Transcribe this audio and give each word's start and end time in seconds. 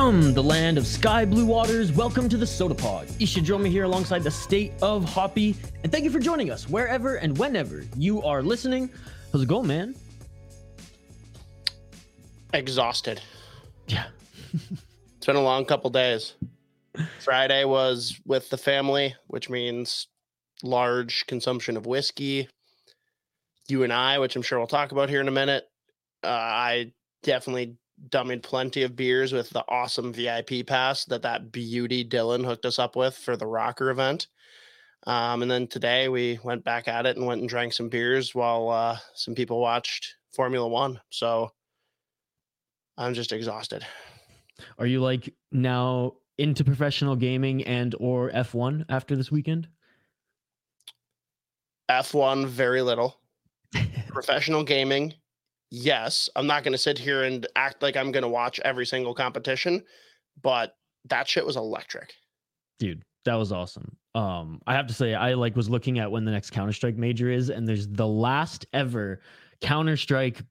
From 0.00 0.32
the 0.32 0.42
land 0.42 0.78
of 0.78 0.86
sky 0.86 1.26
blue 1.26 1.44
waters, 1.44 1.92
welcome 1.92 2.26
to 2.30 2.38
the 2.38 2.46
Sota 2.46 2.74
Pod. 2.74 3.06
Isha 3.20 3.40
Droma 3.40 3.68
here 3.68 3.84
alongside 3.84 4.22
the 4.22 4.30
state 4.30 4.72
of 4.80 5.04
Hoppy, 5.04 5.54
and 5.82 5.92
thank 5.92 6.04
you 6.04 6.10
for 6.10 6.18
joining 6.18 6.50
us 6.50 6.66
wherever 6.70 7.16
and 7.16 7.36
whenever 7.36 7.84
you 7.98 8.22
are 8.22 8.42
listening. 8.42 8.88
How's 9.30 9.42
it 9.42 9.48
going, 9.48 9.66
man? 9.66 9.94
Exhausted. 12.54 13.20
Yeah. 13.88 14.06
It's 15.18 15.26
been 15.26 15.36
a 15.36 15.42
long 15.42 15.66
couple 15.66 15.90
days. 15.90 16.32
Friday 17.18 17.66
was 17.66 18.18
with 18.24 18.48
the 18.48 18.56
family, 18.56 19.14
which 19.26 19.50
means 19.50 20.06
large 20.62 21.26
consumption 21.26 21.76
of 21.76 21.84
whiskey. 21.84 22.48
You 23.68 23.82
and 23.82 23.92
I, 23.92 24.18
which 24.18 24.34
I'm 24.34 24.40
sure 24.40 24.56
we'll 24.56 24.66
talk 24.66 24.92
about 24.92 25.10
here 25.10 25.20
in 25.20 25.28
a 25.28 25.30
minute. 25.30 25.68
Uh, 26.24 26.28
I 26.28 26.92
definitely 27.22 27.76
dummied 28.08 28.42
plenty 28.42 28.82
of 28.82 28.96
beers 28.96 29.32
with 29.32 29.50
the 29.50 29.64
awesome 29.68 30.12
VIP 30.12 30.66
pass 30.66 31.04
that 31.06 31.22
that 31.22 31.52
beauty 31.52 32.04
Dylan 32.04 32.44
hooked 32.44 32.64
us 32.64 32.78
up 32.78 32.96
with 32.96 33.16
for 33.16 33.36
the 33.36 33.44
ROKKR 33.44 33.90
event. 33.90 34.28
Um, 35.06 35.42
and 35.42 35.50
then 35.50 35.66
today 35.66 36.08
we 36.08 36.38
went 36.42 36.64
back 36.64 36.88
at 36.88 37.06
it 37.06 37.16
and 37.16 37.26
went 37.26 37.40
and 37.40 37.48
drank 37.48 37.72
some 37.72 37.88
beers 37.88 38.34
while 38.34 38.68
uh, 38.68 38.98
some 39.14 39.34
people 39.34 39.60
watched 39.60 40.14
Formula 40.32 40.66
One. 40.66 41.00
So 41.10 41.52
I'm 42.98 43.14
just 43.14 43.32
exhausted. 43.32 43.84
Are 44.78 44.86
you 44.86 45.00
like 45.00 45.34
now 45.52 46.14
into 46.38 46.64
professional 46.64 47.16
gaming 47.16 47.64
and 47.64 47.94
or 47.98 48.30
F1 48.30 48.84
after 48.88 49.16
this 49.16 49.30
weekend? 49.30 49.68
F1, 51.90 52.46
very 52.46 52.82
little. 52.82 53.20
Professional 54.08 54.64
gaming, 54.64 55.14
yes, 55.70 56.28
I'm 56.36 56.46
not 56.46 56.64
going 56.64 56.72
to 56.72 56.78
sit 56.78 56.98
here 56.98 57.22
and 57.22 57.46
act 57.56 57.82
like 57.82 57.96
I'm 57.96 58.12
going 58.12 58.22
to 58.22 58.28
watch 58.28 58.60
every 58.60 58.86
single 58.86 59.14
competition, 59.14 59.82
but 60.42 60.74
that 61.08 61.28
shit 61.28 61.46
was 61.46 61.56
electric. 61.56 62.14
Dude, 62.78 63.02
that 63.24 63.34
was 63.34 63.52
awesome. 63.52 63.96
Um, 64.14 64.60
I 64.66 64.74
have 64.74 64.86
to 64.88 64.94
say, 64.94 65.14
I 65.14 65.34
like 65.34 65.56
was 65.56 65.70
looking 65.70 65.98
at 65.98 66.10
when 66.10 66.24
the 66.24 66.32
next 66.32 66.50
Counter 66.50 66.72
Strike 66.72 66.96
major 66.96 67.30
is, 67.30 67.50
and 67.50 67.66
there's 67.66 67.86
the 67.86 68.06
last 68.06 68.66
ever 68.72 69.20
Counter 69.60 69.96
Strike 69.96 70.42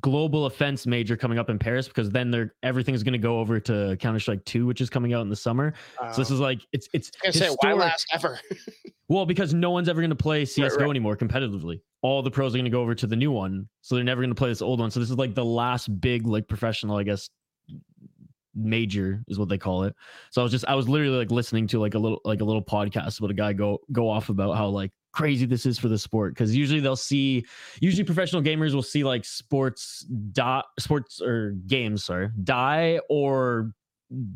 Global 0.00 0.46
Offensive 0.46 0.88
major 0.88 1.16
coming 1.16 1.38
up 1.38 1.50
in 1.50 1.58
Paris 1.58 1.86
because 1.86 2.10
then 2.10 2.30
they're 2.30 2.54
everything's 2.62 3.02
going 3.02 3.12
to 3.12 3.18
go 3.18 3.38
over 3.38 3.60
to 3.60 3.96
Counter 4.00 4.18
Strike 4.18 4.44
2 4.44 4.66
which 4.66 4.80
is 4.80 4.88
coming 4.88 5.12
out 5.12 5.20
in 5.22 5.28
the 5.28 5.36
summer. 5.36 5.74
so 6.12 6.20
this 6.20 6.30
is 6.30 6.40
like 6.40 6.60
it's 6.72 6.88
it's 6.92 7.10
I 7.24 7.28
was 7.28 7.38
gonna 7.38 7.50
say, 7.50 7.56
why 7.60 7.72
last 7.74 8.06
ever? 8.12 8.40
well 9.08 9.26
because 9.26 9.52
no 9.52 9.70
one's 9.70 9.88
ever 9.88 10.00
going 10.00 10.10
to 10.10 10.16
play 10.16 10.44
CS:GO 10.44 10.84
right. 10.84 10.90
anymore 10.90 11.16
competitively. 11.16 11.80
All 12.00 12.22
the 12.22 12.30
pros 12.30 12.54
are 12.54 12.58
going 12.58 12.64
to 12.64 12.70
go 12.70 12.80
over 12.80 12.94
to 12.94 13.06
the 13.06 13.14
new 13.14 13.30
one, 13.30 13.68
so 13.80 13.94
they're 13.94 14.02
never 14.02 14.22
going 14.22 14.30
to 14.30 14.34
play 14.34 14.48
this 14.48 14.62
old 14.62 14.80
one. 14.80 14.90
So 14.90 14.98
this 14.98 15.10
is 15.10 15.18
like 15.18 15.34
the 15.34 15.44
last 15.44 16.00
big 16.00 16.26
like 16.26 16.48
professional, 16.48 16.96
I 16.96 17.04
guess 17.04 17.28
major 18.54 19.22
is 19.28 19.38
what 19.38 19.48
they 19.48 19.58
call 19.58 19.84
it. 19.84 19.94
So 20.30 20.40
I 20.40 20.44
was 20.44 20.52
just 20.52 20.64
I 20.66 20.74
was 20.74 20.88
literally 20.88 21.16
like 21.16 21.30
listening 21.30 21.66
to 21.68 21.78
like 21.78 21.94
a 21.94 21.98
little 21.98 22.20
like 22.24 22.40
a 22.40 22.44
little 22.44 22.62
podcast 22.62 23.18
about 23.18 23.30
a 23.30 23.34
guy 23.34 23.52
go 23.52 23.78
go 23.92 24.08
off 24.08 24.28
about 24.28 24.56
how 24.56 24.68
like 24.68 24.90
crazy 25.12 25.46
this 25.46 25.66
is 25.66 25.78
for 25.78 25.88
the 25.88 25.98
sport 25.98 26.34
because 26.34 26.56
usually 26.56 26.80
they'll 26.80 26.96
see 26.96 27.44
usually 27.80 28.04
professional 28.04 28.42
gamers 28.42 28.74
will 28.74 28.82
see 28.82 29.04
like 29.04 29.24
sports 29.24 30.06
dot 30.32 30.66
sports 30.78 31.20
or 31.20 31.50
games 31.66 32.04
sorry 32.04 32.30
die 32.44 32.98
or 33.08 33.72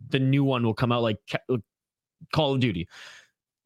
the 0.09 0.19
new 0.19 0.45
one 0.45 0.65
will 0.65 0.75
come 0.75 0.93
out 0.93 1.03
like 1.03 1.19
Call 2.33 2.55
of 2.55 2.61
Duty. 2.61 2.89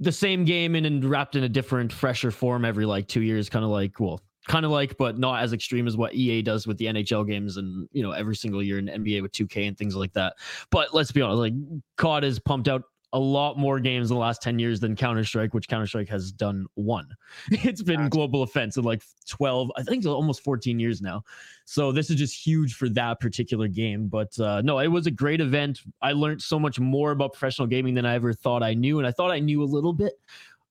The 0.01 0.13
same 0.13 0.45
game 0.45 0.75
and, 0.75 1.05
wrapped 1.05 1.37
in 1.37 1.45
a 1.45 1.49
different 1.49 1.93
fresher 1.93 2.31
form 2.31 2.65
every 2.65 2.87
like 2.87 3.07
two 3.07 3.23
years 3.23 3.49
kind 3.49 3.65
of 3.65 3.71
like 3.71 4.01
well 4.01 4.21
kind 4.49 4.65
of 4.65 4.71
like 4.71 4.97
but 4.97 5.19
not 5.19 5.43
as 5.43 5.53
extreme 5.53 5.87
as 5.87 5.99
what 5.99 6.15
EA 6.15 6.41
does 6.41 6.67
with 6.67 6.79
the 6.79 6.87
NHL 6.87 7.29
games 7.29 7.59
and 7.59 7.87
you 7.93 8.03
know 8.03 8.13
every 8.13 8.35
single 8.35 8.63
year 8.63 8.79
in 8.79 8.87
NBA 8.87 9.21
with 9.21 9.33
2K 9.33 9.69
and 9.69 9.77
things 9.77 9.95
like 9.95 10.13
that. 10.15 10.35
But 10.71 10.95
let's 10.95 11.13
be 11.13 11.21
honest 11.21 11.39
like 11.39 11.53
COD 11.97 12.25
has 12.25 12.39
pumped 12.39 12.69
out 12.69 12.85
a 13.13 13.19
lot 13.19 13.59
more 13.59 13.81
games 13.81 14.11
in 14.11 14.15
the 14.15 14.21
last 14.21 14.41
10 14.41 14.59
years 14.59 14.79
than 14.79 14.95
Counter 14.95 15.25
Strike, 15.25 15.53
which 15.53 15.69
Counter 15.69 15.87
Strike 15.87 16.09
has 16.09 16.31
done 16.31 16.67
one. 16.75 17.09
It's 17.51 17.83
been 17.83 18.09
Global 18.09 18.43
Offensive 18.43 18.85
in 18.85 18.89
like 18.89 19.03
12, 19.29 19.71
I 19.77 19.83
think 19.83 20.07
almost 20.07 20.43
14 20.45 20.79
years 20.79 21.03
now. 21.03 21.25
So 21.65 21.93
this 21.93 22.11
is 22.11 22.17
just 22.17 22.35
huge 22.35 22.75
for 22.75 22.89
that 22.91 23.21
particular 23.21 23.69
game. 23.69 24.09
But 24.09 24.39
uh, 24.39 24.63
no, 24.63 24.79
it 24.79 24.89
was 24.89 25.07
a 25.07 25.11
great 25.11 25.41
event. 25.41 25.81
I 26.01 26.13
learned 26.13 26.43
so 26.43 26.59
much 26.59 26.79
more 26.79 27.11
about 27.11 27.33
professional 27.33 27.67
gaming 27.67 27.95
than 27.95 28.07
I 28.07 28.15
ever 28.15 28.33
thought 28.33 28.63
I 28.63 28.75
knew. 28.75 28.99
And 28.99 29.07
I 29.07 29.13
thought 29.13 29.31
I 29.31 29.41
knew 29.41 29.63
a 29.63 29.65
little 29.65 29.93
bit. 29.93 30.15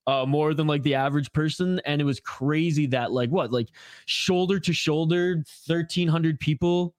Uh, 0.08 0.26
more 0.26 0.56
than 0.56 0.66
like 0.66 0.82
the 0.82 0.96
average 0.96 1.32
person 1.34 1.80
and 1.86 2.02
it 2.02 2.04
was 2.04 2.20
crazy 2.20 2.88
that 2.88 3.12
like 3.12 3.30
what 3.30 3.52
like 3.52 3.68
shoulder 4.08 4.60
to 4.60 4.74
shoulder 4.74 5.36
1300 5.68 6.40
people 6.40 6.96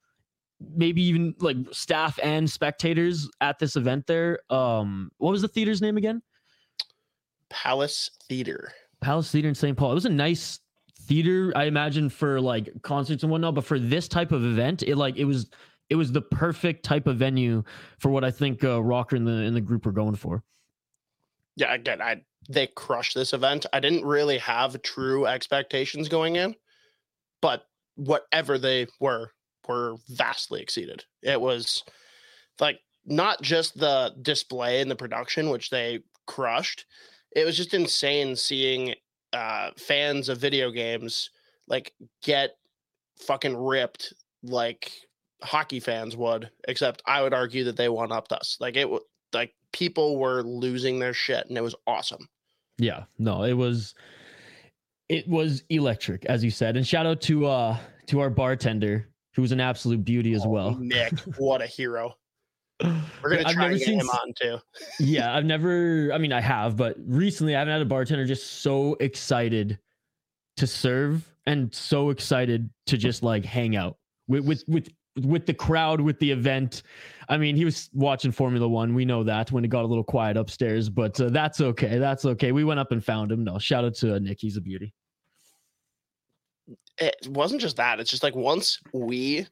maybe 0.75 1.03
even 1.03 1.35
like 1.41 1.57
staff 1.73 2.19
and 2.23 2.49
spectators 2.49 3.29
at 3.41 3.59
this 3.59 3.77
event 3.77 4.07
there. 4.07 4.41
Um, 4.51 5.11
what 5.19 5.31
was 5.31 5.43
the 5.43 5.49
theater's 5.49 5.81
name 5.81 5.97
again? 5.97 6.23
Palace 7.49 8.11
Theater. 8.29 8.73
Palace 9.01 9.31
Theater 9.31 9.49
in 9.49 9.55
St. 9.55 9.77
Paul. 9.77 9.93
It 9.93 9.95
was 9.95 10.05
a 10.05 10.11
nice 10.11 10.61
theater, 11.03 11.53
I 11.57 11.65
imagine, 11.65 12.09
for 12.09 12.41
like 12.41 12.71
concerts 12.83 13.23
and 13.23 13.33
whatnot. 13.33 13.55
But 13.55 13.65
for 13.65 13.79
this 13.79 14.09
type 14.09 14.33
of 14.33 14.45
event, 14.45 14.83
it 14.83 14.97
like 14.97 15.17
it 15.17 15.25
was 15.25 15.51
it 15.89 15.97
was 15.97 16.13
the 16.13 16.23
perfect 16.23 16.85
type 16.85 17.07
of 17.07 17.17
venue 17.17 17.65
for 17.99 18.11
what 18.11 18.23
I 18.25 18.31
think 18.31 18.63
uh, 18.63 18.79
ROKKR 18.81 19.17
and 19.17 19.27
the 19.27 19.33
in 19.33 19.55
the 19.55 19.61
group 19.61 19.87
were 19.87 19.93
going 19.93 20.15
for. 20.15 20.43
Yeah, 21.57 21.75
again, 21.75 22.01
I 22.01 22.23
they 22.49 22.69
crushed 22.69 23.15
this 23.15 23.33
event. 23.33 23.67
I 23.73 23.81
didn't 23.81 24.05
really 24.05 24.39
have 24.39 24.81
true 24.83 25.27
expectations 25.27 26.09
going 26.09 26.37
in, 26.37 26.55
but 27.41 27.65
whatever 27.97 28.59
they 28.59 28.87
were 29.01 29.33
were 29.71 29.97
vastly 30.09 30.61
exceeded. 30.61 31.05
It 31.23 31.41
was 31.41 31.85
like 32.59 32.81
not 33.07 33.41
just 33.41 33.79
the 33.79 34.13
display 34.21 34.81
and 34.81 34.91
the 34.91 34.97
production, 34.97 35.51
which 35.51 35.71
they 35.71 36.01
crushed. 36.27 36.87
It 37.37 37.47
was 37.47 37.57
just 37.57 37.73
insane 37.73 38.35
seeing 38.35 38.95
uh, 39.33 39.71
fans 39.77 40.29
of 40.29 40.39
video 40.39 40.73
games 40.73 41.31
like 41.69 41.93
get 42.23 42.57
fucking 43.21 43.57
ripped 43.57 44.13
like 44.43 44.93
hockey 45.43 45.79
fans 45.79 46.17
would. 46.17 46.51
Except 46.67 47.03
I 47.07 47.23
would 47.23 47.33
argue 47.35 47.65
that 47.65 47.77
they 47.77 47.89
one 47.89 48.11
upped 48.13 48.33
us. 48.33 48.57
Like 48.59 48.77
it 48.77 48.91
was 48.91 49.03
like 49.33 49.55
people 49.73 50.19
were 50.19 50.43
losing 50.43 50.99
their 50.99 51.15
shit, 51.15 51.47
and 51.49 51.57
it 51.57 51.63
was 51.63 51.77
awesome. 51.87 52.29
Yeah, 52.79 53.05
no, 53.19 53.45
it 53.45 53.53
was 53.53 53.95
it 55.09 55.29
was 55.29 55.63
electric, 55.69 56.25
as 56.27 56.43
you 56.43 56.51
said. 56.51 56.77
And 56.77 56.87
shout 56.87 57.07
out 57.07 57.21
to 57.23 57.47
uh 57.47 57.77
to 58.07 58.21
our 58.21 58.31
bartender, 58.31 59.10
who 59.35 59.43
was 59.43 59.53
an 59.53 59.61
absolute 59.61 60.05
beauty 60.05 60.33
as 60.35 60.45
Oh, 60.45 60.49
well. 60.49 60.75
Nick, 60.79 61.19
what 61.39 61.63
a 61.63 61.67
hero. 61.67 62.15
We're 62.83 63.31
gonna 63.37 63.43
I've 63.47 63.55
try 63.55 63.63
never 63.65 63.71
and 63.73 63.79
get 63.79 63.87
seen 63.87 64.01
him 64.01 64.09
on 64.09 64.33
too. 64.41 64.59
yeah, 65.01 65.35
I've 65.37 65.45
never, 65.45 66.11
I 66.13 66.19
mean, 66.19 66.33
I 66.33 66.41
have, 66.41 66.77
but 66.77 66.97
recently 67.05 67.55
I 67.55 67.59
haven't 67.59 67.73
had 67.73 67.83
a 67.83 67.87
bartender 67.87 68.25
just 68.25 68.63
so 68.63 68.97
excited 69.01 69.79
to 70.57 70.67
serve 70.67 71.31
and 71.47 71.75
so 71.75 72.11
excited 72.11 72.71
to 72.87 72.97
just 72.97 73.23
like 73.23 73.45
hang 73.45 73.77
out 73.77 73.99
with, 74.29 74.45
with, 74.45 74.65
with, 74.67 74.89
with 75.23 75.45
the 75.45 75.53
crowd, 75.55 76.01
with 76.01 76.19
the 76.21 76.31
event. 76.31 76.83
I 77.29 77.37
mean, 77.37 77.55
he 77.55 77.65
was 77.67 77.91
watching 77.93 78.33
Formula 78.33 78.67
One. 78.67 78.95
We 78.95 79.05
know 79.05 79.25
that 79.25 79.53
when 79.53 79.65
it 79.65 79.69
got 79.69 79.85
a 79.85 79.87
little 79.87 80.05
quiet 80.05 80.37
upstairs, 80.37 80.89
but 80.89 81.21
uh, 81.21 81.29
that's 81.29 81.61
okay. 81.61 81.99
That's 81.99 82.25
okay. 82.25 82.53
We 82.53 82.65
went 82.65 82.81
up 82.81 82.93
and 82.93 83.05
found 83.05 83.31
him. 83.31 83.45
No, 83.45 83.59
shout 83.59 83.85
out 83.85 83.95
to 83.97 84.15
uh, 84.15 84.19
Nick. 84.21 84.39
He's 84.41 84.57
a 84.57 84.61
beauty. 84.61 84.95
It 86.99 87.29
wasn't 87.29 87.61
just 87.61 87.77
that. 87.77 88.01
It's 88.01 88.11
just 88.11 88.23
like 88.23 88.35
once 88.35 88.79
we 88.93 89.47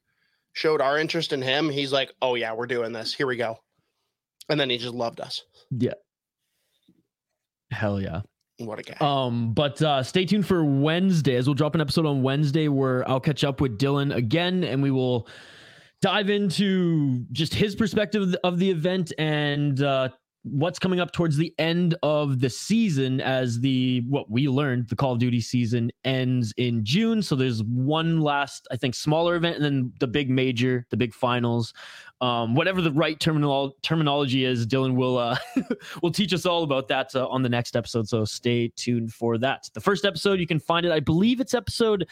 showed 0.52 0.80
our 0.80 0.98
interest 0.98 1.32
in 1.32 1.42
him, 1.42 1.70
he's 1.70 1.92
like, 1.92 2.12
"Oh 2.20 2.34
yeah, 2.34 2.52
we're 2.52 2.66
doing 2.66 2.92
this. 2.92 3.14
Here 3.14 3.26
we 3.26 3.36
go," 3.36 3.58
and 4.48 4.58
then 4.58 4.70
he 4.70 4.78
just 4.78 4.94
loved 4.94 5.20
us. 5.20 5.42
Yeah. 5.70 5.94
Hell 7.70 8.00
yeah. 8.00 8.22
What 8.58 8.80
a 8.80 8.82
guy! 8.82 8.96
Um, 9.00 9.52
but 9.52 9.80
uh, 9.80 10.02
stay 10.02 10.24
tuned 10.24 10.46
for 10.46 10.64
Wednesday 10.64 11.36
as 11.36 11.46
we'll 11.46 11.54
drop 11.54 11.74
an 11.74 11.80
episode 11.80 12.06
on 12.06 12.22
Wednesday 12.22 12.66
where 12.66 13.08
I'll 13.08 13.20
catch 13.20 13.44
up 13.44 13.60
with 13.60 13.78
Dylan 13.78 14.14
again 14.14 14.64
and 14.64 14.82
we 14.82 14.90
will 14.90 15.28
dive 16.02 16.28
into 16.28 17.24
just 17.30 17.54
his 17.54 17.76
perspective 17.76 18.22
of 18.22 18.32
the, 18.32 18.40
of 18.44 18.58
the 18.58 18.70
event 18.70 19.12
and 19.16 19.80
uh, 19.80 20.08
what's 20.50 20.78
coming 20.78 21.00
up 21.00 21.12
towards 21.12 21.36
the 21.36 21.54
end 21.58 21.96
of 22.02 22.40
the 22.40 22.50
season 22.50 23.20
as 23.20 23.60
the 23.60 24.02
what 24.08 24.30
we 24.30 24.48
learned 24.48 24.88
the 24.88 24.96
Call 24.96 25.12
of 25.12 25.18
Duty 25.18 25.40
season 25.40 25.90
ends 26.04 26.52
in 26.56 26.84
June. 26.84 27.22
So 27.22 27.36
there's 27.36 27.62
one 27.62 28.20
last, 28.20 28.66
I 28.70 28.76
think, 28.76 28.94
smaller 28.94 29.36
event, 29.36 29.56
and 29.56 29.64
then 29.64 29.92
the 30.00 30.06
big 30.06 30.30
major, 30.30 30.86
the 30.90 30.96
big 30.96 31.14
finals. 31.14 31.72
Um, 32.20 32.54
whatever 32.54 32.82
the 32.82 32.92
right 32.92 33.18
terminal 33.18 33.76
terminology 33.82 34.44
is, 34.44 34.66
Dylan 34.66 34.94
will 34.94 35.18
uh, 35.18 35.36
will 36.02 36.12
teach 36.12 36.32
us 36.32 36.46
all 36.46 36.62
about 36.62 36.88
that 36.88 37.14
uh, 37.14 37.28
on 37.28 37.42
the 37.42 37.48
next 37.48 37.76
episode. 37.76 38.08
So 38.08 38.24
stay 38.24 38.72
tuned 38.76 39.12
for 39.12 39.38
that. 39.38 39.70
The 39.74 39.80
first 39.80 40.04
episode 40.04 40.40
you 40.40 40.46
can 40.46 40.60
find 40.60 40.84
it, 40.84 40.92
I 40.92 41.00
believe 41.00 41.40
it's 41.40 41.54
episode 41.54 42.08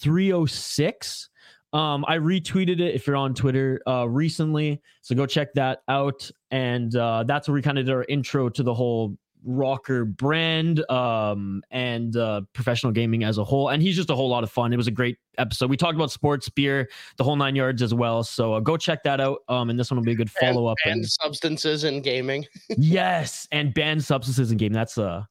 306 0.00 1.30
um, 1.74 2.04
I 2.06 2.18
retweeted 2.18 2.80
it 2.80 2.94
if 2.94 3.06
you're 3.06 3.16
on 3.16 3.34
Twitter 3.34 3.80
uh, 3.86 4.08
recently, 4.08 4.80
so 5.02 5.14
go 5.16 5.26
check 5.26 5.52
that 5.54 5.82
out. 5.88 6.30
And 6.52 6.94
uh, 6.94 7.24
that's 7.24 7.48
where 7.48 7.54
we 7.54 7.62
kind 7.62 7.78
of 7.78 7.86
did 7.86 7.92
our 7.92 8.04
intro 8.08 8.48
to 8.48 8.62
the 8.62 8.72
whole 8.72 9.18
ROKKR 9.44 10.16
brand 10.16 10.88
um, 10.88 11.62
and 11.72 12.16
uh, 12.16 12.42
professional 12.52 12.92
gaming 12.92 13.24
as 13.24 13.38
a 13.38 13.44
whole. 13.44 13.70
And 13.70 13.82
he's 13.82 13.96
just 13.96 14.08
a 14.08 14.14
whole 14.14 14.28
lot 14.28 14.44
of 14.44 14.52
fun. 14.52 14.72
It 14.72 14.76
was 14.76 14.86
a 14.86 14.92
great 14.92 15.18
episode. 15.36 15.68
We 15.68 15.76
talked 15.76 15.96
about 15.96 16.12
sports, 16.12 16.48
beer, 16.48 16.88
the 17.16 17.24
whole 17.24 17.34
nine 17.34 17.56
yards 17.56 17.82
as 17.82 17.92
well. 17.92 18.22
So 18.22 18.54
uh, 18.54 18.60
go 18.60 18.76
check 18.76 19.02
that 19.02 19.20
out. 19.20 19.40
Um, 19.48 19.68
and 19.68 19.78
this 19.78 19.90
one 19.90 19.98
will 19.98 20.04
be 20.04 20.12
a 20.12 20.16
good 20.16 20.30
follow 20.30 20.66
up. 20.66 20.78
And, 20.84 20.94
and 20.94 21.06
substances 21.06 21.82
in 21.82 22.02
gaming. 22.02 22.46
yes, 22.78 23.48
and 23.50 23.74
banned 23.74 24.04
substances 24.04 24.52
in 24.52 24.58
gaming. 24.58 24.74
That's 24.74 24.96
uh, 24.96 25.24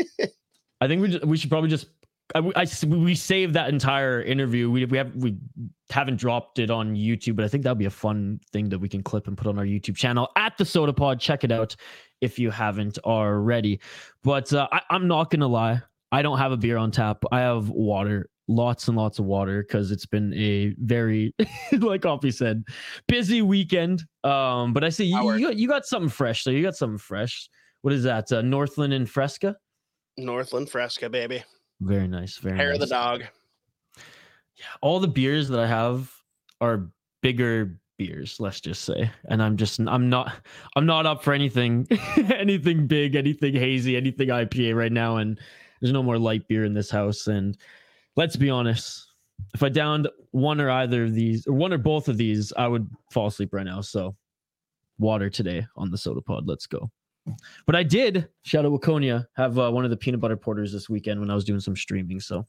I 0.80 0.88
think 0.88 1.02
we 1.02 1.18
we 1.28 1.36
should 1.36 1.50
probably 1.50 1.70
just 1.70 1.86
I, 2.34 2.52
I, 2.56 2.66
we 2.86 3.14
saved 3.14 3.54
that 3.54 3.68
entire 3.68 4.22
interview. 4.22 4.70
We 4.70 4.84
we 4.86 4.98
have 4.98 5.14
we 5.14 5.36
haven't 5.90 6.16
dropped 6.16 6.58
it 6.58 6.70
on 6.70 6.94
YouTube, 6.94 7.36
but 7.36 7.44
I 7.44 7.48
think 7.48 7.64
that'd 7.64 7.78
be 7.78 7.86
a 7.86 7.90
fun 7.90 8.40
thing 8.52 8.68
that 8.70 8.78
we 8.78 8.88
can 8.88 9.02
clip 9.02 9.26
and 9.26 9.36
put 9.36 9.46
on 9.46 9.58
our 9.58 9.64
YouTube 9.64 9.96
channel 9.96 10.28
at 10.36 10.56
the 10.56 10.64
Sota 10.64 10.96
Pod. 10.96 11.20
Check 11.20 11.44
it 11.44 11.52
out 11.52 11.76
if 12.20 12.38
you 12.38 12.50
haven't 12.50 12.98
already. 13.04 13.80
But 14.22 14.52
uh, 14.52 14.68
I, 14.72 14.80
I'm 14.90 15.08
not 15.08 15.30
gonna 15.30 15.48
lie, 15.48 15.82
I 16.12 16.20
don't 16.20 16.38
have 16.38 16.52
a 16.52 16.56
beer 16.58 16.76
on 16.76 16.90
tap. 16.90 17.24
I 17.32 17.40
have 17.40 17.70
water, 17.70 18.28
lots 18.46 18.86
and 18.86 18.96
lots 18.96 19.18
of 19.18 19.24
water, 19.24 19.62
because 19.62 19.90
it's 19.90 20.04
been 20.04 20.32
a 20.34 20.74
very, 20.78 21.34
like 21.72 22.02
Coffee 22.02 22.30
said, 22.30 22.64
busy 23.08 23.40
weekend. 23.40 24.04
Um, 24.22 24.74
but 24.74 24.84
I 24.84 24.90
see 24.90 25.06
you, 25.06 25.32
you 25.32 25.46
got, 25.46 25.56
you 25.56 25.68
got 25.68 25.86
something 25.86 26.10
fresh. 26.10 26.44
So 26.44 26.50
you 26.50 26.62
got 26.62 26.76
something 26.76 26.98
fresh. 26.98 27.48
What 27.80 27.94
is 27.94 28.04
that? 28.04 28.30
Uh, 28.30 28.42
Northland 28.42 28.92
and 28.92 29.08
Fresca. 29.08 29.56
Northland 30.18 30.68
Fresca, 30.68 31.08
baby. 31.08 31.42
Very 31.82 32.08
nice. 32.08 32.38
Very 32.38 32.56
hair 32.56 32.68
nice. 32.68 32.76
of 32.76 32.80
the 32.80 32.86
dog. 32.86 33.24
Yeah, 34.56 34.66
all 34.80 35.00
the 35.00 35.08
beers 35.08 35.48
that 35.48 35.58
I 35.58 35.66
have 35.66 36.12
are 36.60 36.88
bigger 37.22 37.78
beers, 37.98 38.38
let's 38.38 38.60
just 38.60 38.84
say. 38.84 39.10
And 39.28 39.42
I'm 39.42 39.56
just 39.56 39.80
I'm 39.80 40.08
not 40.08 40.32
I'm 40.76 40.86
not 40.86 41.06
up 41.06 41.22
for 41.22 41.32
anything 41.32 41.86
anything 42.16 42.86
big, 42.86 43.14
anything 43.16 43.54
hazy, 43.54 43.96
anything 43.96 44.28
IPA 44.28 44.76
right 44.76 44.92
now. 44.92 45.16
And 45.16 45.38
there's 45.80 45.92
no 45.92 46.02
more 46.02 46.18
light 46.18 46.46
beer 46.48 46.64
in 46.64 46.74
this 46.74 46.90
house. 46.90 47.26
And 47.26 47.56
let's 48.16 48.36
be 48.36 48.50
honest, 48.50 49.06
if 49.54 49.62
I 49.62 49.68
downed 49.68 50.08
one 50.30 50.60
or 50.60 50.70
either 50.70 51.04
of 51.04 51.14
these, 51.14 51.46
or 51.46 51.54
one 51.54 51.72
or 51.72 51.78
both 51.78 52.08
of 52.08 52.16
these, 52.16 52.52
I 52.56 52.68
would 52.68 52.88
fall 53.10 53.26
asleep 53.26 53.52
right 53.52 53.66
now. 53.66 53.80
So 53.80 54.14
water 54.98 55.28
today 55.28 55.66
on 55.76 55.90
the 55.90 55.96
Sota 55.96 56.24
Pod. 56.24 56.46
Let's 56.46 56.66
go. 56.66 56.90
But 57.66 57.76
I 57.76 57.82
did 57.82 58.28
shout 58.42 58.64
out 58.64 58.72
Waconia 58.72 59.26
have 59.36 59.58
uh, 59.58 59.70
one 59.70 59.84
of 59.84 59.90
the 59.90 59.96
peanut 59.96 60.20
butter 60.20 60.36
porters 60.36 60.72
this 60.72 60.88
weekend 60.88 61.20
when 61.20 61.30
I 61.30 61.34
was 61.34 61.44
doing 61.44 61.60
some 61.60 61.76
streaming. 61.76 62.18
So 62.18 62.46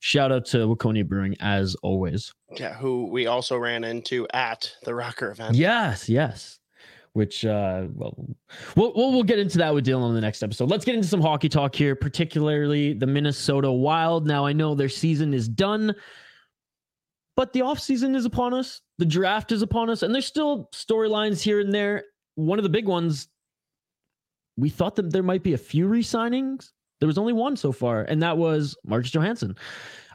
shout 0.00 0.30
out 0.30 0.44
to 0.46 0.58
Waconia 0.58 1.06
Brewing 1.06 1.36
as 1.40 1.74
always. 1.76 2.32
Yeah, 2.56 2.74
who 2.74 3.06
we 3.06 3.26
also 3.26 3.56
ran 3.56 3.84
into 3.84 4.26
at 4.34 4.70
the 4.84 4.92
ROKKR 4.92 5.32
event. 5.32 5.56
Yes, 5.56 6.08
yes. 6.08 6.58
Which 7.12 7.44
uh, 7.44 7.86
well, 7.94 8.14
we'll 8.76 8.92
we'll 8.94 9.12
we'll 9.12 9.22
get 9.24 9.38
into 9.38 9.58
that 9.58 9.74
with 9.74 9.84
Dylan 9.84 10.02
on 10.02 10.14
the 10.14 10.20
next 10.20 10.42
episode. 10.42 10.70
Let's 10.70 10.84
get 10.84 10.94
into 10.94 11.08
some 11.08 11.20
hockey 11.20 11.48
talk 11.48 11.74
here, 11.74 11.96
particularly 11.96 12.92
the 12.92 13.06
Minnesota 13.06 13.72
Wild. 13.72 14.26
Now 14.26 14.46
I 14.46 14.52
know 14.52 14.74
their 14.74 14.88
season 14.88 15.34
is 15.34 15.48
done, 15.48 15.92
but 17.36 17.52
the 17.52 17.60
offseason 17.60 18.14
is 18.14 18.26
upon 18.26 18.54
us. 18.54 18.80
The 18.98 19.06
draft 19.06 19.50
is 19.50 19.62
upon 19.62 19.90
us, 19.90 20.04
and 20.04 20.14
there's 20.14 20.26
still 20.26 20.68
storylines 20.72 21.40
here 21.40 21.58
and 21.58 21.74
there. 21.74 22.04
One 22.36 22.60
of 22.60 22.62
the 22.62 22.68
big 22.68 22.86
ones 22.86 23.28
we 24.60 24.68
thought 24.68 24.96
that 24.96 25.12
there 25.12 25.22
might 25.22 25.42
be 25.42 25.54
a 25.54 25.58
few 25.58 25.86
re-signings. 25.86 26.70
There 27.00 27.06
was 27.06 27.18
only 27.18 27.32
one 27.32 27.56
so 27.56 27.72
far, 27.72 28.02
and 28.02 28.22
that 28.22 28.36
was 28.36 28.76
Marcus 28.84 29.10
Johansson. 29.10 29.56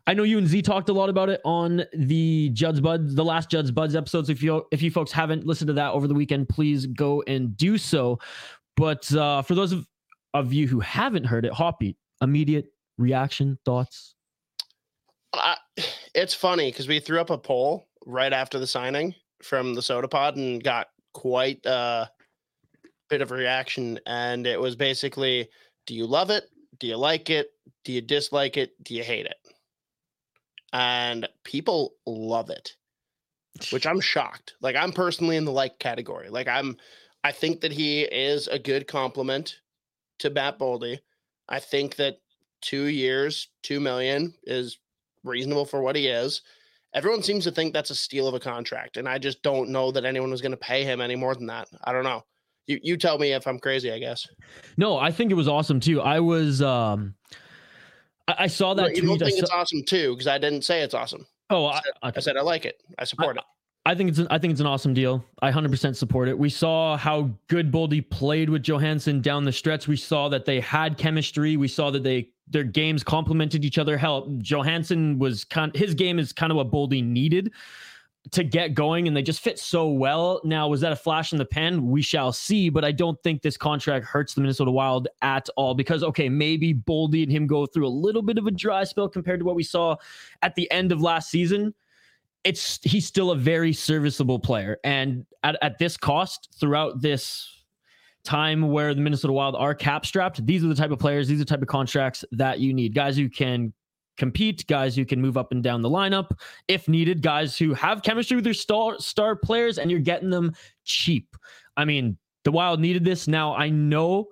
I 0.08 0.14
know 0.14 0.24
you 0.24 0.38
and 0.38 0.48
Z 0.48 0.62
talked 0.62 0.88
a 0.90 0.94
lot 0.94 1.10
about 1.10 1.30
it 1.30 1.42
on 1.44 1.84
the 1.94 2.52
Judd's 2.54 2.80
Buds, 2.80 3.16
the 3.16 3.26
last 3.26 3.50
Judd's 3.50 3.72
Buds 3.72 3.96
episodes. 3.96 4.30
If 4.30 4.44
you 4.44 4.64
if 4.72 4.84
you 4.84 4.92
folks 4.92 5.12
haven't 5.12 5.48
listened 5.48 5.68
to 5.70 5.74
that 5.74 5.94
over 5.94 6.08
the 6.08 6.14
weekend, 6.14 6.48
please 6.48 6.86
go 6.86 7.24
and 7.26 7.58
do 7.58 7.80
so. 7.80 8.20
But 8.78 9.12
uh, 9.16 9.42
for 9.42 9.56
those 9.56 9.72
of, 9.72 9.88
of 10.36 10.54
you 10.54 10.68
who 10.68 10.80
haven't 10.80 11.24
heard 11.24 11.44
it, 11.46 11.54
Hoppy, 11.54 11.98
immediate 12.22 12.68
reaction, 13.00 13.58
thoughts? 13.66 14.14
Uh, 15.34 15.56
it's 16.14 16.36
funny 16.36 16.72
because 16.72 16.88
we 16.88 17.00
threw 17.00 17.20
up 17.20 17.32
a 17.32 17.38
poll 17.38 17.88
right 18.06 18.32
after 18.32 18.60
the 18.60 18.68
signing 18.68 19.16
from 19.42 19.74
the 19.74 19.82
Sota 19.82 20.10
Pod 20.10 20.36
and 20.36 20.64
got 20.64 20.88
quite 21.14 21.66
uh, 21.66 22.06
bit 23.10 23.22
of 23.22 23.32
reaction, 23.32 24.00
and 24.06 24.48
it 24.48 24.60
was 24.60 24.76
basically, 24.76 25.50
"Do 25.86 25.94
you 25.94 26.06
love 26.06 26.30
it? 26.30 26.50
Do 26.80 26.88
you 26.88 26.98
like 26.98 27.30
it? 27.30 27.52
Do 27.84 27.92
you 27.92 28.02
dislike 28.02 28.58
it? 28.58 28.72
Do 28.84 28.94
you 28.94 29.04
hate 29.04 29.26
it?" 29.26 29.38
And 30.74 31.28
people 31.44 31.96
love 32.06 32.50
it, 32.50 32.76
which 33.72 33.86
I'm 33.86 34.02
shocked. 34.02 34.56
Like 34.62 34.76
I'm 34.76 34.92
personally 34.92 35.38
in 35.38 35.46
the 35.46 35.52
like 35.52 35.80
category. 35.80 36.30
Like 36.30 36.48
I'm, 36.48 36.78
I 37.24 37.32
think 37.32 37.62
that 37.62 37.72
he 37.72 38.02
is 38.02 38.48
a 38.48 38.60
good 38.60 38.88
compliment 38.88 39.60
to 40.20 40.30
Matt 40.30 40.60
Boldy. 40.60 41.00
I 41.48 41.60
think 41.60 41.96
that 41.98 42.18
two 42.62 42.86
years, 42.86 43.50
two 43.62 43.80
million 43.80 44.34
is 44.44 44.80
reasonable 45.24 45.66
for 45.66 45.82
what 45.82 45.96
he 45.96 46.08
is. 46.08 46.42
Everyone 46.94 47.24
seems 47.24 47.44
to 47.44 47.52
think 47.52 47.74
that's 47.74 47.90
a 47.90 47.96
steal 47.96 48.28
of 48.28 48.34
a 48.34 48.40
contract, 48.40 48.98
and 48.98 49.08
I 49.08 49.18
just 49.18 49.44
don't 49.44 49.70
know 49.70 49.92
that 49.92 50.06
anyone 50.06 50.32
was 50.32 50.42
going 50.42 50.52
to 50.52 50.58
pay 50.58 50.84
him 50.84 51.02
any 51.02 51.16
more 51.16 51.36
than 51.36 51.48
that. 51.48 51.68
I 51.84 51.92
don't 51.92 52.06
know 52.06 52.24
you 52.68 52.80
you 52.82 52.98
tell 52.98 53.18
me 53.18 53.34
if 53.34 53.48
I'm 53.48 53.60
crazy, 53.60 53.92
I 53.92 54.00
guess. 54.00 54.28
No, 54.78 54.98
I 54.98 55.12
think 55.12 55.32
it 55.32 55.36
was 55.36 55.48
awesome 55.48 55.80
too. 55.80 56.02
I 56.02 56.20
was 56.20 56.62
um 56.62 57.16
I, 58.28 58.36
I 58.40 58.48
saw 58.48 58.74
that 58.74 58.96
you 58.96 59.02
tweet. 59.02 59.20
don't 59.20 59.30
think 59.30 59.38
saw, 59.40 59.44
it's 59.44 59.52
awesome 59.52 59.84
too 59.84 60.14
because 60.14 60.28
I 60.28 60.38
didn't 60.38 60.64
say 60.64 60.82
it's 60.82 60.94
awesome. 60.94 61.26
Oh, 61.50 61.68
I, 61.68 61.80
I, 62.02 62.12
I, 62.16 62.20
said 62.20 62.38
I 62.38 62.42
like 62.42 62.66
it. 62.66 62.82
I 62.98 63.04
support 63.04 63.38
I, 63.38 63.42
it. 63.42 63.46
I 63.88 63.94
think 63.94 64.10
it's 64.10 64.18
an, 64.18 64.28
I 64.32 64.40
think 64.40 64.52
it's 64.52 64.62
an 64.62 64.66
awesome 64.66 64.96
deal. 64.96 65.24
I 65.44 65.52
100% 65.52 65.96
support 65.96 66.28
it. 66.28 66.38
We 66.38 66.50
saw 66.50 66.98
how 66.98 67.30
good 67.50 67.72
Boldy 67.72 68.10
played 68.10 68.50
with 68.50 68.64
Johansson 68.64 69.22
down 69.22 69.46
the 69.46 69.52
stretch. 69.52 69.88
We 69.88 69.96
saw 69.96 70.28
that 70.30 70.44
they 70.44 70.60
had 70.60 70.98
chemistry. 70.98 71.56
We 71.56 71.68
saw 71.68 71.92
that 71.92 72.02
they 72.02 72.30
their 72.48 72.64
games 72.64 73.04
complemented 73.04 73.64
each 73.64 73.78
other. 73.78 73.96
Hell, 73.96 74.28
Johansson 74.42 75.20
was 75.20 75.44
kind 75.44 75.76
his 75.76 75.94
game 75.94 76.18
is 76.18 76.34
kind 76.34 76.52
of 76.52 76.56
what 76.56 76.72
Boldy 76.72 77.04
needed 77.04 77.52
to 78.32 78.44
get 78.44 78.74
going 78.74 79.08
and 79.08 79.16
they 79.16 79.22
just 79.22 79.42
fit 79.42 79.60
so 79.60 79.88
well. 79.88 80.42
Now, 80.44 80.68
was 80.68 80.82
that 80.82 80.92
a 80.92 80.96
flash 80.96 81.32
in 81.32 81.38
the 81.38 81.46
pan? 81.46 81.88
We 81.88 82.02
shall 82.02 82.32
see, 82.32 82.70
but 82.70 82.84
I 82.84 82.92
don't 82.92 83.22
think 83.24 83.42
this 83.42 83.58
contract 83.58 84.06
hurts 84.06 84.34
the 84.34 84.42
Minnesota 84.42 84.72
Wild 84.72 85.08
at 85.22 85.48
all 85.56 85.74
because, 85.74 86.04
okay, 86.04 86.30
maybe 86.30 86.74
Boldy 86.74 87.24
and 87.24 87.32
him 87.32 87.48
go 87.48 87.66
through 87.66 87.88
a 87.88 87.90
little 87.90 88.22
bit 88.22 88.38
of 88.38 88.48
a 88.48 88.52
dry 88.52 88.84
spell 88.84 89.08
compared 89.08 89.40
to 89.40 89.46
what 89.46 89.56
we 89.56 89.64
saw 89.64 89.96
at 90.42 90.56
the 90.56 90.70
end 90.72 90.92
of 90.92 91.02
last 91.02 91.30
season. 91.30 91.74
It's 92.44 92.80
he's 92.84 93.06
still 93.06 93.32
a 93.32 93.36
very 93.36 93.74
serviceable 93.74 94.40
player. 94.40 94.78
And 94.84 95.26
at, 95.44 95.58
at 95.62 95.78
this 95.78 95.98
cost 95.98 96.50
throughout 96.60 97.02
this 97.02 97.64
time 98.24 98.70
where 98.70 98.94
the 98.94 99.02
Minnesota 99.02 99.34
Wild 99.34 99.56
are 99.56 99.76
cap 99.76 100.06
strapped, 100.06 100.46
these 100.46 100.64
are 100.64 100.68
the 100.68 100.76
type 100.76 100.92
of 100.92 101.00
players, 101.00 101.28
these 101.28 101.40
are 101.40 101.46
the 101.46 101.50
type 101.50 101.62
of 101.62 101.68
contracts 101.68 102.24
that 102.32 102.60
you 102.60 102.74
need. 102.74 102.94
Guys 102.94 103.18
who 103.18 103.30
can 103.30 103.74
compete, 104.18 104.66
guys 104.68 104.96
who 104.96 105.06
can 105.06 105.22
move 105.22 105.38
up 105.38 105.52
and 105.52 105.64
down 105.64 105.82
the 105.82 105.90
lineup 105.90 106.32
if 106.68 106.88
needed, 106.88 107.22
guys 107.22 107.58
who 107.58 107.74
have 107.74 108.04
chemistry 108.04 108.36
with 108.36 108.44
their 108.44 108.54
star 108.54 109.00
star 109.00 109.36
players, 109.36 109.78
and 109.78 109.90
you're 109.92 110.00
getting 110.00 110.30
them 110.30 110.54
cheap. 110.84 111.36
I 111.78 111.86
mean, 111.86 112.18
the 112.44 112.52
Wild 112.52 112.80
needed 112.80 113.04
this. 113.04 113.28
Now 113.28 113.56
I 113.56 113.70
know 113.70 114.28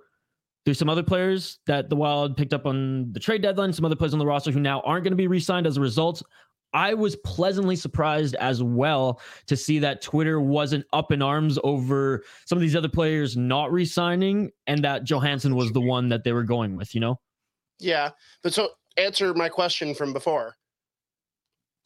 there's 0.66 0.80
some 0.80 0.90
other 0.90 1.04
players 1.04 1.60
that 1.66 1.90
the 1.90 1.96
Wild 1.96 2.38
picked 2.38 2.54
up 2.54 2.66
on 2.66 3.12
the 3.12 3.20
trade 3.20 3.42
deadline, 3.42 3.74
some 3.74 3.86
other 3.86 3.96
players 3.96 4.14
on 4.14 4.20
the 4.20 4.26
roster 4.26 4.52
who 4.52 4.60
now 4.60 4.82
aren't 4.82 5.04
going 5.04 5.12
to 5.12 5.18
be 5.18 5.28
re-signed 5.28 5.68
as 5.68 5.78
a 5.78 5.82
result. 5.82 6.24
I 6.76 6.94
was 6.94 7.16
pleasantly 7.18 7.76
surprised 7.76 8.36
as 8.36 8.64
well 8.64 9.22
to 9.46 9.56
see 9.56 9.78
that 9.80 10.02
Twitter 10.02 10.42
wasn't 10.42 10.86
up 10.92 11.12
in 11.12 11.22
arms 11.22 11.60
over 11.64 12.24
some 12.46 12.58
of 12.58 12.62
these 12.62 12.76
other 12.76 12.90
players 12.90 13.38
not 13.38 13.72
re-signing 13.72 14.52
and 14.66 14.84
that 14.84 15.04
Johansson 15.04 15.56
was 15.56 15.72
the 15.72 15.82
one 15.82 16.10
that 16.10 16.24
they 16.24 16.32
were 16.32 16.44
going 16.44 16.76
with, 16.76 16.96
you 16.96 17.02
know? 17.02 17.20
Yeah. 17.80 18.12
But 18.42 18.54
so 18.54 18.70
answer 18.98 19.34
my 19.34 19.50
question 19.50 19.94
from 19.94 20.14
before. 20.14 20.56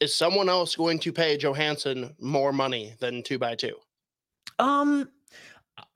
Is 0.00 0.14
someone 0.14 0.48
else 0.48 0.76
going 0.76 0.98
to 1.00 1.12
pay 1.12 1.36
Johansson 1.36 2.14
more 2.20 2.52
money 2.52 2.94
than 3.00 3.22
two 3.22 3.38
by 3.38 3.56
two? 3.56 3.74
Um, 4.58 5.08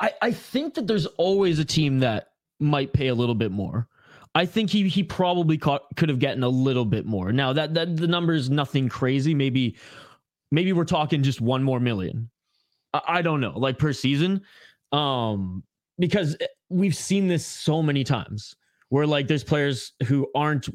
I 0.00 0.12
I 0.21 0.33
think 0.33 0.75
that 0.75 0.87
there's 0.87 1.07
always 1.07 1.59
a 1.59 1.64
team 1.64 2.00
that 2.00 2.28
might 2.59 2.92
pay 2.92 3.09
a 3.09 3.14
little 3.14 3.35
bit 3.35 3.52
more. 3.52 3.88
I 4.35 4.47
think 4.47 4.71
he 4.71 4.88
he 4.88 5.02
probably 5.02 5.59
caught, 5.59 5.83
could 5.97 6.09
have 6.09 6.19
gotten 6.19 6.42
a 6.42 6.49
little 6.49 6.85
bit 6.85 7.07
more. 7.07 7.33
Now 7.33 7.52
that 7.52 7.75
that 7.75 7.97
the 7.97 8.07
number 8.09 8.33
is 8.33 8.50
nothing 8.50 8.88
crazy. 8.88 9.35
Maybe 9.35 9.76
maybe 10.50 10.73
we're 10.73 10.85
talking 10.85 11.23
just 11.23 11.40
one 11.40 11.62
more 11.62 11.81
million. 11.81 12.31
I, 12.92 13.00
I 13.07 13.23
don't 13.23 13.40
know, 13.40 13.59
like 13.59 13.78
per 13.78 13.92
season. 13.92 14.42
Um, 14.90 15.62
because 15.99 16.37
eh, 16.40 16.47
we've 16.69 16.97
seen 16.97 17.28
this 17.28 17.47
so 17.47 17.83
many 17.83 18.04
times 18.04 18.57
where 18.88 19.07
like 19.07 19.26
there's 19.26 19.45
players 19.45 19.92
who 20.07 20.28
aren't 20.35 20.69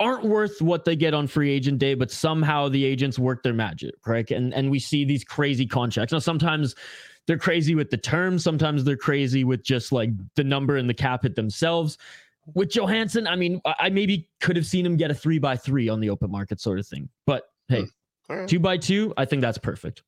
aren't 0.00 0.24
worth 0.24 0.60
what 0.60 0.84
they 0.84 0.96
get 0.96 1.14
on 1.14 1.26
free 1.26 1.50
agent 1.50 1.78
day, 1.78 1.94
but 1.94 2.10
somehow 2.10 2.68
the 2.68 2.84
agents 2.84 3.18
work 3.18 3.42
their 3.42 3.54
magic, 3.54 3.94
right? 4.06 4.30
And 4.30 4.52
and 4.54 4.70
we 4.70 4.78
see 4.78 5.04
these 5.04 5.24
crazy 5.24 5.66
contracts. 5.66 6.12
Now 6.12 6.18
sometimes 6.18 6.74
they're 7.26 7.38
crazy 7.38 7.74
with 7.74 7.90
the 7.90 7.96
terms, 7.96 8.42
sometimes 8.42 8.84
they're 8.84 8.96
crazy 8.96 9.44
with 9.44 9.62
just 9.62 9.92
like 9.92 10.10
the 10.34 10.44
number 10.44 10.76
and 10.76 10.88
the 10.88 10.94
cap 10.94 11.22
hit 11.22 11.36
themselves. 11.36 11.98
With 12.54 12.70
Johansson, 12.70 13.28
I 13.28 13.36
mean, 13.36 13.60
I 13.64 13.88
maybe 13.88 14.28
could 14.40 14.56
have 14.56 14.66
seen 14.66 14.84
him 14.84 14.96
get 14.96 15.12
a 15.12 15.14
three 15.14 15.38
by 15.38 15.56
three 15.56 15.88
on 15.88 16.00
the 16.00 16.10
open 16.10 16.30
market 16.30 16.60
sort 16.60 16.80
of 16.80 16.86
thing. 16.86 17.08
But 17.24 17.44
hey, 17.68 17.82
hmm. 17.82 18.32
All 18.32 18.38
right. 18.38 18.48
two 18.48 18.58
by 18.58 18.78
two, 18.78 19.14
I 19.16 19.24
think 19.24 19.42
that's 19.42 19.58
perfect. 19.58 20.02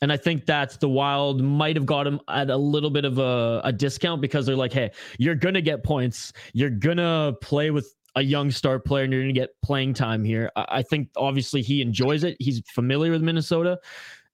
And 0.00 0.12
I 0.12 0.16
think 0.16 0.46
that 0.46 0.80
the 0.80 0.88
Wild 0.88 1.42
might 1.42 1.76
have 1.76 1.86
got 1.86 2.06
him 2.06 2.20
at 2.28 2.50
a 2.50 2.56
little 2.56 2.90
bit 2.90 3.04
of 3.04 3.18
a, 3.18 3.60
a 3.64 3.72
discount 3.72 4.20
because 4.20 4.46
they're 4.46 4.56
like, 4.56 4.72
hey, 4.72 4.90
you're 5.18 5.34
going 5.34 5.54
to 5.54 5.62
get 5.62 5.84
points. 5.84 6.32
You're 6.52 6.70
going 6.70 6.96
to 6.96 7.36
play 7.40 7.70
with 7.70 7.94
a 8.14 8.22
young 8.22 8.50
star 8.50 8.78
player 8.78 9.04
and 9.04 9.12
you're 9.12 9.22
going 9.22 9.34
to 9.34 9.40
get 9.40 9.50
playing 9.62 9.94
time 9.94 10.24
here. 10.24 10.50
I, 10.56 10.82
think 10.82 11.08
obviously 11.16 11.62
he 11.62 11.80
enjoys 11.80 12.24
it. 12.24 12.36
He's 12.38 12.62
familiar 12.68 13.10
with 13.10 13.22
Minnesota. 13.22 13.78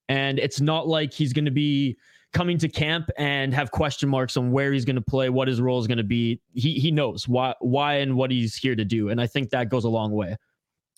And 0.09 0.39
it's 0.39 0.61
not 0.61 0.89
like 0.89 1.13
he's 1.13 1.33
going 1.33 1.45
to 1.45 1.51
be 1.51 1.97
coming 2.33 2.59
to 2.59 2.69
camp 2.69 3.11
and 3.17 3.55
have 3.55 3.71
question 3.71 4.09
marks 4.09 4.37
on 4.37 4.51
where 4.51 4.73
he's 4.73 4.85
going 4.85 4.97
to 4.97 5.03
play, 5.03 5.29
what 5.29 5.49
his 5.49 5.61
role 5.61 5.79
is 5.79 5.87
going 5.87 5.99
to 5.99 6.05
be. 6.05 6.41
He, 6.55 6.75
he 6.75 6.91
knows 6.91 7.29
why, 7.29 7.55
why 7.61 7.95
and 7.95 8.17
what 8.17 8.31
he's 8.31 8.57
here 8.57 8.75
to 8.75 8.85
do. 8.85 9.11
And 9.11 9.21
I 9.21 9.27
think 9.27 9.51
that 9.51 9.69
goes 9.69 9.85
a 9.85 9.89
long 9.89 10.13
way. 10.13 10.37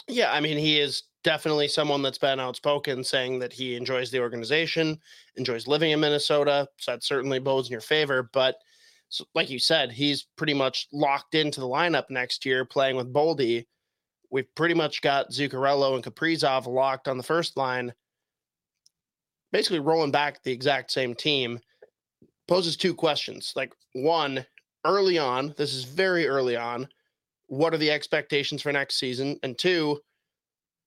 Yeah, 0.08 0.32
I 0.32 0.40
mean, 0.40 0.58
he 0.58 0.80
is 0.80 1.04
definitely 1.22 1.68
someone 1.68 2.02
that's 2.02 2.18
been 2.18 2.40
outspoken 2.40 3.04
saying 3.04 3.38
that 3.40 3.52
he 3.52 3.76
enjoys 3.76 4.10
the 4.10 4.20
organization, 4.20 4.98
enjoys 5.36 5.66
living 5.66 5.90
in 5.90 6.00
Minnesota. 6.00 6.66
So 6.78 6.92
that 6.92 7.04
certainly 7.04 7.38
bodes 7.38 7.68
in 7.68 7.72
your 7.72 7.80
favor. 7.80 8.28
But 8.32 8.56
so, 9.10 9.24
like 9.34 9.50
you 9.50 9.58
said, 9.58 9.90
he's 9.90 10.26
pretty 10.36 10.54
much 10.54 10.86
locked 10.92 11.34
into 11.34 11.60
the 11.60 11.66
lineup 11.66 12.04
next 12.10 12.46
year 12.46 12.64
playing 12.64 12.96
with 12.96 13.12
Boldy. 13.12 13.66
We've 14.30 14.52
pretty 14.54 14.74
much 14.74 15.02
got 15.02 15.30
Zuccarello 15.30 15.96
and 15.96 16.04
Kaprizov 16.04 16.66
locked 16.66 17.08
on 17.08 17.16
the 17.16 17.24
first 17.24 17.56
line, 17.56 17.92
basically 19.50 19.80
rolling 19.80 20.12
back 20.12 20.42
the 20.42 20.52
exact 20.52 20.92
same 20.92 21.16
team. 21.16 21.58
Poses 22.46 22.76
two 22.76 22.94
questions. 22.94 23.52
Like, 23.56 23.72
one, 23.94 24.46
early 24.84 25.18
on, 25.18 25.54
this 25.56 25.74
is 25.74 25.82
very 25.82 26.28
early 26.28 26.56
on 26.56 26.88
what 27.48 27.74
are 27.74 27.78
the 27.78 27.90
expectations 27.90 28.62
for 28.62 28.70
next 28.70 28.96
season? 29.00 29.36
And 29.42 29.58
two, 29.58 29.98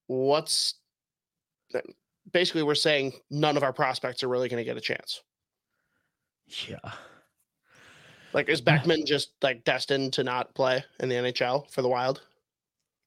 what's 0.08 0.76
basically 2.32 2.64
we're 2.64 2.76
saying 2.76 3.12
none 3.30 3.58
of 3.58 3.64
our 3.64 3.74
prospects 3.74 4.24
are 4.24 4.30
really 4.30 4.48
going 4.48 4.62
to 4.62 4.64
get 4.64 4.78
a 4.78 4.82
chance. 4.82 5.22
Yeah. 6.70 6.80
Like 8.34 8.50
is 8.50 8.62
Beckman 8.62 9.06
just 9.06 9.32
like 9.42 9.64
destined 9.64 10.14
to 10.14 10.24
not 10.24 10.54
play 10.56 10.84
in 11.00 11.10
the 11.10 11.16
NHL 11.16 11.70
for 11.70 11.82
the 11.82 11.88
Wild? 11.88 12.22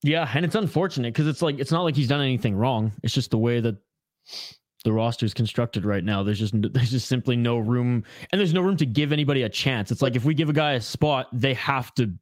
Yeah, 0.03 0.31
and 0.35 0.45
it's 0.45 0.55
unfortunate 0.55 1.15
because 1.15 1.27
it's 1.27 1.43
like 1.43 1.59
it's 1.59 1.73
not 1.73 1.83
like 1.83 1.97
he's 1.97 2.09
done 2.09 2.21
anything 2.21 2.55
wrong. 2.55 2.93
It's 3.03 3.15
just 3.15 3.31
the 3.31 3.39
way 3.39 3.61
that 3.61 3.77
the 4.85 4.93
roster 4.93 5.27
is 5.27 5.35
constructed 5.35 5.85
right 5.85 6.05
now. 6.05 6.23
There's 6.23 6.39
just 6.39 6.55
there's 6.73 6.91
just 6.91 7.09
simply 7.09 7.37
no 7.37 7.59
room, 7.59 8.05
and 8.31 8.39
there's 8.39 8.55
no 8.55 8.61
room 8.61 8.77
to 8.77 8.87
give 8.87 9.13
anybody 9.13 9.43
a 9.43 9.49
chance. 9.49 9.91
It's 9.91 10.03
like 10.03 10.17
if 10.17 10.25
we 10.25 10.35
give 10.35 10.49
a 10.49 10.55
guy 10.55 10.73
a 10.75 10.81
spot, 10.81 11.29
they 11.33 11.55
have 11.55 11.95
to 11.95 12.13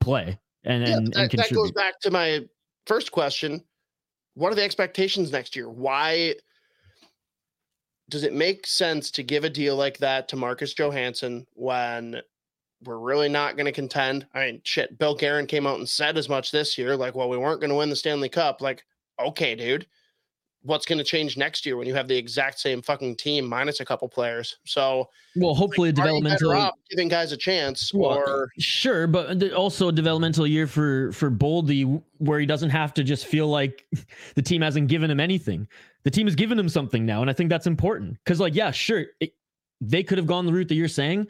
play 0.00 0.38
and 0.64 0.86
Yeah, 0.86 0.96
and, 0.96 1.06
that, 1.08 1.32
and 1.32 1.40
that 1.40 1.52
goes 1.52 1.72
back 1.72 2.00
to 2.00 2.10
my 2.10 2.46
first 2.86 3.12
question. 3.12 3.62
What 4.34 4.52
are 4.52 4.56
the 4.56 4.64
expectations 4.64 5.30
next 5.30 5.54
year? 5.54 5.68
Why 5.68 6.34
does 8.08 8.24
it 8.24 8.34
make 8.34 8.66
sense 8.66 9.10
to 9.12 9.22
give 9.22 9.44
a 9.44 9.50
deal 9.50 9.76
like 9.76 9.98
that 9.98 10.28
to 10.28 10.36
Marcus 10.36 10.74
Johansson 10.74 11.46
when 11.54 12.20
we're 12.82 12.98
really 12.98 13.28
not 13.28 13.56
going 13.56 13.66
to 13.66 13.72
contend? 13.72 14.26
I 14.34 14.46
mean, 14.46 14.60
shit, 14.64 14.98
Bill 14.98 15.14
Guerin 15.14 15.46
came 15.46 15.66
out 15.66 15.78
and 15.78 15.88
said 15.88 16.18
as 16.18 16.28
much 16.28 16.50
this 16.50 16.76
year, 16.76 16.96
like, 16.96 17.14
well, 17.14 17.28
we 17.28 17.38
weren't 17.38 17.60
going 17.60 17.70
to 17.70 17.76
win 17.76 17.90
the 17.90 17.96
Stanley 17.96 18.28
Cup. 18.28 18.60
Like, 18.60 18.84
okay, 19.18 19.54
dude, 19.54 19.86
what's 20.64 20.84
going 20.86 20.98
to 20.98 21.04
change 21.04 21.36
next 21.36 21.64
year 21.64 21.76
when 21.76 21.86
you 21.86 21.94
have 21.94 22.08
the 22.08 22.16
exact 22.16 22.58
same 22.58 22.82
fucking 22.82 23.16
team 23.16 23.46
minus 23.46 23.80
a 23.80 23.84
couple 23.86 24.08
players? 24.08 24.58
So, 24.66 25.08
Well, 25.36 25.54
hopefully, 25.54 25.88
a 25.88 25.92
are 25.92 26.08
you 26.10 26.22
better 26.22 26.38
developmental. 26.38 26.52
off 26.52 26.74
giving 26.90 27.08
guys 27.08 27.32
a 27.32 27.38
chance, 27.38 27.92
Well, 27.94 28.12
uh, 28.12 28.16
or 28.16 28.48
Sure, 28.58 29.06
but 29.06 29.52
also 29.52 29.88
a 29.88 29.92
developmental 29.92 30.46
year 30.46 30.66
for 30.66 31.12
for 31.12 31.30
Boldy, 31.30 32.02
where 32.18 32.38
he 32.38 32.46
doesn't 32.46 32.70
have 32.70 32.92
to 32.94 33.02
just 33.02 33.26
feel 33.26 33.48
like 33.48 33.86
the 34.34 34.42
team 34.42 34.60
hasn't 34.60 34.88
given 34.88 35.10
him 35.10 35.20
anything. 35.20 35.68
The 36.04 36.10
team 36.10 36.26
has 36.26 36.34
given 36.34 36.58
him 36.58 36.68
something 36.68 37.04
now, 37.04 37.22
and 37.22 37.30
I 37.30 37.32
think 37.32 37.50
that's 37.50 37.66
important. 37.66 38.18
Because, 38.24 38.38
like, 38.38 38.54
yeah, 38.54 38.70
sure, 38.70 39.06
it, 39.20 39.32
they 39.80 40.02
could 40.02 40.18
have 40.18 40.26
gone 40.26 40.46
the 40.46 40.52
route 40.52 40.68
that 40.68 40.74
you're 40.74 40.88
saying, 40.88 41.26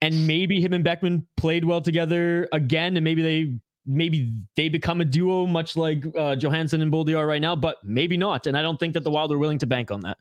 and 0.00 0.26
maybe 0.26 0.60
him 0.60 0.72
and 0.72 0.82
Beckman 0.82 1.26
played 1.36 1.64
well 1.64 1.80
together 1.80 2.48
again, 2.52 2.96
and 2.96 3.04
maybe 3.04 3.22
they 3.22 3.54
maybe 3.84 4.32
they 4.56 4.68
become 4.68 5.00
a 5.00 5.04
duo, 5.04 5.46
much 5.46 5.76
like 5.76 6.04
uh, 6.16 6.36
Johansson 6.36 6.82
and 6.82 6.92
Boldy 6.92 7.18
are 7.18 7.26
right 7.26 7.42
now. 7.42 7.56
But 7.56 7.78
maybe 7.84 8.16
not, 8.16 8.46
and 8.46 8.56
I 8.56 8.62
don't 8.62 8.78
think 8.78 8.94
that 8.94 9.04
the 9.04 9.10
Wild 9.10 9.32
are 9.32 9.38
willing 9.38 9.58
to 9.58 9.66
bank 9.66 9.90
on 9.90 10.00
that. 10.02 10.18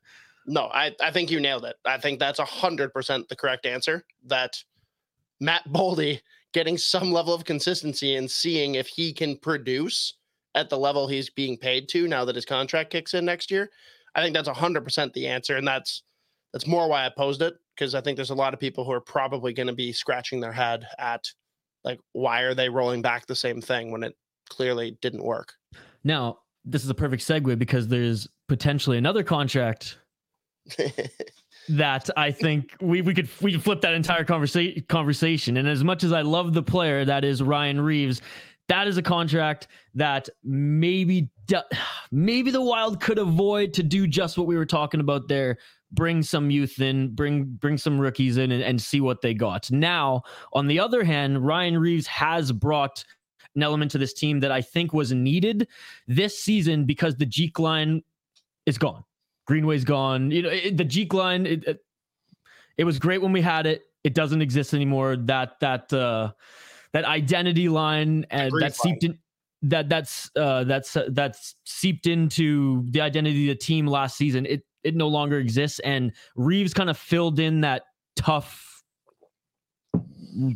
No, 0.48 0.70
I, 0.74 0.96
I 1.00 1.12
think 1.12 1.30
you 1.30 1.40
nailed 1.40 1.66
it. 1.66 1.76
I 1.86 1.98
think 2.00 2.20
that's 2.20 2.40
a 2.40 2.46
hundred 2.46 2.94
percent 2.94 3.30
the 3.30 3.36
correct 3.36 3.66
answer. 3.66 4.04
That 4.26 4.64
Matt 5.40 5.68
Boldy 5.70 6.22
getting 6.54 6.78
some 6.78 7.12
level 7.12 7.34
of 7.34 7.46
consistency 7.46 8.16
and 8.16 8.30
seeing 8.30 8.76
if 8.76 8.88
he 8.88 9.14
can 9.14 9.38
produce 9.38 10.16
at 10.56 10.70
the 10.70 10.78
level 10.78 11.08
he's 11.08 11.30
being 11.30 11.58
paid 11.58 11.88
to 11.90 12.08
now 12.08 12.26
that 12.26 12.36
his 12.36 12.46
contract 12.46 12.92
kicks 12.92 13.14
in 13.14 13.26
next 13.26 13.52
year. 13.52 13.70
I 14.16 14.22
think 14.22 14.36
that's 14.36 14.48
a 14.48 14.54
hundred 14.54 14.84
percent 14.84 15.14
the 15.14 15.28
answer, 15.28 15.58
and 15.58 15.68
that's 15.68 16.04
that's 16.54 16.68
more 16.68 16.88
why 16.88 17.06
I 17.06 17.10
posed 17.10 17.42
it 17.42 17.56
because 17.76 17.96
I 17.96 18.02
think 18.02 18.18
there's 18.18 18.30
a 18.30 18.36
lot 18.36 18.54
of 18.54 18.60
people 18.60 18.84
who 18.84 18.92
are 18.92 19.02
probably 19.02 19.54
going 19.54 19.68
to 19.68 19.74
be 19.74 19.94
scratching 19.94 20.40
their 20.40 20.52
head 20.52 20.86
at 21.00 21.26
like 21.84 22.00
why 22.12 22.42
are 22.42 22.54
they 22.54 22.70
rolling 22.70 23.02
back 23.02 23.26
the 23.26 23.36
same 23.36 23.62
thing 23.62 23.92
when 23.92 24.04
it 24.04 24.16
clearly 24.50 24.98
didn't 25.02 25.24
work. 25.24 25.54
Now, 26.04 26.40
this 26.66 26.84
is 26.84 26.90
a 26.90 26.94
perfect 26.94 27.24
segue 27.24 27.58
because 27.58 27.88
there's 27.88 28.28
potentially 28.48 28.98
another 28.98 29.24
contract 29.24 29.98
that 31.70 32.10
I 32.18 32.32
think 32.32 32.76
we, 32.82 33.02
we 33.02 33.14
could 33.14 33.30
we 33.42 33.54
could 33.54 33.64
flip 33.64 33.82
that 33.82 33.94
entire 33.94 34.24
conversation 34.24 34.84
conversation. 34.90 35.58
And 35.58 35.68
as 35.68 35.84
much 35.84 36.04
as 36.04 36.12
I 36.12 36.22
love 36.22 36.54
the 36.54 36.64
player 36.64 37.06
that 37.06 37.24
is 37.24 37.42
Ryan 37.42 37.82
Reaves, 37.82 38.22
that 38.72 38.88
is 38.88 38.96
a 38.96 39.02
contract 39.02 39.68
that 39.96 40.30
maybe 40.46 41.30
maybe 42.12 42.52
the 42.52 42.62
Wild 42.62 43.02
could 43.02 43.18
avoid 43.18 43.74
to 43.74 43.84
do 43.84 44.08
just 44.08 44.38
what 44.38 44.48
we 44.48 44.56
were 44.56 44.66
talking 44.66 45.02
about 45.02 45.28
there. 45.28 45.58
Bring 45.92 46.24
some 46.24 46.50
youth 46.50 46.80
in, 46.80 47.14
bring 47.14 47.44
bring 47.44 47.78
some 47.78 48.00
rookies 48.00 48.38
in, 48.38 48.54
and, 48.54 48.64
and 48.64 48.82
see 48.82 49.02
what 49.02 49.22
they 49.22 49.34
got. 49.34 49.70
Now, 49.72 50.24
on 50.54 50.68
the 50.68 50.80
other 50.80 51.04
hand, 51.04 51.46
Ryan 51.46 51.78
Reaves 51.78 52.08
has 52.08 52.54
brought 52.54 53.04
an 53.58 53.64
element 53.64 53.92
to 53.92 53.98
this 53.98 54.14
team 54.14 54.40
that 54.40 54.54
I 54.54 54.62
think 54.62 54.94
was 54.94 55.12
needed 55.12 55.68
this 56.08 56.40
season 56.40 56.86
because 56.86 57.18
the 57.18 57.26
Jeek 57.26 57.60
line 57.60 58.02
is 58.66 58.78
gone. 58.78 59.04
Greenway's 59.48 59.84
gone. 59.84 60.32
You 60.32 60.44
know, 60.44 60.50
it, 60.50 60.78
the 60.78 60.86
Jeek 60.86 61.14
line, 61.14 61.46
it, 61.46 61.66
it, 61.66 61.80
it 62.78 62.86
was 62.86 63.00
great 63.00 63.22
when 63.22 63.34
we 63.34 63.42
had 63.42 63.66
it. 63.66 63.82
It 64.06 64.14
doesn't 64.14 64.42
exist 64.42 64.74
anymore. 64.74 65.18
That 65.18 65.60
that 65.60 65.92
uh 65.92 66.32
that 66.94 67.06
identity 67.06 67.70
line 67.70 68.26
and 68.30 68.52
that 68.60 68.76
seeped 68.76 69.04
in 69.04 69.18
that 69.64 69.90
that's 69.90 70.32
uh 70.36 70.64
that's 70.64 70.96
uh, 70.96 71.08
that's 71.10 71.56
seeped 71.66 72.08
into 72.08 72.84
the 72.90 73.02
identity 73.02 73.50
of 73.50 73.58
the 73.58 73.64
team 73.64 73.86
last 73.86 74.18
season. 74.18 74.46
It 74.46 74.64
it 74.84 74.96
no 74.96 75.08
longer 75.08 75.38
exists 75.38 75.80
and 75.80 76.12
Reaves 76.36 76.74
kind 76.74 76.90
of 76.90 76.98
filled 76.98 77.40
in 77.40 77.62
that 77.62 77.84
tough 78.16 78.84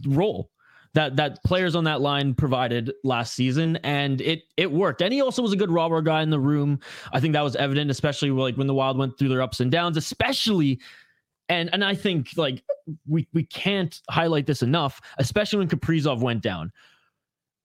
role 0.07 0.49
that 0.93 1.17
that 1.17 1.43
players 1.43 1.75
on 1.75 1.83
that 1.83 2.01
line 2.01 2.33
provided 2.33 2.91
last 3.03 3.35
season 3.35 3.75
and 3.77 4.21
it 4.21 4.43
it 4.57 4.71
worked. 4.71 5.01
And 5.01 5.13
he 5.13 5.21
also 5.21 5.41
was 5.41 5.53
a 5.53 5.57
good 5.57 5.69
robber 5.69 6.01
guy 6.01 6.23
in 6.23 6.29
the 6.29 6.39
room. 6.39 6.79
I 7.13 7.19
think 7.19 7.33
that 7.33 7.41
was 7.41 7.55
evident 7.57 7.91
especially 7.91 8.31
like 8.31 8.55
when 8.55 8.67
the 8.67 8.73
wild 8.73 8.97
went 8.97 9.17
through 9.17 9.29
their 9.29 9.41
ups 9.41 9.59
and 9.59 9.69
downs 9.71 9.97
especially 9.97 10.79
and 11.49 11.69
and 11.73 11.83
i 11.83 11.93
think 11.93 12.29
like 12.37 12.63
we 13.07 13.27
we 13.33 13.43
can't 13.43 14.01
highlight 14.09 14.45
this 14.45 14.61
enough 14.61 15.01
especially 15.17 15.59
when 15.59 15.67
kaprizov 15.67 16.19
went 16.19 16.41
down 16.41 16.71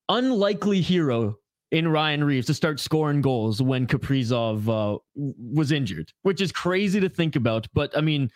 unlikely 0.08 0.80
hero 0.80 1.37
in 1.70 1.87
Ryan 1.87 2.25
Reaves 2.25 2.46
to 2.49 2.54
start 2.54 2.80
scoring 2.80 3.20
goals 3.20 3.62
when 3.62 3.87
Kaprizov 3.87 4.68
uh, 4.68 4.99
was 5.14 5.72
injured, 5.72 6.12
which 6.22 6.40
is 6.40 6.50
crazy 6.52 7.00
to 7.00 7.08
think 7.08 7.37
about. 7.37 7.68
But 7.72 7.96
I 7.96 8.00
mean, 8.00 8.30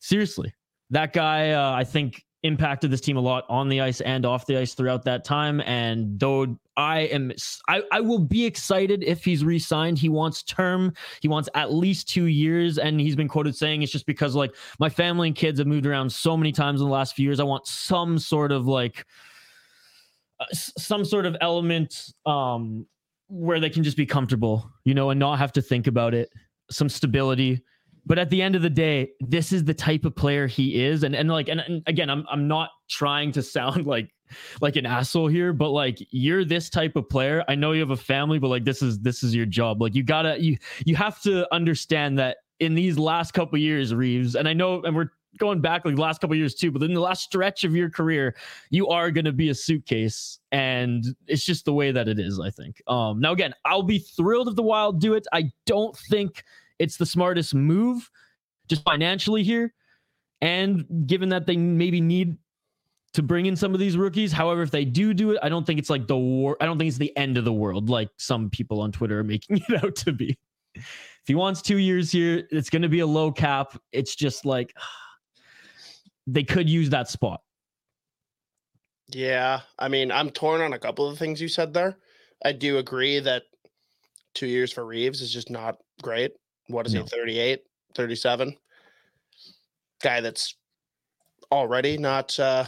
seriously, 0.00 0.52
that 0.90 1.12
guy, 1.12 1.52
uh, 1.52 1.72
I 1.72 1.84
think, 1.84 2.23
impacted 2.44 2.90
this 2.90 3.00
team 3.00 3.16
a 3.16 3.20
lot 3.20 3.44
on 3.48 3.68
the 3.68 3.80
ice 3.80 4.02
and 4.02 4.24
off 4.24 4.46
the 4.46 4.56
ice 4.56 4.74
throughout 4.74 5.02
that 5.04 5.24
time. 5.24 5.62
And 5.62 6.20
though 6.20 6.56
I 6.76 7.00
am, 7.00 7.32
I, 7.68 7.82
I 7.90 8.00
will 8.00 8.18
be 8.18 8.44
excited 8.44 9.02
if 9.02 9.24
he's 9.24 9.44
re-signed. 9.44 9.98
He 9.98 10.10
wants 10.10 10.42
term. 10.42 10.92
He 11.20 11.28
wants 11.28 11.48
at 11.54 11.72
least 11.72 12.08
two 12.08 12.26
years, 12.26 12.78
and 12.78 13.00
he's 13.00 13.16
been 13.16 13.28
quoted 13.28 13.56
saying 13.56 13.82
it's 13.82 13.90
just 13.90 14.06
because 14.06 14.34
like 14.34 14.54
my 14.78 14.90
family 14.90 15.28
and 15.28 15.36
kids 15.36 15.58
have 15.58 15.66
moved 15.66 15.86
around 15.86 16.12
so 16.12 16.36
many 16.36 16.52
times 16.52 16.80
in 16.80 16.86
the 16.86 16.92
last 16.92 17.16
few 17.16 17.24
years. 17.24 17.40
I 17.40 17.44
want 17.44 17.66
some 17.66 18.18
sort 18.18 18.52
of 18.52 18.66
like 18.66 19.06
uh, 20.38 20.46
some 20.52 21.04
sort 21.04 21.26
of 21.26 21.36
element 21.40 22.12
um 22.26 22.86
where 23.28 23.58
they 23.58 23.70
can 23.70 23.82
just 23.82 23.96
be 23.96 24.04
comfortable, 24.04 24.70
you 24.84 24.92
know, 24.92 25.08
and 25.10 25.18
not 25.18 25.38
have 25.38 25.52
to 25.52 25.62
think 25.62 25.86
about 25.86 26.12
it. 26.12 26.28
Some 26.70 26.90
stability 26.90 27.62
but 28.06 28.18
at 28.18 28.30
the 28.30 28.42
end 28.42 28.54
of 28.54 28.62
the 28.62 28.70
day, 28.70 29.10
this 29.20 29.52
is 29.52 29.64
the 29.64 29.74
type 29.74 30.04
of 30.04 30.14
player 30.14 30.46
he 30.46 30.84
is. 30.84 31.02
And 31.02 31.14
and 31.14 31.28
like 31.28 31.48
and, 31.48 31.60
and 31.60 31.82
again, 31.86 32.10
I'm 32.10 32.24
I'm 32.30 32.48
not 32.48 32.70
trying 32.88 33.32
to 33.32 33.42
sound 33.42 33.86
like 33.86 34.10
like 34.60 34.76
an 34.76 34.86
asshole 34.86 35.28
here, 35.28 35.52
but 35.52 35.70
like 35.70 35.98
you're 36.10 36.44
this 36.44 36.70
type 36.70 36.96
of 36.96 37.08
player. 37.08 37.44
I 37.48 37.54
know 37.54 37.72
you 37.72 37.80
have 37.80 37.90
a 37.90 37.96
family, 37.96 38.38
but 38.38 38.48
like 38.48 38.64
this 38.64 38.82
is 38.82 38.98
this 39.00 39.22
is 39.22 39.34
your 39.34 39.46
job. 39.46 39.80
Like 39.80 39.94
you 39.94 40.02
gotta 40.02 40.40
you 40.40 40.56
you 40.84 40.96
have 40.96 41.20
to 41.22 41.52
understand 41.54 42.18
that 42.18 42.38
in 42.60 42.74
these 42.74 42.98
last 42.98 43.32
couple 43.32 43.58
years, 43.58 43.94
Reaves, 43.94 44.36
and 44.36 44.48
I 44.48 44.52
know, 44.52 44.82
and 44.82 44.94
we're 44.94 45.10
going 45.38 45.60
back 45.60 45.84
like 45.84 45.96
the 45.96 46.00
last 46.00 46.20
couple 46.20 46.36
years 46.36 46.54
too, 46.54 46.70
but 46.70 46.82
in 46.82 46.94
the 46.94 47.00
last 47.00 47.24
stretch 47.24 47.64
of 47.64 47.74
your 47.74 47.90
career, 47.90 48.36
you 48.70 48.86
are 48.88 49.10
going 49.10 49.24
to 49.24 49.32
be 49.32 49.48
a 49.48 49.54
suitcase, 49.54 50.38
and 50.52 51.04
it's 51.26 51.44
just 51.44 51.64
the 51.64 51.72
way 51.72 51.90
that 51.90 52.08
it 52.08 52.18
is. 52.18 52.40
I 52.40 52.50
think. 52.50 52.82
Um, 52.86 53.20
now 53.20 53.32
again, 53.32 53.54
I'll 53.64 53.82
be 53.82 53.98
thrilled 53.98 54.48
if 54.48 54.56
the 54.56 54.62
Wild 54.62 55.00
do 55.00 55.14
it. 55.14 55.26
I 55.32 55.50
don't 55.66 55.96
think 55.96 56.44
it's 56.78 56.96
the 56.96 57.06
smartest 57.06 57.54
move, 57.54 58.10
just 58.68 58.82
financially 58.82 59.42
here, 59.42 59.72
and 60.40 60.84
given 61.06 61.28
that 61.30 61.46
they 61.46 61.56
maybe 61.56 62.00
need 62.00 62.36
to 63.14 63.22
bring 63.22 63.46
in 63.46 63.56
some 63.56 63.72
of 63.72 63.80
these 63.80 63.96
rookies. 63.96 64.32
However, 64.32 64.62
if 64.62 64.70
they 64.70 64.84
do 64.84 65.14
do 65.14 65.30
it, 65.30 65.38
I 65.42 65.48
don't 65.48 65.66
think 65.66 65.78
it's 65.78 65.90
like 65.90 66.06
the 66.06 66.16
war. 66.16 66.56
I 66.60 66.66
don't 66.66 66.78
think 66.78 66.88
it's 66.88 66.98
the 66.98 67.16
end 67.16 67.38
of 67.38 67.44
the 67.44 67.52
world, 67.52 67.88
like 67.88 68.10
some 68.16 68.50
people 68.50 68.80
on 68.80 68.92
Twitter 68.92 69.20
are 69.20 69.24
making 69.34 69.62
it 69.68 69.84
out 69.84 69.96
to 69.96 70.12
be. 70.12 70.36
If 70.74 71.28
he 71.28 71.34
wants 71.34 71.62
two 71.62 71.78
years 71.78 72.12
here, 72.12 72.46
it's 72.50 72.68
going 72.68 72.82
to 72.82 72.88
be 72.88 73.00
a 73.00 73.06
low 73.06 73.32
cap. 73.32 73.78
It's 73.92 74.14
just 74.14 74.44
like 74.44 74.76
they 76.26 76.42
could 76.42 76.68
use 76.68 76.90
that 76.90 77.08
spot. 77.08 77.40
Yeah, 79.08 79.60
I 79.78 79.88
mean, 79.88 80.10
I'm 80.10 80.30
torn 80.30 80.60
on 80.60 80.72
a 80.72 80.78
couple 80.78 81.08
of 81.08 81.18
things 81.18 81.40
you 81.40 81.48
said 81.48 81.72
there. 81.72 81.98
I 82.44 82.52
do 82.52 82.78
agree 82.78 83.20
that 83.20 83.44
two 84.34 84.46
years 84.46 84.72
for 84.72 84.84
Reaves 84.84 85.20
is 85.20 85.32
just 85.32 85.50
not 85.50 85.76
great. 86.02 86.32
What 86.68 86.86
is 86.86 86.94
No. 86.94 87.02
he, 87.02 87.08
38, 87.08 87.62
37? 87.94 88.56
Guy 90.02 90.20
that's 90.20 90.54
already 91.52 91.96
not 91.98 92.38
uh, 92.38 92.64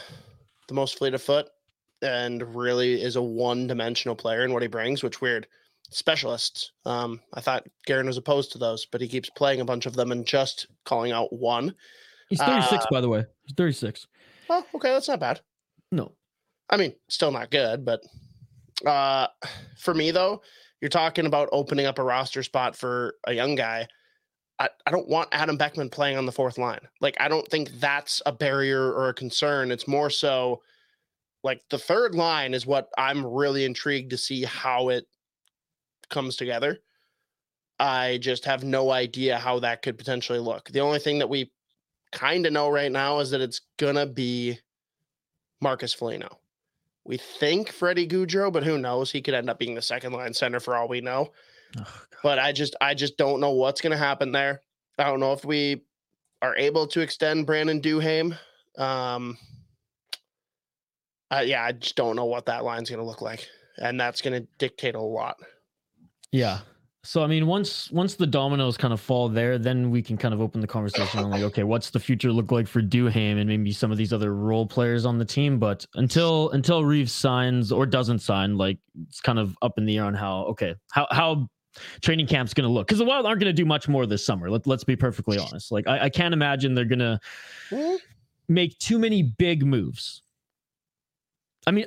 the 0.69 0.75
most 0.75 0.99
fleet 0.99 1.15
of 1.15 1.23
foot 1.23 1.49
and 2.03 2.55
really 2.55 3.01
is 3.03 3.17
a 3.17 3.23
one 3.23 3.67
dimensional 3.67 4.15
player 4.15 4.45
in 4.45 4.53
what 4.53 4.63
he 4.63 4.69
brings, 4.69 5.03
which 5.03 5.21
weird. 5.21 5.47
Specialists. 5.91 6.73
Um, 6.85 7.21
I 7.35 7.41
thought 7.41 7.65
Guerin 7.87 8.07
was 8.09 8.17
opposed 8.17 8.51
to 8.53 8.59
those, 8.59 8.87
but 8.87 9.01
he 9.01 9.07
keeps 9.07 9.31
playing 9.31 9.61
a 9.61 9.65
bunch 9.65 9.87
of 9.87 9.95
them 9.95 10.11
and 10.11 10.27
just 10.27 10.67
calling 10.85 11.13
out 11.13 11.33
one. 11.33 11.75
He's 12.29 12.41
36, 12.41 12.85
Uh, 12.85 12.87
by 12.91 13.01
the 13.01 13.09
way. 13.09 13.25
He's 13.45 13.55
36. 13.57 14.07
Oh, 14.51 14.67
okay, 14.75 14.93
that's 14.93 15.07
not 15.09 15.21
bad. 15.21 15.41
No. 15.93 16.13
I 16.69 16.77
mean, 16.77 16.95
still 17.09 17.31
not 17.31 17.51
good, 17.53 17.85
but 17.85 18.03
uh 18.85 19.29
for 19.79 19.95
me 19.95 20.11
though, 20.11 20.43
you're 20.87 20.91
talking 20.91 21.27
about 21.27 21.49
opening 21.51 21.85
up 21.85 21.99
a 21.99 22.05
roster 22.05 22.45
spot 22.45 22.77
for 22.77 23.17
a 23.27 23.33
young 23.33 23.57
guy. 23.57 23.89
I, 24.61 24.69
I 24.87 24.93
don't 24.93 25.09
want 25.09 25.31
Adam 25.33 25.57
Beckman 25.57 25.91
playing 25.91 26.17
on 26.17 26.27
the 26.27 26.33
fourth 26.33 26.59
line. 26.59 26.79
Like 27.01 27.17
I 27.19 27.27
don't 27.27 27.49
think 27.49 27.73
that's 27.81 28.23
a 28.25 28.31
barrier 28.31 28.93
or 28.93 29.09
a 29.09 29.15
concern. 29.15 29.73
It's 29.73 29.89
more 29.89 30.11
so 30.11 30.63
like 31.43 31.61
the 31.71 31.79
third 31.79 32.15
line 32.15 32.55
is 32.55 32.67
what 32.67 32.89
I'm 32.97 33.27
really 33.27 33.65
intrigued 33.65 34.11
to 34.11 34.17
see 34.17 34.45
how 34.45 34.91
it 34.91 35.07
comes 36.09 36.37
together. 36.37 36.79
I 37.81 38.19
just 38.23 38.45
have 38.45 38.63
no 38.63 38.93
idea 38.93 39.39
how 39.39 39.59
that 39.59 39.83
could 39.83 39.99
potentially 39.99 40.39
look. 40.39 40.71
The 40.71 40.83
only 40.83 41.01
thing 41.01 41.19
that 41.19 41.29
we 41.29 41.51
kind 42.13 42.47
of 42.47 42.53
know 42.53 42.69
right 42.69 42.93
now 42.93 43.19
is 43.19 43.33
that 43.33 43.41
it's 43.41 43.61
gonna 43.77 44.07
be 44.07 44.61
Marcus 45.61 45.93
Foligno. 45.93 46.39
We 47.07 47.17
think 47.17 47.71
Freddie 47.71 48.09
Gaudreau, 48.09 48.53
but 48.53 48.65
who 48.65 48.79
knows? 48.79 49.13
He 49.13 49.23
could 49.23 49.35
end 49.35 49.49
up 49.49 49.59
being 49.59 49.75
the 49.75 49.83
second 49.83 50.13
line 50.13 50.35
center 50.35 50.61
for 50.61 50.77
all 50.77 50.89
we 50.89 51.01
know. 51.01 51.33
But 52.23 52.39
I 52.39 52.53
just 52.53 52.75
I 52.81 52.95
just 52.95 53.17
don't 53.17 53.41
know 53.41 53.53
what's 53.53 53.81
gonna 53.81 53.97
happen 53.97 54.33
there. 54.33 54.63
I 54.99 55.05
don't 55.05 55.21
know 55.21 55.33
if 55.33 55.45
we 55.45 55.85
are 56.43 56.57
able 56.57 56.87
to 56.89 57.01
extend 57.01 57.47
Brandon 57.47 57.81
Duhaime. 57.81 58.37
Um 58.79 59.39
uh, 61.31 61.43
yeah, 61.45 61.65
I 61.65 61.73
just 61.73 61.97
don't 61.97 62.17
know 62.17 62.25
what 62.25 62.47
that 62.47 62.65
line's 62.65 62.91
gonna 62.91 63.05
look 63.05 63.23
like. 63.23 63.47
And 63.79 64.01
that's 64.01 64.23
gonna 64.23 64.43
dictate 64.59 64.95
a 64.95 65.01
lot. 65.01 65.37
Yeah. 66.33 66.61
So 67.07 67.23
I 67.23 67.29
mean, 67.29 67.47
once 67.47 67.89
once 67.93 68.17
the 68.17 68.27
dominoes 68.27 68.77
kind 68.77 68.93
of 68.93 69.01
fall 69.01 69.29
there, 69.29 69.59
then 69.59 69.91
we 69.93 70.03
can 70.03 70.17
kind 70.17 70.35
of 70.35 70.41
open 70.41 70.61
the 70.61 70.67
conversation 70.67 71.21
on 71.21 71.31
like, 71.31 71.43
okay, 71.43 71.63
what's 71.63 71.91
the 71.91 72.01
future 72.01 72.33
look 72.33 72.51
like 72.51 72.67
for 72.67 72.83
Duhaime 72.83 73.39
and 73.39 73.49
maybe 73.49 73.71
some 73.71 73.93
of 73.93 73.97
these 73.97 74.13
other 74.13 74.35
role 74.35 74.67
players 74.67 75.07
on 75.07 75.17
the 75.17 75.25
team? 75.25 75.61
But 75.61 75.87
until 75.95 76.51
until 76.51 76.85
Reaves 76.85 77.13
signs 77.13 77.71
or 77.71 77.87
doesn't 77.87 78.19
sign, 78.19 78.59
like 78.59 78.79
it's 79.09 79.21
kind 79.21 79.39
of 79.39 79.57
up 79.63 79.79
in 79.79 79.87
the 79.87 79.99
air 79.99 80.05
on 80.05 80.15
how 80.15 80.47
okay 80.47 80.75
how 80.91 81.07
how 81.13 81.49
training 82.01 82.27
camp's 82.27 82.53
going 82.53 82.67
to 82.67 82.73
look 82.73 82.89
because 82.89 82.99
the 82.99 83.05
Wild 83.05 83.25
aren't 83.25 83.41
going 83.41 83.55
to 83.55 83.63
do 83.63 83.65
much 83.65 83.87
more 83.87 84.05
this 84.07 84.27
summer. 84.27 84.51
Let, 84.51 84.67
let's 84.67 84.85
be 84.85 84.97
perfectly 84.97 85.39
honest. 85.39 85.71
Like 85.71 85.87
I, 85.87 86.07
I 86.07 86.11
can't 86.11 86.35
imagine 86.35 86.75
they're 86.75 86.85
going 86.85 86.99
to 86.99 87.21
Mm, 87.71 87.99
make 88.49 88.79
too 88.79 88.99
many 88.99 89.23
big 89.23 89.65
moves. 89.65 90.23
I 91.67 91.73
mean, 91.73 91.87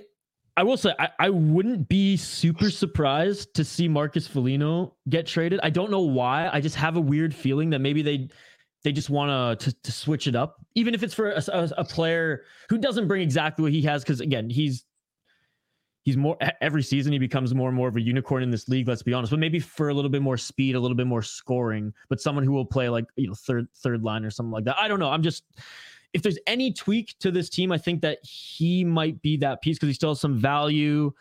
I 0.60 0.64
will 0.64 0.76
say 0.76 0.94
I, 1.00 1.08
I 1.20 1.30
wouldn't 1.30 1.88
be 1.88 2.18
super 2.18 2.70
surprised 2.70 3.54
to 3.54 3.64
see 3.64 3.88
Marcus 3.88 4.28
Foligno 4.28 4.94
get 5.08 5.26
traded. 5.26 5.62
I 5.64 5.70
don't 5.70 5.90
know 5.90 6.02
why. 6.02 6.50
I 6.52 6.60
just 6.60 6.76
have 6.76 6.98
a 6.98 7.00
weird 7.00 7.34
feeling 7.34 7.70
that 7.70 7.80
maybe 7.80 8.02
they 8.02 8.28
they 8.84 8.92
just 8.92 9.10
want 9.10 9.62
to 9.62 9.72
to 9.72 9.92
switch 9.94 10.28
it 10.28 10.36
up, 10.36 10.58
even 10.76 10.94
if 10.94 11.02
it's 11.02 11.14
for 11.14 11.32
a, 11.32 11.42
a, 11.48 11.70
a 11.78 11.86
player 11.86 12.44
who 12.68 12.78
doesn't 12.78 13.08
bring 13.08 13.22
exactly 13.22 13.64
what 13.64 13.72
he 13.72 13.82
has. 13.84 14.04
Because 14.04 14.20
again, 14.20 14.50
he's 14.50 14.84
he's 16.04 16.18
more 16.18 16.36
every 16.60 16.84
season 16.84 17.14
he 17.14 17.20
becomes 17.20 17.56
more 17.56 17.70
and 17.70 17.78
more 17.78 17.88
of 17.88 17.96
a 17.96 18.02
unicorn 18.02 18.44
in 18.44 18.52
this 18.52 18.68
league. 18.68 18.86
Let's 18.86 19.02
be 19.02 19.14
honest, 19.14 19.32
but 19.32 19.40
maybe 19.40 19.62
for 19.62 19.88
a 19.88 19.94
little 19.94 20.12
bit 20.12 20.22
more 20.22 20.36
speed, 20.36 20.76
a 20.76 20.80
little 20.82 20.98
bit 20.98 21.08
more 21.08 21.22
scoring, 21.22 21.94
but 22.10 22.20
someone 22.20 22.44
who 22.44 22.52
will 22.52 22.66
play 22.66 22.90
like 22.90 23.06
you 23.16 23.30
know 23.30 23.34
third 23.34 23.70
third 23.78 24.04
line 24.04 24.26
or 24.26 24.30
something 24.30 24.52
like 24.52 24.66
that. 24.66 24.78
I 24.78 24.90
don't 24.90 25.00
know. 25.00 25.10
I'm 25.10 25.24
just 25.24 25.46
if 26.14 26.22
there's 26.22 26.40
any 26.48 26.74
tweak 26.74 27.16
to 27.20 27.32
this 27.32 27.50
team, 27.50 27.72
I 27.72 27.78
think 27.78 28.02
that 28.02 28.20
he 28.24 28.84
might 28.84 29.22
be 29.22 29.38
that 29.38 29.62
piece 29.62 29.78
because 29.78 29.90
he 29.90 29.94
still 29.94 30.12
has 30.12 30.20
some 30.20 30.40
value. 30.40 31.12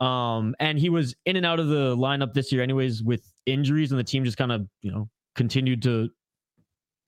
Um, 0.00 0.54
and 0.60 0.78
he 0.78 0.88
was 0.88 1.14
in 1.24 1.36
and 1.36 1.46
out 1.46 1.58
of 1.58 1.68
the 1.68 1.96
lineup 1.96 2.34
this 2.34 2.52
year, 2.52 2.62
anyways, 2.62 3.02
with 3.02 3.32
injuries, 3.46 3.92
and 3.92 3.98
the 3.98 4.04
team 4.04 4.24
just 4.24 4.36
kind 4.36 4.52
of 4.52 4.68
you 4.82 4.92
know 4.92 5.08
continued 5.34 5.82
to 5.82 6.10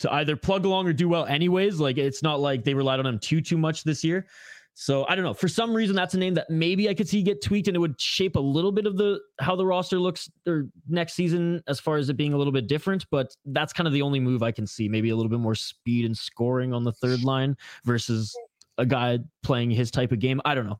to 0.00 0.12
either 0.14 0.36
plug 0.36 0.64
along 0.64 0.86
or 0.86 0.92
do 0.92 1.08
well, 1.08 1.26
anyways. 1.26 1.80
Like 1.80 1.98
it's 1.98 2.22
not 2.22 2.40
like 2.40 2.64
they 2.64 2.74
relied 2.74 3.00
on 3.00 3.06
him 3.06 3.18
too 3.18 3.40
too 3.40 3.58
much 3.58 3.84
this 3.84 4.02
year. 4.02 4.26
So 4.80 5.04
I 5.08 5.16
don't 5.16 5.24
know. 5.24 5.34
For 5.34 5.48
some 5.48 5.74
reason, 5.74 5.96
that's 5.96 6.14
a 6.14 6.18
name 6.18 6.34
that 6.34 6.48
maybe 6.50 6.88
I 6.88 6.94
could 6.94 7.08
see 7.08 7.20
get 7.20 7.42
tweaked, 7.42 7.66
and 7.66 7.76
it 7.76 7.80
would 7.80 8.00
shape 8.00 8.36
a 8.36 8.40
little 8.40 8.70
bit 8.70 8.86
of 8.86 8.96
the 8.96 9.18
how 9.40 9.56
the 9.56 9.66
roster 9.66 9.98
looks 9.98 10.30
or 10.46 10.68
next 10.88 11.14
season 11.14 11.60
as 11.66 11.80
far 11.80 11.96
as 11.96 12.08
it 12.08 12.16
being 12.16 12.32
a 12.32 12.36
little 12.36 12.52
bit 12.52 12.68
different. 12.68 13.04
But 13.10 13.34
that's 13.46 13.72
kind 13.72 13.88
of 13.88 13.92
the 13.92 14.02
only 14.02 14.20
move 14.20 14.44
I 14.44 14.52
can 14.52 14.68
see. 14.68 14.88
Maybe 14.88 15.10
a 15.10 15.16
little 15.16 15.30
bit 15.30 15.40
more 15.40 15.56
speed 15.56 16.04
and 16.04 16.16
scoring 16.16 16.72
on 16.72 16.84
the 16.84 16.92
third 16.92 17.24
line 17.24 17.56
versus 17.84 18.32
a 18.78 18.86
guy 18.86 19.18
playing 19.42 19.72
his 19.72 19.90
type 19.90 20.12
of 20.12 20.20
game. 20.20 20.40
I 20.44 20.54
don't 20.54 20.66
know. 20.66 20.78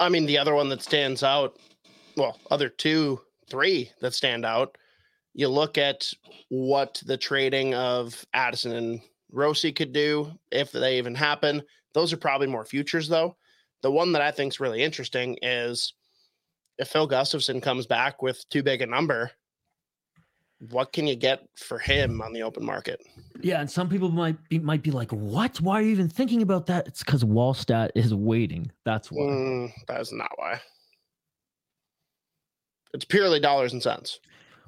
I 0.00 0.08
mean, 0.08 0.26
the 0.26 0.36
other 0.36 0.56
one 0.56 0.68
that 0.70 0.82
stands 0.82 1.22
out, 1.22 1.60
well, 2.16 2.40
other 2.50 2.70
two, 2.70 3.20
three 3.48 3.92
that 4.00 4.14
stand 4.14 4.44
out. 4.44 4.76
You 5.32 5.46
look 5.46 5.78
at 5.78 6.12
what 6.48 7.00
the 7.06 7.16
trading 7.16 7.72
of 7.74 8.26
Addison 8.34 8.72
and 8.72 9.00
Rossi 9.30 9.70
could 9.70 9.92
do 9.92 10.32
if 10.50 10.72
they 10.72 10.98
even 10.98 11.14
happen. 11.14 11.62
Those 11.94 12.12
are 12.12 12.18
probably 12.18 12.48
more 12.48 12.64
futures, 12.64 13.08
though. 13.08 13.36
The 13.82 13.90
one 13.90 14.12
that 14.12 14.22
I 14.22 14.30
think 14.30 14.52
is 14.52 14.60
really 14.60 14.82
interesting 14.82 15.38
is 15.42 15.94
if 16.78 16.88
Phil 16.88 17.08
Gustavsson 17.08 17.62
comes 17.62 17.86
back 17.86 18.20
with 18.20 18.46
too 18.48 18.62
big 18.62 18.82
a 18.82 18.86
number, 18.86 19.30
what 20.70 20.92
can 20.92 21.06
you 21.06 21.16
get 21.16 21.46
for 21.56 21.78
him 21.78 22.20
on 22.20 22.32
the 22.32 22.42
open 22.42 22.64
market? 22.64 23.00
Yeah, 23.40 23.60
and 23.60 23.70
some 23.70 23.88
people 23.88 24.10
might 24.10 24.36
be 24.48 24.58
might 24.58 24.82
be 24.82 24.90
like, 24.90 25.10
"What? 25.10 25.60
Why 25.60 25.78
are 25.78 25.82
you 25.82 25.90
even 25.90 26.08
thinking 26.08 26.42
about 26.42 26.66
that?" 26.66 26.86
It's 26.86 27.02
because 27.02 27.24
Wallstedt 27.24 27.90
is 27.94 28.14
waiting. 28.14 28.70
That's 28.84 29.10
why. 29.10 29.22
Mm, 29.22 29.72
that 29.88 30.00
is 30.00 30.12
not 30.12 30.30
why. 30.36 30.60
It's 32.94 33.04
purely 33.04 33.40
dollars 33.40 33.72
and 33.72 33.82
cents. 33.82 34.20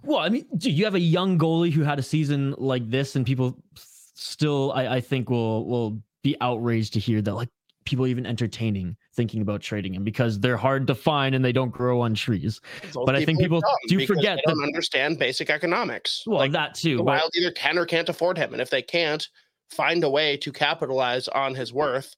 Well, 0.02 0.18
I 0.18 0.28
mean, 0.28 0.46
you 0.60 0.84
have 0.84 0.94
a 0.94 1.00
young 1.00 1.38
goalie 1.38 1.72
who 1.72 1.82
had 1.82 1.98
a 1.98 2.02
season 2.02 2.54
like 2.58 2.88
this, 2.90 3.16
and 3.16 3.24
people 3.24 3.56
still, 3.74 4.72
I, 4.72 4.96
I 4.96 5.00
think, 5.00 5.30
will 5.30 5.66
will 5.66 6.02
be 6.26 6.36
outraged 6.40 6.92
to 6.94 6.98
hear 7.00 7.22
that 7.22 7.34
like 7.34 7.48
people 7.84 8.04
even 8.06 8.26
entertaining 8.26 8.96
thinking 9.14 9.42
about 9.42 9.60
trading 9.60 9.94
him 9.94 10.02
because 10.02 10.40
they're 10.40 10.56
hard 10.56 10.88
to 10.88 10.94
find 10.94 11.36
and 11.36 11.44
they 11.44 11.52
don't 11.52 11.70
grow 11.70 12.00
on 12.00 12.14
trees. 12.14 12.60
Those 12.92 13.04
But 13.06 13.14
I 13.14 13.24
think 13.24 13.38
people 13.38 13.62
do 13.86 14.04
forget 14.06 14.38
they 14.38 14.42
don't 14.52 14.58
that- 14.60 14.66
understand 14.66 15.20
basic 15.20 15.50
economics. 15.50 16.24
Well, 16.26 16.38
like 16.38 16.50
that 16.52 16.74
too. 16.74 16.96
the 16.96 17.04
but- 17.04 17.12
Wild 17.20 17.30
either 17.36 17.52
can 17.52 17.78
or 17.78 17.86
can't 17.86 18.08
afford 18.08 18.36
him, 18.38 18.52
and 18.52 18.60
if 18.60 18.70
they 18.70 18.82
can't, 18.82 19.26
find 19.70 20.02
a 20.02 20.10
way 20.10 20.36
to 20.38 20.50
capitalize 20.52 21.28
on 21.28 21.54
his 21.54 21.72
worth, 21.72 22.14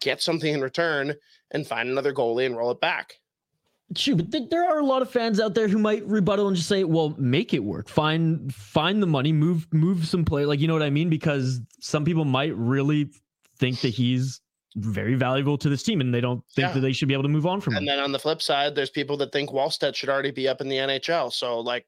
get 0.00 0.22
something 0.22 0.54
in 0.54 0.60
return, 0.60 1.14
and 1.50 1.66
find 1.66 1.88
another 1.88 2.12
goalie 2.14 2.46
and 2.46 2.56
roll 2.56 2.70
it 2.70 2.80
back. 2.80 3.14
True, 3.96 4.14
but 4.14 4.30
th- 4.30 4.48
there 4.50 4.64
are 4.70 4.78
a 4.78 4.84
lot 4.86 5.02
of 5.02 5.10
fans 5.10 5.40
out 5.40 5.54
there 5.54 5.66
who 5.66 5.78
might 5.78 6.06
rebuttal 6.06 6.46
and 6.46 6.56
just 6.56 6.68
say, 6.68 6.84
"Well, 6.84 7.16
make 7.18 7.52
it 7.52 7.64
work. 7.64 7.88
Find 7.88 8.54
find 8.54 9.02
the 9.02 9.06
money. 9.08 9.32
Move 9.32 9.66
move 9.72 10.06
some 10.06 10.24
play. 10.24 10.44
Like 10.46 10.60
you 10.60 10.68
know 10.68 10.74
what 10.74 10.84
I 10.84 10.90
mean? 10.90 11.08
Because 11.10 11.60
some 11.80 12.04
people 12.04 12.24
might 12.24 12.54
really 12.56 13.10
think 13.60 13.80
that 13.82 13.90
he's 13.90 14.40
very 14.76 15.14
valuable 15.14 15.56
to 15.58 15.68
this 15.68 15.82
team, 15.82 16.00
and 16.00 16.12
they 16.12 16.20
don't 16.20 16.42
think 16.54 16.68
Yeah. 16.68 16.72
that 16.74 16.80
they 16.80 16.92
should 16.92 17.08
be 17.08 17.14
able 17.14 17.24
to 17.24 17.28
move 17.28 17.46
on 17.46 17.60
from 17.60 17.74
him. 17.74 17.78
And 17.78 17.88
then 17.88 17.98
on 18.00 18.10
the 18.12 18.18
flip 18.18 18.40
side, 18.42 18.74
there's 18.74 18.90
people 18.90 19.16
that 19.18 19.30
think 19.32 19.50
Wallstedt 19.50 19.94
should 19.94 20.08
already 20.08 20.30
be 20.30 20.48
up 20.48 20.60
in 20.60 20.68
the 20.68 20.76
NHL. 20.78 21.30
So 21.32 21.60
like, 21.60 21.86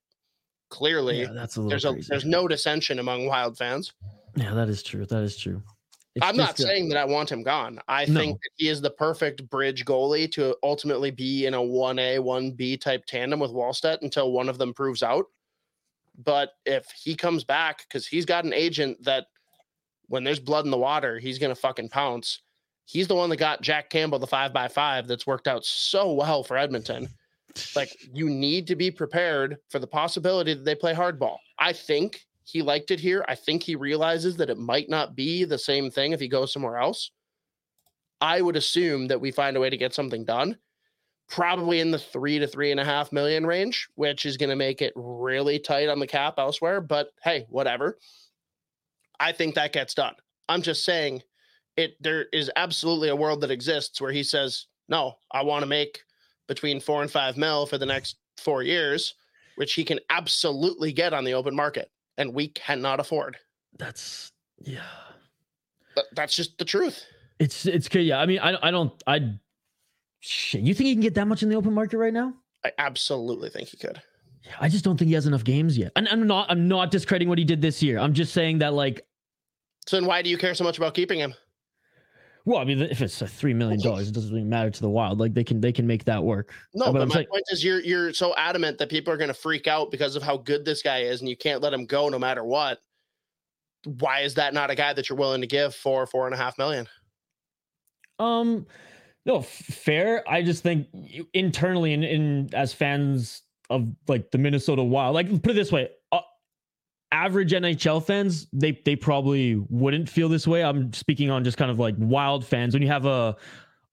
clearly 0.68 1.20
Yeah, 1.22 1.32
that's 1.32 1.56
a 1.56 1.60
little 1.60 1.70
there's 1.70 1.84
a 1.84 1.92
crazy. 1.92 2.06
there's 2.10 2.24
no 2.24 2.46
dissension 2.48 2.98
among 2.98 3.26
Wild 3.26 3.56
fans. 3.58 3.92
yeah, 4.36 4.54
that 4.54 4.68
is 4.68 4.82
true. 4.82 5.04
That 5.06 5.22
is 5.22 5.36
true. 5.36 5.62
It's 6.14 6.26
I'm 6.26 6.36
not 6.36 6.56
just, 6.56 6.60
uh, 6.60 6.72
saying 6.72 6.88
that 6.90 6.98
I 6.98 7.04
want 7.06 7.30
him 7.32 7.42
gone. 7.42 7.80
I 7.88 8.04
No. 8.04 8.20
think 8.20 8.38
that 8.42 8.50
he 8.56 8.68
is 8.68 8.80
the 8.82 8.90
perfect 8.90 9.48
bridge 9.48 9.84
goalie 9.86 10.30
to 10.32 10.56
ultimately 10.62 11.10
be 11.10 11.46
in 11.46 11.54
a 11.54 11.62
1A, 11.62 12.18
1B 12.18 12.76
type 12.78 13.04
tandem 13.06 13.40
with 13.40 13.50
Wallstedt 13.50 14.02
until 14.02 14.30
one 14.32 14.48
of 14.50 14.58
them 14.58 14.74
proves 14.74 15.02
out. 15.02 15.26
But 16.22 16.52
if 16.66 16.86
he 16.90 17.14
comes 17.14 17.44
back, 17.44 17.86
because 17.88 18.06
he's 18.06 18.26
got 18.26 18.44
an 18.44 18.52
agent 18.52 19.02
that 19.04 19.28
when 20.08 20.24
there's 20.24 20.40
blood 20.40 20.64
in 20.64 20.70
the 20.70 20.78
water, 20.78 21.18
he's 21.18 21.38
going 21.38 21.54
to 21.54 21.60
fucking 21.60 21.88
pounce. 21.88 22.40
He's 22.84 23.08
the 23.08 23.14
one 23.14 23.30
that 23.30 23.36
got 23.36 23.62
Jack 23.62 23.90
Campbell 23.90 24.18
the 24.18 24.26
five 24.26 24.52
by 24.52 24.68
five 24.68 25.06
that's 25.06 25.26
worked 25.26 25.48
out 25.48 25.64
so 25.64 26.12
well 26.12 26.42
for 26.42 26.56
Edmonton. 26.56 27.08
Like, 27.76 27.96
you 28.12 28.28
need 28.28 28.66
to 28.66 28.76
be 28.76 28.90
prepared 28.90 29.58
for 29.68 29.78
the 29.78 29.86
possibility 29.86 30.54
that 30.54 30.64
they 30.64 30.74
play 30.74 30.94
hardball. 30.94 31.36
I 31.58 31.72
think 31.72 32.26
he 32.44 32.62
liked 32.62 32.90
it 32.90 32.98
here. 32.98 33.24
I 33.28 33.34
think 33.34 33.62
he 33.62 33.76
realizes 33.76 34.36
that 34.36 34.50
it 34.50 34.58
might 34.58 34.88
not 34.88 35.14
be 35.14 35.44
the 35.44 35.58
same 35.58 35.90
thing 35.90 36.12
if 36.12 36.20
he 36.20 36.28
goes 36.28 36.52
somewhere 36.52 36.78
else. 36.78 37.10
I 38.20 38.40
would 38.40 38.56
assume 38.56 39.08
that 39.08 39.20
we 39.20 39.30
find 39.30 39.56
a 39.56 39.60
way 39.60 39.70
to 39.70 39.76
get 39.76 39.94
something 39.94 40.24
done, 40.24 40.56
probably 41.28 41.80
in 41.80 41.90
the 41.90 41.98
three 41.98 42.38
to 42.38 42.46
three 42.46 42.70
and 42.70 42.80
a 42.80 42.84
half 42.84 43.12
million 43.12 43.46
range, 43.46 43.88
which 43.96 44.26
is 44.26 44.36
going 44.36 44.50
to 44.50 44.56
make 44.56 44.80
it 44.80 44.92
really 44.96 45.58
tight 45.58 45.88
on 45.88 45.98
the 45.98 46.06
cap 46.06 46.34
elsewhere. 46.38 46.80
But 46.80 47.08
hey, 47.22 47.46
whatever. 47.48 47.98
I 49.22 49.30
think 49.32 49.54
that 49.54 49.72
gets 49.72 49.94
done. 49.94 50.14
I'm 50.48 50.62
just 50.62 50.84
saying 50.84 51.22
it 51.76 51.94
there 52.02 52.26
is 52.32 52.50
absolutely 52.56 53.08
a 53.08 53.16
world 53.16 53.40
that 53.42 53.50
exists 53.50 54.00
where 54.00 54.12
he 54.12 54.24
says, 54.24 54.66
No, 54.88 55.14
I 55.30 55.42
want 55.42 55.62
to 55.62 55.68
make 55.68 56.00
between 56.48 56.80
four 56.80 57.02
and 57.02 57.10
five 57.10 57.36
mil 57.36 57.64
for 57.66 57.78
the 57.78 57.86
next 57.86 58.16
four 58.36 58.64
years, 58.64 59.14
which 59.56 59.74
he 59.74 59.84
can 59.84 60.00
absolutely 60.10 60.92
get 60.92 61.14
on 61.14 61.24
the 61.24 61.34
open 61.34 61.54
market. 61.54 61.90
And 62.18 62.34
we 62.34 62.48
cannot 62.48 62.98
afford. 62.98 63.38
That's 63.78 64.32
yeah. 64.58 64.82
That's 66.14 66.34
just 66.34 66.58
the 66.58 66.64
truth. 66.64 67.04
It's 67.38 67.64
it's 67.64 67.88
good. 67.88 68.02
Yeah, 68.02 68.18
I 68.18 68.26
mean, 68.26 68.40
I 68.40 68.56
I 68.68 68.70
don't 68.70 68.92
I. 69.06 69.38
Shit, 70.18 70.62
you 70.62 70.74
think 70.74 70.86
he 70.88 70.94
can 70.94 71.02
get 71.02 71.14
that 71.14 71.26
much 71.26 71.42
in 71.42 71.48
the 71.48 71.56
open 71.56 71.72
market 71.72 71.98
right 71.98 72.12
now? 72.12 72.34
I 72.64 72.72
absolutely 72.78 73.50
think 73.50 73.68
he 73.68 73.76
could. 73.76 74.00
I 74.60 74.68
just 74.68 74.84
don't 74.84 74.96
think 74.96 75.08
he 75.08 75.14
has 75.14 75.26
enough 75.26 75.44
games 75.44 75.76
yet. 75.78 75.92
And 75.96 76.08
I'm 76.08 76.26
not 76.26 76.50
I'm 76.50 76.68
not 76.68 76.90
discrediting 76.90 77.28
what 77.28 77.38
he 77.38 77.44
did 77.44 77.60
this 77.60 77.82
year. 77.82 77.98
I'm 77.98 78.12
just 78.12 78.32
saying 78.32 78.58
that 78.58 78.72
like, 78.74 79.04
So 79.86 79.96
then 79.96 80.06
why 80.06 80.22
do 80.22 80.30
you 80.30 80.38
care 80.38 80.54
so 80.54 80.64
much 80.64 80.78
about 80.78 80.94
keeping 80.94 81.18
him? 81.18 81.34
well, 82.44 82.58
I 82.58 82.64
mean, 82.64 82.82
if 82.82 83.00
it's 83.00 83.22
a 83.22 83.26
three 83.26 83.54
million 83.54 83.80
dollars, 83.80 84.08
it 84.08 84.12
doesn't 84.14 84.30
really 84.32 84.44
matter 84.44 84.68
to 84.70 84.80
the 84.80 84.90
Wild. 84.90 85.18
Like 85.20 85.32
they 85.34 85.44
can 85.44 85.60
they 85.60 85.72
can 85.72 85.86
make 85.86 86.04
that 86.06 86.22
work. 86.22 86.52
No, 86.74 86.86
But 86.86 86.92
but, 86.94 87.02
I'm 87.02 87.08
my 87.08 87.14
saying- 87.14 87.26
point 87.28 87.44
is 87.50 87.62
you're 87.64 87.80
you're 87.80 88.12
so 88.12 88.34
adamant 88.36 88.78
that 88.78 88.88
people 88.88 89.12
are 89.12 89.16
going 89.16 89.28
to 89.28 89.34
freak 89.34 89.66
out 89.68 89.90
because 89.92 90.16
of 90.16 90.22
how 90.22 90.36
good 90.38 90.64
this 90.64 90.82
guy 90.82 90.98
is, 91.02 91.20
and 91.20 91.28
you 91.28 91.36
can't 91.36 91.60
let 91.62 91.72
him 91.72 91.86
go 91.86 92.08
no 92.08 92.18
matter 92.18 92.42
what. 92.44 92.80
Why 93.84 94.20
is 94.20 94.34
that 94.34 94.54
not 94.54 94.70
a 94.70 94.74
guy 94.74 94.92
that 94.92 95.08
you're 95.08 95.18
willing 95.18 95.40
to 95.40 95.46
give 95.46 95.74
for 95.74 96.06
four 96.06 96.26
and 96.26 96.34
a 96.34 96.38
half 96.38 96.56
million? 96.58 96.88
Um, 98.18 98.66
no, 99.26 99.38
f- 99.38 99.48
fair. 99.48 100.28
I 100.28 100.42
just 100.42 100.62
think 100.62 100.86
you- 100.92 101.28
internally, 101.34 101.92
in, 101.92 102.02
in 102.04 102.50
as 102.54 102.72
fans 102.72 103.42
of 103.70 103.88
like 104.08 104.30
the 104.30 104.38
Minnesota 104.38 104.82
Wild, 104.82 105.14
like 105.14 105.28
put 105.42 105.52
it 105.52 105.54
this 105.54 105.72
way, 105.72 105.84
uh, 105.86 105.88
average 107.12 107.52
NHL 107.52 108.04
fans, 108.04 108.48
they 108.52 108.80
they 108.84 108.96
probably 108.96 109.56
wouldn't 109.68 110.08
feel 110.08 110.28
this 110.28 110.46
way. 110.46 110.64
I'm 110.64 110.92
speaking 110.92 111.30
on 111.30 111.44
just 111.44 111.58
kind 111.58 111.70
of 111.70 111.78
like 111.78 111.94
Wild 111.98 112.44
fans. 112.44 112.74
When 112.74 112.82
you 112.82 112.88
have 112.88 113.06
a 113.06 113.36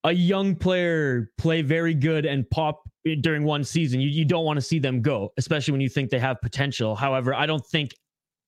a 0.06 0.12
young 0.12 0.56
player 0.56 1.30
play 1.38 1.62
very 1.62 1.94
good 1.94 2.26
and 2.26 2.50
pop 2.50 2.90
during 3.22 3.44
one 3.44 3.64
season, 3.64 4.00
you, 4.00 4.10
you 4.10 4.26
don't 4.26 4.46
want 4.46 4.58
to 4.58 4.62
see 4.62 4.80
them 4.80 5.02
go, 5.02 5.34
especially 5.38 5.74
when 5.74 5.82
you 5.82 5.90
think 5.90 6.10
they 6.10 6.20
have 6.20 6.40
potential. 6.42 6.96
However, 6.96 7.34
I 7.34 7.46
don't 7.46 7.66
think, 7.66 7.92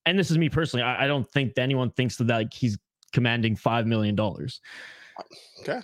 and 0.06 0.18
this 0.18 0.32
is 0.32 0.38
me 0.38 0.50
personally, 0.50 0.84
I, 0.84 1.04
I 1.04 1.08
don't 1.08 1.30
think 1.32 1.56
that 1.56 1.62
anyone 1.62 1.92
thinks 1.92 2.16
that 2.18 2.28
like 2.28 2.54
he's 2.54 2.78
commanding 3.12 3.56
five 3.56 3.86
million 3.86 4.16
dollars. 4.16 4.62
Okay. 5.62 5.80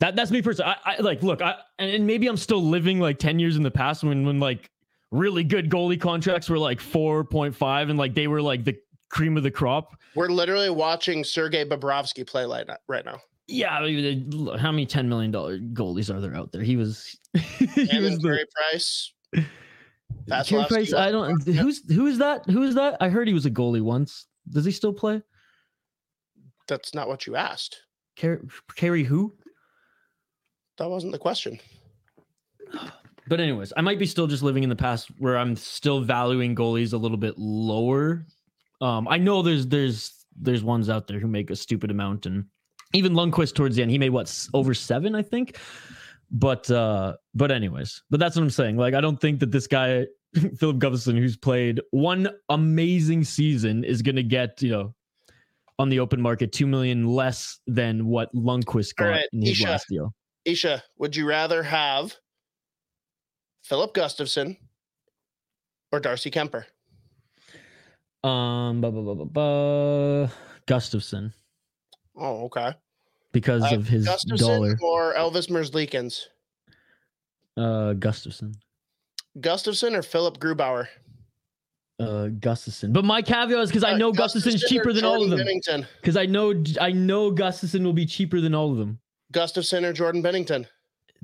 That 0.00 0.16
that's 0.16 0.30
me 0.30 0.42
personally. 0.42 0.74
I, 0.84 0.94
I 0.94 1.00
like 1.00 1.22
look, 1.22 1.42
I 1.42 1.56
and 1.78 1.90
and 1.90 2.06
maybe 2.06 2.26
I'm 2.26 2.36
still 2.36 2.62
living 2.62 2.98
like 2.98 3.18
10 3.18 3.38
years 3.38 3.56
in 3.56 3.62
the 3.62 3.70
past 3.70 4.02
when 4.02 4.24
when 4.24 4.40
like 4.40 4.70
really 5.14 5.44
good 5.44 5.70
goalie 5.70 6.00
contracts 6.00 6.48
were 6.48 6.58
like 6.58 6.80
4.5 6.80 7.90
and 7.90 7.98
like 7.98 8.14
they 8.14 8.26
were 8.26 8.42
like 8.42 8.64
the 8.64 8.76
cream 9.10 9.36
of 9.36 9.42
the 9.42 9.50
crop. 9.50 9.96
We're 10.14 10.28
literally 10.28 10.70
watching 10.70 11.24
Sergei 11.24 11.64
Bobrovsky 11.64 12.26
play 12.26 12.44
like 12.44 12.66
that 12.66 12.80
right 12.88 13.04
now. 13.04 13.20
Yeah, 13.46 13.76
I 13.76 13.82
mean, 13.82 14.58
how 14.58 14.72
many 14.72 14.86
10 14.86 15.08
million 15.08 15.30
dollar 15.30 15.58
goalies 15.58 16.12
are 16.14 16.20
there 16.20 16.34
out 16.34 16.52
there? 16.52 16.62
He 16.62 16.76
was 16.76 17.18
he 17.34 17.66
And 17.90 18.04
was 18.04 18.10
then 18.10 18.18
the 18.18 18.28
Carey 18.28 18.44
Price. 18.70 19.12
Carey 19.32 19.46
Vasilevsky 20.28 20.68
Price, 20.68 20.94
I 20.94 21.10
don't 21.10 21.46
who's 21.46 21.82
who 21.92 22.06
is 22.06 22.18
that? 22.18 22.44
Who 22.46 22.62
is 22.62 22.74
that? 22.74 22.96
I 23.00 23.08
heard 23.08 23.28
he 23.28 23.34
was 23.34 23.46
a 23.46 23.50
goalie 23.50 23.82
once. 23.82 24.26
Does 24.50 24.64
he 24.64 24.72
still 24.72 24.92
play? 24.92 25.22
That's 26.66 26.94
not 26.94 27.08
what 27.08 27.26
you 27.26 27.36
asked. 27.36 27.82
Carey, 28.16 28.40
Carey 28.74 29.04
who? 29.04 29.34
That 30.78 30.88
wasn't 30.88 31.12
the 31.12 31.18
question. 31.18 31.60
But 33.26 33.40
anyways, 33.40 33.72
I 33.76 33.80
might 33.80 33.98
be 33.98 34.06
still 34.06 34.26
just 34.26 34.42
living 34.42 34.62
in 34.62 34.68
the 34.68 34.76
past 34.76 35.08
where 35.18 35.38
I'm 35.38 35.56
still 35.56 36.00
valuing 36.00 36.54
goalies 36.54 36.92
a 36.92 36.96
little 36.96 37.16
bit 37.16 37.34
lower. 37.38 38.26
Um, 38.80 39.08
I 39.08 39.18
know 39.18 39.42
there's 39.42 39.66
there's 39.66 40.26
there's 40.36 40.62
ones 40.62 40.90
out 40.90 41.06
there 41.06 41.18
who 41.18 41.26
make 41.26 41.50
a 41.50 41.56
stupid 41.56 41.90
amount, 41.90 42.26
and 42.26 42.44
even 42.92 43.14
Lundqvist 43.14 43.54
towards 43.54 43.76
the 43.76 43.82
end, 43.82 43.90
he 43.90 43.98
made 43.98 44.10
what 44.10 44.46
over 44.52 44.74
seven, 44.74 45.14
I 45.14 45.22
think. 45.22 45.58
But 46.30 46.70
uh, 46.70 47.14
but 47.34 47.50
anyways, 47.50 48.02
but 48.10 48.20
that's 48.20 48.36
what 48.36 48.42
I'm 48.42 48.50
saying. 48.50 48.76
Like, 48.76 48.94
I 48.94 49.00
don't 49.00 49.20
think 49.20 49.40
that 49.40 49.52
this 49.52 49.66
guy 49.66 50.06
Filip 50.58 50.76
Gustavsson, 50.76 51.16
who's 51.16 51.36
played 51.36 51.80
one 51.90 52.28
amazing 52.48 53.24
season, 53.24 53.84
is 53.84 54.02
gonna 54.02 54.22
get 54.22 54.60
you 54.60 54.70
know 54.70 54.94
on 55.78 55.88
the 55.88 56.00
open 56.00 56.20
market 56.20 56.52
two 56.52 56.66
million 56.66 57.06
less 57.06 57.58
than 57.66 58.06
what 58.06 58.34
Lundqvist 58.34 58.96
got 58.96 59.06
right, 59.06 59.28
in 59.32 59.42
his 59.42 59.52
Isha. 59.52 59.64
last 59.64 59.88
deal. 59.88 60.14
Isha, 60.44 60.82
would 60.98 61.16
you 61.16 61.26
rather 61.26 61.62
have 61.62 62.14
Filip 63.64 63.94
Gustavsson 63.94 64.56
or 65.90 65.98
Darcy 66.00 66.30
Kuemper? 66.30 66.64
Um, 68.22 68.80
bu- 68.80 68.90
bu- 68.92 69.14
bu- 69.14 69.24
bu- 69.26 70.28
Gustavsson 70.66 71.32
Oh, 72.16 72.44
okay. 72.44 72.74
because 73.32 73.62
Uh, 73.62 73.76
of 73.76 73.88
his 73.88 74.06
Gustavsson 74.06 74.38
dollar. 74.38 74.78
or 74.82 75.14
Elvis 75.14 75.48
Merzlikins? 75.48 76.22
Uh, 77.56 77.94
Gustavsson. 77.94 78.54
Gustavsson 79.38 79.94
or 79.96 80.02
Philipp 80.02 80.38
Grubauer? 80.38 80.86
Uh, 82.00 82.28
Gustavsson. 82.40 82.92
But 82.92 83.04
my 83.04 83.22
caveat 83.22 83.58
is 83.62 83.70
because 83.70 83.84
I 83.84 83.92
Uh, 83.92 83.96
know 83.98 84.12
Gustavsson's 84.12 84.56
Gustavsson 84.56 84.64
or 84.64 84.68
cheaper 84.68 84.92
than 84.92 85.04
all 85.04 85.22
of 85.22 85.30
them. 85.30 85.86
Because 86.00 86.16
I 86.16 86.26
know 86.26 86.52
I 86.80 86.92
know 86.92 87.30
Gustavsson 87.32 87.82
will 87.84 87.92
be 87.92 88.04
cheaper 88.06 88.40
than 88.40 88.54
all 88.54 88.72
of 88.72 88.78
them. 88.78 88.98
Gustavsson 89.32 89.84
or 89.84 89.92
Jordan 89.92 90.22
Binnington? 90.22 90.66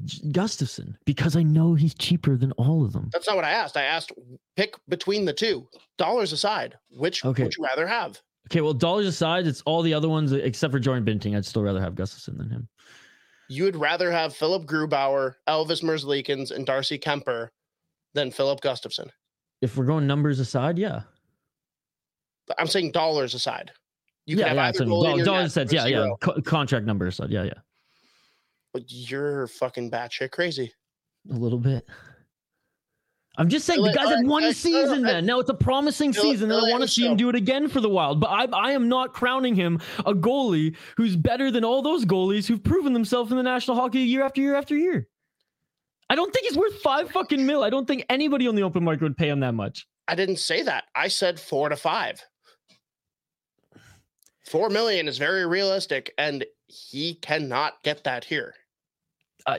Gustavsson 0.05 0.95
because 1.05 1.37
I 1.37 1.43
know 1.43 1.75
he's 1.75 1.95
cheaper 1.95 2.37
than 2.37 2.53
all 2.53 2.85
of 2.85 2.93
them. 2.93 3.11
That's 3.13 3.27
not 3.27 3.37
what 3.37 3.45
I 3.45 3.51
asked. 3.51 3.77
I 3.77 3.83
asked 3.83 4.13
pick 4.57 4.75
between 4.89 5.25
the 5.25 5.33
two. 5.33 5.69
Dollars 5.99 6.33
aside, 6.33 6.77
which 6.91 7.25
Okay. 7.25 7.43
would 7.45 7.57
you 7.57 7.65
rather 7.65 7.87
have? 7.87 8.21
Okay, 8.51 8.63
well, 8.63 8.73
dollars 8.73 9.07
aside, 9.07 9.47
it's 9.47 9.61
all 9.63 9.83
the 9.83 9.93
other 9.95 10.09
ones 10.09 10.33
except 10.33 10.73
for 10.73 10.79
Jordan 10.79 11.05
Binting. 11.05 11.37
I'd 11.37 11.45
still 11.45 11.63
rather 11.63 11.81
have 11.81 11.95
Gustavsson 11.95 12.37
than 12.39 12.49
him. 12.51 12.69
You 13.49 13.65
would 13.65 13.77
rather 13.77 14.11
have 14.11 14.35
Philipp 14.35 14.63
Grubauer, 14.65 15.35
Elvis 15.49 15.83
Merzlikins, 15.83 16.51
and 16.51 16.65
Darcy 16.65 16.99
Kuemper 16.99 17.49
than 18.15 18.31
Filip 18.31 18.61
Gustavsson. 18.61 19.11
If 19.61 19.77
we're 19.77 19.85
going 19.85 20.07
numbers 20.07 20.41
aside, 20.41 20.79
yeah, 20.79 21.03
I'm 22.59 22.67
saying 22.67 22.93
dollars 22.93 23.35
aside. 23.35 23.73
You 24.27 24.39
yeah, 24.39 24.55
yeah. 24.55 24.65
either 24.67 24.79
so 24.79 24.85
dollars 25.25 25.57
aside, 25.57 25.73
yeah, 25.73 25.85
or 25.85 25.89
yeah. 25.89 26.09
Co- 26.21 26.41
contract 26.43 26.87
numbers 26.87 27.15
aside, 27.19 27.31
yeah, 27.31 27.45
yeah. 27.45 27.53
But 28.73 28.85
you're 28.87 29.47
fucking 29.47 29.91
batshit 29.91 30.31
crazy. 30.31 30.73
A 31.31 31.35
little 31.35 31.59
bit. 31.59 31.87
I'm 33.37 33.49
just 33.49 33.65
saying 33.65 33.83
the 33.83 33.93
guy's 33.93 34.09
had 34.09 34.27
one 34.27 34.53
season, 34.53 35.03
man. 35.03 35.25
Now 35.25 35.41
it's 35.41 35.49
a 35.49 35.55
promising 35.55 36.13
season, 36.13 36.51
and 36.51 36.61
I 36.61 36.71
want 36.71 36.83
to 36.83 36.89
see 36.89 37.07
him 37.07 37.17
do 37.17 37.29
it 37.29 37.35
again 37.35 37.69
for 37.69 37.81
the 37.81 37.89
Wild. 37.89 38.21
But 38.21 38.27
I, 38.27 38.45
I 38.53 38.73
am 38.73 38.89
not 38.89 39.15
crowning 39.15 39.55
him 39.55 39.81
a 40.01 40.13
goalie 40.13 40.77
who's 40.97 41.17
better 41.17 41.51
than 41.51 41.65
all 41.65 41.81
those 41.81 42.05
goalies 42.05 42.47
who've 42.47 42.63
proven 42.63 42.93
themselves 42.93 43.31
in 43.31 43.37
the 43.37 43.43
National 43.43 43.77
Hockey 43.77 44.01
year 44.01 44.23
after 44.23 44.41
year 44.41 44.57
after 44.57 44.77
year. 44.77 45.09
I 46.11 46.17
don't 46.17 46.33
think 46.33 46.47
he's 46.49 46.59
worth 46.59 46.81
five 46.83 47.11
fucking 47.13 47.47
mil. 47.47 47.63
I 47.63 47.71
don't 47.71 47.87
think 47.87 48.05
anybody 48.11 48.49
on 48.49 48.57
the 48.57 48.63
open 48.63 48.83
market 48.83 49.03
would 49.05 49.17
pay 49.17 49.29
him 49.29 49.41
that 49.41 49.55
much. 49.55 49.87
I 50.09 50.17
didn't 50.17 50.39
say 50.39 50.63
that. 50.65 50.85
I 50.95 51.07
said 51.07 51.39
four 51.39 51.69
to 51.69 51.77
five. 51.77 52.21
Four 54.45 54.71
million 54.71 55.07
is 55.07 55.19
very 55.19 55.47
realistic, 55.47 56.13
and 56.19 56.45
he 56.67 57.15
cannot 57.15 57.83
get 57.85 58.03
that 58.05 58.25
here. 58.25 58.55
Uh, 59.47 59.59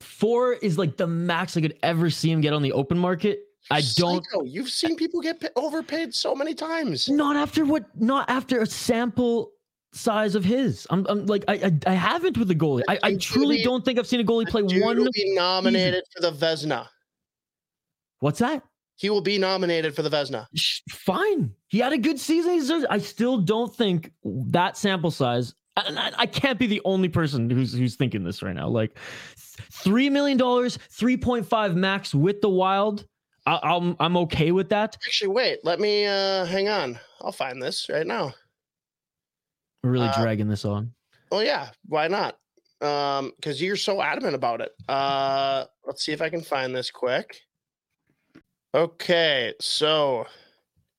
four 0.00 0.54
is 0.54 0.78
like 0.78 0.96
the 0.96 1.06
max 1.06 1.56
I 1.56 1.60
could 1.60 1.78
ever 1.82 2.10
see 2.10 2.30
him 2.30 2.40
get 2.40 2.52
on 2.52 2.62
the 2.62 2.72
open 2.72 2.98
market. 2.98 3.40
I 3.70 3.82
don't. 3.96 4.24
Psycho, 4.24 4.44
You've 4.44 4.70
seen 4.70 4.96
people 4.96 5.20
get 5.20 5.40
pa- 5.40 5.48
overpaid 5.56 6.14
so 6.14 6.34
many 6.34 6.54
times. 6.54 7.08
Not 7.08 7.36
after 7.36 7.64
what? 7.64 7.84
Not 8.00 8.28
after 8.30 8.60
a 8.60 8.66
sample 8.66 9.52
size 9.92 10.34
of 10.34 10.44
his. 10.44 10.86
I'm, 10.90 11.06
I'm 11.08 11.26
like 11.26 11.44
I, 11.48 11.54
I 11.54 11.72
I 11.86 11.94
haven't 11.94 12.38
with 12.38 12.48
the 12.48 12.54
goalie. 12.54 12.82
I, 12.88 12.98
I 13.02 13.14
truly 13.16 13.62
don't 13.62 13.84
think 13.84 13.98
I've 13.98 14.06
seen 14.06 14.20
a 14.20 14.24
goalie 14.24 14.48
play 14.48 14.62
one. 14.62 14.96
will 14.98 15.10
be 15.12 15.34
nominated 15.34 16.04
for 16.14 16.22
the 16.22 16.32
Vezina. 16.32 16.86
What's 18.20 18.38
that? 18.38 18.62
he 18.98 19.10
will 19.10 19.20
be 19.20 19.38
nominated 19.38 19.94
for 19.94 20.02
the 20.02 20.10
Vezina. 20.10 20.46
Fine. 20.90 21.54
He 21.68 21.78
had 21.78 21.92
a 21.92 21.98
good 21.98 22.18
season. 22.18 22.84
I 22.90 22.98
still 22.98 23.38
don't 23.38 23.74
think 23.74 24.10
that 24.24 24.76
sample 24.76 25.12
size. 25.12 25.54
I, 25.78 26.12
I 26.18 26.26
can't 26.26 26.58
be 26.58 26.66
the 26.66 26.80
only 26.84 27.08
person 27.08 27.48
who's 27.50 27.72
who's 27.72 27.96
thinking 27.96 28.24
this 28.24 28.42
right 28.42 28.54
now. 28.54 28.68
Like 28.68 28.98
three 29.72 30.10
million 30.10 30.38
dollars, 30.38 30.78
three 30.90 31.16
point 31.16 31.46
five 31.46 31.76
max 31.76 32.14
with 32.14 32.40
the 32.40 32.48
Wild. 32.48 33.06
I, 33.46 33.58
I'm 33.62 33.96
I'm 34.00 34.16
okay 34.18 34.52
with 34.52 34.68
that. 34.70 34.96
Actually, 35.06 35.28
wait, 35.28 35.58
let 35.64 35.80
me 35.80 36.06
uh 36.06 36.44
hang 36.44 36.68
on. 36.68 36.98
I'll 37.20 37.32
find 37.32 37.62
this 37.62 37.88
right 37.88 38.06
now. 38.06 38.34
We're 39.82 39.90
really 39.90 40.08
Uh, 40.08 40.20
dragging 40.20 40.48
this 40.48 40.64
on. 40.64 40.92
Oh 41.30 41.40
yeah, 41.40 41.70
why 41.86 42.08
not? 42.08 42.36
Um, 42.80 43.32
because 43.36 43.60
you're 43.60 43.76
so 43.76 44.02
adamant 44.02 44.34
about 44.34 44.60
it. 44.60 44.72
Uh 44.88 45.64
let's 45.84 46.04
see 46.04 46.12
if 46.12 46.20
I 46.22 46.28
can 46.28 46.42
find 46.42 46.74
this 46.74 46.90
quick. 46.90 47.40
Okay, 48.74 49.54
so 49.60 50.26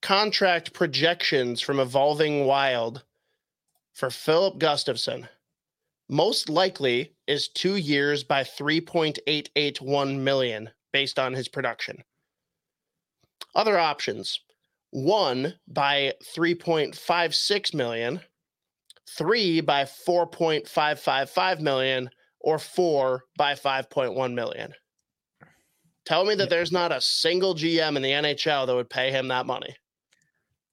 contract 0.01 0.73
projections 0.73 1.61
from 1.61 1.79
Evolving 1.79 2.45
Wild 2.45 3.03
for 3.99 4.09
Filip 4.09 4.57
Gustavsson. 4.57 5.27
Most 6.07 6.49
likely 6.49 7.13
is 7.27 7.49
two 7.49 7.75
years 7.75 8.23
by 8.23 8.43
3.881 8.43 10.19
million 10.19 10.69
based 10.93 11.19
on 11.19 11.33
his 11.33 11.49
production. 11.49 12.01
Other 13.53 13.77
options 13.77 14.39
one 14.91 15.53
by 15.67 16.13
3.56 16.35 17.73
million, 17.75 18.21
three 19.07 19.61
by 19.61 19.83
4.555 19.83 21.59
million, 21.59 22.09
or 22.39 22.57
four 22.57 23.25
by 23.37 23.53
5.1 23.53 24.33
million. 24.33 24.73
Tell 26.05 26.25
me 26.25 26.33
that 26.35 26.45
Yeah. 26.45 26.49
there's 26.49 26.71
not 26.71 26.91
a 26.91 27.01
single 27.01 27.53
GM 27.53 27.97
in 27.97 28.01
the 28.01 28.09
NHL 28.13 28.65
that 28.65 28.73
would 28.73 28.89
pay 28.89 29.11
him 29.11 29.27
that 29.27 29.45
money. 29.45 29.75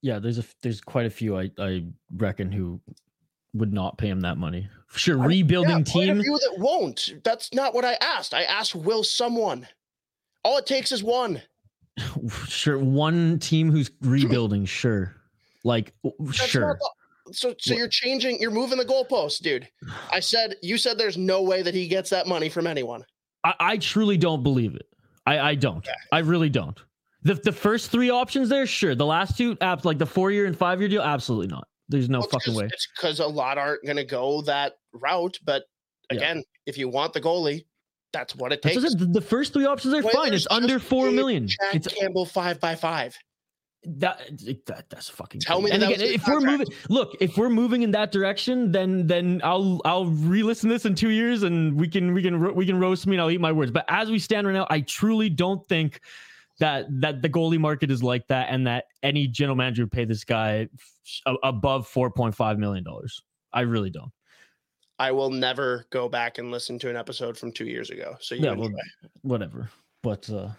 Yeah, 0.01 0.19
there's 0.19 0.39
a 0.39 0.45
there's 0.63 0.81
quite 0.81 1.07
a 1.07 1.11
few 1.11 1.37
I 1.37 1.51
I 1.59 1.85
reckon 2.15 2.53
who 2.53 2.81
would 3.59 3.73
not 3.73 3.99
pay 3.99 4.09
him 4.09 4.21
that 4.21 4.37
money. 4.39 4.69
Sure, 4.95 5.21
I- 5.21 5.27
rebuilding 5.27 5.79
yeah, 5.79 5.85
team. 5.85 6.23
few 6.23 6.39
that 6.39 6.55
won't. 6.59 7.15
That's 7.25 7.53
not 7.53 7.75
what 7.75 7.85
I 7.85 7.95
asked. 8.01 8.33
I 8.33 8.45
asked, 8.45 8.75
will 8.75 9.05
someone? 9.05 9.67
All 10.43 10.57
it 10.59 10.65
takes 10.67 10.91
is 10.93 11.03
one. 11.03 11.43
Sure, 12.49 12.79
one 12.79 13.39
team 13.39 13.71
who's 13.71 13.91
rebuilding. 14.01 14.65
Sure, 14.65 15.15
like 15.65 15.93
That's 16.21 16.37
sure. 16.37 16.79
the- 16.79 17.33
so, 17.33 17.55
so 17.59 17.75
Wha- 17.75 17.79
you're 17.79 17.89
changing. 17.89 18.41
You're 18.41 18.53
moving 18.53 18.79
the 18.79 18.85
goalposts, 18.85 19.41
dude. 19.43 19.69
I 20.13 20.21
said 20.21 20.55
you 20.63 20.79
said 20.79 20.97
there's 20.97 21.17
no 21.19 21.43
way 21.43 21.61
that 21.63 21.75
he 21.75 21.89
gets 21.89 22.09
that 22.11 22.27
money 22.29 22.49
from 22.49 22.67
anyone. 22.69 23.05
I, 23.43 23.55
I 23.59 23.77
truly 23.79 24.17
don't 24.17 24.45
believe 24.45 24.77
it. 24.77 24.87
I, 25.27 25.41
I 25.41 25.55
don't. 25.57 25.85
Yeah. 25.85 25.95
I 26.13 26.21
really 26.21 26.49
don't. 26.49 26.79
The 27.23 27.35
the 27.35 27.51
first 27.53 27.91
three 27.91 28.11
options 28.11 28.49
there, 28.49 28.65
sure. 28.67 28.95
The 28.95 29.05
last 29.05 29.37
two 29.37 29.57
apps, 29.57 29.85
like 29.85 29.99
the 29.99 30.07
four 30.07 30.31
year 30.31 30.47
and 30.47 30.57
five 30.57 30.81
year 30.81 30.89
deal, 30.89 31.03
absolutely 31.03 31.49
not. 31.49 31.67
There's 31.89 32.09
no 32.09 32.21
Well, 32.21 32.29
fucking 32.29 32.55
way. 32.55 32.69
It's 32.73 32.89
because 32.97 33.21
a 33.21 33.27
lot 33.27 33.59
aren't 33.59 33.85
going 33.85 33.97
to 33.97 34.05
go 34.05 34.43
that 34.43 34.75
route. 34.93 35.39
But 35.45 35.65
Yeah. 36.11 36.17
again, 36.19 36.45
if 36.67 36.77
you 36.79 36.89
want 36.89 37.13
the 37.13 37.21
goalie, 37.21 37.65
that's 38.13 38.35
what 38.35 38.53
it 38.53 38.63
takes. 38.63 38.95
the, 38.95 39.21
first 39.21 39.53
three 39.53 39.67
options 39.67 39.95
are 39.95 40.03
fine. 40.03 40.33
It's 40.33 40.47
under 40.51 40.79
four 40.79 41.11
million. 41.11 41.49
Jack 41.49 41.75
It's 41.75 41.89
Campbell 41.89 42.25
five 42.25 42.59
by 42.61 42.75
five. 42.75 43.17
that, 43.85 44.21
that 44.67 44.89
that's 44.91 45.09
fucking. 45.09 45.41
Tell 45.41 45.61
crazy. 45.61 45.79
me 45.79 45.85
And 45.85 45.93
again, 45.93 46.09
if 46.09 46.27
we're 46.27 46.41
moving, 46.41 46.67
look, 46.89 47.15
if 47.21 47.37
we're 47.37 47.51
moving 47.51 47.83
in 47.83 47.91
that 47.93 48.11
direction, 48.11 48.73
then 48.73 49.07
then 49.07 49.41
I'll 49.45 49.81
I'll 49.85 50.07
re-listen 50.07 50.69
this 50.69 50.87
in 50.87 50.95
two 50.97 51.11
years, 51.11 51.43
and 51.45 51.79
we 51.79 51.87
can 51.89 52.13
we 52.15 52.23
can 52.23 52.55
we 52.55 52.67
can 52.67 52.81
roast 52.81 53.07
me, 53.07 53.15
and 53.17 53.21
I'll 53.23 53.31
eat 53.31 53.41
my 53.41 53.53
words. 53.53 53.71
But 53.71 53.85
as 53.89 54.11
we 54.11 54.19
stand 54.19 54.47
right 54.47 54.55
now, 54.55 54.67
I 54.71 54.81
truly 54.81 55.29
don't 55.29 55.67
think 55.69 56.01
that 56.59 56.87
that 57.01 57.23
the 57.23 57.29
goalie 57.29 57.59
market 57.59 57.91
is 57.91 58.03
like 58.03 58.27
that, 58.29 58.49
and 58.51 58.67
that 58.67 58.85
any 59.03 59.27
general 59.27 59.57
manager 59.57 59.85
would 59.85 59.93
pay 59.93 60.05
this 60.05 60.25
guy 60.25 60.69
f- 61.27 61.37
above 61.43 61.87
four 61.87 62.11
point 62.11 62.35
five 62.35 62.59
million 62.59 62.85
dollars. 62.85 63.23
I 63.53 63.63
really 63.63 63.91
don't. 63.91 64.13
I 64.99 65.13
will 65.13 65.31
never 65.31 65.87
go 65.91 66.09
back 66.09 66.39
and 66.39 66.51
listen 66.51 66.79
to 66.81 66.91
an 66.91 66.97
episode 66.97 67.37
from 67.37 67.53
two 67.53 67.67
years 67.67 67.91
ago. 67.91 68.17
So 68.21 68.35
you 68.35 68.45
Yeah, 68.45 68.53
well, 68.53 68.71
whatever. 69.23 69.71
But 70.03 70.29
uh 70.31 70.51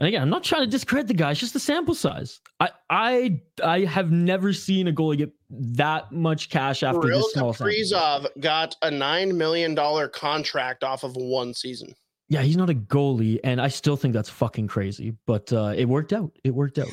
and 0.00 0.08
again, 0.08 0.22
I'm 0.22 0.30
not 0.30 0.42
trying 0.42 0.62
to 0.62 0.66
discredit 0.66 1.08
the 1.08 1.14
guy. 1.14 1.32
It's 1.32 1.40
just 1.40 1.52
the 1.52 1.60
sample 1.60 1.94
size. 1.94 2.40
I 2.58 2.70
I 2.88 3.40
I 3.62 3.80
have 3.80 4.10
never 4.10 4.52
seen 4.54 4.88
a 4.88 4.92
goalie 4.92 5.18
get 5.18 5.30
that 5.50 6.10
much 6.10 6.48
cash 6.48 6.82
after 6.82 7.00
Kirill 7.00 7.20
this 7.20 7.32
small. 7.34 7.52
Kaprizov 7.52 8.26
got 8.40 8.76
a 8.80 8.90
nine 8.90 9.36
million 9.36 9.74
dollar 9.74 10.08
contract 10.08 10.82
off 10.82 11.04
of 11.04 11.16
one 11.16 11.52
season. 11.52 11.94
Yeah, 12.30 12.42
he's 12.42 12.56
not 12.56 12.70
a 12.70 12.74
goalie, 12.74 13.40
and 13.42 13.60
I 13.60 13.66
still 13.68 13.96
think 13.96 14.14
that's 14.14 14.30
fucking 14.30 14.68
crazy. 14.68 15.14
But 15.26 15.52
uh 15.52 15.74
it 15.76 15.86
worked 15.86 16.12
out. 16.12 16.30
It 16.44 16.54
worked 16.54 16.78
out. 16.78 16.88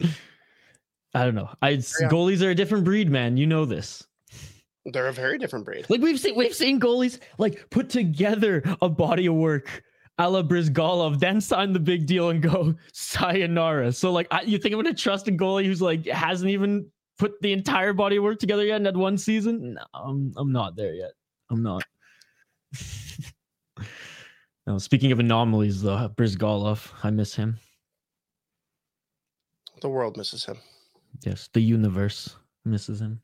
I 1.12 1.24
don't 1.24 1.34
know. 1.34 1.50
I 1.60 1.70
Yeah. 1.70 1.80
goalies 2.08 2.40
are 2.42 2.50
a 2.50 2.54
different 2.54 2.84
breed, 2.84 3.10
man. 3.10 3.36
You 3.36 3.46
know 3.46 3.64
this. 3.64 4.06
They're 4.86 5.08
a 5.08 5.12
very 5.12 5.36
different 5.38 5.64
breed. 5.64 5.86
Like 5.90 6.00
we've 6.00 6.18
seen, 6.18 6.36
we've 6.36 6.54
seen 6.54 6.80
goalies 6.80 7.18
like 7.38 7.68
put 7.70 7.90
together 7.90 8.62
a 8.80 8.88
body 8.88 9.26
of 9.26 9.34
work, 9.34 9.82
a 10.18 10.30
la 10.30 10.42
Bryzgalov, 10.42 11.18
then 11.18 11.40
sign 11.40 11.72
the 11.72 11.80
big 11.80 12.06
deal 12.06 12.30
and 12.30 12.40
go 12.40 12.74
sayonara. 12.92 13.92
So 13.92 14.12
like, 14.12 14.28
I, 14.30 14.42
you 14.42 14.58
think 14.58 14.72
I'm 14.74 14.80
gonna 14.80 14.94
trust 14.94 15.26
a 15.28 15.32
goalie 15.32 15.66
who's 15.66 15.82
like 15.82 16.06
hasn't 16.06 16.50
even 16.50 16.86
put 17.18 17.32
the 17.42 17.52
entire 17.52 17.92
body 17.92 18.16
of 18.16 18.22
work 18.22 18.38
together 18.38 18.64
yet 18.64 18.76
in 18.76 18.84
that 18.84 18.96
one 18.96 19.18
season? 19.18 19.74
No, 19.74 19.82
I'm 19.92 20.32
I'm 20.36 20.52
not 20.52 20.76
there 20.76 20.94
yet. 20.94 21.10
I'm 21.50 21.62
not. 21.64 21.82
no, 24.66 24.78
speaking 24.78 25.12
of 25.12 25.18
anomalies, 25.18 25.82
though, 25.82 26.10
Bryzgalov, 26.16 26.90
I 27.02 27.10
miss 27.10 27.34
him. 27.34 27.58
The 29.80 29.88
world 29.88 30.16
misses 30.16 30.44
him. 30.44 30.58
Yes, 31.24 31.48
the 31.52 31.60
universe 31.60 32.36
misses 32.64 33.00
him. 33.00 33.20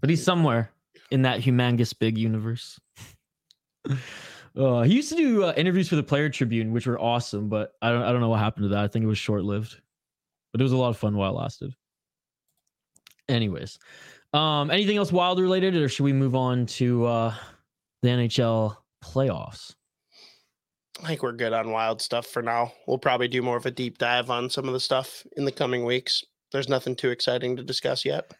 But 0.00 0.10
he's 0.10 0.22
somewhere 0.22 0.70
in 1.10 1.22
that 1.22 1.40
humongous 1.40 1.96
big 1.98 2.18
universe. 2.18 2.78
uh, 4.56 4.82
he 4.82 4.94
used 4.94 5.08
to 5.10 5.16
do 5.16 5.44
uh, 5.44 5.54
interviews 5.56 5.88
for 5.88 5.96
the 5.96 6.02
Player 6.02 6.28
Tribune, 6.28 6.72
which 6.72 6.86
were 6.86 7.00
awesome, 7.00 7.48
but 7.48 7.72
I 7.82 7.90
don't 7.90 8.02
I 8.02 8.12
don't 8.12 8.20
know 8.20 8.28
what 8.28 8.40
happened 8.40 8.64
to 8.64 8.68
that. 8.70 8.84
I 8.84 8.88
think 8.88 9.04
it 9.04 9.08
was 9.08 9.18
short 9.18 9.44
lived, 9.44 9.80
but 10.52 10.60
it 10.60 10.64
was 10.64 10.72
a 10.72 10.76
lot 10.76 10.90
of 10.90 10.98
fun 10.98 11.16
while 11.16 11.30
it 11.30 11.40
lasted. 11.40 11.74
Anyways, 13.28 13.78
um, 14.32 14.70
anything 14.70 14.96
else 14.96 15.12
wild 15.12 15.40
related, 15.40 15.74
or 15.76 15.88
should 15.88 16.04
we 16.04 16.12
move 16.12 16.34
on 16.34 16.66
to 16.66 17.06
uh, 17.06 17.34
the 18.02 18.08
NHL 18.08 18.76
playoffs? 19.04 19.74
I 21.02 21.08
think 21.08 21.22
we're 21.22 21.32
good 21.32 21.52
on 21.52 21.70
wild 21.70 22.02
stuff 22.02 22.26
for 22.26 22.42
now. 22.42 22.72
We'll 22.86 22.98
probably 22.98 23.28
do 23.28 23.40
more 23.40 23.56
of 23.56 23.66
a 23.66 23.70
deep 23.70 23.98
dive 23.98 24.30
on 24.30 24.50
some 24.50 24.66
of 24.66 24.74
the 24.74 24.80
stuff 24.80 25.24
in 25.36 25.44
the 25.44 25.52
coming 25.52 25.84
weeks. 25.84 26.24
There's 26.50 26.68
nothing 26.68 26.96
too 26.96 27.10
exciting 27.10 27.56
to 27.56 27.62
discuss 27.62 28.04
yet. 28.04 28.32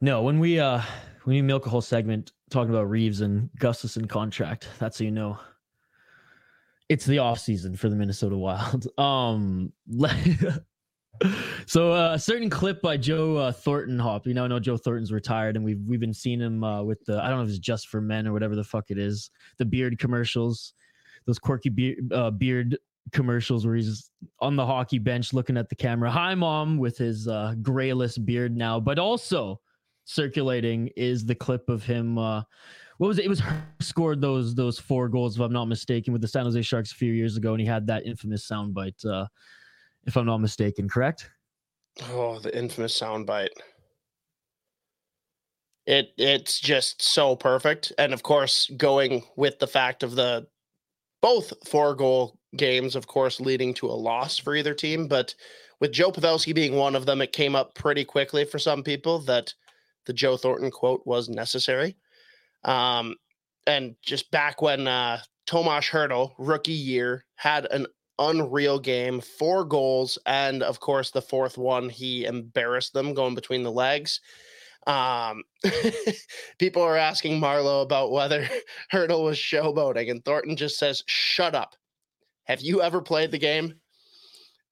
No, 0.00 0.22
when 0.22 0.38
we 0.38 0.60
uh 0.60 0.82
when 1.24 1.36
we 1.36 1.42
milk 1.42 1.66
a 1.66 1.70
whole 1.70 1.80
segment 1.80 2.32
talking 2.50 2.70
about 2.70 2.90
Reaves 2.90 3.20
and 3.20 3.48
Gustavsson 3.58 4.08
contract, 4.08 4.68
that's 4.78 4.98
so 4.98 5.04
you 5.04 5.10
know. 5.10 5.38
It's 6.88 7.04
the 7.04 7.18
off 7.18 7.38
season 7.38 7.76
for 7.76 7.88
the 7.88 7.96
Minnesota 7.96 8.36
Wild. 8.36 8.86
Um 8.98 9.72
so 11.66 11.92
uh, 11.92 12.12
a 12.14 12.18
certain 12.18 12.50
clip 12.50 12.80
by 12.82 12.96
Joe 12.96 13.36
uh, 13.36 13.52
Thornton 13.52 13.98
Hop. 13.98 14.26
You 14.26 14.34
know, 14.34 14.44
I 14.44 14.48
know 14.48 14.60
Joe 14.60 14.76
Thornton's 14.76 15.12
retired 15.12 15.56
and 15.56 15.64
we've 15.64 15.80
we've 15.86 16.00
been 16.00 16.14
seeing 16.14 16.40
him 16.40 16.64
uh, 16.64 16.82
with 16.82 17.04
the 17.04 17.22
I 17.22 17.28
don't 17.28 17.38
know 17.38 17.44
if 17.44 17.50
it's 17.50 17.58
just 17.58 17.88
for 17.88 18.00
men 18.00 18.26
or 18.26 18.32
whatever 18.32 18.56
the 18.56 18.64
fuck 18.64 18.90
it 18.90 18.98
is. 18.98 19.30
The 19.58 19.64
beard 19.64 19.98
commercials, 19.98 20.74
those 21.26 21.38
quirky 21.38 21.70
beard 21.70 22.12
uh, 22.12 22.30
beard 22.30 22.78
commercials 23.12 23.66
where 23.66 23.74
he's 23.74 24.10
on 24.40 24.56
the 24.56 24.66
hockey 24.66 24.98
bench 24.98 25.32
looking 25.32 25.56
at 25.56 25.68
the 25.68 25.74
camera. 25.74 26.10
Hi 26.10 26.34
mom 26.34 26.76
with 26.76 26.98
his 26.98 27.26
uh 27.26 27.54
grayless 27.62 28.22
beard 28.24 28.56
now, 28.56 28.78
but 28.78 28.98
also 28.98 29.60
circulating 30.04 30.88
is 30.96 31.24
the 31.24 31.34
clip 31.34 31.68
of 31.68 31.84
him 31.84 32.18
uh 32.18 32.42
what 32.98 33.06
was 33.08 33.18
it? 33.18 33.24
It 33.24 33.28
was 33.28 33.42
scored 33.80 34.20
those 34.20 34.54
those 34.54 34.78
four 34.78 35.08
goals, 35.08 35.36
if 35.36 35.40
I'm 35.40 35.52
not 35.52 35.66
mistaken, 35.66 36.12
with 36.12 36.20
the 36.20 36.28
San 36.28 36.44
Jose 36.44 36.60
Sharks 36.62 36.92
a 36.92 36.96
few 36.96 37.12
years 37.12 37.36
ago, 37.36 37.52
and 37.52 37.60
he 37.60 37.66
had 37.66 37.86
that 37.86 38.04
infamous 38.04 38.46
soundbite, 38.46 39.06
uh, 39.06 39.26
if 40.08 40.16
I'm 40.16 40.26
not 40.26 40.38
mistaken, 40.38 40.88
correct? 40.88 41.30
Oh, 42.10 42.38
the 42.40 42.56
infamous 42.56 42.98
soundbite. 42.98 43.48
It 45.86 46.12
it's 46.18 46.58
just 46.58 47.00
so 47.00 47.36
perfect, 47.36 47.92
and 47.98 48.12
of 48.12 48.22
course, 48.22 48.70
going 48.76 49.22
with 49.36 49.58
the 49.58 49.66
fact 49.66 50.02
of 50.02 50.16
the 50.16 50.46
both 51.22 51.52
four 51.66 51.94
goal 51.94 52.38
games, 52.56 52.96
of 52.96 53.06
course, 53.06 53.40
leading 53.40 53.74
to 53.74 53.86
a 53.86 53.92
loss 53.92 54.38
for 54.38 54.54
either 54.54 54.74
team. 54.74 55.08
But 55.08 55.34
with 55.80 55.92
Joe 55.92 56.10
Pavelski 56.10 56.54
being 56.54 56.74
one 56.74 56.96
of 56.96 57.06
them, 57.06 57.22
it 57.22 57.32
came 57.32 57.54
up 57.56 57.74
pretty 57.74 58.04
quickly 58.04 58.44
for 58.44 58.58
some 58.58 58.82
people 58.82 59.18
that 59.20 59.52
the 60.06 60.12
Joe 60.12 60.36
Thornton 60.36 60.70
quote 60.70 61.02
was 61.06 61.28
necessary. 61.28 61.96
Um, 62.64 63.16
and 63.66 63.94
just 64.02 64.30
back 64.30 64.62
when 64.62 64.86
uh, 64.86 65.20
Tomas 65.46 65.86
Hertl, 65.86 66.32
rookie 66.38 66.72
year, 66.72 67.24
had 67.36 67.66
an 67.66 67.86
unreal 68.18 68.78
game, 68.78 69.20
four 69.20 69.64
goals, 69.64 70.18
and 70.26 70.62
of 70.62 70.80
course 70.80 71.10
the 71.10 71.22
fourth 71.22 71.58
one 71.58 71.88
he 71.88 72.24
embarrassed 72.24 72.92
them 72.92 73.14
going 73.14 73.34
between 73.34 73.62
the 73.62 73.72
legs. 73.72 74.20
Um, 74.86 75.42
people 76.58 76.82
are 76.82 76.96
asking 76.96 77.40
Marleau 77.40 77.82
about 77.82 78.10
whether 78.10 78.48
Hertl 78.92 79.24
was 79.24 79.36
showboating, 79.36 80.10
and 80.10 80.24
Thornton 80.24 80.56
just 80.56 80.78
says, 80.78 81.02
"Shut 81.06 81.54
up." 81.54 81.76
Have 82.44 82.62
you 82.62 82.80
ever 82.80 83.02
played 83.02 83.30
the 83.30 83.38
game? 83.38 83.74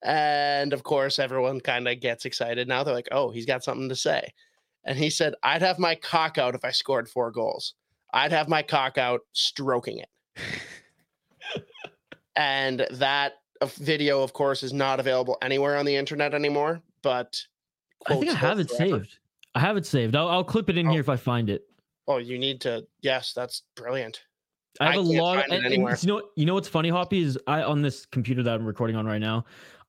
And 0.03 0.73
of 0.73 0.83
course, 0.83 1.19
everyone 1.19 1.59
kind 1.59 1.87
of 1.87 1.99
gets 1.99 2.25
excited 2.25 2.67
now. 2.67 2.83
They're 2.83 2.93
like, 2.93 3.09
oh, 3.11 3.29
he's 3.29 3.45
got 3.45 3.63
something 3.63 3.89
to 3.89 3.95
say. 3.95 4.33
And 4.83 4.97
he 4.97 5.09
said, 5.09 5.35
I'd 5.43 5.61
have 5.61 5.79
my 5.79 5.95
cock 5.95 6.37
out 6.37 6.55
if 6.55 6.63
I 6.63 6.71
scored 6.71 7.09
four 7.09 7.31
goals. 7.31 7.75
I'd 8.13 8.31
have 8.31 8.47
my 8.47 8.61
cock 8.63 8.97
out 8.97 9.21
stroking 9.33 9.99
it. 9.99 10.09
and 12.37 12.87
that 12.91 13.33
video, 13.65 14.21
of 14.23 14.31
course, 14.31 14.63
is 14.63 14.71
not 14.71 14.99
available 14.99 15.37
anywhere 15.41 15.75
on 15.77 15.85
the 15.85 15.95
internet 15.95 16.33
anymore. 16.33 16.81
But 17.01 17.35
I 18.07 18.15
think 18.15 18.29
I 18.31 18.35
have 18.35 18.59
it 18.59 18.69
forever. 18.69 18.99
saved. 18.99 19.19
I 19.55 19.59
have 19.59 19.75
it 19.77 19.85
saved. 19.85 20.15
I'll, 20.15 20.29
I'll 20.29 20.43
clip 20.43 20.69
it 20.69 20.77
in 20.77 20.87
Oh. 20.87 20.91
here 20.91 21.01
if 21.01 21.09
I 21.09 21.15
find 21.17 21.49
it. 21.49 21.63
Oh, 22.07 22.17
you 22.17 22.37
need 22.39 22.61
to. 22.61 22.85
Yes, 23.01 23.33
that's 23.33 23.63
brilliant. 23.75 24.21
I 24.79 24.85
have 24.85 24.95
I 24.95 24.97
a 24.97 25.01
lot. 25.01 25.39
it 25.39 25.45
and- 25.51 25.65
and 25.65 25.73
you 26.03 26.07
know, 26.07 26.21
you 26.35 26.45
know 26.45 26.53
what's 26.53 26.67
funny, 26.67 26.89
Hoppy 26.89 27.21
is 27.21 27.37
I 27.47 27.63
on 27.63 27.81
this 27.81 28.05
computer 28.05 28.43
that 28.43 28.53
I'm 28.53 28.65
recording 28.65 28.95
on 28.95 29.05
right 29.07 29.17
now. 29.19 29.45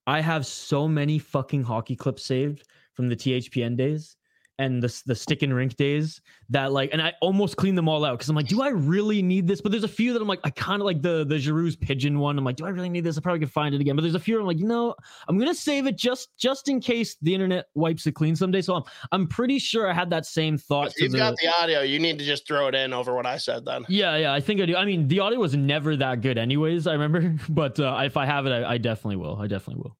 I 0.06 0.20
have 0.22 0.46
so 0.46 0.88
many 0.88 1.18
fucking 1.18 1.62
hockey 1.62 1.94
clips 1.94 2.24
saved 2.24 2.64
from 2.94 3.08
the 3.10 3.14
THPN 3.16 3.76
days 3.76 4.16
and 4.60 4.82
the 4.82 5.02
the 5.06 5.14
stick 5.14 5.42
and 5.42 5.54
rink 5.54 5.76
days 5.76 6.20
that 6.50 6.72
like, 6.72 6.90
and 6.92 7.00
I 7.00 7.12
almost 7.20 7.56
cleaned 7.56 7.78
them 7.78 7.88
all 7.88 8.04
out 8.04 8.18
because 8.18 8.28
I'm 8.28 8.34
like, 8.36 8.48
do 8.48 8.60
I 8.60 8.70
really 8.70 9.22
need 9.22 9.46
this? 9.46 9.60
But 9.60 9.70
there's 9.70 9.84
a 9.84 9.88
few 9.88 10.12
that 10.12 10.20
I'm 10.20 10.26
like, 10.26 10.40
I 10.44 10.50
kind 10.50 10.82
of 10.82 10.86
like 10.86 11.00
the 11.00 11.24
the 11.24 11.36
Giroux's 11.36 11.76
pigeon 11.76 12.18
one. 12.18 12.36
I'm 12.38 12.44
like, 12.44 12.56
do 12.56 12.66
I 12.66 12.70
really 12.70 12.88
need 12.88 13.04
this? 13.04 13.16
I 13.16 13.20
probably 13.20 13.40
could 13.40 13.52
find 13.52 13.74
it 13.74 13.80
again. 13.80 13.94
But 13.94 14.02
there's 14.02 14.14
a 14.16 14.20
few 14.20 14.38
I'm 14.40 14.46
like, 14.46 14.58
no, 14.58 14.94
I'm 15.28 15.38
gonna 15.38 15.54
save 15.54 15.86
it 15.86 15.96
just 15.96 16.36
just 16.38 16.68
in 16.68 16.80
case 16.80 17.16
the 17.22 17.32
internet 17.34 17.66
wipes 17.74 18.06
it 18.06 18.12
clean 18.16 18.34
someday. 18.34 18.60
So 18.62 18.74
I'm 18.74 18.82
I'm 19.12 19.26
pretty 19.28 19.58
sure 19.58 19.88
I 19.88 19.92
had 19.92 20.10
that 20.10 20.26
same 20.26 20.58
thought. 20.58 20.92
You've 20.96 21.12
the- 21.12 21.18
got 21.18 21.34
the 21.40 21.48
audio, 21.48 21.82
you 21.82 21.98
need 21.98 22.18
to 22.18 22.24
just 22.24 22.46
throw 22.46 22.66
it 22.68 22.74
in 22.74 22.92
over 22.92 23.14
what 23.14 23.26
I 23.26 23.36
said 23.38 23.64
then. 23.64 23.84
yeah, 23.88 24.16
yeah, 24.16 24.32
I 24.32 24.40
think 24.40 24.60
I 24.60 24.66
do. 24.66 24.74
I 24.76 24.84
mean, 24.84 25.06
the 25.08 25.20
audio 25.20 25.38
was 25.38 25.54
never 25.54 25.94
that 25.96 26.20
good, 26.20 26.36
anyways. 26.38 26.86
I 26.86 26.92
remember, 26.94 27.36
but 27.48 27.78
uh, 27.78 28.00
if 28.04 28.16
I 28.16 28.26
have 28.26 28.46
it, 28.46 28.50
I, 28.50 28.72
I 28.72 28.78
definitely 28.78 29.16
will. 29.16 29.36
I 29.40 29.46
definitely 29.46 29.82
will, 29.82 29.96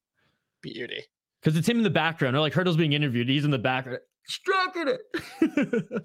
Beauty. 0.63 1.05
because 1.41 1.57
it's 1.57 1.69
him 1.69 1.77
in 1.79 1.85
the 1.85 1.91
background. 1.91 2.35
Or 2.37 2.41
like 2.41 2.53
Hertl's 2.55 2.77
being 2.77 2.93
interviewed, 2.93 3.29
he's 3.29 3.45
in 3.45 3.51
the 3.51 3.59
background, 3.59 4.01
stroking 4.29 4.89
it. 4.89 6.01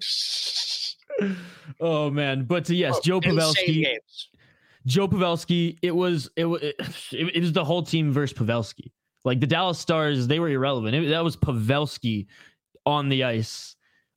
oh 1.80 2.10
man, 2.10 2.44
but 2.44 2.68
uh, 2.70 2.74
yes, 2.74 2.94
Oh, 2.96 3.00
Joe 3.02 3.16
insane 3.22 3.38
Pavelski. 3.38 3.86
Joe 4.86 5.08
Pavelski. 5.08 5.78
It 5.82 5.94
was 5.94 6.30
it 6.36 6.44
was 6.44 6.60
it, 6.62 6.74
it 7.12 7.40
was 7.40 7.52
the 7.52 7.64
whole 7.64 7.82
team 7.82 8.12
versus 8.12 8.36
Pavelski. 8.36 8.90
Like 9.24 9.40
the 9.40 9.46
Dallas 9.46 9.78
Stars, 9.78 10.26
they 10.26 10.38
were 10.40 10.48
irrelevant. 10.50 10.94
It- 10.94 11.08
that 11.10 11.24
was 11.24 11.36
Pavelski 11.36 12.26
on 12.84 13.08
the 13.08 13.24
ice. 13.24 13.76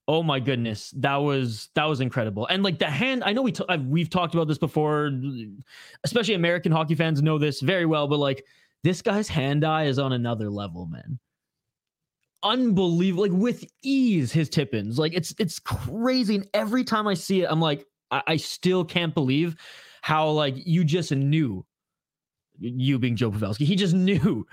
Oh 0.10 0.24
my 0.24 0.40
goodness, 0.40 0.92
that 0.98 1.18
was 1.18 1.70
that 1.76 1.84
was 1.86 2.00
incredible. 2.00 2.48
And 2.48 2.64
like 2.64 2.80
the 2.80 2.86
hand, 2.90 3.24
I 3.26 3.34
know 3.34 3.42
we 3.42 3.52
t- 3.52 3.66
I've, 3.68 3.86
we've 3.86 4.10
talked 4.10 4.34
about 4.36 4.48
this 4.48 4.58
before. 4.58 5.12
Especially 6.06 6.34
American 6.34 6.72
hockey 6.72 6.96
fans 6.96 7.22
know 7.22 7.38
this 7.38 7.60
very 7.62 7.86
well. 7.86 8.08
But 8.08 8.20
like 8.20 8.46
this 8.84 9.02
guy's 9.02 9.28
hand 9.28 9.66
eye 9.66 9.86
is 9.86 10.00
on 10.00 10.14
another 10.14 10.50
level, 10.50 10.86
man. 10.86 11.20
Unbelievable, 12.44 13.24
like 13.24 13.32
with 13.32 13.66
ease, 13.84 14.32
his 14.32 14.50
tip-ins. 14.50 15.00
Like 15.00 15.14
it's 15.14 15.34
it's 15.40 15.60
crazy. 15.60 16.36
And 16.36 16.48
every 16.54 16.84
time 16.84 17.08
I 17.08 17.14
see 17.14 17.42
it, 17.42 17.48
I'm 17.50 17.60
like, 17.60 17.86
I, 18.12 18.22
I 18.28 18.38
still 18.38 18.86
can't 18.86 19.14
believe 19.14 19.56
how 20.02 20.30
like 20.30 20.56
you 20.58 20.84
just 20.84 21.12
knew 21.12 21.66
you 22.60 22.98
being 23.00 23.16
Joe 23.16 23.32
Pavelski, 23.32 23.66
he 23.66 23.76
just 23.76 23.94
knew 23.96 24.46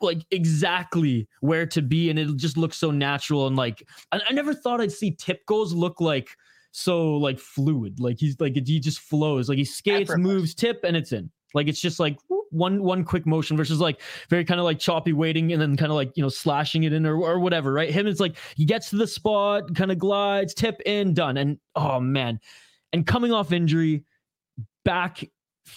like 0.00 0.24
exactly 0.30 1.28
where 1.40 1.66
to 1.66 1.82
be, 1.82 2.10
and 2.10 2.18
it 2.18 2.36
just 2.36 2.56
looks 2.56 2.76
so 2.76 2.90
natural. 2.90 3.46
And 3.46 3.56
like, 3.56 3.86
I, 4.10 4.20
I 4.28 4.32
never 4.32 4.54
thought 4.54 4.80
I'd 4.80 4.92
see 4.92 5.12
tip 5.12 5.44
goals 5.46 5.72
look 5.72 6.00
like 6.00 6.30
so 6.72 7.16
like 7.16 7.38
fluid. 7.38 8.00
Like 8.00 8.18
he's 8.18 8.40
like 8.40 8.54
he 8.54 8.80
just 8.80 9.00
flows. 9.00 9.48
Like 9.48 9.58
he 9.58 9.64
skates, 9.64 10.16
moves, 10.16 10.54
tip, 10.54 10.80
and 10.84 10.96
it's 10.96 11.12
in. 11.12 11.30
Like 11.54 11.68
it's 11.68 11.80
just 11.80 12.00
like 12.00 12.18
one 12.50 12.82
one 12.82 13.04
quick 13.04 13.26
motion 13.26 13.56
versus 13.56 13.80
like 13.80 14.00
very 14.28 14.44
kind 14.44 14.60
of 14.60 14.64
like 14.64 14.78
choppy 14.78 15.12
waiting 15.12 15.52
and 15.52 15.60
then 15.60 15.76
kind 15.76 15.90
of 15.90 15.96
like 15.96 16.16
you 16.16 16.22
know 16.22 16.28
slashing 16.28 16.84
it 16.84 16.92
in 16.92 17.06
or, 17.06 17.16
or 17.16 17.38
whatever. 17.40 17.72
Right? 17.72 17.90
Him, 17.90 18.06
it's 18.06 18.20
like 18.20 18.36
he 18.56 18.64
gets 18.64 18.90
to 18.90 18.96
the 18.96 19.06
spot, 19.06 19.74
kind 19.74 19.90
of 19.90 19.98
glides, 19.98 20.54
tip 20.54 20.80
in, 20.86 21.14
done. 21.14 21.36
And 21.36 21.58
oh 21.74 22.00
man, 22.00 22.40
and 22.92 23.06
coming 23.06 23.32
off 23.32 23.52
injury, 23.52 24.04
back 24.84 25.24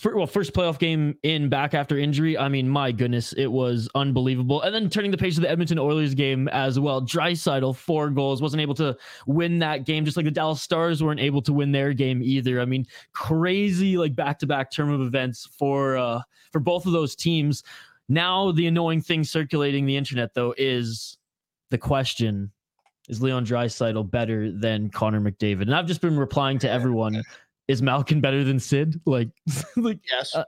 well, 0.03 0.27
first 0.27 0.53
playoff 0.53 0.79
game 0.79 1.17
in 1.23 1.49
back 1.49 1.73
after 1.73 1.97
injury. 1.97 2.37
I 2.37 2.49
mean, 2.49 2.67
my 2.67 2.91
goodness, 2.91 3.33
it 3.33 3.47
was 3.47 3.89
unbelievable. 3.95 4.61
And 4.61 4.73
then 4.73 4.89
turning 4.89 5.11
the 5.11 5.17
page 5.17 5.35
to 5.35 5.41
the 5.41 5.49
Edmonton 5.49 5.79
Oilers 5.79 6.13
game 6.13 6.47
as 6.49 6.79
well. 6.79 7.01
Draisaitl 7.01 7.75
four 7.75 8.09
goals, 8.09 8.41
wasn't 8.41 8.61
able 8.61 8.75
to 8.75 8.97
win 9.27 9.59
that 9.59 9.85
game, 9.85 10.05
just 10.05 10.17
like 10.17 10.25
the 10.25 10.31
Dallas 10.31 10.61
Stars 10.61 11.03
weren't 11.03 11.19
able 11.19 11.41
to 11.43 11.53
win 11.53 11.71
their 11.71 11.93
game 11.93 12.21
either. 12.23 12.59
I 12.59 12.65
mean, 12.65 12.85
crazy 13.13 13.97
like 13.97 14.15
back 14.15 14.39
to 14.39 14.47
back 14.47 14.71
term 14.71 14.89
of 14.91 15.01
events 15.01 15.47
for 15.57 15.97
uh 15.97 16.21
for 16.51 16.59
both 16.59 16.85
of 16.85 16.91
those 16.91 17.15
teams. 17.15 17.63
Now 18.07 18.51
the 18.51 18.67
annoying 18.67 19.01
thing 19.01 19.23
circulating 19.23 19.85
the 19.85 19.97
internet 19.97 20.33
though 20.33 20.53
is 20.57 21.17
the 21.69 21.77
question: 21.77 22.51
Is 23.09 23.21
Leon 23.21 23.45
Draisaitl 23.45 24.09
better 24.09 24.51
than 24.51 24.89
Connor 24.89 25.21
McDavid? 25.21 25.63
And 25.63 25.75
I've 25.75 25.87
just 25.87 26.01
been 26.01 26.17
replying 26.17 26.59
to 26.59 26.69
everyone 26.69 27.23
is 27.67 27.81
Malkin 27.81 28.21
better 28.21 28.43
than 28.43 28.59
Sid? 28.59 29.01
Like, 29.05 29.29
like, 29.75 29.99
Yes. 30.09 30.35
Uh, 30.35 30.43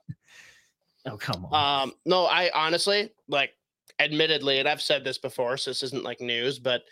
oh 1.06 1.18
come 1.18 1.46
on. 1.46 1.84
Um, 1.84 1.94
no, 2.06 2.26
I 2.26 2.52
honestly 2.54 3.12
like 3.28 3.52
admittedly, 4.00 4.60
and 4.60 4.68
I've 4.68 4.82
said 4.82 5.04
this 5.04 5.18
before, 5.18 5.58
so 5.58 5.72
this 5.72 5.84
isn't 5.84 6.04
like 6.04 6.22
news, 6.22 6.60
but 6.60 6.84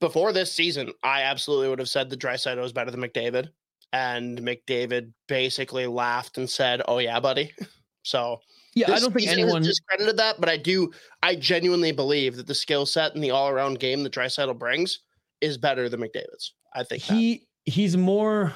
before 0.00 0.32
this 0.32 0.52
season, 0.52 0.92
I 1.02 1.22
absolutely 1.22 1.68
would 1.68 1.78
have 1.78 1.88
said 1.88 2.08
the 2.08 2.16
Draisaitl 2.16 2.60
was 2.60 2.72
better 2.72 2.90
than 2.90 3.00
McDavid. 3.00 3.50
And 3.92 4.38
McDavid 4.40 5.12
basically 5.26 5.86
laughed 5.86 6.38
and 6.38 6.48
said, 6.48 6.80
Oh 6.86 6.98
yeah, 6.98 7.20
buddy. 7.20 7.52
So 8.02 8.40
yeah, 8.74 8.90
I 8.92 8.98
don't 8.98 9.12
think 9.12 9.28
anyone. 9.28 9.60
discredited 9.60 10.16
that, 10.16 10.40
but 10.40 10.48
I 10.48 10.56
do 10.56 10.90
I 11.22 11.34
genuinely 11.34 11.92
believe 11.92 12.34
that 12.36 12.46
the 12.46 12.54
skill 12.54 12.86
set 12.86 13.14
and 13.14 13.22
the 13.22 13.30
all 13.30 13.50
around 13.50 13.78
game 13.78 14.02
that 14.04 14.12
Draisaitl 14.14 14.58
brings 14.58 15.00
is 15.42 15.58
better 15.58 15.86
than 15.90 16.00
McDavid's. 16.00 16.54
I 16.74 16.84
think 16.84 17.04
that. 17.04 17.14
he 17.14 17.46
he's 17.66 17.98
more 17.98 18.54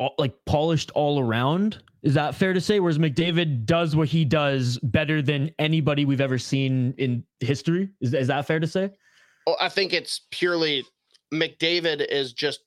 all, 0.00 0.14
like 0.18 0.34
polished 0.46 0.90
all 0.96 1.20
around. 1.20 1.82
Is 2.02 2.14
that 2.14 2.34
fair 2.34 2.52
to 2.54 2.60
say? 2.60 2.80
Whereas 2.80 2.98
McDavid 2.98 3.66
does 3.66 3.94
what 3.94 4.08
he 4.08 4.24
does 4.24 4.78
better 4.82 5.20
than 5.20 5.50
anybody 5.58 6.06
we've 6.06 6.20
ever 6.20 6.38
seen 6.38 6.94
in 6.96 7.22
history. 7.40 7.90
Is, 8.00 8.14
is 8.14 8.28
that 8.28 8.46
fair 8.46 8.58
to 8.58 8.66
say? 8.66 8.90
Well, 9.46 9.56
I 9.60 9.68
think 9.68 9.92
it's 9.92 10.22
purely 10.30 10.84
McDavid 11.32 12.06
is 12.10 12.32
just 12.32 12.60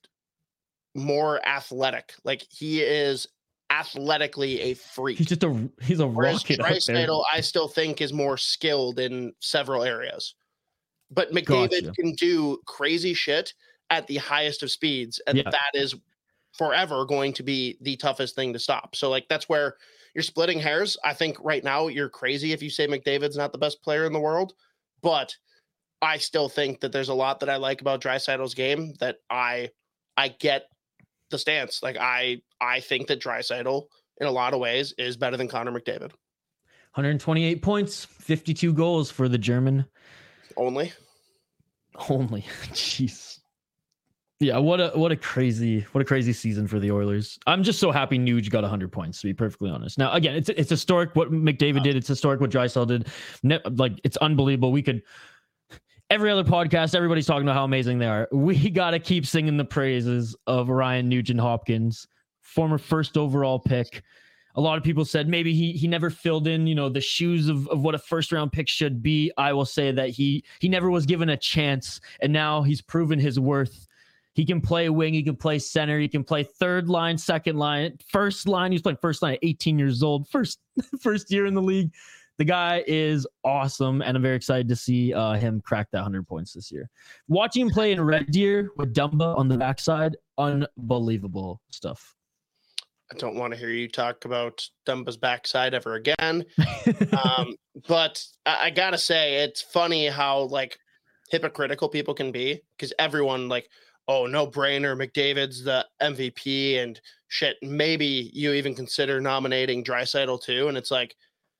more 0.94 1.44
athletic. 1.46 2.14
Like 2.24 2.46
he 2.48 2.80
is 2.80 3.26
athletically 3.70 4.60
a 4.60 4.74
freak. 4.74 5.18
He's 5.18 5.26
just 5.26 5.42
a 5.42 5.68
he's 5.82 5.98
a 5.98 6.06
Whereas 6.06 6.36
rocket. 6.48 6.60
Draisaitl, 6.60 7.24
I 7.32 7.40
still 7.40 7.66
think 7.66 8.00
is 8.00 8.12
more 8.12 8.36
skilled 8.36 9.00
in 9.00 9.32
several 9.40 9.82
areas. 9.82 10.34
But 11.10 11.32
McDavid 11.32 11.84
Gotcha. 11.86 11.92
can 11.92 12.12
do 12.14 12.58
crazy 12.66 13.14
shit 13.14 13.52
at 13.90 14.06
the 14.06 14.16
highest 14.18 14.62
of 14.62 14.70
speeds, 14.70 15.20
and 15.26 15.38
Yeah. 15.38 15.50
that 15.50 15.70
is 15.74 15.94
forever 16.56 17.04
going 17.04 17.32
to 17.34 17.42
be 17.42 17.76
the 17.80 17.96
toughest 17.96 18.34
thing 18.34 18.52
to 18.52 18.58
stop. 18.58 18.96
So, 18.96 19.10
like, 19.10 19.26
that's 19.28 19.48
where 19.48 19.76
you're 20.14 20.22
splitting 20.22 20.60
hairs. 20.60 20.96
I 21.04 21.12
think 21.12 21.36
right 21.42 21.64
now 21.64 21.88
you're 21.88 22.08
crazy 22.08 22.52
if 22.52 22.62
you 22.62 22.70
say 22.70 22.86
McDavid's 22.86 23.36
not 23.36 23.52
the 23.52 23.58
best 23.58 23.82
player 23.82 24.04
in 24.04 24.12
the 24.12 24.20
world, 24.20 24.54
but 25.02 25.36
I 26.00 26.18
still 26.18 26.48
think 26.48 26.80
that 26.80 26.92
there's 26.92 27.08
a 27.08 27.14
lot 27.14 27.40
that 27.40 27.50
I 27.50 27.56
like 27.56 27.80
about 27.80 28.00
Draisaitl's 28.00 28.54
game 28.54 28.94
that 29.00 29.16
I 29.30 29.70
I 30.16 30.28
get 30.28 30.66
the 31.30 31.38
stance. 31.38 31.82
Like 31.82 31.96
I 31.98 32.42
I 32.60 32.80
think 32.80 33.08
that 33.08 33.20
Draisaitl 33.20 33.86
in 34.20 34.26
a 34.26 34.30
lot 34.30 34.54
of 34.54 34.60
ways 34.60 34.94
is 34.98 35.16
better 35.16 35.36
than 35.36 35.48
Connor 35.48 35.72
McDavid. 35.72 36.12
128 36.92 37.60
points, 37.60 38.04
52 38.04 38.72
goals 38.72 39.10
for 39.10 39.28
the 39.28 39.38
German 39.38 39.86
Only. 40.56 40.92
only. 42.08 42.42
Jeez. 42.72 43.40
Yeah, 44.40 44.58
what 44.58 44.80
a 44.80 44.88
what 44.90 45.12
a 45.12 45.16
crazy 45.16 45.86
what 45.92 46.02
a 46.02 46.04
crazy 46.04 46.32
season 46.32 46.66
for 46.66 46.80
the 46.80 46.90
Oilers. 46.90 47.38
I'm 47.46 47.62
just 47.62 47.78
so 47.78 47.92
happy 47.92 48.18
Nuge 48.18 48.50
got 48.50 48.62
100 48.62 48.90
points 48.90 49.20
to 49.20 49.26
be 49.28 49.32
perfectly 49.32 49.70
honest. 49.70 49.96
Now 49.96 50.12
again, 50.12 50.34
it's 50.34 50.48
it's 50.48 50.70
historic 50.70 51.14
what 51.14 51.30
McDavid 51.30 51.84
did. 51.84 51.96
It's 51.96 52.08
historic 52.08 52.40
what 52.40 52.50
Draisaitl 52.50 52.88
did. 52.88 53.08
Ne- 53.42 53.60
like 53.76 54.00
it's 54.02 54.16
unbelievable. 54.16 54.72
We 54.72 54.82
could 54.82 55.02
every 56.10 56.30
other 56.30 56.44
podcast, 56.44 56.94
everybody's 56.94 57.26
talking 57.26 57.44
about 57.44 57.54
how 57.54 57.64
amazing 57.64 57.98
they 57.98 58.06
are. 58.06 58.28
We 58.32 58.70
got 58.70 58.90
to 58.90 58.98
keep 58.98 59.26
singing 59.26 59.56
the 59.56 59.64
praises 59.64 60.36
of 60.46 60.68
Ryan 60.68 61.08
Nugent 61.08 61.40
Hopkins, 61.40 62.06
former 62.40 62.78
first 62.78 63.16
overall 63.16 63.58
pick. 63.58 64.02
A 64.56 64.60
lot 64.60 64.78
of 64.78 64.84
people 64.84 65.04
said 65.04 65.28
maybe 65.28 65.52
he 65.52 65.72
he 65.72 65.88
never 65.88 66.10
filled 66.10 66.46
in, 66.46 66.66
you 66.66 66.74
know, 66.74 66.88
the 66.88 67.00
shoes 67.00 67.48
of, 67.48 67.66
of 67.68 67.82
what 67.82 67.94
a 67.94 67.98
first 67.98 68.30
round 68.30 68.52
pick 68.52 68.68
should 68.68 69.02
be. 69.02 69.32
I 69.36 69.52
will 69.52 69.64
say 69.64 69.90
that 69.92 70.10
he 70.10 70.44
he 70.60 70.68
never 70.68 70.90
was 70.90 71.06
given 71.06 71.30
a 71.30 71.36
chance, 71.36 72.00
and 72.20 72.32
now 72.32 72.62
he's 72.62 72.80
proven 72.80 73.18
his 73.18 73.40
worth. 73.40 73.88
He 74.34 74.44
can 74.44 74.60
play 74.60 74.88
wing, 74.88 75.14
he 75.14 75.22
can 75.22 75.36
play 75.36 75.58
center, 75.58 75.98
he 75.98 76.08
can 76.08 76.24
play 76.24 76.42
third 76.42 76.88
line, 76.88 77.16
second 77.16 77.56
line, 77.56 77.96
first 78.08 78.48
line. 78.48 78.72
He's 78.72 78.82
playing 78.82 78.98
first 79.00 79.22
line 79.22 79.34
at 79.34 79.40
18 79.42 79.78
years 79.78 80.02
old, 80.02 80.28
first 80.28 80.58
first 81.00 81.30
year 81.30 81.46
in 81.46 81.54
the 81.54 81.62
league. 81.62 81.92
The 82.36 82.44
guy 82.44 82.82
is 82.88 83.28
awesome, 83.44 84.02
and 84.02 84.16
I'm 84.16 84.22
very 84.22 84.34
excited 84.34 84.68
to 84.68 84.74
see 84.74 85.14
uh, 85.14 85.34
him 85.34 85.60
crack 85.60 85.88
that 85.92 85.98
100 85.98 86.26
points 86.26 86.52
this 86.52 86.72
year. 86.72 86.90
Watching 87.28 87.66
him 87.66 87.70
play 87.70 87.92
in 87.92 88.00
Red 88.00 88.32
Deer 88.32 88.72
with 88.76 88.92
Dumba 88.92 89.38
on 89.38 89.46
the 89.46 89.56
backside, 89.56 90.16
unbelievable 90.36 91.60
stuff. 91.70 92.16
I 93.12 93.16
don't 93.18 93.36
want 93.36 93.52
to 93.52 93.58
hear 93.58 93.70
you 93.70 93.86
talk 93.88 94.24
about 94.24 94.68
Dumba's 94.84 95.16
backside 95.16 95.74
ever 95.74 95.94
again. 95.94 96.44
um, 97.24 97.54
but 97.86 98.24
I, 98.44 98.66
I 98.66 98.70
gotta 98.70 98.98
say, 98.98 99.44
it's 99.44 99.62
funny 99.62 100.08
how 100.08 100.40
like 100.40 100.76
hypocritical 101.30 101.88
people 101.88 102.14
can 102.14 102.32
be 102.32 102.60
because 102.76 102.92
everyone 102.98 103.48
like, 103.48 103.68
oh, 104.08 104.26
no 104.26 104.46
brainer, 104.46 104.96
McDavid's 104.96 105.64
the 105.64 105.86
MVP 106.02 106.78
and 106.82 107.00
shit. 107.28 107.56
Maybe 107.62 108.30
you 108.32 108.52
even 108.52 108.74
consider 108.74 109.20
nominating 109.20 109.82
Draisaitl 109.82 110.42
too, 110.42 110.68
and 110.68 110.76
it's 110.76 110.90
like, 110.90 111.16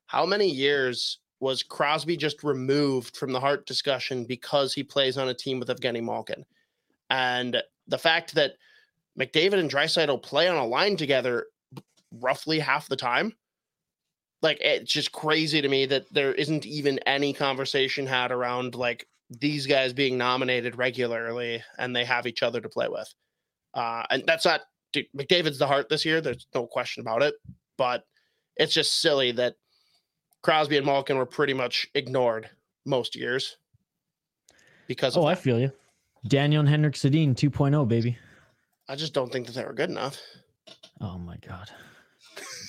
how 0.07 0.25
many 0.25 0.47
years 0.47 1.19
was 1.39 1.63
Crosby 1.63 2.15
just 2.15 2.43
removed 2.43 3.17
from 3.17 3.31
the 3.31 3.39
Hart 3.39 3.65
discussion 3.65 4.25
because 4.25 4.73
he 4.73 4.83
plays 4.83 5.17
on 5.17 5.29
a 5.29 5.33
team 5.33 5.59
with 5.59 5.69
Evgeny 5.69 6.03
Malkin? 6.03 6.45
And 7.09 7.61
the 7.87 7.97
fact 7.97 8.35
that 8.35 8.53
McDavid 9.19 9.59
and 9.59 9.71
Draisaitl 9.71 10.21
play 10.21 10.47
on 10.47 10.57
a 10.57 10.65
line 10.65 10.97
together 10.97 11.47
roughly 12.11 12.59
half 12.59 12.87
the 12.87 12.95
time. 12.95 13.33
Like 14.41 14.57
it's 14.61 14.91
just 14.91 15.11
crazy 15.11 15.61
to 15.61 15.69
me 15.69 15.85
that 15.87 16.11
there 16.13 16.33
isn't 16.33 16.65
even 16.65 16.99
any 16.99 17.33
conversation 17.33 18.05
had 18.05 18.31
around 18.31 18.75
like 18.75 19.07
these 19.29 19.65
guys 19.65 19.93
being 19.93 20.17
nominated 20.17 20.77
regularly 20.77 21.63
and 21.77 21.95
they 21.95 22.05
have 22.05 22.27
each 22.27 22.43
other 22.43 22.61
to 22.61 22.69
play 22.69 22.87
with. 22.87 23.11
Uh, 23.73 24.03
and 24.09 24.23
that's 24.25 24.45
not 24.45 24.61
dude, 24.93 25.07
McDavid's 25.15 25.59
the 25.59 25.67
Hart 25.67 25.89
this 25.89 26.05
year. 26.05 26.21
There's 26.21 26.47
no 26.53 26.65
question 26.65 27.01
about 27.01 27.21
it. 27.21 27.35
But 27.77 28.03
it's 28.55 28.73
just 28.73 29.01
silly 29.01 29.31
that 29.33 29.55
Crosby 30.41 30.77
and 30.77 30.85
Malkin 30.85 31.17
were 31.17 31.25
pretty 31.25 31.53
much 31.53 31.87
ignored 31.93 32.49
most 32.85 33.15
years 33.15 33.57
because. 34.87 35.17
Oh, 35.17 35.25
I 35.25 35.35
feel 35.35 35.59
you. 35.59 35.71
Daniel 36.27 36.61
and 36.61 36.69
Henrik 36.69 36.95
Sedin 36.95 37.35
2.0, 37.35 37.87
baby. 37.87 38.17
I 38.87 38.95
just 38.95 39.13
don't 39.13 39.31
think 39.31 39.47
that 39.47 39.53
they 39.53 39.65
were 39.65 39.73
good 39.73 39.89
enough. 39.89 40.19
Oh 41.01 41.17
my 41.17 41.37
god. 41.37 41.69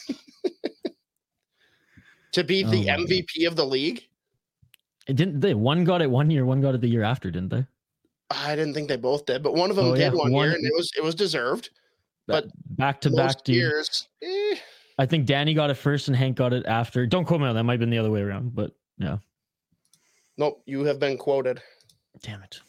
to 2.32 2.44
be 2.44 2.62
the 2.62 2.90
Oh, 2.90 2.98
my 2.98 3.04
MVP 3.04 3.46
of 3.46 3.56
the 3.56 3.64
league? 3.64 4.08
It 5.06 5.14
didn't 5.16 5.40
they 5.40 5.54
one 5.54 5.84
got 5.84 6.02
it 6.02 6.10
one 6.10 6.30
year, 6.30 6.44
one 6.44 6.60
got 6.60 6.74
it 6.74 6.80
the 6.80 6.88
year 6.88 7.02
after, 7.04 7.30
didn't 7.30 7.50
they? 7.50 7.66
I 8.30 8.56
didn't 8.56 8.74
think 8.74 8.88
they 8.88 8.96
both 8.96 9.24
did, 9.26 9.42
but 9.42 9.54
one 9.54 9.70
of 9.70 9.76
them 9.76 9.86
Oh, 9.86 9.94
did 9.94 10.00
yeah, 10.00 10.08
one, 10.10 10.32
one- 10.32 10.48
year, 10.48 10.56
and 10.56 10.64
it 10.66 10.72
was 10.76 10.90
it 10.96 11.02
was 11.04 11.14
deserved. 11.14 11.70
But 12.26 12.46
back 12.76 13.00
to 13.02 13.10
back, 13.10 13.46
years, 13.46 14.08
eh, 14.20 14.56
I 14.98 15.06
think 15.06 15.26
Danny 15.26 15.54
got 15.54 15.70
it 15.70 15.74
first 15.74 16.08
and 16.08 16.16
Hank 16.16 16.36
got 16.36 16.52
it 16.52 16.66
after. 16.66 17.06
Don't 17.06 17.24
quote 17.24 17.40
me 17.40 17.46
on 17.46 17.54
that. 17.54 17.62
Might 17.62 17.74
have 17.74 17.80
been 17.80 17.90
the 17.90 17.98
other 17.98 18.10
way 18.10 18.20
around, 18.20 18.52
but 18.52 18.72
yeah. 18.98 19.18
nope. 20.36 20.60
You 20.66 20.82
have 20.84 20.98
been 20.98 21.16
quoted. 21.18 21.62
Damn 22.22 22.42
it. 22.42 22.60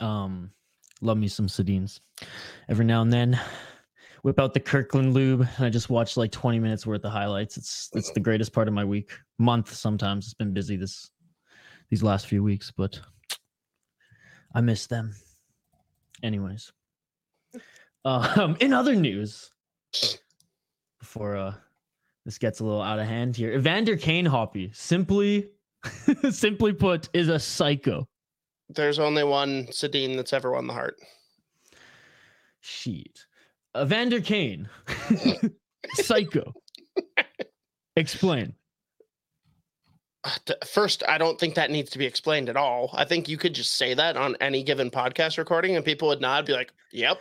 Um, 0.00 0.50
love 1.00 1.16
me 1.16 1.28
some 1.28 1.46
Sedins. 1.46 2.00
Every 2.68 2.84
now 2.84 3.00
and 3.02 3.10
then, 3.12 3.40
whip 4.22 4.38
out 4.38 4.54
the 4.54 4.60
Kirkland 4.60 5.14
lube, 5.14 5.46
and 5.56 5.66
I 5.66 5.70
just 5.70 5.90
watch 5.90 6.16
like 6.16 6.32
20 6.32 6.58
minutes 6.58 6.86
worth 6.86 7.04
of 7.04 7.12
highlights. 7.12 7.56
It's 7.56 7.90
it's 7.94 8.10
the 8.12 8.20
greatest 8.20 8.52
part 8.52 8.68
of 8.68 8.74
my 8.74 8.84
week, 8.84 9.12
month. 9.38 9.72
Sometimes 9.72 10.26
it's 10.26 10.34
been 10.34 10.52
busy 10.52 10.76
this 10.76 11.10
these 11.90 12.02
last 12.02 12.26
few 12.26 12.42
weeks, 12.42 12.72
but 12.76 13.00
I 14.54 14.60
miss 14.60 14.86
them. 14.86 15.14
Anyways, 16.22 16.72
um, 18.04 18.56
in 18.60 18.72
other 18.72 18.94
news, 18.94 19.50
before 20.98 21.36
uh 21.36 21.54
this 22.24 22.38
gets 22.38 22.60
a 22.60 22.64
little 22.64 22.82
out 22.82 22.98
of 22.98 23.06
hand 23.06 23.36
here, 23.36 23.52
Evander 23.52 23.96
Kane 23.96 24.26
Hoppy 24.26 24.70
simply 24.74 25.48
simply 26.30 26.72
put, 26.72 27.08
is 27.12 27.28
a 27.28 27.38
psycho. 27.38 28.08
There's 28.68 28.98
only 28.98 29.24
one 29.24 29.66
Sedin 29.66 30.16
that's 30.16 30.32
ever 30.32 30.52
won 30.52 30.66
the 30.66 30.72
Hart. 30.72 30.96
Sheet. 32.60 33.24
Evander 33.76 34.20
Kane. 34.20 34.68
psycho. 35.94 36.52
Explain. 37.96 38.54
Uh, 40.24 40.30
First, 40.66 41.02
I 41.08 41.18
don't 41.18 41.38
think 41.38 41.54
that 41.54 41.70
needs 41.70 41.90
to 41.90 41.98
be 41.98 42.06
explained 42.06 42.48
at 42.48 42.56
all. 42.56 42.90
I 42.94 43.04
think 43.04 43.28
you 43.28 43.36
could 43.38 43.54
just 43.54 43.74
say 43.76 43.94
that 43.94 44.16
on 44.16 44.36
any 44.40 44.62
given 44.62 44.90
podcast 44.90 45.38
recording, 45.38 45.76
and 45.76 45.84
people 45.84 46.08
would 46.08 46.20
nod, 46.20 46.46
be 46.46 46.52
like, 46.52 46.72
"Yep, 46.92 47.18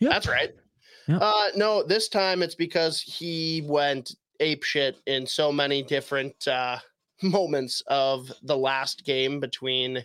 Yep. 0.00 0.10
that's 0.10 0.28
right." 0.28 0.50
Yep. 1.06 1.18
Uh, 1.22 1.48
no, 1.56 1.82
this 1.82 2.08
time 2.08 2.42
it's 2.42 2.54
because 2.54 3.00
he 3.00 3.62
went 3.66 4.14
ape 4.40 4.62
shit 4.62 4.98
in 5.06 5.26
so 5.26 5.50
many 5.50 5.82
different 5.82 6.46
uh, 6.46 6.78
moments 7.22 7.82
of 7.86 8.30
the 8.42 8.56
last 8.56 9.04
game 9.04 9.40
between 9.40 10.04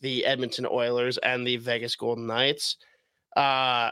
the 0.00 0.26
Edmonton 0.26 0.66
Oilers 0.70 1.16
and 1.18 1.46
the 1.46 1.56
Vegas 1.58 1.94
Golden 1.96 2.26
Knights. 2.26 2.76
Uh, 3.36 3.90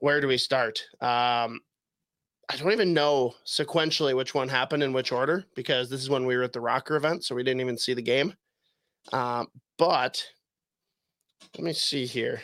where 0.00 0.20
do 0.20 0.28
we 0.28 0.38
start? 0.38 0.82
Um, 1.00 1.60
I 2.50 2.56
don't 2.56 2.72
even 2.72 2.94
know 2.94 3.34
sequentially 3.46 4.16
which 4.16 4.34
one 4.34 4.48
happened 4.48 4.82
in 4.82 4.92
which 4.92 5.12
order 5.12 5.44
because 5.54 5.90
this 5.90 6.00
is 6.00 6.08
when 6.08 6.24
we 6.24 6.36
were 6.36 6.44
at 6.44 6.52
the 6.52 6.60
ROKKR 6.60 6.96
event, 6.96 7.24
so 7.24 7.34
we 7.34 7.42
didn't 7.42 7.60
even 7.60 7.76
see 7.76 7.94
the 7.94 8.02
game. 8.02 8.34
Um, 9.12 9.48
but 9.76 10.24
let 11.56 11.64
me 11.64 11.72
see 11.72 12.06
here. 12.06 12.40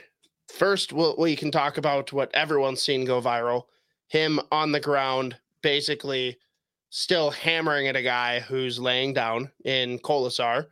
First, 0.52 0.92
we'll, 0.92 1.16
we 1.18 1.34
can 1.36 1.50
talk 1.50 1.78
about 1.78 2.12
what 2.12 2.34
everyone's 2.34 2.82
seen 2.82 3.04
go 3.04 3.20
viral. 3.20 3.64
Him 4.08 4.40
on 4.52 4.72
the 4.72 4.80
ground, 4.80 5.36
basically 5.62 6.38
still 6.90 7.30
hammering 7.30 7.88
at 7.88 7.96
a 7.96 8.02
guy 8.02 8.40
who's 8.40 8.78
laying 8.78 9.14
down 9.14 9.50
in 9.64 9.98
Kolesar. 10.00 10.66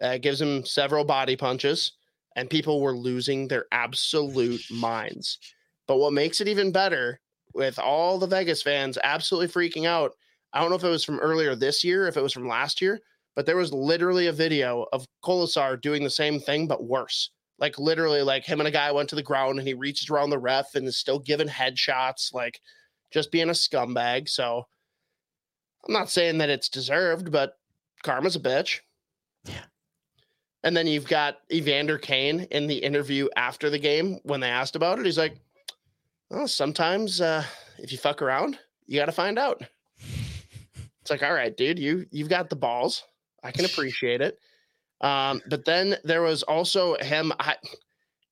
Uh, 0.00 0.18
gives 0.18 0.40
him 0.40 0.64
several 0.64 1.04
body 1.04 1.36
punches, 1.36 1.92
and 2.36 2.50
people 2.50 2.82
were 2.82 2.92
losing 2.92 3.48
their 3.48 3.64
absolute 3.72 4.60
minds. 4.70 5.38
But 5.86 5.98
what 5.98 6.12
makes 6.12 6.40
it 6.40 6.48
even 6.48 6.72
better 6.72 7.20
with 7.56 7.78
all 7.78 8.18
the 8.18 8.26
Vegas 8.26 8.62
fans 8.62 8.98
absolutely 9.02 9.48
freaking 9.48 9.86
out. 9.86 10.12
I 10.52 10.60
don't 10.60 10.70
know 10.70 10.76
if 10.76 10.84
it 10.84 10.88
was 10.88 11.04
from 11.04 11.18
earlier 11.20 11.54
this 11.54 11.82
year, 11.82 12.06
if 12.06 12.16
it 12.16 12.22
was 12.22 12.32
from 12.32 12.46
last 12.46 12.80
year, 12.80 13.00
but 13.34 13.46
there 13.46 13.56
was 13.56 13.72
literally 13.72 14.26
a 14.26 14.32
video 14.32 14.86
of 14.92 15.06
Kolesar 15.24 15.80
doing 15.80 16.04
the 16.04 16.10
same 16.10 16.38
thing, 16.38 16.66
but 16.66 16.84
worse. 16.84 17.30
Like 17.58 17.78
literally, 17.78 18.22
like 18.22 18.44
him 18.44 18.60
and 18.60 18.68
a 18.68 18.72
guy 18.72 18.92
went 18.92 19.08
to 19.08 19.14
the 19.14 19.22
ground 19.22 19.58
and 19.58 19.66
he 19.66 19.74
reaches 19.74 20.10
around 20.10 20.30
the 20.30 20.38
ref 20.38 20.74
and 20.74 20.86
is 20.86 20.98
still 20.98 21.18
giving 21.18 21.48
headshots, 21.48 22.34
like 22.34 22.60
just 23.10 23.32
being 23.32 23.48
a 23.48 23.52
scumbag. 23.52 24.28
So 24.28 24.66
I'm 25.86 25.94
not 25.94 26.10
saying 26.10 26.38
that 26.38 26.50
it's 26.50 26.68
deserved, 26.68 27.32
but 27.32 27.58
karma's 28.02 28.36
a 28.36 28.40
bitch. 28.40 28.80
Yeah. 29.44 29.64
And 30.62 30.76
then 30.76 30.86
you've 30.86 31.08
got 31.08 31.38
Evander 31.50 31.96
Kane 31.96 32.40
in 32.50 32.66
the 32.66 32.76
interview 32.76 33.28
after 33.36 33.70
the 33.70 33.78
game 33.78 34.18
when 34.24 34.40
they 34.40 34.50
asked 34.50 34.76
about 34.76 34.98
it. 34.98 35.06
He's 35.06 35.16
like, 35.16 35.38
well, 36.30 36.48
sometimes 36.48 37.20
uh, 37.20 37.44
if 37.78 37.92
you 37.92 37.98
fuck 37.98 38.22
around, 38.22 38.58
you 38.86 38.98
got 38.98 39.06
to 39.06 39.12
find 39.12 39.38
out. 39.38 39.62
It's 41.00 41.10
like, 41.10 41.22
all 41.22 41.34
right, 41.34 41.56
dude, 41.56 41.78
you 41.78 42.06
you've 42.10 42.28
got 42.28 42.50
the 42.50 42.56
balls. 42.56 43.04
I 43.42 43.52
can 43.52 43.64
appreciate 43.64 44.20
it. 44.20 44.38
Um, 45.00 45.40
but 45.48 45.64
then 45.64 45.96
there 46.04 46.22
was 46.22 46.42
also 46.42 46.96
him. 46.96 47.32
I, 47.38 47.56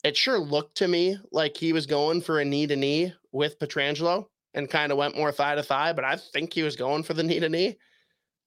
it 0.03 0.17
sure 0.17 0.39
looked 0.39 0.77
to 0.79 0.89
me 0.89 1.17
like 1.31 1.57
he 1.57 1.73
was 1.73 1.87
going 1.87 2.21
for 2.21 2.41
a 2.41 2.45
knee 2.45 2.67
to 2.67 2.77
knee 2.77 3.13
with 3.33 3.59
Pietrangelo 3.59 4.27
and 4.55 4.69
kind 4.69 4.93
of 4.93 4.99
went 4.99 5.17
more 5.17 5.33
thigh 5.33 5.55
to 5.55 5.63
thigh. 5.63 5.93
But 5.93 6.05
I 6.05 6.17
think 6.17 6.53
he 6.53 6.63
was 6.63 6.77
going 6.77 7.05
for 7.05 7.15
the 7.15 7.23
knee 7.23 7.41
to 7.41 7.49
knee. 7.49 7.79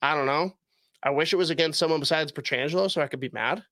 I 0.02 0.14
don't 0.14 0.26
know. 0.26 0.52
I 1.04 1.12
wish 1.12 1.32
it 1.32 1.38
was 1.38 1.50
against 1.50 1.80
someone 1.80 2.00
besides 2.00 2.32
Pietrangelo 2.32 2.92
so 2.92 3.02
I 3.02 3.08
could 3.08 3.20
be 3.20 3.30
mad. 3.32 3.64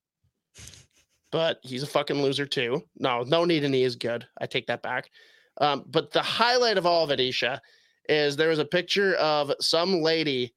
But 1.32 1.58
he's 1.62 1.82
a 1.82 1.86
fucking 1.86 2.22
loser 2.22 2.46
too. 2.46 2.82
No, 2.98 3.22
no 3.22 3.44
knee 3.44 3.60
to 3.60 3.68
knee 3.68 3.82
is 3.82 3.96
good. 3.96 4.26
I 4.40 4.46
take 4.46 4.68
that 4.68 4.82
back. 4.82 5.10
Um, 5.60 5.84
but 5.86 6.12
the 6.12 6.22
highlight 6.22 6.78
of 6.78 6.86
all 6.86 7.04
of 7.04 7.10
it, 7.10 7.20
Isha, 7.20 7.60
is 8.08 8.36
there 8.36 8.48
was 8.50 8.58
a 8.58 8.64
picture 8.64 9.14
of 9.16 9.52
some 9.60 10.00
lady 10.02 10.54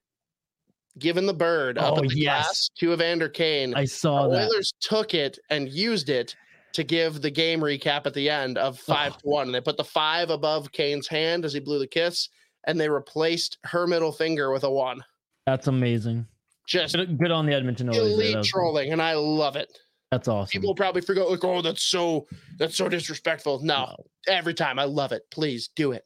giving 0.98 1.26
the 1.26 1.34
bird 1.34 1.78
up 1.78 1.94
Oh, 1.98 2.04
at 2.04 2.10
the 2.10 2.16
yes. 2.18 2.46
glass 2.46 2.70
to 2.80 2.94
Evander 2.94 3.30
Kane. 3.30 3.74
I 3.76 3.86
saw 3.86 4.28
the 4.28 4.36
that. 4.36 4.50
Oilers 4.50 4.74
took 4.82 5.14
it 5.14 5.40
and 5.50 5.70
used 5.70 6.10
it 6.10 6.36
to 6.74 6.84
give 6.84 7.22
the 7.22 7.32
game 7.32 7.62
recap 7.62 8.06
at 8.06 8.14
the 8.14 8.30
end 8.30 8.58
of 8.58 8.78
five 8.78 9.14
to 9.18 9.24
one. 9.28 9.48
And 9.48 9.56
they 9.56 9.62
put 9.62 9.78
the 9.78 9.84
five 9.84 10.30
above 10.30 10.72
Kane's 10.72 11.08
hand 11.08 11.46
as 11.46 11.54
he 11.54 11.60
blew 11.60 11.80
the 11.80 11.88
kiss, 11.88 12.30
and 12.68 12.80
they 12.80 12.90
replaced 12.90 13.58
her 13.64 13.88
middle 13.88 14.12
finger 14.12 14.52
with 14.52 14.64
a 14.66 14.70
one. 14.70 15.04
That's 15.46 15.68
amazing. 15.68 16.28
Just 16.68 16.94
Good, 16.96 17.18
good 17.18 17.32
on 17.32 17.48
the 17.48 17.54
Edmonton 17.56 17.90
Oilers. 17.90 18.14
elite 18.14 18.44
trolling, 18.44 18.92
and 18.92 19.02
I 19.02 19.14
love 19.16 19.56
it. 19.56 19.76
That's 20.12 20.28
awesome. 20.28 20.60
People 20.60 20.74
probably 20.74 21.02
forget, 21.02 21.30
like, 21.30 21.44
oh, 21.44 21.62
that's 21.62 21.84
so 21.84 22.28
that's 22.58 22.76
so 22.76 22.90
disrespectful. 22.90 23.60
No, 23.64 23.96
every 24.28 24.54
time 24.56 24.80
I 24.80 24.86
love 24.86 25.12
it. 25.12 25.24
Please 25.30 25.70
do 25.76 25.92
it. 25.92 26.04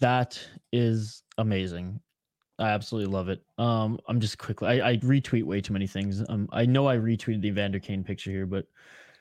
that 0.00 0.40
is 0.72 1.22
amazing. 1.38 2.00
I 2.58 2.70
absolutely 2.70 3.12
love 3.12 3.28
it. 3.28 3.42
Um, 3.58 3.98
I'm 4.08 4.18
just 4.18 4.38
quickly. 4.38 4.80
I, 4.80 4.90
I 4.90 4.96
retweet 4.98 5.44
way 5.44 5.60
too 5.60 5.72
many 5.72 5.86
things. 5.86 6.22
Um, 6.28 6.48
I 6.52 6.64
know 6.66 6.88
I 6.88 6.96
retweeted 6.96 7.42
the 7.42 7.48
Evander 7.48 7.78
Kane 7.78 8.02
picture 8.02 8.30
here, 8.30 8.46
but 8.46 8.66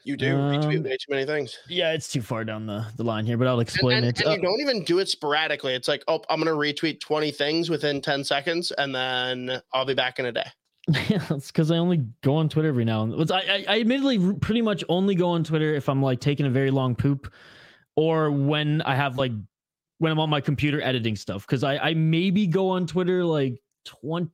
You 0.03 0.15
do 0.17 0.33
retweet 0.36 0.77
Um, 0.77 0.83
way 0.83 0.97
too 0.97 1.11
many 1.11 1.25
things. 1.25 1.59
yeah, 1.67 1.91
it's 1.91 2.07
too 2.07 2.21
far 2.21 2.43
down 2.45 2.65
the, 2.65 2.86
the 2.95 3.03
line 3.03 3.25
here. 3.25 3.38
But 3.38 3.47
I'll 3.47 3.59
And, 3.59 3.67
explain 3.67 3.97
and, 3.97 4.05
it. 4.07 4.19
and 4.21 4.29
Uh, 4.29 4.31
you 4.36 4.41
don't 4.41 4.61
even 4.61 4.83
do 4.86 4.99
it 4.99 5.09
sporadically. 5.09 5.73
It's 5.75 5.88
like, 5.89 6.03
oh, 6.07 6.21
I'm 6.29 6.39
gonna 6.39 6.51
retweet 6.51 7.01
20 7.01 7.29
things 7.31 7.69
within 7.69 8.01
10 8.01 8.23
seconds, 8.23 8.71
and 8.71 8.95
then 8.95 9.61
I'll 9.73 9.86
be 9.86 9.93
back 9.93 10.17
in 10.17 10.25
a 10.27 10.31
day. 10.31 10.47
Yeah, 10.88 11.25
it's 11.31 11.47
because 11.47 11.71
I 11.71 11.77
only 11.77 12.05
go 12.21 12.36
on 12.36 12.47
Twitter 12.47 12.67
every 12.67 12.86
now 12.86 13.03
and 13.03 13.11
then. 13.11 13.31
I, 13.31 13.39
I, 13.39 13.65
I 13.67 13.79
admittedly 13.79 14.33
pretty 14.36 14.61
much 14.61 14.83
only 14.88 15.15
go 15.15 15.29
on 15.29 15.43
Twitter 15.43 15.73
if 15.73 15.89
I'm 15.89 16.01
like 16.01 16.19
taking 16.19 16.45
a 16.45 16.49
very 16.49 16.69
long 16.69 16.95
poop 16.95 17.33
or 17.95 18.29
when 18.29 18.81
I 18.83 18.95
have 18.95 19.17
like 19.17 19.31
when 19.97 20.11
I'm 20.11 20.19
on 20.19 20.29
my 20.29 20.41
computer 20.41 20.81
editing 20.81 21.15
stuff 21.15 21.45
because 21.47 21.63
I 21.63 21.77
I 21.77 21.93
maybe 21.95 22.45
go 22.45 22.69
on 22.69 22.86
Twitter 22.86 23.25
like 23.25 23.59
20, 23.86 24.29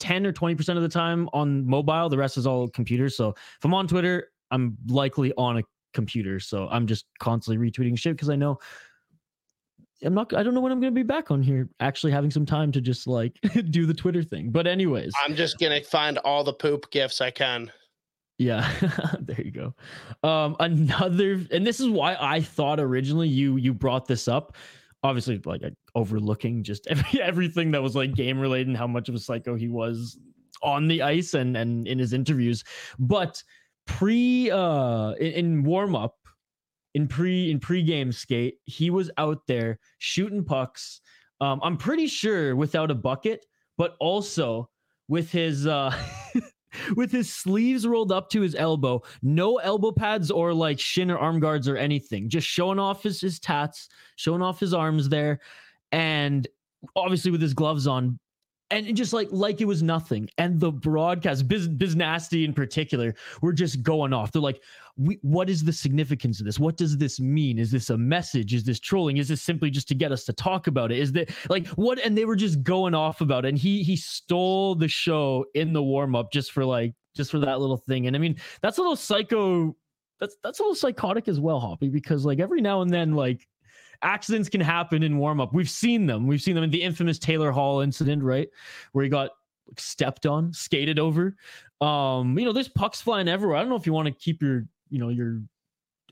10 0.00 0.26
or 0.26 0.32
20% 0.32 0.76
of 0.76 0.82
the 0.82 0.88
time 0.88 1.28
on 1.32 1.66
mobile. 1.66 2.08
The 2.08 2.18
rest 2.18 2.36
is 2.36 2.46
all 2.46 2.68
computer. 2.68 3.08
So 3.08 3.30
if 3.30 3.64
I'm 3.64 3.72
on 3.72 3.86
Twitter, 3.86 4.28
I'm 4.50 4.76
likely 4.88 5.32
on 5.38 5.58
a 5.58 5.62
computer. 5.94 6.40
So 6.40 6.68
I'm 6.68 6.86
just 6.86 7.06
constantly 7.18 7.70
retweeting 7.70 7.98
shit 7.98 8.14
because 8.16 8.28
I 8.28 8.36
know 8.36 8.58
I'm 10.04 10.14
not 10.14 10.34
I 10.34 10.42
don't 10.42 10.54
know 10.54 10.60
when 10.60 10.72
I'm 10.72 10.80
gonna 10.80 10.92
be 10.92 11.02
back 11.02 11.30
on 11.30 11.42
here 11.42 11.68
actually 11.80 12.12
having 12.12 12.30
some 12.30 12.46
time 12.46 12.70
to 12.72 12.80
just 12.80 13.06
like 13.06 13.38
do 13.70 13.86
the 13.86 13.94
Twitter 13.94 14.22
thing. 14.22 14.50
But 14.50 14.66
anyways. 14.66 15.12
I'm 15.24 15.34
just 15.34 15.58
gonna 15.58 15.82
find 15.82 16.18
all 16.18 16.44
the 16.44 16.52
poop 16.52 16.90
gifts 16.90 17.20
I 17.20 17.30
can. 17.30 17.72
Yeah, 18.38 18.70
there 19.20 19.40
you 19.40 19.50
go. 19.50 19.74
Um 20.28 20.56
another 20.60 21.40
and 21.50 21.66
this 21.66 21.80
is 21.80 21.88
why 21.88 22.16
I 22.20 22.40
thought 22.40 22.80
originally 22.80 23.28
you 23.28 23.56
you 23.56 23.72
brought 23.72 24.06
this 24.06 24.28
up. 24.28 24.56
Obviously, 25.02 25.40
like 25.44 25.62
overlooking 25.94 26.62
just 26.62 26.86
every, 26.88 27.20
everything 27.20 27.70
that 27.72 27.82
was 27.82 27.94
like 27.94 28.14
game 28.14 28.38
related 28.38 28.68
and 28.68 28.76
how 28.76 28.86
much 28.86 29.08
of 29.08 29.14
a 29.14 29.18
psycho 29.18 29.54
he 29.54 29.68
was 29.68 30.18
on 30.62 30.88
the 30.88 31.02
ice 31.02 31.34
and 31.34 31.56
and 31.56 31.86
in 31.88 31.98
his 31.98 32.12
interviews. 32.12 32.64
But 32.98 33.42
pre 33.86 34.50
uh 34.50 35.12
in, 35.12 35.32
in 35.32 35.62
warm 35.62 35.94
up 35.94 36.16
in 36.94 37.08
pre 37.08 37.50
in 37.50 37.60
pre-game 37.60 38.12
skate 38.12 38.58
he 38.64 38.90
was 38.90 39.10
out 39.18 39.46
there 39.46 39.78
shooting 39.98 40.44
pucks. 40.44 41.00
Um 41.40 41.60
i'm 41.62 41.76
pretty 41.76 42.06
sure 42.06 42.56
without 42.56 42.90
a 42.90 42.94
bucket 42.94 43.44
but 43.76 43.96
also 44.00 44.70
with 45.08 45.30
his 45.30 45.66
uh 45.66 45.92
with 46.96 47.10
his 47.10 47.32
sleeves 47.32 47.86
rolled 47.86 48.12
up 48.12 48.30
to 48.30 48.40
his 48.40 48.54
elbow 48.54 49.02
no 49.22 49.58
elbow 49.58 49.92
pads 49.92 50.30
or 50.30 50.52
like 50.52 50.78
shin 50.78 51.10
or 51.10 51.18
arm 51.18 51.40
guards 51.40 51.68
or 51.68 51.76
anything 51.76 52.28
just 52.28 52.46
showing 52.46 52.78
off 52.78 53.02
his 53.02 53.20
his 53.20 53.38
tats 53.38 53.88
showing 54.16 54.42
off 54.42 54.60
his 54.60 54.74
arms 54.74 55.08
there. 55.08 55.40
And 55.92 56.46
obviously 56.96 57.30
with 57.30 57.42
his 57.42 57.54
gloves 57.54 57.86
on 57.86 58.18
and 58.74 58.96
just 58.96 59.12
like 59.12 59.28
like 59.30 59.60
it 59.60 59.66
was 59.66 59.82
nothing. 59.82 60.28
And 60.38 60.58
the 60.58 60.72
broadcast, 60.72 61.46
Biz, 61.48 61.68
Biz 61.68 61.96
Nasty 61.96 62.44
in 62.44 62.52
particular, 62.52 63.14
were 63.40 63.52
just 63.52 63.82
going 63.82 64.12
off. 64.12 64.32
They're 64.32 64.42
like, 64.42 64.60
we, 64.96 65.18
"What 65.22 65.48
is 65.48 65.64
the 65.64 65.72
significance 65.72 66.40
of 66.40 66.46
this? 66.46 66.58
What 66.58 66.76
does 66.76 66.96
this 66.96 67.20
mean? 67.20 67.58
Is 67.58 67.70
this 67.70 67.90
a 67.90 67.96
message? 67.96 68.52
Is 68.52 68.64
this 68.64 68.80
trolling? 68.80 69.18
Is 69.18 69.28
this 69.28 69.42
simply 69.42 69.70
just 69.70 69.88
to 69.88 69.94
get 69.94 70.12
us 70.12 70.24
to 70.24 70.32
talk 70.32 70.66
about 70.66 70.92
it? 70.92 70.98
Is 70.98 71.12
that 71.12 71.30
like 71.48 71.66
what?" 71.68 71.98
And 72.04 72.18
they 72.18 72.24
were 72.24 72.36
just 72.36 72.62
going 72.62 72.94
off 72.94 73.20
about 73.20 73.44
it. 73.44 73.50
And 73.50 73.58
he 73.58 73.82
he 73.82 73.96
stole 73.96 74.74
the 74.74 74.88
show 74.88 75.44
in 75.54 75.72
the 75.72 75.82
warm 75.82 76.16
up 76.16 76.32
just 76.32 76.52
for 76.52 76.64
like 76.64 76.94
just 77.14 77.30
for 77.30 77.38
that 77.38 77.60
little 77.60 77.76
thing. 77.76 78.06
And 78.06 78.16
I 78.16 78.18
mean, 78.18 78.36
that's 78.60 78.78
a 78.78 78.80
little 78.80 78.96
psycho. 78.96 79.74
That's 80.20 80.36
that's 80.42 80.58
a 80.58 80.62
little 80.62 80.74
psychotic 80.74 81.28
as 81.28 81.40
well, 81.40 81.60
Hoppy, 81.60 81.88
because 81.88 82.24
like 82.24 82.40
every 82.40 82.60
now 82.60 82.82
and 82.82 82.92
then, 82.92 83.14
like 83.14 83.46
accidents 84.04 84.48
can 84.48 84.60
happen 84.60 85.02
in 85.02 85.18
warm 85.18 85.40
up. 85.40 85.52
We've 85.52 85.70
seen 85.70 86.06
them. 86.06 86.26
We've 86.26 86.42
seen 86.42 86.54
them 86.54 86.64
in 86.64 86.70
the 86.70 86.82
infamous 86.82 87.18
Taylor 87.18 87.50
Hall 87.50 87.80
incident, 87.80 88.22
right? 88.22 88.48
Where 88.92 89.02
he 89.02 89.10
got 89.10 89.30
stepped 89.78 90.26
on, 90.26 90.52
skated 90.52 90.98
over. 90.98 91.36
Um, 91.80 92.38
you 92.38 92.44
know, 92.44 92.52
there's 92.52 92.68
pucks 92.68 93.00
flying 93.00 93.28
everywhere. 93.28 93.56
I 93.56 93.60
don't 93.60 93.70
know 93.70 93.76
if 93.76 93.86
you 93.86 93.92
want 93.92 94.06
to 94.06 94.14
keep 94.14 94.42
your, 94.42 94.66
you 94.90 94.98
know, 94.98 95.08
your 95.08 95.40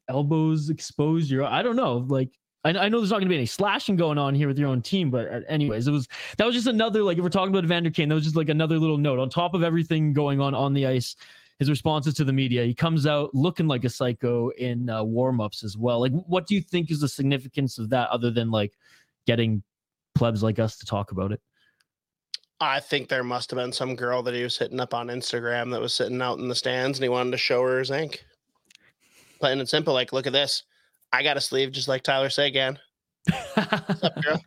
elbows 0.09 0.71
exposed. 0.71 1.31
Your, 1.31 1.45
I 1.45 1.63
don't 1.63 1.77
know. 1.77 1.99
Like, 1.99 2.31
I, 2.65 2.71
I 2.71 2.89
know 2.89 2.99
there's 2.99 3.11
not 3.11 3.17
going 3.17 3.27
to 3.27 3.31
be 3.31 3.37
any 3.37 3.47
slashing 3.47 3.97
going 3.97 4.19
on 4.19 4.35
here 4.35 4.49
with 4.49 4.59
your 4.59 4.69
own 4.69 4.83
team, 4.83 5.11
but 5.11 5.29
uh, 5.29 5.41
anyways, 5.49 5.89
it 5.89 5.93
was 5.93 6.09
that 6.39 6.45
was 6.45 6.55
just 6.55 6.67
another 6.67 7.03
like 7.03 7.19
if 7.19 7.25
we're 7.25 7.31
talking 7.31 7.53
about 7.53 7.65
Evander 7.65 7.91
Kane, 7.91 8.09
that 8.09 8.15
was 8.15 8.25
just 8.25 8.37
like 8.37 8.49
another 8.49 8.79
little 8.79 8.99
note 8.99 9.19
on 9.19 9.29
top 9.29 9.55
of 9.55 9.63
everything 9.63 10.13
going 10.13 10.41
on 10.41 10.55
on 10.55 10.73
the 10.73 10.87
ice 10.87 11.17
his 11.59 11.71
responses 11.71 12.15
to 12.15 12.25
the 12.25 12.33
media. 12.33 12.65
He 12.65 12.75
comes 12.75 13.07
out 13.07 13.35
looking 13.35 13.69
like 13.69 13.85
a 13.85 13.91
psycho 13.91 14.51
in 14.51 14.91
uh, 14.91 15.03
warm-ups 15.03 15.63
as 15.65 15.77
well. 15.77 16.01
Like, 16.01 16.13
what 16.13 16.47
do 16.47 16.55
you 16.55 16.61
think 16.61 16.91
is 16.91 17.01
the 17.01 17.09
significance 17.09 17.79
of 17.79 17.91
that, 17.91 18.11
other 18.11 18.31
than 18.31 18.51
like 18.51 18.73
getting 19.27 19.63
plebs 20.15 20.43
like 20.43 20.59
us 20.59 20.77
to 20.79 20.87
talk 20.87 21.13
about 21.13 21.33
it? 21.33 21.41
I 22.61 22.79
think 22.79 23.09
there 23.09 23.25
must 23.25 23.51
have 23.51 23.57
been 23.57 23.73
some 23.73 23.97
girl 23.97 24.23
that 24.23 24.35
he 24.35 24.43
was 24.43 24.57
hitting 24.57 24.79
up 24.79 24.95
on 24.95 25.09
Instagram 25.09 25.71
that 25.73 25.81
was 25.81 25.95
sitting 25.95 26.23
out 26.23 26.39
in 26.39 26.49
the 26.49 26.55
stands, 26.55 26.99
and 26.99 27.05
he 27.05 27.09
wanted 27.09 27.33
to 27.33 27.39
show 27.39 27.63
her 27.63 27.81
his 27.81 27.91
ink. 27.91 28.25
Plain 29.41 29.59
and 29.59 29.69
simple, 29.69 29.93
like, 29.93 30.13
look 30.13 30.29
at 30.29 30.33
this. 30.33 30.63
I 31.13 31.23
got 31.23 31.37
a 31.37 31.41
sleeve 31.41 31.73
just 31.73 31.89
like 31.89 32.03
Tyler 32.03 32.31
Seguin. 32.31 32.79
What's 33.55 34.05
up, 34.05 34.15
girl? 34.23 34.41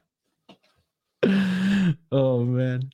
oh 2.11 2.43
man. 2.43 2.89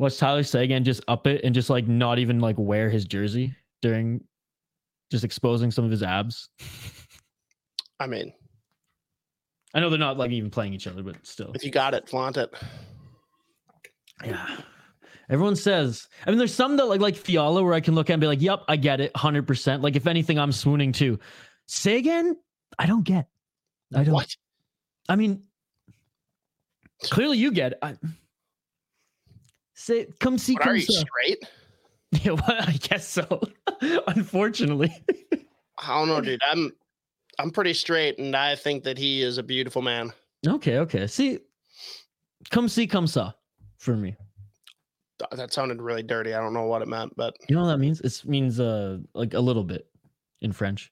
Watch 0.00 0.16
Tyler 0.16 0.42
Seguin 0.42 0.82
just 0.82 1.04
up 1.08 1.26
it 1.26 1.42
and 1.44 1.54
just 1.54 1.68
like 1.68 1.86
not 1.86 2.18
even 2.18 2.40
like 2.40 2.56
wear 2.58 2.88
his 2.88 3.04
jersey 3.04 3.54
during 3.82 4.24
just 5.10 5.24
exposing 5.24 5.70
some 5.70 5.84
of 5.84 5.90
his 5.90 6.02
abs. 6.02 6.48
I 8.00 8.06
mean, 8.06 8.32
I 9.74 9.80
know 9.80 9.90
they're 9.90 9.98
not 9.98 10.16
like 10.16 10.30
even 10.30 10.48
playing 10.48 10.72
each 10.72 10.86
other, 10.86 11.02
but 11.02 11.16
still. 11.26 11.52
If 11.54 11.62
you 11.64 11.70
got 11.70 11.92
it, 11.92 12.08
flaunt 12.08 12.38
it. 12.38 12.50
Yeah. 14.24 14.56
Everyone 15.28 15.54
says, 15.54 16.08
I 16.26 16.30
mean, 16.30 16.38
there's 16.38 16.54
some 16.54 16.78
that 16.78 16.86
like 16.86 17.02
like 17.02 17.14
Fiala 17.14 17.62
where 17.62 17.74
I 17.74 17.80
can 17.80 17.94
look 17.94 18.08
at 18.08 18.14
and 18.14 18.22
be 18.22 18.26
like, 18.26 18.40
yep, 18.40 18.62
I 18.68 18.76
get 18.76 19.02
it, 19.02 19.14
hundred 19.14 19.46
percent. 19.46 19.82
Like 19.82 19.96
if 19.96 20.06
anything, 20.06 20.38
I'm 20.38 20.50
swooning 20.50 20.92
too. 20.92 21.18
Seguin, 21.66 22.36
I 22.78 22.86
don't 22.86 23.04
get. 23.04 23.28
I 23.94 24.04
don't. 24.04 24.14
What? 24.14 24.34
I 25.10 25.16
mean, 25.16 25.42
clearly 27.02 27.36
you 27.36 27.52
get. 27.52 27.72
It. 27.72 27.78
I, 27.82 27.96
Say, 29.80 30.08
come 30.18 30.36
see. 30.36 30.56
Come 30.56 30.72
are 30.72 30.76
you 30.76 30.82
straight? 30.82 31.42
Yeah, 32.12 32.32
well, 32.32 32.42
I 32.48 32.72
guess 32.72 33.06
so. 33.06 33.40
Unfortunately, 34.08 34.92
I 35.78 35.86
don't 35.86 36.08
know, 36.08 36.20
dude. 36.20 36.40
I'm 36.44 36.72
I'm 37.38 37.52
pretty 37.52 37.72
straight, 37.72 38.18
and 38.18 38.34
I 38.34 38.56
think 38.56 38.82
that 38.82 38.98
he 38.98 39.22
is 39.22 39.38
a 39.38 39.44
beautiful 39.44 39.80
man. 39.80 40.12
Okay, 40.44 40.78
okay. 40.78 41.06
See, 41.06 41.38
come 42.50 42.68
see, 42.68 42.88
come 42.88 43.06
saw 43.06 43.32
for 43.78 43.96
me. 43.96 44.16
That 45.30 45.52
sounded 45.52 45.80
really 45.80 46.02
dirty. 46.02 46.34
I 46.34 46.40
don't 46.40 46.52
know 46.52 46.64
what 46.64 46.82
it 46.82 46.88
meant, 46.88 47.14
but 47.16 47.36
you 47.48 47.54
know 47.54 47.62
what 47.62 47.68
that 47.68 47.78
means? 47.78 48.00
It 48.00 48.28
means 48.28 48.58
uh 48.58 48.98
like 49.14 49.34
a 49.34 49.40
little 49.40 49.64
bit 49.64 49.86
in 50.40 50.50
French. 50.50 50.90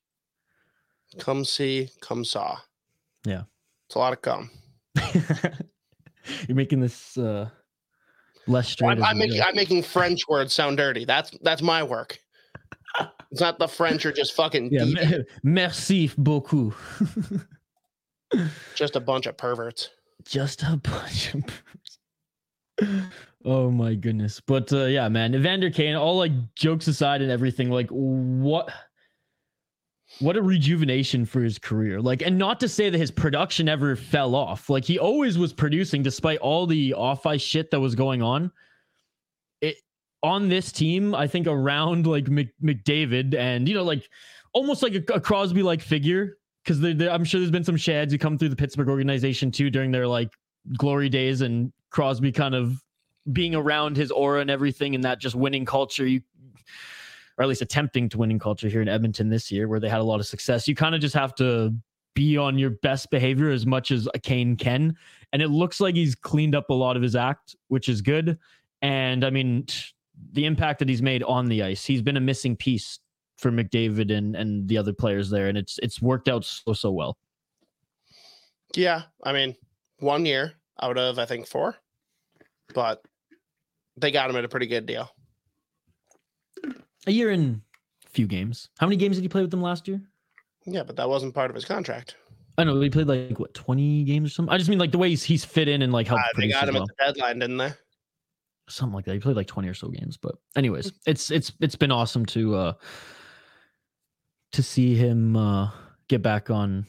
Come 1.18 1.44
see, 1.44 1.90
come 2.00 2.24
saw. 2.24 2.58
Yeah, 3.26 3.42
it's 3.88 3.96
a 3.96 3.98
lot 3.98 4.12
of 4.12 4.22
come. 4.22 4.50
You're 6.46 6.54
making 6.54 6.78
this 6.78 7.18
uh 7.18 7.50
less 8.48 8.68
straight. 8.68 8.98
I'm, 8.98 9.04
I'm 9.04 9.18
making 9.18 9.42
I'm 9.42 9.54
making 9.54 9.82
French 9.82 10.20
words 10.28 10.52
sound 10.52 10.76
dirty. 10.76 11.04
That's 11.04 11.30
that's 11.42 11.62
my 11.62 11.82
work. 11.82 12.18
It's 13.30 13.42
not 13.42 13.58
the 13.58 13.68
French 13.68 14.06
are 14.06 14.12
just 14.12 14.32
fucking. 14.32 14.70
Yeah, 14.72 15.18
merci 15.42 16.10
beaucoup. 16.16 16.74
just 18.74 18.96
a 18.96 19.00
bunch 19.00 19.26
of 19.26 19.36
perverts. 19.36 19.90
Just 20.24 20.62
a 20.62 20.80
bunch 20.82 21.34
of. 21.34 21.44
Perverts. 22.78 23.14
Oh 23.44 23.70
my 23.70 23.94
goodness! 23.94 24.40
But 24.40 24.72
uh, 24.72 24.86
yeah, 24.86 25.10
man, 25.10 25.34
Evander 25.34 25.70
Kane. 25.70 25.94
All 25.94 26.16
like 26.16 26.32
jokes 26.54 26.88
aside 26.88 27.20
and 27.20 27.30
everything, 27.30 27.70
like 27.70 27.90
what 27.90 28.72
what 30.20 30.36
a 30.36 30.42
rejuvenation 30.42 31.24
for 31.24 31.42
his 31.42 31.58
career. 31.58 32.00
Like, 32.00 32.22
and 32.22 32.38
not 32.38 32.60
to 32.60 32.68
say 32.68 32.90
that 32.90 32.98
his 32.98 33.10
production 33.10 33.68
ever 33.68 33.94
fell 33.94 34.34
off. 34.34 34.68
Like, 34.70 34.84
he 34.84 34.98
always 34.98 35.38
was 35.38 35.52
producing 35.52 36.02
despite 36.02 36.38
all 36.38 36.66
the 36.66 36.94
off 36.94 37.26
ice 37.26 37.42
shit 37.42 37.70
that 37.70 37.80
was 37.80 37.94
going 37.94 38.22
on. 38.22 38.50
It 39.60 39.76
on 40.22 40.48
this 40.48 40.72
team, 40.72 41.14
I 41.14 41.26
think 41.26 41.46
around 41.46 42.06
like 42.06 42.28
Mc, 42.28 42.48
McDavid 42.62 43.34
and 43.34 43.68
you 43.68 43.74
know, 43.74 43.84
like 43.84 44.08
almost 44.52 44.82
like 44.82 44.94
a, 44.94 45.14
a 45.14 45.20
Crosby 45.20 45.62
like 45.62 45.80
figure. 45.80 46.38
Because 46.64 46.82
I'm 46.84 47.24
sure 47.24 47.40
there's 47.40 47.50
been 47.50 47.64
some 47.64 47.78
shads 47.78 48.12
who 48.12 48.18
come 48.18 48.36
through 48.36 48.50
the 48.50 48.56
Pittsburgh 48.56 48.90
organization 48.90 49.50
too 49.50 49.70
during 49.70 49.90
their 49.90 50.06
like 50.06 50.30
glory 50.76 51.08
days, 51.08 51.40
and 51.40 51.72
Crosby 51.90 52.30
kind 52.30 52.54
of 52.54 52.82
being 53.32 53.54
around 53.54 53.96
his 53.96 54.10
aura 54.10 54.40
and 54.40 54.50
everything, 54.50 54.94
and 54.94 55.04
that 55.04 55.18
just 55.18 55.34
winning 55.34 55.64
culture. 55.64 56.06
You 56.06 56.20
or 57.38 57.42
at 57.42 57.48
least 57.48 57.62
attempting 57.62 58.08
to 58.08 58.18
winning 58.18 58.38
culture 58.38 58.68
here 58.68 58.82
in 58.82 58.88
Edmonton 58.88 59.28
this 59.28 59.50
year, 59.50 59.68
where 59.68 59.78
they 59.78 59.88
had 59.88 60.00
a 60.00 60.04
lot 60.04 60.18
of 60.18 60.26
success. 60.26 60.66
You 60.66 60.74
kind 60.74 60.94
of 60.94 61.00
just 61.00 61.14
have 61.14 61.34
to 61.36 61.72
be 62.14 62.36
on 62.36 62.58
your 62.58 62.70
best 62.70 63.10
behavior 63.10 63.50
as 63.50 63.64
much 63.64 63.92
as 63.92 64.08
Kane 64.24 64.56
can. 64.56 64.96
And 65.32 65.40
it 65.40 65.48
looks 65.48 65.80
like 65.80 65.94
he's 65.94 66.16
cleaned 66.16 66.56
up 66.56 66.68
a 66.68 66.74
lot 66.74 66.96
of 66.96 67.02
his 67.02 67.14
act, 67.14 67.54
which 67.68 67.88
is 67.88 68.02
good. 68.02 68.38
And 68.82 69.24
I 69.24 69.30
mean, 69.30 69.66
the 70.32 70.46
impact 70.46 70.80
that 70.80 70.88
he's 70.88 71.00
made 71.00 71.22
on 71.22 71.46
the 71.46 71.62
ice, 71.62 71.84
he's 71.84 72.02
been 72.02 72.16
a 72.16 72.20
missing 72.20 72.56
piece 72.56 72.98
for 73.36 73.52
McDavid 73.52 74.12
and 74.12 74.34
and 74.34 74.66
the 74.66 74.76
other 74.76 74.92
players 74.92 75.30
there, 75.30 75.46
and 75.46 75.56
it's 75.56 75.78
it's 75.80 76.02
worked 76.02 76.28
out 76.28 76.44
so 76.44 76.72
so 76.72 76.90
well. 76.90 77.16
Yeah, 78.74 79.02
I 79.22 79.32
mean, 79.32 79.54
one 80.00 80.26
year 80.26 80.54
out 80.82 80.98
of 80.98 81.20
I 81.20 81.26
think 81.26 81.46
four, 81.46 81.76
but 82.74 83.00
they 83.96 84.10
got 84.10 84.28
him 84.28 84.36
at 84.36 84.44
a 84.44 84.48
pretty 84.48 84.66
good 84.66 84.86
deal 84.86 85.08
a 87.06 87.10
year 87.10 87.30
and 87.30 87.60
a 88.06 88.10
few 88.10 88.26
games. 88.26 88.68
How 88.78 88.86
many 88.86 88.96
games 88.96 89.16
did 89.16 89.22
he 89.22 89.28
play 89.28 89.42
with 89.42 89.50
them 89.50 89.62
last 89.62 89.88
year? 89.88 90.00
Yeah, 90.66 90.82
but 90.82 90.96
that 90.96 91.08
wasn't 91.08 91.34
part 91.34 91.50
of 91.50 91.54
his 91.54 91.64
contract. 91.64 92.16
I 92.58 92.64
know 92.64 92.80
he 92.80 92.90
played 92.90 93.06
like 93.06 93.38
what 93.38 93.54
twenty 93.54 94.02
games 94.04 94.30
or 94.30 94.34
something. 94.34 94.52
I 94.52 94.58
just 94.58 94.68
mean 94.68 94.78
like 94.78 94.90
the 94.90 94.98
way 94.98 95.10
he's, 95.10 95.22
he's 95.22 95.44
fit 95.44 95.68
in 95.68 95.82
and 95.82 95.92
like 95.92 96.08
how 96.08 96.16
uh, 96.16 96.22
they 96.36 96.48
got 96.48 96.68
him 96.68 96.74
well. 96.74 96.82
at 96.82 96.88
the 96.88 96.94
deadline, 97.04 97.38
didn't 97.38 97.56
they? 97.56 97.72
Something 98.68 98.94
like 98.94 99.04
that. 99.04 99.14
He 99.14 99.20
played 99.20 99.36
like 99.36 99.46
twenty 99.46 99.68
or 99.68 99.74
so 99.74 99.88
games, 99.88 100.16
but 100.16 100.34
anyways, 100.56 100.92
it's 101.06 101.30
it's 101.30 101.52
it's 101.60 101.76
been 101.76 101.92
awesome 101.92 102.26
to 102.26 102.56
uh 102.56 102.72
to 104.52 104.62
see 104.62 104.94
him 104.96 105.36
uh 105.36 105.70
get 106.08 106.20
back 106.20 106.50
on 106.50 106.84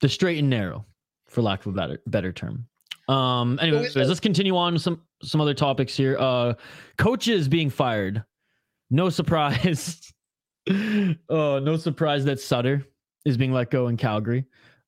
the 0.00 0.08
straight 0.08 0.38
and 0.38 0.48
narrow 0.48 0.86
for 1.26 1.42
lack 1.42 1.66
of 1.66 1.72
a 1.72 1.76
better 1.76 2.00
better 2.06 2.32
term. 2.32 2.68
Um. 3.08 3.58
Anyways, 3.60 3.96
let's 3.96 4.20
continue 4.20 4.56
on 4.56 4.74
with 4.74 4.82
some 4.82 5.02
some 5.22 5.40
other 5.40 5.54
topics 5.54 5.96
here. 5.96 6.16
Uh, 6.18 6.54
coaches 6.96 7.48
being 7.48 7.70
fired. 7.70 8.24
No 8.90 9.10
surprise. 9.10 10.12
oh, 10.70 11.58
no 11.58 11.76
surprise 11.76 12.24
that 12.24 12.40
Sutter 12.40 12.84
is 13.24 13.36
being 13.36 13.52
let 13.52 13.70
go 13.70 13.88
in 13.88 13.96
Calgary. 13.96 14.44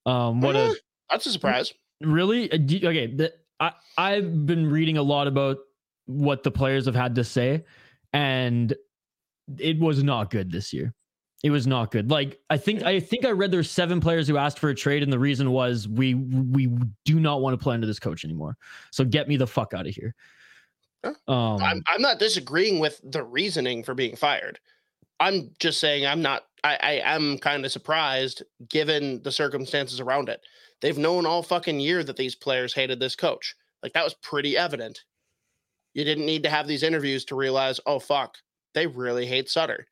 Um, 0.07 0.41
what 0.41 0.57
a 0.57 0.77
That's 1.11 1.27
a 1.27 1.33
surprise. 1.33 1.73
really 2.01 2.51
Uh, 2.51 2.57
okay. 2.57 3.15
The, 3.15 3.33
I 3.61 3.73
I've 3.97 4.47
been 4.47 4.71
reading 4.71 4.97
a 4.97 5.03
lot 5.03 5.27
about 5.27 5.59
what 6.07 6.43
the 6.43 6.51
players 6.51 6.87
have 6.87 6.95
had 6.95 7.15
to 7.17 7.25
say, 7.25 7.65
and 8.13 8.75
it 9.59 9.79
was 9.79 10.03
not 10.03 10.31
good 10.31 10.51
this 10.51 10.73
year. 10.73 10.95
It 11.45 11.51
was 11.51 11.67
not 11.67 11.91
good. 11.91 12.11
Like 12.11 12.41
I 12.51 12.57
think 12.57 12.83
I 12.83 12.99
think 13.01 13.25
I 13.25 13.31
read 13.31 13.51
there's 13.51 13.71
seven 13.71 14.01
players 14.01 14.27
who 14.27 14.37
asked 14.37 14.59
for 14.59 14.71
a 14.71 14.75
trade, 14.75 15.03
and 15.03 15.13
the 15.13 15.19
reason 15.19 15.51
was 15.51 15.87
we 15.87 16.15
we 16.15 16.69
do 17.05 17.21
not 17.21 17.41
want 17.41 17.59
to 17.59 17.63
play 17.63 17.75
under 17.75 17.87
this 17.87 18.01
coach 18.01 18.25
anymore. 18.25 18.57
So 18.91 19.05
get 19.05 19.29
me 19.29 19.37
the 19.37 19.47
fuck 19.47 19.75
out 19.75 19.87
of 19.87 19.95
here. 19.95 20.15
Um, 21.27 21.63
I'm 21.63 21.83
I'm 21.89 22.03
not 22.03 22.19
disagreeing 22.19 22.79
with 22.79 23.01
the 23.05 23.23
reasoning 23.23 23.83
for 23.83 23.95
being 23.95 24.17
fired. 24.17 24.59
I'm 25.21 25.51
just 25.59 25.81
saying 25.81 26.07
I'm 26.07 26.23
not 26.23 26.45
I, 26.65 26.79
I 26.83 27.15
am 27.15 27.39
kind 27.39 27.65
of 27.65 27.73
surprised 27.73 28.43
given 28.69 29.23
the 29.23 29.33
circumstances 29.33 30.01
around 30.01 30.29
it. 30.29 30.41
They've 30.81 30.99
known 30.99 31.27
all 31.27 31.43
fucking 31.43 31.81
year 31.81 32.05
that 32.05 32.17
these 32.17 32.35
players 32.35 32.75
hated 32.75 33.01
this 33.01 33.17
coach. 33.17 33.55
Like 33.83 33.93
that 33.93 34.05
was 34.05 34.15
pretty 34.15 34.57
evident. 34.57 35.05
You 35.95 36.05
didn't 36.05 36.27
need 36.27 36.43
to 36.45 36.51
have 36.51 36.69
these 36.69 36.83
interviews 36.83 37.25
to 37.27 37.35
realize, 37.37 37.81
oh 37.87 37.99
fuck, 37.99 38.37
they 38.75 38.87
really 38.87 39.27
hate 39.27 39.49
Sutter. 39.49 39.87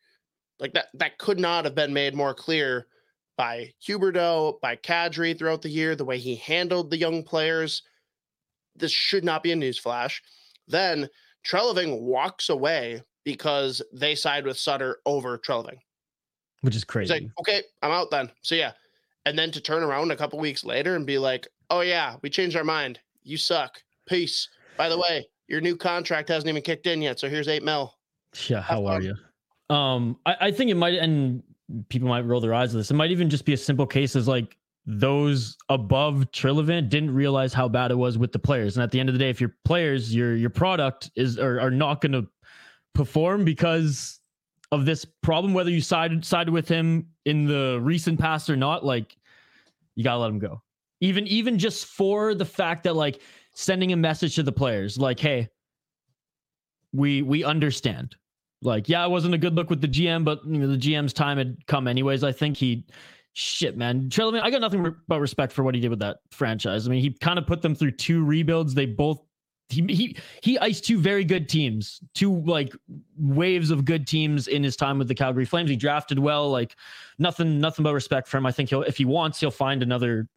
Like 0.59 0.73
that 0.75 0.87
that 0.95 1.19
could 1.19 1.41
not 1.41 1.65
have 1.65 1.75
been 1.75 1.93
made 1.93 2.15
more 2.15 2.35
clear 2.35 2.87
by 3.37 3.73
Huberdeau, 3.87 4.61
by 4.61 4.77
Kadri 4.77 5.39
throughout 5.39 5.63
the 5.63 5.69
year, 5.69 5.95
the 5.95 6.05
way 6.05 6.19
he 6.19 6.37
handled 6.37 6.91
the 6.91 6.97
young 6.97 7.23
players. 7.23 7.83
This 8.75 8.93
should 8.93 9.25
not 9.25 9.43
be 9.43 9.53
a 9.53 9.57
newsflash. 9.57 10.21
Then 10.69 11.09
Treliving 11.47 12.01
walks 12.01 12.49
away 12.49 13.03
because 13.25 13.83
they 13.93 14.15
side 14.15 14.45
with 14.45 14.59
Sutter 14.59 14.99
over 15.07 15.39
Treliving. 15.39 15.79
which 16.63 16.77
is 16.77 16.85
crazy. 16.85 17.13
like, 17.13 17.25
okay, 17.41 17.63
I'm 17.83 17.91
out 17.91 18.11
then. 18.11 18.31
See 18.43 18.59
ya. 18.61 18.71
And 19.25 19.39
then 19.39 19.51
to 19.53 19.61
turn 19.61 19.83
around 19.83 20.11
a 20.13 20.17
couple 20.17 20.39
weeks 20.39 20.65
later 20.65 20.95
and 20.97 21.05
be 21.07 21.19
like, 21.19 21.49
oh 21.71 21.81
yeah, 21.81 22.17
we 22.23 22.31
changed 22.31 22.57
our 22.57 22.65
mind. 22.65 23.01
You 23.25 23.37
suck. 23.37 23.83
Peace. 24.07 24.49
By 24.77 24.89
the 24.89 24.99
way, 24.99 25.27
your 25.49 25.61
new 25.61 25.77
contract 25.77 26.29
hasn't 26.29 26.49
even 26.49 26.63
kicked 26.63 26.87
in 26.87 27.03
yet, 27.03 27.19
so 27.19 27.29
here's 27.29 27.49
eight 27.49 27.63
mil. 27.65 27.95
Yeah, 28.49 28.61
how 28.61 28.87
are 28.87 29.01
fun. 29.01 29.03
you? 29.03 29.75
Um, 29.75 30.19
I, 30.27 30.37
I 30.43 30.51
think 30.53 30.71
it 30.71 30.77
might, 30.77 30.95
and 30.95 31.43
people 31.89 32.09
might 32.09 32.25
roll 32.25 32.41
their 32.41 32.55
eyes 32.55 32.75
at 32.75 32.79
this. 32.79 32.91
It 32.91 32.95
might 32.95 33.11
even 33.11 33.29
just 33.31 33.45
be 33.45 33.53
a 33.53 33.57
simple 33.57 33.87
case 33.87 34.15
as 34.15 34.29
like 34.29 34.57
those 34.87 35.57
above 35.69 36.31
Treliving 36.33 36.89
didn't 36.89 37.13
realize 37.13 37.53
how 37.53 37.69
bad 37.69 37.91
it 37.91 37.97
was 37.97 38.19
with 38.19 38.33
the 38.33 38.39
players. 38.39 38.77
And 38.77 38.85
at 38.85 38.93
the 38.93 39.01
end 39.01 39.09
of 39.09 39.15
the 39.15 39.19
day, 39.19 39.31
if 39.31 39.41
your 39.41 39.55
players, 39.65 40.15
your 40.15 40.37
your 40.37 40.51
product 40.51 41.11
is 41.17 41.39
are, 41.39 41.61
are 41.61 41.71
not 41.71 42.01
going 42.01 42.13
to 42.13 42.27
perform 42.95 43.45
because 43.45 44.21
of 44.73 44.85
this 44.85 45.05
problem, 45.23 45.55
whether 45.55 45.71
you 45.71 45.81
sided 45.81 46.25
sided 46.25 46.53
with 46.53 46.69
him 46.69 47.09
in 47.25 47.47
the 47.47 47.81
recent 47.83 48.19
past 48.21 48.49
or 48.49 48.57
not, 48.57 48.85
like 48.85 49.17
you 49.97 50.05
gotta 50.05 50.21
let 50.21 50.31
him 50.31 50.39
go. 50.39 50.63
Even 51.01 51.27
even 51.27 51.59
just 51.59 51.87
for 51.87 52.35
the 52.35 52.45
fact 52.45 52.85
that 52.85 52.95
like 52.95 53.21
sending 53.55 53.93
a 53.93 53.97
message 53.97 54.37
to 54.37 54.43
the 54.43 54.53
players, 54.53 54.99
like, 54.99 55.19
hey, 55.19 55.49
we 56.93 57.23
we 57.23 57.43
understand. 57.43 58.15
Like, 58.63 58.89
yeah, 58.89 59.05
it 59.05 59.11
wasn't 59.11 59.35
a 59.35 59.39
good 59.39 59.55
look 59.55 59.69
with 59.69 59.81
the 59.81 59.89
GM, 59.89 60.25
but 60.25 60.45
you 60.47 60.59
know, 60.59 60.69
the 60.69 60.79
GM's 60.79 61.13
time 61.13 61.39
had 61.39 61.67
come 61.67 61.87
anyways. 61.87 62.25
I 62.25 62.33
think 62.33 62.57
he 62.57 62.87
shit, 63.37 63.77
man. 63.77 64.09
Treliving, 64.09 64.41
I 64.41 64.51
got 64.51 64.63
nothing 64.63 64.83
re- 64.83 64.93
but 65.09 65.21
respect 65.21 65.53
for 65.53 65.63
what 65.63 65.75
he 65.75 65.81
did 65.81 65.91
with 65.91 65.99
that 65.99 66.21
franchise. 66.31 66.87
I 66.87 66.91
mean, 66.91 67.03
he 67.03 67.11
kind 67.11 67.39
of 67.39 67.47
put 67.47 67.61
them 67.61 67.75
through 67.75 67.93
two 67.93 68.25
rebuilds. 68.25 68.75
They 68.75 68.87
both 68.87 69.23
he 69.69 69.83
he 69.83 70.17
he 70.43 70.59
iced 70.59 70.85
two 70.85 70.99
very 70.99 71.25
good 71.25 71.49
teams, 71.49 72.01
two 72.15 72.41
like 72.43 72.73
waves 73.19 73.71
of 73.71 73.85
good 73.85 74.07
teams 74.07 74.49
in 74.49 74.63
his 74.63 74.75
time 74.75 74.99
with 74.99 75.09
the 75.09 75.15
Calgary 75.15 75.45
Flames. 75.45 75.69
He 75.69 75.77
drafted 75.77 76.19
well, 76.19 76.51
like 76.51 76.77
nothing 77.19 77.61
nothing 77.61 77.83
but 77.83 77.93
respect 77.93 78.27
for 78.27 78.39
him. 78.39 78.47
I 78.47 78.53
think 78.53 78.71
he'll 78.71 78.83
if 78.83 78.97
he 78.97 79.05
wants, 79.05 79.39
he'll 79.39 79.51
find 79.51 79.83
another 79.83 80.29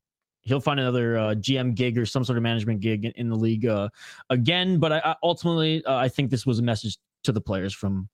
he'll 0.41 0.59
find 0.59 0.79
another 0.79 1.17
uh, 1.17 1.35
GM 1.35 1.75
gig 1.75 1.97
or 1.97 2.05
some 2.05 2.23
sort 2.23 2.37
of 2.37 2.43
management 2.43 2.81
gig 2.81 3.05
in, 3.05 3.11
in 3.15 3.29
the 3.29 3.35
league 3.35 3.65
uh, 3.65 3.89
again. 4.29 4.77
But 4.79 4.93
I, 4.93 5.01
I 5.05 5.15
ultimately 5.23 5.85
uh, 5.85 5.95
I 5.95 6.09
think 6.09 6.31
this 6.31 6.45
was 6.45 6.59
a 6.59 6.63
message 6.63 6.97
to 7.23 7.31
the 7.31 7.41
players 7.41 7.73
from 7.73 8.09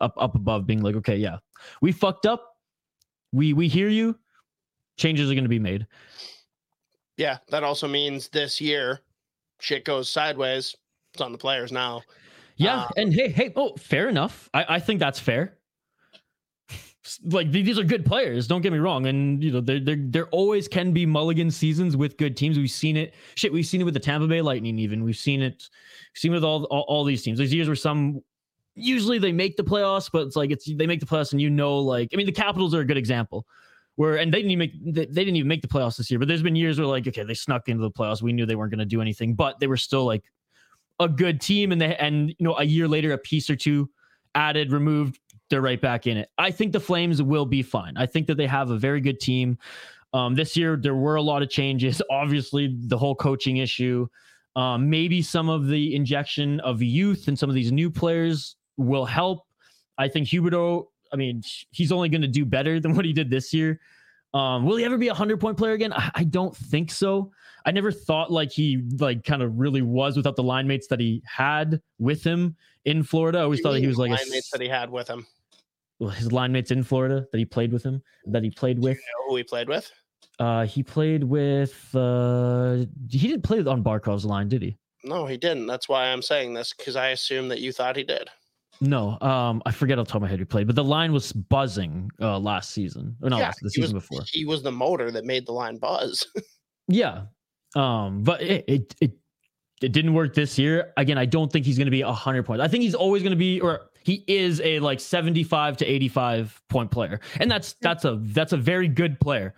up 0.00 0.14
up 0.16 0.34
above, 0.34 0.66
being 0.66 0.82
like, 0.82 0.96
okay, 0.96 1.16
yeah, 1.16 1.38
we 1.80 1.92
fucked 1.92 2.26
up. 2.26 2.55
We 3.32 3.52
we 3.52 3.68
hear 3.68 3.88
you. 3.88 4.18
Changes 4.96 5.30
are 5.30 5.34
going 5.34 5.44
to 5.44 5.48
be 5.48 5.58
made. 5.58 5.86
Yeah, 7.16 7.38
that 7.48 7.64
also 7.64 7.88
means 7.88 8.28
this 8.28 8.60
year 8.60 9.00
shit 9.60 9.84
goes 9.84 10.08
sideways. 10.08 10.74
It's 11.14 11.22
on 11.22 11.32
the 11.32 11.38
players 11.38 11.72
now. 11.72 12.02
Yeah, 12.56 12.80
Uh, 12.82 12.88
and 12.96 13.12
hey, 13.12 13.28
hey, 13.28 13.52
oh, 13.56 13.74
fair 13.76 14.08
enough. 14.08 14.48
I, 14.54 14.76
I 14.76 14.78
think 14.80 15.00
that's 15.00 15.18
fair. 15.18 15.58
like 17.24 17.50
these 17.52 17.78
are 17.78 17.84
good 17.84 18.04
players. 18.04 18.46
Don't 18.46 18.62
get 18.62 18.72
me 18.72 18.78
wrong, 18.78 19.06
and 19.06 19.42
you 19.42 19.52
know 19.52 19.60
there 19.60 19.80
there 19.80 19.96
there 19.98 20.26
always 20.28 20.66
can 20.68 20.92
be 20.92 21.04
mulligan 21.06 21.50
seasons 21.50 21.96
with 21.96 22.16
good 22.16 22.36
teams. 22.36 22.58
We've 22.58 22.70
seen 22.70 22.96
it. 22.96 23.14
Shit, 23.34 23.52
we've 23.52 23.66
seen 23.66 23.80
it 23.80 23.84
with 23.84 23.94
the 23.94 24.00
Tampa 24.00 24.26
Bay 24.26 24.40
Lightning. 24.40 24.78
Even 24.78 25.04
we've 25.04 25.16
seen 25.16 25.42
it. 25.42 25.68
Seen 26.14 26.32
it 26.32 26.34
with 26.34 26.44
all, 26.44 26.64
all 26.64 26.84
all 26.88 27.04
these 27.04 27.22
teams. 27.22 27.38
There's 27.38 27.52
years 27.52 27.68
where 27.68 27.76
some 27.76 28.22
usually 28.76 29.18
they 29.18 29.32
make 29.32 29.56
the 29.56 29.64
playoffs, 29.64 30.08
but 30.12 30.26
it's 30.26 30.36
like 30.36 30.50
it's 30.50 30.64
they 30.64 30.86
make 30.86 31.00
the 31.00 31.06
playoffs, 31.06 31.32
and 31.32 31.40
you 31.40 31.50
know, 31.50 31.78
like 31.78 32.10
I 32.12 32.16
mean, 32.16 32.26
the 32.26 32.32
Capitals 32.32 32.74
are 32.74 32.80
a 32.80 32.84
good 32.84 32.98
example. 32.98 33.46
Where 33.96 34.16
and 34.16 34.32
they 34.32 34.38
didn't 34.38 34.50
even 34.50 34.58
make 34.58 34.94
they, 34.94 35.06
they 35.06 35.24
didn't 35.24 35.36
even 35.36 35.48
make 35.48 35.62
the 35.62 35.68
playoffs 35.68 35.96
this 35.96 36.10
year. 36.10 36.18
But 36.18 36.28
there's 36.28 36.42
been 36.42 36.54
years 36.54 36.78
where 36.78 36.86
like 36.86 37.08
okay, 37.08 37.24
they 37.24 37.34
snuck 37.34 37.68
into 37.68 37.82
the 37.82 37.90
playoffs. 37.90 38.22
We 38.22 38.32
knew 38.32 38.44
they 38.44 38.54
weren't 38.54 38.70
going 38.70 38.78
to 38.78 38.84
do 38.84 39.00
anything, 39.00 39.34
but 39.34 39.58
they 39.58 39.66
were 39.66 39.78
still 39.78 40.04
like 40.04 40.22
a 41.00 41.08
good 41.08 41.40
team 41.40 41.72
and 41.72 41.80
they 41.80 41.94
and 41.96 42.30
you 42.30 42.36
know 42.40 42.56
a 42.58 42.64
year 42.64 42.88
later 42.88 43.12
a 43.12 43.18
piece 43.18 43.50
or 43.50 43.56
two 43.56 43.88
added 44.34 44.72
removed 44.72 45.18
they're 45.50 45.60
right 45.60 45.80
back 45.80 46.06
in 46.06 46.16
it 46.16 46.30
i 46.38 46.50
think 46.50 46.72
the 46.72 46.80
flames 46.80 47.22
will 47.22 47.46
be 47.46 47.62
fine 47.62 47.96
i 47.96 48.06
think 48.06 48.26
that 48.26 48.36
they 48.36 48.46
have 48.46 48.70
a 48.70 48.78
very 48.78 49.00
good 49.00 49.20
team 49.20 49.58
um, 50.12 50.34
this 50.34 50.56
year 50.56 50.76
there 50.76 50.94
were 50.94 51.16
a 51.16 51.22
lot 51.22 51.42
of 51.42 51.50
changes 51.50 52.00
obviously 52.10 52.74
the 52.86 52.96
whole 52.96 53.14
coaching 53.14 53.58
issue 53.58 54.06
um, 54.56 54.88
maybe 54.88 55.20
some 55.20 55.50
of 55.50 55.66
the 55.66 55.94
injection 55.94 56.60
of 56.60 56.80
youth 56.80 57.28
and 57.28 57.38
some 57.38 57.50
of 57.50 57.54
these 57.54 57.70
new 57.70 57.90
players 57.90 58.56
will 58.76 59.04
help 59.04 59.44
i 59.98 60.08
think 60.08 60.28
Huberdeau 60.28 60.86
i 61.12 61.16
mean 61.16 61.42
he's 61.70 61.92
only 61.92 62.08
going 62.08 62.22
to 62.22 62.28
do 62.28 62.44
better 62.44 62.80
than 62.80 62.94
what 62.96 63.04
he 63.04 63.12
did 63.12 63.30
this 63.30 63.52
year 63.52 63.80
um, 64.34 64.66
will 64.66 64.76
he 64.76 64.84
ever 64.84 64.98
be 64.98 65.08
a 65.08 65.12
100 65.12 65.40
point 65.40 65.56
player 65.56 65.72
again 65.72 65.92
I, 65.92 66.10
I 66.14 66.24
don't 66.24 66.54
think 66.54 66.90
so 66.90 67.30
I 67.66 67.72
never 67.72 67.90
thought 67.90 68.30
like 68.30 68.52
he 68.52 68.80
like 69.00 69.24
kind 69.24 69.42
of 69.42 69.58
really 69.58 69.82
was 69.82 70.16
without 70.16 70.36
the 70.36 70.42
line 70.44 70.68
mates 70.68 70.86
that 70.86 71.00
he 71.00 71.20
had 71.26 71.82
with 71.98 72.22
him 72.22 72.54
in 72.84 73.02
Florida. 73.02 73.40
I 73.40 73.42
always 73.42 73.58
You 73.58 73.64
thought 73.64 73.72
that 73.72 73.80
he 73.80 73.88
was 73.88 73.98
like 73.98 74.10
a, 74.10 74.14
line 74.14 74.30
mates 74.30 74.50
that 74.50 74.60
he 74.60 74.68
had 74.68 74.88
with 74.88 75.08
him. 75.08 75.26
well, 75.98 76.10
his 76.10 76.30
line 76.30 76.52
mates 76.52 76.70
in 76.70 76.84
Florida 76.84 77.26
that 77.32 77.38
he 77.38 77.44
played 77.44 77.72
with 77.72 77.82
him 77.82 78.00
that 78.26 78.44
he 78.44 78.50
played 78.50 78.78
with. 78.78 78.96
You 78.96 79.02
know 79.02 79.30
who 79.30 79.36
he 79.36 79.42
played 79.42 79.68
with? 79.68 79.90
Uh, 80.38 80.64
he 80.64 80.84
played 80.84 81.24
with 81.24 81.92
uh, 81.94 82.84
he 83.10 83.26
didn't 83.26 83.42
play 83.42 83.58
on 83.64 83.82
Barkov's 83.82 84.24
line, 84.24 84.48
did 84.48 84.62
he? 84.62 84.78
No, 85.02 85.26
he 85.26 85.36
didn't. 85.36 85.66
That's 85.66 85.88
why 85.88 86.06
I'm 86.06 86.22
saying 86.22 86.54
this 86.54 86.72
because 86.72 86.94
I 86.94 87.08
assume 87.08 87.48
that 87.48 87.60
you 87.60 87.72
thought 87.72 87.96
he 87.96 88.04
did. 88.04 88.30
No, 88.80 89.18
um, 89.20 89.62
I 89.64 89.70
forget 89.72 89.98
off 89.98 90.06
the 90.06 90.12
top 90.12 90.16
of 90.16 90.22
my 90.22 90.28
head 90.28 90.38
who 90.38 90.44
played, 90.46 90.66
but 90.66 90.76
the 90.76 90.84
line 90.84 91.12
was 91.12 91.32
buzzing 91.32 92.10
uh 92.20 92.38
last 92.38 92.70
season. 92.72 93.16
Or 93.22 93.30
not 93.30 93.38
Yeah, 93.38 93.44
last, 93.46 93.60
the 93.62 93.70
he 93.74 93.80
was- 93.80 93.88
season 93.90 93.98
before. 93.98 94.20
He 94.30 94.44
was 94.44 94.62
the 94.62 94.72
motor 94.72 95.10
that 95.10 95.24
made 95.24 95.46
the 95.46 95.52
line 95.52 95.78
buzz. 95.78 96.26
Yeah. 96.88 97.22
Um, 97.74 98.22
but 98.22 98.40
it 98.42 98.64
it 98.68 98.94
it, 99.00 99.12
it 99.82 99.90
didn't 99.92 100.14
work 100.14 100.34
this 100.34 100.56
year. 100.56 100.92
Again, 100.96 101.18
I 101.18 101.24
don't 101.26 101.52
think 101.52 101.66
he's 101.66 101.76
going 101.76 101.86
to 101.86 101.90
be 101.90 102.02
a 102.02 102.12
hundred 102.12 102.44
points. 102.44 102.62
I 102.62 102.68
think 102.68 102.82
he's 102.84 102.94
always 102.94 103.22
going 103.24 103.32
to 103.32 103.36
be, 103.36 103.60
or 103.60 103.90
he 104.04 104.24
is 104.28 104.60
a 104.62 104.78
like 104.78 105.00
seventy-five 105.00 105.76
to 105.78 105.84
eighty-five 105.84 106.62
point 106.68 106.92
player, 106.92 107.18
and 107.40 107.50
that's 107.50 107.74
that's 107.80 108.04
a 108.04 108.18
that's 108.22 108.52
a 108.52 108.56
very 108.56 108.86
good 108.86 109.18
player. 109.18 109.54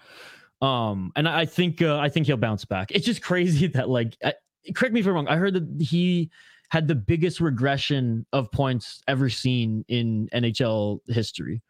Um, 0.63 1.13
and 1.17 1.29
I 1.29 1.41
I 1.41 1.45
think 1.45 1.83
uh, 1.83 1.99
I 1.99 2.09
think 2.09 2.27
he'll 2.27 2.39
bounce 2.39 2.65
back. 2.65 2.91
It's 2.93 3.05
just 3.05 3.21
crazy 3.31 3.67
that 3.69 3.91
like, 3.91 4.17
uh, 4.25 4.33
correct 4.75 4.95
me 4.95 5.01
if 5.01 5.07
I'm 5.07 5.13
wrong. 5.13 5.29
I 5.29 5.37
heard 5.37 5.53
that 5.53 5.69
he 5.87 6.31
had 6.71 6.87
the 6.89 6.95
biggest 6.95 7.41
regression 7.41 8.27
of 8.33 8.51
points 8.53 9.03
ever 9.09 9.29
seen 9.31 9.85
in 9.89 10.29
NHL 10.35 11.01
history 11.09 11.63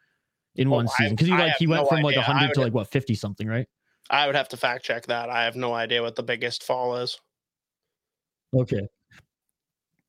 in 0.57 0.68
Oh, 0.68 0.72
one 0.72 0.88
season 0.88 1.14
because 1.14 1.28
he 1.28 1.32
like 1.32 1.55
he 1.59 1.66
went 1.66 1.82
no 1.84 1.88
from 1.88 2.03
like 2.03 2.16
idea. 2.16 2.20
I 2.20 2.24
hundred 2.24 2.55
to 2.55 2.61
like 2.61 2.74
what 2.74 2.88
fifty 2.90 3.14
something, 3.14 3.46
right? 3.46 3.66
I 4.11 4.26
would 4.26 4.34
have 4.34 4.49
to 4.49 4.57
fact 4.57 4.84
check 4.84 5.07
that. 5.07 5.30
I 5.30 5.44
have 5.44 5.57
no 5.57 5.74
idea 5.74 6.03
what 6.03 6.16
the 6.16 6.22
biggest 6.22 6.62
fall 6.62 6.96
is. 6.96 7.18
Okay. 8.55 8.88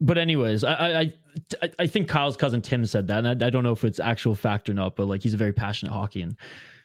But 0.01 0.17
anyways, 0.17 0.63
I 0.63 0.73
I 0.73 1.13
I, 1.61 1.71
I 1.79 1.87
think 1.87 2.07
Kyle's 2.07 2.37
cousin 2.37 2.61
Tim 2.61 2.85
said 2.85 3.07
that, 3.07 3.25
and 3.25 3.43
I, 3.43 3.47
I 3.47 3.49
don't 3.49 3.63
know 3.63 3.73
if 3.73 3.83
it's 3.83 3.99
actual 3.99 4.35
fact 4.35 4.69
or 4.69 4.73
not, 4.73 4.95
but 4.95 5.07
like 5.07 5.21
he's 5.21 5.33
a 5.33 5.37
very 5.37 5.53
passionate 5.53 5.91
hockey 5.91 6.21
and 6.21 6.35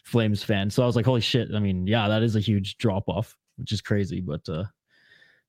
Flames 0.05 0.42
fan. 0.42 0.68
So 0.68 0.82
I 0.82 0.86
was 0.86 0.96
like, 0.96 1.07
holy 1.07 1.20
shit! 1.20 1.48
I 1.55 1.61
mean, 1.61 1.86
yeah, 1.86 2.09
that 2.09 2.22
is 2.22 2.36
a 2.36 2.40
huge 2.40 2.76
drop 2.76 3.09
off, 3.09 3.36
which 3.57 3.72
is 3.72 3.80
crazy. 3.80 4.20
But 4.20 4.46
uh 4.48 4.64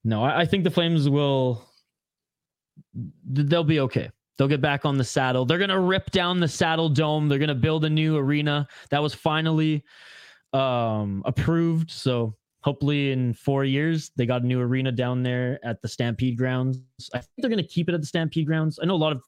no, 0.05 0.23
I, 0.23 0.41
I 0.41 0.45
think 0.45 0.63
the 0.63 0.71
Flames 0.71 1.09
will. 1.09 1.67
Th- 3.35 3.47
They'll 3.47 3.63
be 3.63 3.79
okay. 3.81 4.09
They'll 4.37 4.47
get 4.47 4.61
back 4.61 4.85
on 4.85 4.97
the 4.97 5.03
saddle. 5.03 5.45
They're 5.45 5.59
gonna 5.59 5.79
rip 5.79 6.11
down 6.11 6.39
the 6.39 6.47
Saddle 6.47 6.89
Dome. 6.89 7.29
They're 7.29 7.39
gonna 7.39 7.55
build 7.55 7.85
a 7.85 7.89
new 7.89 8.17
arena 8.17 8.67
that 8.89 9.01
was 9.01 9.13
finally 9.13 9.83
um 10.53 11.23
approved. 11.25 11.91
So 11.91 12.35
Hopefully, 12.65 13.11
in 13.11 13.31
four 13.35 13.63
years, 13.63 14.09
they 14.15 14.25
got 14.25 14.41
a 14.41 14.45
new 14.47 14.59
arena 14.59 14.91
down 14.91 15.21
there 15.21 15.59
at 15.63 15.79
the 15.83 15.87
Stampede 15.87 16.35
grounds. 16.35 16.81
I 17.13 17.19
think 17.19 17.29
they're 17.37 17.49
going 17.49 17.61
to 17.61 17.67
keep 17.67 17.89
it 17.89 17.93
at 17.93 18.01
the 18.01 18.07
Stampede 18.07 18.47
grounds. 18.47 18.79
I 18.81 18.87
know 18.87 18.95
a 18.95 18.97
lot 18.97 19.11
of 19.11 19.21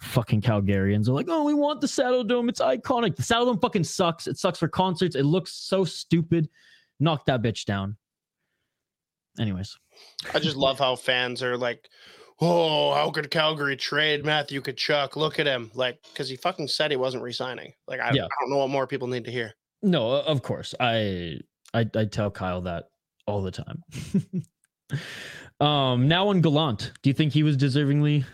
fucking 0.00 0.42
Calgarians 0.42 1.06
are 1.06 1.12
like, 1.12 1.26
oh, 1.28 1.44
we 1.44 1.54
want 1.54 1.80
the 1.80 1.86
Saddle 1.86 2.24
Dome. 2.24 2.48
It's 2.48 2.60
iconic. 2.60 3.14
The 3.14 3.22
Saddle 3.22 3.46
Dome 3.46 3.60
fucking 3.60 3.84
sucks. 3.84 4.26
It 4.26 4.36
sucks 4.36 4.58
for 4.58 4.66
concerts. 4.66 5.14
It 5.14 5.22
looks 5.22 5.52
so 5.52 5.84
stupid. 5.84 6.48
Knock 6.98 7.24
that 7.26 7.40
bitch 7.40 7.66
down. 7.66 7.98
Anyways, 9.38 9.78
I 10.34 10.40
just 10.40 10.56
love 10.56 10.76
how 10.76 10.96
fans 10.96 11.44
are 11.44 11.56
like, 11.56 11.88
oh, 12.40 12.92
how 12.94 13.10
could 13.10 13.30
Calgary 13.30 13.76
trade 13.76 14.24
Matthew 14.24 14.60
Tkachuk? 14.60 15.16
Look 15.16 15.38
at 15.38 15.46
him. 15.46 15.70
Like, 15.74 15.98
because 16.12 16.28
he 16.28 16.36
fucking 16.36 16.68
said 16.68 16.90
he 16.90 16.96
wasn't 16.96 17.22
resigning. 17.22 17.72
Like, 17.88 18.00
I, 18.00 18.12
Yeah. 18.12 18.24
I 18.24 18.28
don't 18.40 18.50
know 18.50 18.58
what 18.58 18.70
more 18.70 18.86
people 18.86 19.08
need 19.08 19.24
to 19.24 19.30
hear. 19.30 19.54
no, 19.82 20.10
of 20.10 20.42
course. 20.42 20.74
I 20.80 21.40
I, 21.74 21.86
I 21.94 22.04
tell 22.06 22.30
Kyle 22.30 22.60
that 22.62 22.90
all 23.26 23.42
the 23.42 23.50
time. 23.50 23.82
um, 25.60 26.08
now 26.08 26.28
on 26.28 26.40
Gallant, 26.40 26.92
do 27.02 27.10
you 27.10 27.14
think 27.14 27.32
he 27.32 27.42
was 27.42 27.56
deservingly 27.56 28.24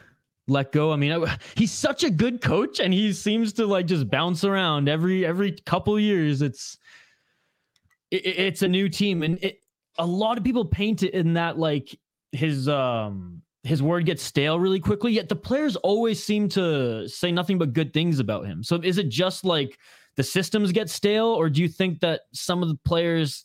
let 0.48 0.72
go? 0.72 0.92
I 0.92 0.96
mean, 0.96 1.12
I, 1.12 1.38
he's 1.57 1.72
such 1.72 2.05
a 2.05 2.11
good 2.11 2.40
coach, 2.40 2.80
and 2.80 2.92
he 2.92 3.12
seems 3.12 3.53
to 3.55 3.66
like 3.66 3.86
just 3.86 4.11
bounce 4.11 4.44
around 4.44 4.88
every 4.88 5.24
every 5.24 5.53
couple 5.66 5.98
years. 5.98 6.42
It's 6.42 6.76
it, 8.11 8.26
it- 8.26 8.38
it's 8.38 8.62
a 8.62 8.68
new 8.68 8.88
team, 8.88 9.22
and 9.22 9.38
it, 9.42 9.61
a 9.98 10.07
lot 10.07 10.38
of 10.38 10.44
people 10.44 10.64
paint 10.64 11.03
it 11.03 11.14
in 11.14 11.34
that 11.34 11.59
like 11.59 11.98
his 12.32 12.68
um 12.68 13.42
his 13.64 13.82
word 13.82 14.06
gets 14.06 14.22
stale 14.22 14.58
really 14.58 14.80
quickly. 14.80 15.12
Yet 15.12 15.28
the 15.28 15.36
players 15.36 15.76
always 15.76 16.22
seem 16.22 16.48
to 16.50 17.08
say 17.08 17.30
nothing 17.30 17.58
but 17.58 17.72
good 17.72 17.92
things 17.92 18.18
about 18.18 18.46
him. 18.46 18.62
So 18.62 18.76
is 18.82 18.98
it 18.98 19.08
just 19.08 19.44
like 19.44 19.78
the 20.16 20.22
systems 20.22 20.72
get 20.72 20.90
stale, 20.90 21.26
or 21.26 21.48
do 21.48 21.62
you 21.62 21.68
think 21.68 22.00
that 22.00 22.22
some 22.32 22.62
of 22.62 22.68
the 22.68 22.78
players 22.84 23.44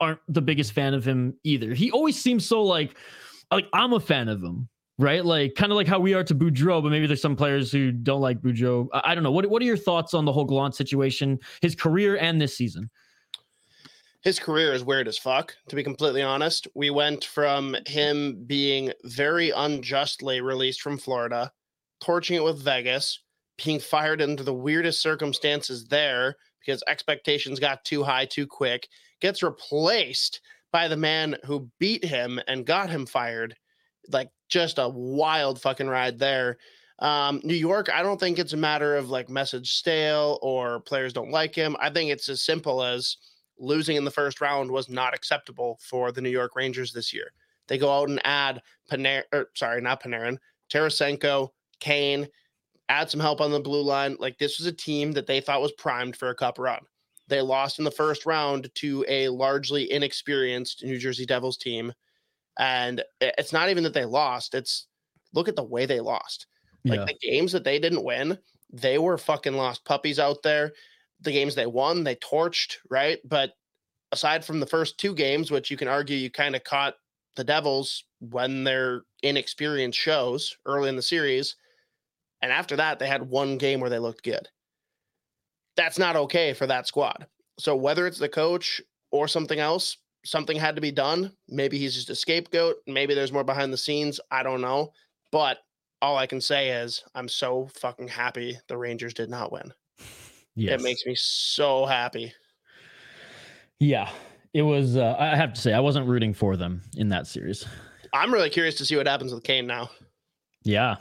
aren't 0.00 0.20
the 0.28 0.42
biggest 0.42 0.72
fan 0.72 0.94
of 0.94 1.04
him 1.04 1.34
either? 1.44 1.72
He 1.72 1.90
always 1.90 2.20
seems 2.20 2.44
so 2.46 2.62
like 2.62 2.96
like 3.50 3.66
I'm 3.72 3.92
a 3.92 4.00
fan 4.00 4.28
of 4.28 4.42
him, 4.42 4.68
right? 4.98 5.24
Like 5.24 5.54
kind 5.54 5.72
of 5.72 5.76
like 5.76 5.86
how 5.86 6.00
we 6.00 6.14
are 6.14 6.24
to 6.24 6.34
Boudreau, 6.34 6.82
but 6.82 6.90
maybe 6.90 7.06
there's 7.06 7.22
some 7.22 7.36
players 7.36 7.70
who 7.70 7.92
don't 7.92 8.20
like 8.20 8.40
Boudreau. 8.40 8.88
I, 8.92 9.12
I 9.12 9.14
don't 9.14 9.24
know. 9.24 9.32
What 9.32 9.46
what 9.46 9.62
are 9.62 9.66
your 9.66 9.76
thoughts 9.76 10.14
on 10.14 10.24
the 10.24 10.32
whole 10.32 10.44
Gallant 10.44 10.74
situation, 10.74 11.38
his 11.62 11.74
career 11.74 12.16
and 12.18 12.40
this 12.40 12.56
season? 12.56 12.90
His 14.22 14.38
career 14.38 14.72
is 14.72 14.84
weird 14.84 15.06
as 15.06 15.18
fuck, 15.18 15.54
to 15.68 15.76
be 15.76 15.84
completely 15.84 16.22
honest. 16.22 16.66
We 16.74 16.90
went 16.90 17.24
from 17.24 17.76
him 17.86 18.44
being 18.46 18.92
very 19.04 19.50
unjustly 19.50 20.40
released 20.40 20.82
from 20.82 20.98
Florida, 20.98 21.52
torching 22.00 22.36
it 22.36 22.44
with 22.44 22.62
Vegas, 22.62 23.20
being 23.62 23.78
fired 23.78 24.20
under 24.20 24.42
the 24.42 24.54
weirdest 24.54 25.00
circumstances 25.00 25.86
there 25.86 26.36
because 26.60 26.82
expectations 26.88 27.60
got 27.60 27.84
too 27.84 28.02
high 28.02 28.24
too 28.24 28.46
quick, 28.46 28.88
gets 29.20 29.42
replaced 29.42 30.40
by 30.72 30.88
the 30.88 30.96
man 30.96 31.36
who 31.44 31.70
beat 31.78 32.04
him 32.04 32.40
and 32.48 32.66
got 32.66 32.90
him 32.90 33.06
fired. 33.06 33.56
Like 34.10 34.30
just 34.48 34.78
a 34.78 34.88
wild 34.88 35.60
fucking 35.60 35.88
ride 35.88 36.18
there. 36.18 36.58
Um, 36.98 37.40
New 37.44 37.54
York, 37.54 37.88
I 37.92 38.02
don't 38.02 38.18
think 38.18 38.38
it's 38.38 38.52
a 38.52 38.56
matter 38.56 38.96
of 38.96 39.10
like 39.10 39.28
message 39.28 39.74
stale 39.74 40.38
or 40.42 40.80
players 40.80 41.12
don't 41.12 41.30
like 41.30 41.54
him. 41.54 41.76
I 41.78 41.90
think 41.90 42.10
it's 42.10 42.28
as 42.28 42.42
simple 42.42 42.82
as 42.82 43.16
losing 43.58 43.96
in 43.96 44.04
the 44.04 44.10
first 44.10 44.40
round 44.40 44.70
was 44.70 44.88
not 44.88 45.14
acceptable 45.14 45.78
for 45.82 46.12
the 46.12 46.20
New 46.20 46.30
York 46.30 46.56
Rangers 46.56 46.92
this 46.92 47.12
year. 47.12 47.32
They 47.66 47.78
go 47.78 47.92
out 47.92 48.08
and 48.08 48.20
add 48.24 48.62
Panarin, 48.90 49.24
or 49.32 49.50
sorry, 49.54 49.80
not 49.80 50.02
Panarin, 50.02 50.38
Tarasenko, 50.70 51.50
Kane, 51.80 52.28
add 52.88 53.10
some 53.10 53.20
help 53.20 53.40
on 53.40 53.50
the 53.50 53.60
blue 53.60 53.82
line. 53.82 54.16
Like 54.18 54.38
this 54.38 54.58
was 54.58 54.66
a 54.66 54.72
team 54.72 55.12
that 55.12 55.26
they 55.26 55.40
thought 55.40 55.62
was 55.62 55.72
primed 55.72 56.16
for 56.16 56.30
a 56.30 56.34
cup 56.34 56.58
run. 56.58 56.80
They 57.28 57.42
lost 57.42 57.78
in 57.78 57.84
the 57.84 57.90
first 57.90 58.24
round 58.24 58.70
to 58.76 59.04
a 59.06 59.28
largely 59.28 59.92
inexperienced 59.92 60.82
New 60.82 60.98
Jersey 60.98 61.26
Devils 61.26 61.58
team. 61.58 61.92
And 62.58 63.04
it's 63.20 63.52
not 63.52 63.68
even 63.68 63.84
that 63.84 63.92
they 63.92 64.06
lost, 64.06 64.54
it's 64.54 64.86
look 65.34 65.48
at 65.48 65.56
the 65.56 65.62
way 65.62 65.86
they 65.86 66.00
lost. 66.00 66.46
Like 66.84 67.06
the 67.06 67.18
games 67.20 67.52
that 67.52 67.64
they 67.64 67.78
didn't 67.78 68.04
win, 68.04 68.38
they 68.72 68.96
were 68.96 69.18
fucking 69.18 69.52
lost 69.52 69.84
puppies 69.84 70.18
out 70.18 70.42
there. 70.42 70.72
The 71.20 71.32
games 71.32 71.54
they 71.54 71.66
won, 71.66 72.04
they 72.04 72.16
torched, 72.16 72.76
right? 72.90 73.18
But 73.24 73.52
aside 74.12 74.44
from 74.44 74.60
the 74.60 74.66
first 74.66 74.98
two 74.98 75.14
games, 75.14 75.50
which 75.50 75.70
you 75.70 75.76
can 75.76 75.88
argue 75.88 76.16
you 76.16 76.30
kind 76.30 76.54
of 76.56 76.64
caught 76.64 76.94
the 77.36 77.44
Devils 77.44 78.04
when 78.20 78.64
their 78.64 79.02
inexperience 79.22 79.96
shows 79.96 80.56
early 80.66 80.88
in 80.88 80.96
the 80.96 81.02
series, 81.02 81.56
and 82.42 82.52
after 82.52 82.76
that, 82.76 82.98
they 82.98 83.08
had 83.08 83.28
one 83.28 83.58
game 83.58 83.80
where 83.80 83.90
they 83.90 83.98
looked 83.98 84.22
good. 84.24 84.48
That's 85.76 85.98
not 85.98 86.16
okay 86.16 86.52
for 86.52 86.66
that 86.66 86.86
squad. 86.86 87.26
So 87.58 87.74
whether 87.76 88.06
it's 88.06 88.18
the 88.18 88.28
coach 88.28 88.80
or 89.10 89.28
something 89.28 89.58
else, 89.58 89.96
something 90.24 90.56
had 90.56 90.76
to 90.76 90.80
be 90.80 90.92
done. 90.92 91.32
Maybe 91.48 91.78
he's 91.78 91.94
just 91.94 92.10
a 92.10 92.14
scapegoat. 92.14 92.76
Maybe 92.86 93.14
there's 93.14 93.32
more 93.32 93.44
behind 93.44 93.72
the 93.72 93.78
scenes. 93.78 94.20
I 94.30 94.42
don't 94.42 94.60
know. 94.60 94.92
But 95.32 95.58
all 96.00 96.16
I 96.16 96.26
can 96.26 96.40
say 96.40 96.70
is 96.70 97.02
I'm 97.14 97.28
so 97.28 97.68
fucking 97.74 98.08
happy 98.08 98.58
the 98.68 98.76
Rangers 98.76 99.14
did 99.14 99.30
not 99.30 99.52
win. 99.52 99.72
Yes. 100.58 100.80
It 100.80 100.84
makes 100.84 101.06
me 101.06 101.14
so 101.14 101.86
happy. 101.86 102.32
yeah. 103.80 104.10
It 104.54 104.62
was. 104.62 104.96
Uh, 104.96 105.14
I 105.18 105.36
have 105.36 105.52
to 105.52 105.60
say, 105.60 105.72
I 105.74 105.80
wasn't 105.80 106.06
rooting 106.06 106.32
for 106.32 106.56
them 106.56 106.80
in 106.96 107.10
that 107.10 107.26
series. 107.26 107.66
I'm 108.14 108.32
really 108.32 108.48
curious 108.50 108.74
to 108.76 108.86
see 108.86 108.96
what 108.96 109.06
happens 109.06 109.32
with 109.34 109.44
Kane 109.44 109.66
now 109.66 109.90
Yeah, 110.64 110.96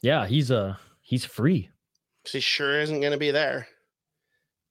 yeah. 0.00 0.26
He's 0.26 0.50
uh 0.50 0.76
he's 1.02 1.24
free. 1.26 1.68
he 2.26 2.40
sure 2.40 2.80
isn't 2.80 3.00
going 3.00 3.12
to 3.12 3.18
be 3.18 3.30
there. 3.30 3.68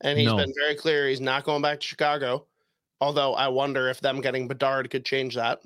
And 0.02 0.18
he's 0.18 0.28
No. 0.28 0.38
been 0.38 0.52
very 0.60 0.74
clear 0.76 1.08
he's 1.08 1.22
not 1.22 1.44
going 1.46 1.62
back 1.62 1.80
to 1.80 1.86
Chicago. 1.88 2.48
Although 3.00 3.36
I 3.36 3.48
wonder 3.50 3.88
if 3.90 4.02
them 4.02 4.20
getting 4.20 4.48
Bedard 4.48 4.90
could 4.90 5.06
change 5.06 5.36
that. 5.36 5.60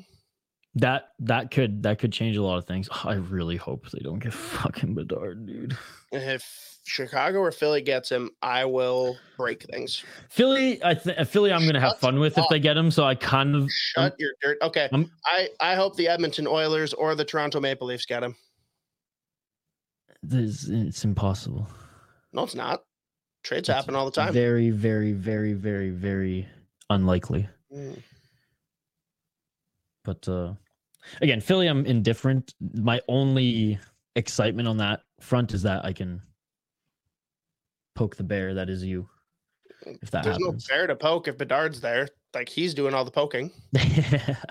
That 0.76 1.10
that 1.20 1.52
could 1.52 1.84
that 1.84 2.00
could 2.00 2.14
change 2.14 2.38
a 2.38 2.44
lot 2.44 2.58
of 2.58 2.66
things. 2.66 2.88
I 3.04 3.16
really 3.16 3.58
hope 3.58 3.90
they 3.92 4.00
don't 4.00 4.20
get 4.20 4.34
fucking 4.62 4.94
Bedard, 4.96 5.46
dude. 5.46 5.78
If 6.12 6.78
Chicago 6.86 7.40
or 7.40 7.52
Philly 7.52 7.82
gets 7.82 8.10
him, 8.10 8.32
I 8.42 8.66
will 8.66 9.18
break 9.38 9.64
things. 9.64 10.04
Philly, 10.30 10.84
I 10.84 10.96
think 10.96 11.28
Philly, 11.28 11.52
I'm 11.52 11.66
gonna 11.66 11.80
have 11.80 12.00
fun 12.00 12.20
with 12.20 12.38
if 12.38 12.46
they 12.50 12.60
get 12.60 12.78
him. 12.78 12.90
So 12.92 13.04
I 13.04 13.16
kind 13.16 13.56
of 13.56 13.70
Shut 13.72 14.16
your 14.20 14.32
dirt. 14.42 14.58
Okay. 14.62 14.90
I'm- 14.92 15.12
I, 15.26 15.50
I 15.60 15.76
hope 15.76 15.96
the 15.96 16.08
Edmonton 16.08 16.48
Oilers 16.48 16.94
or 16.94 17.16
the 17.16 17.26
Toronto 17.26 17.60
Maple 17.60 17.88
Leafs 17.88 18.06
get 18.06 18.24
him. 18.24 18.36
this 20.24 20.68
it's 20.68 21.04
impossible. 21.06 21.68
No, 22.34 22.44
it's 22.44 22.56
not. 22.56 22.84
Trades 23.44 23.70
It's 23.70 23.76
happen 23.76 23.96
all 23.96 24.06
the 24.06 24.12
time. 24.12 24.34
Very, 24.34 24.70
very, 24.70 25.14
very, 25.14 25.54
very, 25.54 25.90
very 25.90 26.48
unlikely. 26.90 27.48
Mm. 27.74 28.02
But 30.04 30.28
uh 30.28 30.54
again, 31.22 31.42
Philly, 31.42 31.68
I'm 31.68 31.86
indifferent. 31.86 32.54
My 32.74 33.02
only 33.08 33.80
excitement 34.16 34.68
on 34.68 34.78
that 34.78 35.02
front 35.20 35.54
is 35.54 35.64
that 35.64 35.86
I 35.86 35.94
can 35.94 36.22
poke 37.96 38.16
the 38.16 38.24
bear 38.24 38.54
that 38.54 38.70
is 38.70 38.84
you. 38.84 39.08
If 39.86 40.12
that 40.12 40.24
There's 40.24 40.38
happens. 40.38 40.68
no 40.70 40.76
bear 40.76 40.88
to 40.88 40.96
poke 40.96 41.28
if 41.28 41.38
Bedard's 41.38 41.82
there. 41.82 42.08
Like 42.34 42.50
he's 42.50 42.74
doing 42.74 42.94
all 42.94 43.06
the 43.06 43.12
poking. 43.12 43.52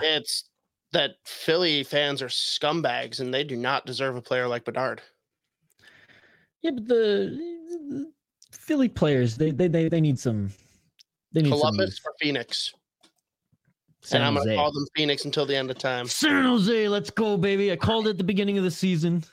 It's 0.02 0.44
that 0.92 1.16
Philly 1.24 1.84
fans 1.84 2.22
are 2.22 2.28
scumbags 2.28 3.20
and 3.20 3.32
they 3.32 3.44
do 3.44 3.56
not 3.56 3.86
deserve 3.86 4.16
a 4.16 4.22
player 4.22 4.48
like 4.48 4.64
Bedard. 4.64 5.02
yeah, 6.62 6.70
but 6.70 6.88
the, 6.88 8.10
Philly 8.52 8.88
players, 8.88 9.36
they 9.36 9.50
they 9.50 9.68
they, 9.68 9.88
they 9.88 10.00
need 10.00 10.18
some 10.18 10.50
they 11.32 11.42
need 11.42 11.50
Columbus 11.50 11.96
some 11.96 12.10
or 12.10 12.14
Phoenix. 12.20 12.72
San 14.00 14.20
and 14.20 14.28
I'm 14.28 14.34
going 14.34 14.48
to 14.48 14.54
call 14.56 14.72
them 14.72 14.86
Phoenix 14.94 15.24
until 15.24 15.44
the 15.44 15.56
end 15.56 15.70
of 15.70 15.78
time. 15.78 16.06
San 16.06 16.44
Jose, 16.44 16.88
let's 16.88 17.10
go, 17.10 17.36
baby. 17.36 17.72
I 17.72 17.76
called 17.76 18.06
it 18.06 18.10
at 18.10 18.18
the 18.18 18.24
beginning 18.24 18.56
of 18.58 18.64
the 18.64 18.70
season. 18.70 19.24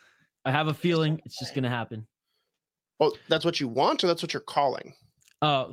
I 0.46 0.52
have 0.52 0.68
a 0.68 0.74
feeling 0.74 1.22
it's 1.26 1.40
just 1.40 1.56
gonna 1.56 1.70
happen. 1.70 2.06
Oh, 3.00 3.12
that's 3.28 3.44
what 3.46 3.60
you 3.60 3.68
want 3.68 4.04
or 4.04 4.08
that's 4.08 4.22
what 4.22 4.34
you're 4.34 4.42
calling? 4.42 4.94
Uh, 5.42 5.66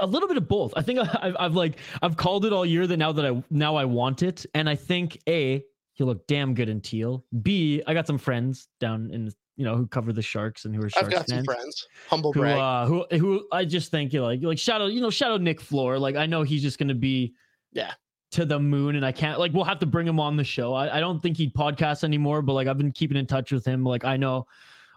a- 0.00 0.06
little 0.06 0.28
bit 0.28 0.36
of 0.36 0.48
both. 0.48 0.72
I 0.76 0.82
think 0.82 0.98
I've, 1.00 1.36
I've 1.38 1.54
like 1.54 1.78
I've 2.00 2.16
called 2.16 2.44
it 2.44 2.52
all 2.52 2.64
year 2.64 2.86
that 2.86 2.96
now 2.96 3.12
that 3.12 3.26
I 3.26 3.42
now 3.50 3.76
I 3.76 3.84
want 3.84 4.22
it, 4.22 4.46
and 4.54 4.68
I 4.68 4.74
think 4.76 5.20
a 5.28 5.62
he'll 5.94 6.06
look 6.06 6.26
damn 6.26 6.54
good 6.54 6.68
in 6.68 6.80
teal. 6.80 7.24
B 7.42 7.82
I 7.86 7.94
got 7.94 8.06
some 8.06 8.18
friends 8.18 8.68
down 8.80 9.10
in 9.12 9.30
you 9.56 9.64
know 9.64 9.76
who 9.76 9.86
cover 9.86 10.12
the 10.12 10.22
Sharks 10.22 10.64
and 10.64 10.74
who 10.74 10.82
are 10.82 10.88
Sharks 10.88 11.06
I've 11.06 11.12
got 11.12 11.28
some 11.28 11.44
friends. 11.44 11.86
Humble 12.08 12.32
Who, 12.32 12.40
brag. 12.40 12.58
uh, 12.58 12.86
who 12.86 13.04
who 13.18 13.46
I 13.52 13.64
just 13.64 13.90
think 13.90 14.12
you 14.12 14.20
know, 14.20 14.26
like 14.26 14.42
like 14.42 14.58
shadow 14.58 14.86
you 14.86 15.00
know 15.00 15.10
shadow 15.10 15.36
Nick 15.36 15.60
Floor 15.60 15.98
like 15.98 16.16
I 16.16 16.26
know 16.26 16.42
he's 16.42 16.62
just 16.62 16.78
gonna 16.78 16.94
be 16.94 17.34
Yeah. 17.72 17.92
To 18.32 18.44
the 18.44 18.60
moon 18.60 18.94
and 18.94 19.04
I 19.04 19.10
can't 19.10 19.40
like 19.40 19.52
we'll 19.52 19.64
have 19.64 19.80
to 19.80 19.86
bring 19.86 20.06
him 20.06 20.20
on 20.20 20.36
the 20.36 20.44
show 20.44 20.72
I, 20.72 20.98
I 20.98 21.00
don't 21.00 21.20
think 21.20 21.36
he'd 21.36 21.52
podcast 21.52 22.04
anymore 22.04 22.42
but 22.42 22.52
like 22.52 22.68
I've 22.68 22.78
been 22.78 22.92
keeping 22.92 23.16
in 23.16 23.26
touch 23.26 23.50
with 23.50 23.64
him 23.64 23.82
like 23.82 24.04
I 24.04 24.16
know 24.16 24.46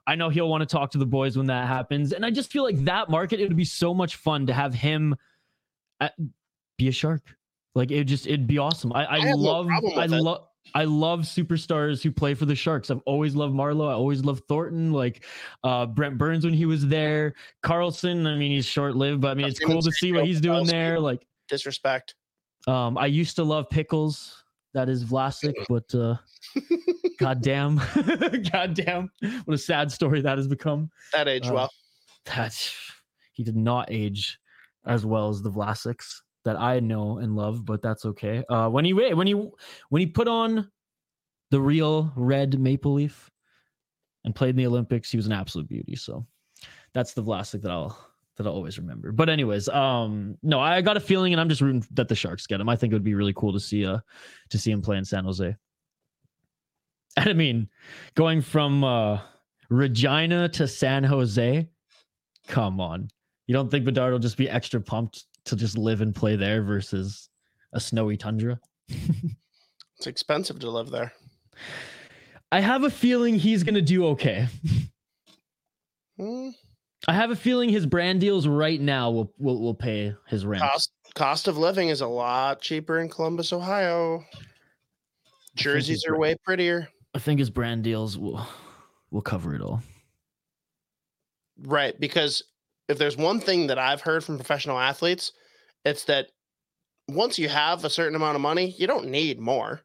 I 0.06 0.16
know 0.16 0.30
he'll 0.30 0.50
want 0.50 0.62
to 0.62 0.66
talk 0.68 0.92
to 0.92 0.98
the 0.98 1.06
boys 1.06 1.38
when 1.38 1.48
that 1.48 1.68
happens. 1.68 2.12
And 2.12 2.26
I 2.26 2.30
just 2.30 2.52
feel 2.52 2.64
like 2.64 2.84
that 2.86 3.10
market, 3.10 3.40
it 3.40 3.48
would 3.48 3.58
be 3.58 3.66
so 3.66 3.94
much 3.94 4.18
fun 4.18 4.48
to 4.48 4.54
have 4.54 4.74
him 4.74 5.16
at, 6.02 6.14
be 6.78 6.90
a 6.90 6.92
shark. 6.92 7.22
Like 7.76 7.90
it 7.90 8.04
just 8.04 8.28
it'd 8.28 8.48
be 8.48 8.58
awesome. 8.58 8.94
I, 8.94 9.06
I, 9.06 9.16
I 9.16 9.20
have 9.28 9.38
no 9.38 9.44
love 9.44 9.68
I 9.98 10.06
love 10.06 10.48
I 10.76 10.84
love 10.86 11.22
superstars 11.22 12.02
who 12.04 12.12
play 12.12 12.36
for 12.36 12.46
the 12.46 12.56
Sharks. 12.56 12.92
I've 12.92 13.02
always 13.06 13.36
loved 13.36 13.54
Marleau. 13.54 13.90
I 13.90 13.94
always 13.94 14.24
loved 14.24 14.44
Thornton. 14.48 14.94
Like 14.94 15.26
uh, 15.64 15.88
Brent 15.88 16.18
Burns 16.18 16.46
when 16.46 16.54
he 16.54 16.66
was 16.66 16.88
there. 16.88 17.34
Karlsson. 17.64 18.28
I 18.28 18.36
mean, 18.38 18.52
he's 18.52 18.66
short 18.66 18.96
lived, 18.96 19.22
but 19.22 19.30
I 19.30 19.34
mean, 19.34 19.48
it's 19.48 19.60
cool 19.60 19.82
to 19.82 19.92
see 19.92 20.14
what 20.14 20.26
he's 20.26 20.40
doing 20.40 20.66
there. 20.66 21.00
Like 21.00 21.26
Disrespect. 21.50 22.16
Um, 22.68 22.98
I 22.98 23.08
used 23.08 23.36
to 23.38 23.44
love 23.44 23.70
pickles. 23.70 24.44
That 24.74 24.90
is 24.90 25.06
Vlasic, 25.06 25.54
but 25.70 25.94
uh, 25.94 26.16
goddamn, 27.20 27.80
goddamn, 28.52 29.12
what 29.46 29.54
a 29.54 29.58
sad 29.58 29.92
story 29.92 30.22
that 30.22 30.38
has 30.38 30.48
become. 30.48 30.90
That 31.14 31.28
age 31.28 31.48
Uh, 31.48 31.54
well. 31.54 31.70
That 32.26 32.56
he 33.34 33.44
did 33.44 33.56
not 33.56 33.92
age 33.92 34.40
as 34.86 35.06
well 35.06 35.30
as 35.30 35.42
the 35.42 35.52
Vlasics 35.52 36.22
that 36.46 36.60
I 36.60 36.80
know 36.80 37.20
and 37.20 37.36
love, 37.36 37.66
but 37.66 37.82
that's 37.82 38.06
okay. 38.06 38.44
Uh, 38.50 38.70
when 38.70 38.86
he 38.86 38.94
when 38.94 39.28
he 39.28 39.34
when 39.34 40.00
he 40.00 40.06
put 40.08 40.28
on 40.28 40.70
the 41.52 41.62
real 41.62 42.12
red 42.16 42.60
maple 42.60 42.94
leaf 42.94 43.30
and 44.26 44.34
played 44.34 44.52
in 44.52 44.56
the 44.56 44.68
Olympics, 44.68 45.12
he 45.12 45.18
was 45.18 45.28
an 45.28 45.34
absolute 45.34 45.68
beauty. 45.68 45.96
So 45.96 46.26
that's 46.94 47.14
the 47.14 47.24
Vlasic 47.24 47.62
that 47.62 47.72
I'll 47.72 47.98
that 48.38 48.48
I'll 48.48 48.54
always 48.54 48.78
remember. 48.78 49.12
But 49.12 49.30
anyways, 49.30 49.70
um, 49.70 50.38
no, 50.42 50.60
I 50.60 50.82
got 50.82 50.98
a 50.98 51.00
feeling, 51.00 51.34
and 51.34 51.40
I'm 51.40 51.50
just 51.50 51.62
rooting 51.62 51.86
that 51.92 52.08
the 52.08 52.16
Sharks 52.16 52.48
get 52.48 52.60
him. 52.60 52.70
I 52.70 52.76
think 52.76 52.92
it 52.92 52.96
would 52.96 53.04
be 53.04 53.16
really 53.16 53.34
cool 53.34 53.54
to 53.54 53.60
see 53.60 53.86
uh 53.86 54.00
to 54.50 54.58
see 54.58 54.72
him 54.72 54.82
play 54.82 54.98
in 54.98 55.06
San 55.06 55.26
Jose. 55.26 55.56
And 57.16 57.30
I 57.30 57.34
mean, 57.34 57.70
going 58.16 58.42
from 58.42 58.84
uh 58.84 59.20
Regina 59.70 60.50
to 60.50 60.68
San 60.68 61.04
Jose, 61.04 61.68
come 62.48 62.82
on. 62.82 63.08
You 63.46 63.54
don't 63.54 63.70
think 63.70 63.86
Bedard 63.86 64.12
will 64.12 64.20
just 64.20 64.38
be 64.38 64.50
extra 64.50 64.82
pumped 64.82 65.26
to 65.46 65.56
just 65.56 65.78
live 65.78 66.02
and 66.02 66.16
play 66.16 66.36
there 66.36 66.64
versus 66.64 67.30
a 67.74 67.80
snowy 67.80 68.18
tundra? 68.18 68.60
It's 69.98 70.08
expensive 70.08 70.60
to 70.60 70.70
live 70.70 70.90
there. 70.90 71.14
I 72.52 72.60
have 72.60 72.84
a 72.84 72.90
feeling 72.90 73.36
he's 73.36 73.64
gonna 73.64 73.82
do 73.82 74.08
okay. 74.08 74.48
Hmm, 76.20 76.50
I 77.08 77.14
have 77.14 77.32
a 77.32 77.36
feeling 77.36 77.70
his 77.70 77.86
brand 77.86 78.22
deals 78.22 78.48
right 78.48 78.80
now 78.80 79.12
will 79.12 79.34
will, 79.38 79.60
will 79.60 79.74
pay 79.74 80.16
his 80.28 80.46
rent. 80.46 80.64
Cost 80.64 80.92
cost 81.16 81.48
of 81.48 81.58
living 81.58 81.90
is 81.90 82.02
a 82.02 82.08
lot 82.08 82.62
cheaper 82.62 83.00
in 83.00 83.10
Columbus, 83.10 83.52
Ohio. 83.54 84.24
Jerseys 85.56 86.06
are 86.06 86.14
right. 86.14 86.20
way 86.20 86.36
prettier. 86.44 86.88
I 87.14 87.20
think 87.20 87.40
his 87.40 87.50
brand 87.50 87.84
deals 87.84 88.18
will 88.18 88.46
will 89.12 89.22
cover 89.22 89.54
it 89.54 89.62
all. 89.62 89.84
Right. 91.62 92.00
Because 92.00 92.44
if 92.90 92.98
there's 92.98 93.18
one 93.18 93.40
thing 93.40 93.68
that 93.68 93.78
I've 93.78 94.02
heard 94.02 94.24
from 94.24 94.38
professional 94.38 94.80
athletes, 94.80 95.32
it's 95.86 96.06
that 96.06 96.28
once 97.08 97.38
you 97.38 97.50
have 97.50 97.86
a 97.86 97.90
certain 97.90 98.16
amount 98.16 98.36
of 98.36 98.42
money, 98.42 98.74
you 98.78 98.88
don't 98.88 99.08
need 99.08 99.40
more. 99.40 99.82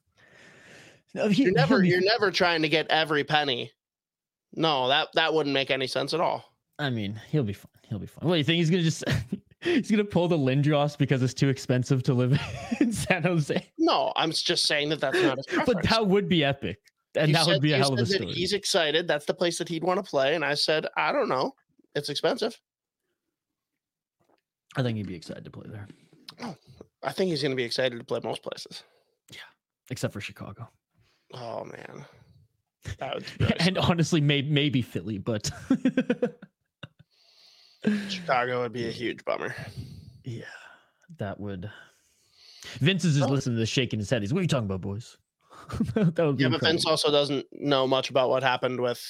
No, 1.15 1.29
he- 1.29 1.43
You're 1.45 1.53
never 1.53 1.81
be- 1.81 1.89
you're 1.89 2.01
never 2.01 2.31
trying 2.31 2.63
to 2.63 2.69
get 2.69 2.87
every 2.89 3.25
penny. 3.25 3.73
No, 4.55 4.89
that 4.89 5.09
that 5.15 5.35
wouldn't 5.35 5.53
make 5.53 5.71
any 5.71 5.87
sense 5.87 6.15
at 6.15 6.21
all. 6.21 6.45
I 6.79 6.91
mean, 6.91 7.21
he'll 7.31 7.45
be 7.45 7.53
fine. 7.53 7.71
He'll 7.89 7.99
be 7.99 8.07
fine. 8.07 8.29
What 8.29 8.37
you 8.39 8.45
think 8.45 8.59
he's 8.59 8.71
gonna 8.71 8.83
just 8.83 9.05
he's 9.61 9.91
gonna 9.91 10.05
pull 10.05 10.29
the 10.29 10.39
Lindros 10.39 10.97
because 10.97 11.23
it's 11.23 11.35
too 11.35 11.49
expensive 11.49 12.03
to 12.05 12.15
live 12.15 12.41
in 12.81 12.93
San 12.93 13.23
Jose? 13.23 13.67
No, 13.79 14.13
I'm 14.17 14.31
just 14.31 14.67
saying 14.67 14.91
that 14.91 15.01
that's 15.01 15.21
not 15.21 15.39
his 15.39 15.47
But 15.67 15.83
that 15.85 16.07
would 16.07 16.29
be 16.29 16.45
epic, 16.45 16.79
and 17.17 17.29
You 17.29 17.35
that 17.35 17.47
would 17.47 17.63
be 17.63 17.73
a 17.73 17.79
hell 17.79 17.93
of 17.93 17.99
a 17.99 18.07
said 18.07 18.21
story. 18.21 18.35
He's 18.35 18.53
excited. 18.53 19.09
That's 19.09 19.27
the 19.27 19.35
place 19.35 19.59
that 19.59 19.69
he'd 19.69 19.85
want 19.85 20.05
to 20.05 20.09
play. 20.09 20.35
And 20.35 20.45
I 20.45 20.55
said, 20.55 20.87
I 20.97 21.13
don't 21.13 21.29
know. 21.29 21.53
It's 21.95 22.09
expensive. 22.09 22.59
I 24.77 24.83
think 24.83 24.97
he'd 24.99 25.07
be 25.07 25.17
excited 25.17 25.45
to 25.45 25.51
play 25.51 25.67
there, 25.69 25.89
I 27.03 27.13
think 27.13 27.31
he's 27.31 27.43
going 27.43 27.53
to 27.53 27.57
be 27.57 27.65
excited 27.65 27.99
to 27.99 28.05
play 28.05 28.21
most 28.23 28.43
places. 28.43 28.85
Yeah, 29.31 29.41
except 29.91 30.13
for 30.13 30.21
Chicago, 30.21 30.69
Oh 31.35 31.65
man, 31.65 32.05
that 32.99 33.15
would 33.15 33.25
be 33.39 33.47
and 33.61 33.79
honestly, 33.79 34.21
maybe 34.21 34.51
maybe 34.51 34.83
Philly, 34.83 35.19
but 35.19 35.51
Chicago 38.09 38.63
would 38.63 38.73
be 38.73 38.89
a 38.89 38.91
huge 38.93 39.25
bummer. 39.25 39.55
yeah, 40.25 40.45
that 41.19 41.39
would. 41.39 41.71
Vince 42.81 43.05
is 43.05 43.17
just 43.17 43.29
Oh. 43.29 43.33
listening 43.33 43.57
to 43.57 43.61
this, 43.61 43.69
shaking 43.69 43.99
his 43.99 44.11
head. 44.11 44.23
He's, 44.23 44.33
"What 44.33 44.41
are 44.41 44.43
you 44.43 44.49
talking 44.49 44.67
about, 44.67 44.81
boys?" 44.81 45.17
that 45.95 46.17
would 46.19 46.39
Yeah, 46.41 46.49
but 46.49 46.61
Vince 46.61 46.85
also 46.87 47.11
doesn't 47.11 47.47
know 47.53 47.87
much 47.87 48.11
about 48.11 48.31
what 48.31 48.43
happened 48.43 48.81
with 48.81 49.01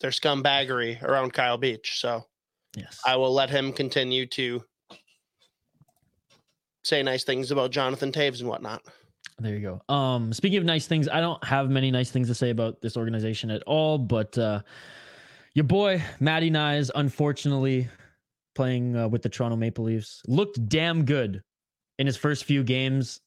their 0.00 0.10
scumbaggery 0.10 1.00
around 1.02 1.32
Kyle 1.32 1.56
Beach. 1.58 2.00
So 2.00 2.24
Yes, 2.76 3.00
I 3.06 3.16
will 3.16 3.32
let 3.32 3.50
him 3.50 3.72
continue 3.72 4.26
to 4.26 4.64
say 6.82 7.02
nice 7.02 7.24
things 7.24 7.50
about 7.50 7.70
Jonathan 7.70 8.12
Toews 8.12 8.40
and 8.40 8.48
whatnot. 8.48 8.82
There 9.38 9.54
you 9.56 9.60
go. 9.88 9.94
Um, 9.94 10.32
speaking 10.32 10.58
of 10.58 10.64
nice 10.64 10.86
things, 10.86 11.08
I 11.08 11.20
don't 11.20 11.42
have 11.44 11.70
many 11.70 11.90
nice 11.90 12.10
things 12.10 12.28
to 12.28 12.34
say 12.34 12.50
about 12.50 12.80
this 12.80 12.96
organization 12.96 13.50
at 13.50 13.62
all, 13.64 13.98
but 13.98 14.36
uh, 14.38 14.60
your 15.54 15.64
boy 15.64 16.02
Matty 16.20 16.50
Knies, 16.50 16.90
unfortunately, 16.94 17.88
playing 18.54 18.96
uh, 18.96 19.08
with 19.08 19.22
the 19.22 19.28
Toronto 19.28 19.56
Maple 19.56 19.84
Leafs, 19.84 20.22
looked 20.26 20.68
damn 20.68 21.04
good 21.04 21.42
in 21.98 22.06
his 22.06 22.16
first 22.16 22.44
few 22.44 22.62
games. 22.62 23.20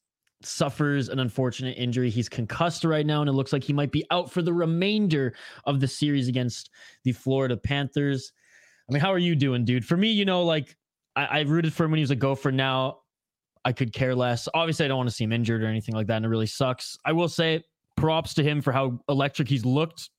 Suffers 0.43 1.09
an 1.09 1.19
unfortunate 1.19 1.75
injury. 1.77 2.09
He's 2.09 2.29
concussed 2.29 2.83
right 2.83 3.05
now, 3.05 3.21
and 3.21 3.29
it 3.29 3.33
looks 3.33 3.51
like 3.51 3.63
he 3.63 3.73
might 3.73 3.91
be 3.91 4.05
out 4.11 4.31
for 4.31 4.41
the 4.41 4.53
remainder 4.53 5.33
of 5.65 5.79
the 5.79 5.87
series 5.87 6.27
against 6.27 6.69
the 7.03 7.11
Florida 7.11 7.57
Panthers. 7.57 8.31
I 8.87 8.93
mean, 8.93 9.01
how 9.01 9.11
are 9.11 9.17
you 9.17 9.35
doing, 9.35 9.65
dude? 9.65 9.83
For 9.83 9.97
me, 9.97 10.11
you 10.11 10.25
know, 10.25 10.43
like 10.43 10.77
I, 11.15 11.25
I 11.25 11.39
rooted 11.41 11.73
for 11.73 11.85
him 11.85 11.91
when 11.91 11.97
he 11.97 12.03
was 12.03 12.11
a 12.11 12.15
gopher. 12.15 12.51
Now 12.51 12.99
I 13.65 13.73
could 13.73 13.91
care 13.91 14.15
less. 14.15 14.47
Obviously, 14.53 14.85
I 14.85 14.87
don't 14.87 14.97
want 14.97 15.09
to 15.09 15.15
see 15.15 15.23
him 15.23 15.33
injured 15.33 15.63
or 15.63 15.67
anything 15.67 15.95
like 15.95 16.07
that, 16.07 16.17
and 16.17 16.25
it 16.25 16.29
really 16.29 16.45
sucks. 16.45 16.97
I 17.03 17.13
will 17.13 17.29
say 17.29 17.63
props 17.95 18.35
to 18.35 18.43
him 18.43 18.61
for 18.61 18.71
how 18.71 18.99
electric 19.09 19.49
he's 19.49 19.65
looked 19.65 20.09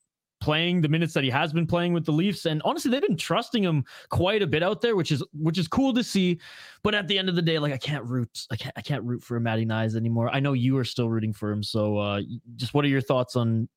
playing 0.41 0.81
the 0.81 0.89
minutes 0.89 1.13
that 1.15 1.25
he 1.25 1.31
has 1.31 1.53
been 1.53 1.67
playing 1.67 1.93
with 1.93 2.05
the 2.05 2.13
Leafs. 2.13 2.47
And 2.47 2.63
honestly, 2.65 2.91
they've 2.91 3.03
been 3.03 3.17
trusting 3.17 3.63
him 3.63 3.85
quite 4.09 4.43
a 4.43 4.47
bit 4.47 4.63
out 4.63 4.81
there, 4.81 4.97
which 4.97 5.13
is 5.13 5.23
which 5.33 5.59
is 5.59 5.69
cool 5.69 5.93
to 5.95 6.05
see. 6.05 6.39
But 6.83 6.95
at 6.95 7.09
the 7.09 7.19
end 7.19 7.29
of 7.29 7.35
the 7.35 7.43
day, 7.43 7.59
like 7.59 7.73
I 7.73 7.79
can't 7.79 8.05
root, 8.05 8.47
I 8.51 8.57
can't 8.57 8.75
I 8.77 8.81
can't 8.81 9.05
root 9.05 9.23
for 9.23 9.39
Matty 9.41 9.67
Knies 9.67 9.97
anymore. 9.97 10.31
I 10.33 10.41
know 10.41 10.53
you 10.53 10.77
are 10.79 10.85
still 10.85 11.09
rooting 11.09 11.33
for 11.33 11.51
him. 11.51 11.63
So 11.63 11.99
uh 11.99 12.23
just 12.57 12.75
what 12.75 12.85
are 12.85 12.89
your 12.89 13.01
thoughts 13.01 13.37
on 13.37 13.69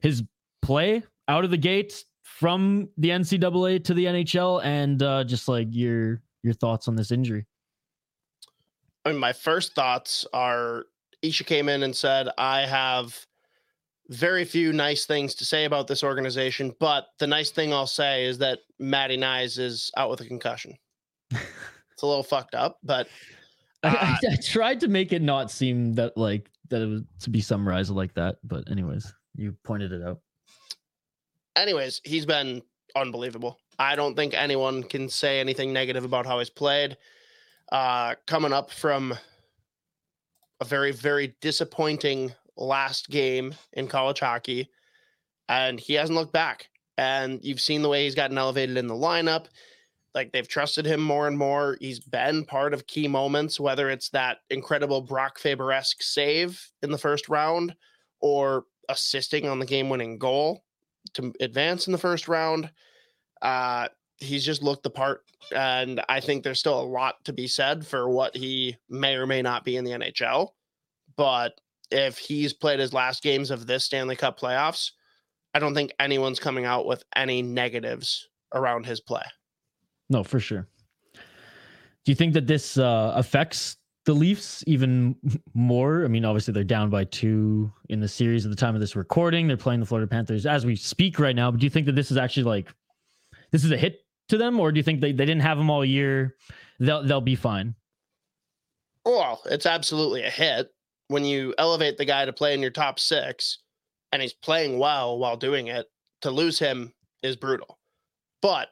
his 0.00 0.22
play 0.62 1.02
out 1.28 1.44
of 1.44 1.50
the 1.50 1.56
gate 1.56 2.04
from 2.22 2.88
the 2.98 3.10
NCAA 3.10 3.84
to 3.84 3.94
the 3.94 4.04
NHL 4.04 4.64
and 4.64 5.02
uh 5.02 5.24
just 5.24 5.48
like 5.48 5.68
your 5.70 6.22
your 6.42 6.54
thoughts 6.54 6.88
on 6.88 6.96
this 6.96 7.10
injury? 7.10 7.46
I 9.04 9.10
mean, 9.10 9.18
my 9.18 9.32
first 9.32 9.74
thoughts 9.74 10.26
are 10.32 10.86
Isha 11.22 11.44
came 11.44 11.68
in 11.68 11.82
and 11.82 11.94
said, 11.94 12.28
I 12.38 12.62
have 12.62 13.25
very 14.08 14.44
few 14.44 14.72
nice 14.72 15.06
things 15.06 15.34
to 15.36 15.44
say 15.44 15.64
about 15.64 15.86
this 15.86 16.02
organization, 16.04 16.74
but 16.78 17.08
the 17.18 17.26
nice 17.26 17.50
thing 17.50 17.72
I'll 17.72 17.86
say 17.86 18.24
is 18.24 18.38
that 18.38 18.60
Matty 18.78 19.16
Knies 19.16 19.58
is 19.58 19.90
out 19.96 20.10
with 20.10 20.20
a 20.20 20.26
concussion. 20.26 20.76
it's 21.30 22.02
a 22.02 22.06
little 22.06 22.22
fucked 22.22 22.54
up, 22.54 22.78
but 22.82 23.08
I, 23.82 23.88
Uh, 23.88 23.96
I, 24.00 24.32
I 24.32 24.36
tried 24.36 24.80
to 24.80 24.88
make 24.88 25.12
it 25.12 25.22
not 25.22 25.50
seem 25.50 25.94
that 25.94 26.16
like 26.16 26.50
that 26.68 26.82
it 26.82 26.86
was 26.86 27.02
to 27.20 27.30
be 27.30 27.40
summarized 27.40 27.90
like 27.90 28.14
that, 28.14 28.36
but 28.44 28.70
anyways, 28.70 29.12
you 29.34 29.54
pointed 29.64 29.92
it 29.92 30.02
out. 30.02 30.20
anyways, 31.56 32.00
he's 32.04 32.26
been 32.26 32.62
unbelievable. 32.94 33.58
I 33.78 33.94
don't 33.96 34.14
think 34.14 34.34
anyone 34.34 34.82
can 34.82 35.08
say 35.08 35.40
anything 35.40 35.72
negative 35.72 36.04
about 36.04 36.26
how 36.26 36.38
he's 36.38 36.50
played. 36.50 36.96
Uh, 37.72 38.14
coming 38.26 38.52
up 38.52 38.70
from 38.70 39.14
a 40.60 40.64
very, 40.64 40.92
very 40.92 41.34
disappointing 41.40 42.32
last 42.56 43.08
game 43.08 43.54
in 43.72 43.88
college 43.88 44.20
hockey, 44.20 44.70
and 45.48 45.78
he 45.78 45.94
hasn't 45.94 46.18
looked 46.18 46.32
back. 46.32 46.68
And 46.98 47.40
you've 47.42 47.60
seen 47.60 47.82
the 47.82 47.88
way 47.88 48.04
he's 48.04 48.14
gotten 48.14 48.38
elevated 48.38 48.76
in 48.76 48.86
the 48.86 48.94
lineup. 48.94 49.46
Like 50.14 50.32
they've 50.32 50.48
trusted 50.48 50.86
him 50.86 51.00
more 51.00 51.28
and 51.28 51.36
more. 51.36 51.76
He's 51.78 52.00
been 52.00 52.46
part 52.46 52.72
of 52.72 52.86
key 52.86 53.06
moments, 53.06 53.60
whether 53.60 53.90
it's 53.90 54.08
that 54.10 54.38
incredible 54.48 55.02
Brock 55.02 55.38
Faber 55.38 55.72
esque 55.72 56.02
save 56.02 56.58
in 56.82 56.90
the 56.90 56.98
first 56.98 57.28
round 57.28 57.76
or 58.20 58.64
assisting 58.88 59.46
on 59.46 59.58
the 59.58 59.66
game 59.66 59.90
winning 59.90 60.18
goal 60.18 60.64
to 61.14 61.34
advance 61.40 61.86
in 61.86 61.92
the 61.92 61.98
first 61.98 62.28
round. 62.28 62.70
Uh, 63.42 63.88
he's 64.18 64.44
just 64.44 64.62
looked 64.62 64.82
the 64.82 64.90
part, 64.90 65.22
and 65.54 66.00
I 66.08 66.20
think 66.20 66.42
there's 66.42 66.60
still 66.60 66.80
a 66.80 66.82
lot 66.82 67.16
to 67.24 67.32
be 67.32 67.46
said 67.46 67.86
for 67.86 68.08
what 68.08 68.34
he 68.34 68.76
may 68.88 69.16
or 69.16 69.26
may 69.26 69.42
not 69.42 69.64
be 69.64 69.76
in 69.76 69.84
the 69.84 69.92
NHL. 69.92 70.48
But 71.16 71.60
if 71.90 72.18
he's 72.18 72.52
played 72.52 72.80
his 72.80 72.92
last 72.92 73.22
games 73.22 73.50
of 73.50 73.66
this 73.66 73.84
Stanley 73.84 74.16
Cup 74.16 74.38
playoffs, 74.38 74.90
I 75.54 75.58
don't 75.58 75.74
think 75.74 75.92
anyone's 75.98 76.38
coming 76.38 76.64
out 76.64 76.86
with 76.86 77.02
any 77.14 77.42
negatives 77.42 78.28
around 78.54 78.86
his 78.86 79.00
play. 79.00 79.22
No, 80.10 80.22
for 80.22 80.40
sure. 80.40 80.68
Do 81.14 82.12
you 82.12 82.14
think 82.14 82.34
that 82.34 82.46
this 82.46 82.78
uh, 82.78 83.12
affects 83.16 83.76
the 84.04 84.12
Leafs 84.12 84.62
even 84.66 85.16
more? 85.54 86.04
I 86.04 86.08
mean, 86.08 86.24
obviously 86.24 86.52
they're 86.52 86.62
down 86.62 86.90
by 86.90 87.04
two 87.04 87.72
in 87.88 88.00
the 88.00 88.08
series 88.08 88.44
at 88.44 88.50
the 88.50 88.56
time 88.56 88.74
of 88.74 88.80
this 88.80 88.94
recording. 88.94 89.48
They're 89.48 89.56
playing 89.56 89.80
the 89.80 89.86
Florida 89.86 90.06
Panthers 90.06 90.46
as 90.46 90.64
we 90.64 90.76
speak 90.76 91.18
right 91.18 91.34
now. 91.34 91.50
But 91.50 91.60
do 91.60 91.66
you 91.66 91.70
think 91.70 91.86
that 91.86 91.96
this 91.96 92.10
is 92.10 92.16
actually 92.16 92.44
like 92.44 92.68
this 93.50 93.64
is 93.64 93.72
a 93.72 93.76
hit 93.76 94.00
to 94.28 94.38
them, 94.38 94.60
or 94.60 94.70
do 94.70 94.78
you 94.78 94.84
think 94.84 95.00
they, 95.00 95.12
they 95.12 95.26
didn't 95.26 95.42
have 95.42 95.58
them 95.58 95.70
all 95.70 95.84
year? 95.84 96.36
They'll 96.78 97.02
they'll 97.02 97.20
be 97.20 97.34
fine. 97.34 97.74
Well, 99.04 99.40
it's 99.46 99.66
absolutely 99.66 100.22
a 100.22 100.30
hit 100.30 100.68
when 101.08 101.24
you 101.24 101.54
elevate 101.58 101.96
the 101.96 102.04
guy 102.04 102.24
to 102.24 102.32
play 102.32 102.54
in 102.54 102.60
your 102.60 102.70
top 102.70 102.98
six 102.98 103.58
and 104.12 104.22
he's 104.22 104.32
playing 104.32 104.78
well 104.78 105.18
while 105.18 105.36
doing 105.36 105.68
it. 105.68 105.86
To 106.22 106.30
lose 106.30 106.58
him 106.58 106.92
is 107.22 107.36
brutal. 107.36 107.78
But 108.40 108.68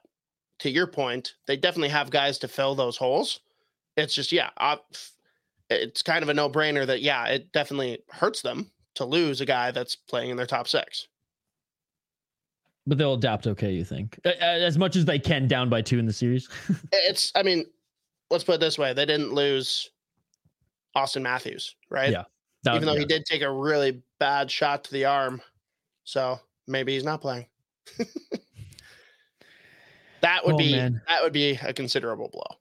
to 0.60 0.70
your 0.70 0.86
point, 0.86 1.34
they 1.46 1.56
definitely 1.56 1.90
have 1.90 2.10
guys 2.10 2.38
to 2.38 2.48
fill 2.48 2.74
those 2.74 2.96
holes. 2.96 3.40
It's 3.96 4.14
just, 4.14 4.32
yeah, 4.32 4.50
f- 4.58 5.12
it's 5.70 6.02
kind 6.02 6.22
of 6.22 6.28
a 6.28 6.34
no 6.34 6.48
brainer 6.48 6.86
that 6.86 7.02
yeah, 7.02 7.26
it 7.26 7.52
definitely 7.52 7.98
hurts 8.10 8.42
them 8.42 8.70
to 8.94 9.04
lose 9.04 9.40
a 9.40 9.46
guy 9.46 9.70
that's 9.70 9.96
playing 9.96 10.30
in 10.30 10.36
their 10.36 10.46
top 10.46 10.68
six. 10.68 11.08
But 12.86 12.98
they'll 12.98 13.14
adapt 13.14 13.46
okay, 13.46 13.72
you 13.72 13.84
think? 13.84 14.18
As 14.24 14.76
much 14.76 14.94
as 14.96 15.04
they 15.04 15.18
can 15.18 15.48
down 15.48 15.68
by 15.68 15.80
two 15.80 15.98
in 15.98 16.06
the 16.06 16.12
series. 16.12 16.48
it's 16.92 17.32
I 17.34 17.42
mean, 17.42 17.64
let's 18.30 18.44
put 18.44 18.56
it 18.56 18.60
this 18.60 18.78
way. 18.78 18.92
They 18.92 19.06
didn't 19.06 19.32
lose 19.32 19.90
Auston 20.96 21.22
Matthews, 21.22 21.76
right? 21.90 22.10
Yeah. 22.12 22.24
Even 22.66 22.86
though 22.86 22.94
yeah. 22.94 23.00
he 23.00 23.04
did 23.04 23.26
take 23.26 23.42
a 23.42 23.52
really 23.52 24.02
bad 24.18 24.50
shot 24.50 24.84
to 24.84 24.92
the 24.92 25.04
arm. 25.04 25.42
So 26.04 26.40
maybe 26.66 26.94
he's 26.94 27.04
not 27.04 27.20
playing. 27.20 27.46
that 30.22 30.44
would 30.46 30.54
oh, 30.54 30.58
be 30.58 30.72
man. 30.72 31.02
that 31.06 31.22
would 31.22 31.32
be 31.32 31.58
a 31.62 31.72
considerable 31.72 32.30
blow. 32.32 32.56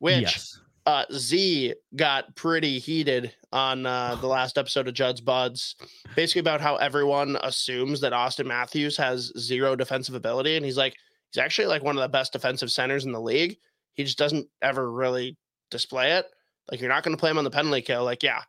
Which 0.00 0.20
yes. 0.20 0.60
uh, 0.84 1.04
Z 1.12 1.74
got 1.96 2.36
pretty 2.36 2.78
heated 2.78 3.34
on 3.52 3.86
uh, 3.86 4.14
the 4.20 4.26
last 4.26 4.58
episode 4.58 4.88
of 4.88 4.94
Judd's 4.94 5.20
Buds, 5.22 5.76
basically 6.14 6.40
about 6.40 6.60
how 6.60 6.76
everyone 6.76 7.38
assumes 7.42 8.00
that 8.02 8.12
Auston 8.12 8.46
Matthews 8.46 8.96
has 8.98 9.32
zero 9.38 9.74
defensive 9.76 10.14
ability, 10.14 10.56
and 10.56 10.64
he's 10.64 10.76
like 10.76 10.94
he's 11.32 11.42
actually 11.42 11.68
like 11.68 11.82
one 11.82 11.96
of 11.96 12.02
the 12.02 12.08
best 12.08 12.32
defensive 12.32 12.70
centers 12.70 13.06
in 13.06 13.12
the 13.12 13.20
league. 13.20 13.56
He 13.94 14.04
just 14.04 14.18
doesn't 14.18 14.46
ever 14.62 14.92
really 14.92 15.36
display 15.70 16.12
it. 16.12 16.26
Like 16.70 16.80
you're 16.80 16.90
not 16.90 17.02
going 17.02 17.16
to 17.16 17.20
play 17.20 17.30
him 17.30 17.38
on 17.38 17.44
the 17.44 17.50
penalty 17.50 17.82
kill. 17.82 18.04
Like 18.04 18.22
yeah, 18.22 18.42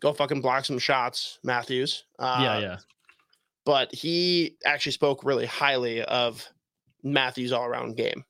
go 0.00 0.12
fucking 0.12 0.40
block 0.40 0.64
some 0.64 0.78
shots, 0.78 1.38
Matthews. 1.42 2.04
Uh, 2.18 2.38
yeah, 2.40 2.58
yeah 2.58 2.76
but 3.64 3.94
he 3.94 4.56
actually 4.64 4.92
spoke 4.92 5.24
really 5.24 5.46
highly 5.46 6.02
of 6.02 6.46
Matthews' 7.02 7.52
all 7.52 7.64
around 7.64 7.96
game. 7.96 8.24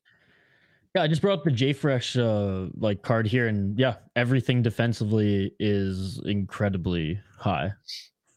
Yeah, 0.95 1.03
I 1.03 1.09
just 1.09 1.23
brought 1.23 1.41
up 1.41 1.45
the 1.45 1.51
JFresh 1.51 2.21
uh, 2.21 2.71
like 2.77 3.03
card 3.03 3.27
here, 3.27 3.49
and 3.49 3.79
yeah, 3.79 3.97
everything 4.15 4.63
defensively 4.63 5.53
is 5.59 6.23
incredibly 6.25 7.21
high, 7.37 7.73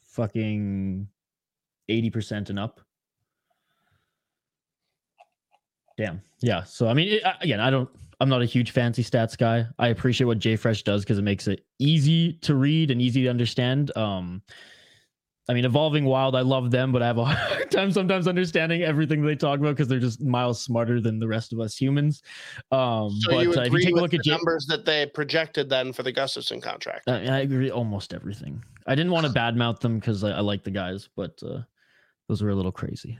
fucking 0.07 1.07
eighty 1.87 2.09
percent 2.09 2.49
and 2.49 2.57
up. 2.57 2.81
Damn. 5.97 6.21
Yeah. 6.39 6.63
So 6.63 6.87
I 6.87 6.93
mean, 6.93 7.13
it, 7.13 7.23
again, 7.41 7.59
I 7.59 7.69
don't. 7.69 7.89
I'm 8.19 8.29
not 8.29 8.41
a 8.41 8.45
huge 8.45 8.71
fancy 8.71 9.03
stats 9.03 9.37
guy. 9.37 9.65
I 9.77 9.89
appreciate 9.89 10.25
what 10.25 10.39
JFresh 10.39 10.83
does 10.83 11.03
because 11.03 11.19
it 11.19 11.23
makes 11.23 11.47
it 11.47 11.63
easy 11.77 12.33
to 12.41 12.55
read 12.55 12.89
and 12.89 12.99
easy 12.99 13.23
to 13.23 13.29
understand. 13.29 13.95
Um, 13.95 14.41
I 15.49 15.53
mean, 15.53 15.63
Evolving 15.65 16.03
Wild, 16.03 16.35
I 16.35 16.41
love 16.41 16.71
them, 16.71 16.91
but 16.91 17.01
I 17.01 17.07
have 17.07 17.19
a 17.19 17.25
hard 17.25 17.71
time 17.71 17.91
sometimes 17.91 18.27
understanding 18.27 18.81
everything 18.81 19.21
they 19.21 19.35
talk 19.35 19.59
about 19.59 19.75
because 19.75 19.87
they're 19.87 19.99
just 19.99 20.21
miles 20.21 20.61
smarter 20.61 20.99
than 20.99 21.19
the 21.19 21.27
rest 21.27 21.53
of 21.53 21.59
us 21.59 21.77
humans. 21.77 22.21
Um, 22.71 23.11
so 23.21 23.31
but 23.31 23.43
you 23.43 23.53
uh, 23.53 23.63
if 23.63 23.73
you 23.73 23.79
take 23.79 23.95
a 23.95 23.99
look 23.99 24.13
at 24.13 24.19
the 24.23 24.23
J- 24.23 24.31
numbers 24.31 24.65
that 24.67 24.83
they 24.83 25.05
projected 25.05 25.69
then 25.69 25.93
for 25.93 26.03
the 26.03 26.11
Gustavsson 26.11 26.61
contract, 26.61 27.07
I, 27.07 27.25
I 27.27 27.39
agree 27.39 27.71
almost 27.71 28.13
everything. 28.13 28.61
I 28.87 28.95
didn't 28.95 29.11
want 29.11 29.25
to 29.25 29.31
badmouth 29.31 29.79
them 29.79 29.99
because 29.99 30.23
I, 30.23 30.31
I, 30.31 30.39
like 30.41 30.63
the 30.63 30.71
guys, 30.71 31.07
but 31.15 31.41
uh, 31.43 31.59
those 32.27 32.41
were 32.41 32.49
a 32.49 32.55
little 32.55 32.71
crazy. 32.71 33.17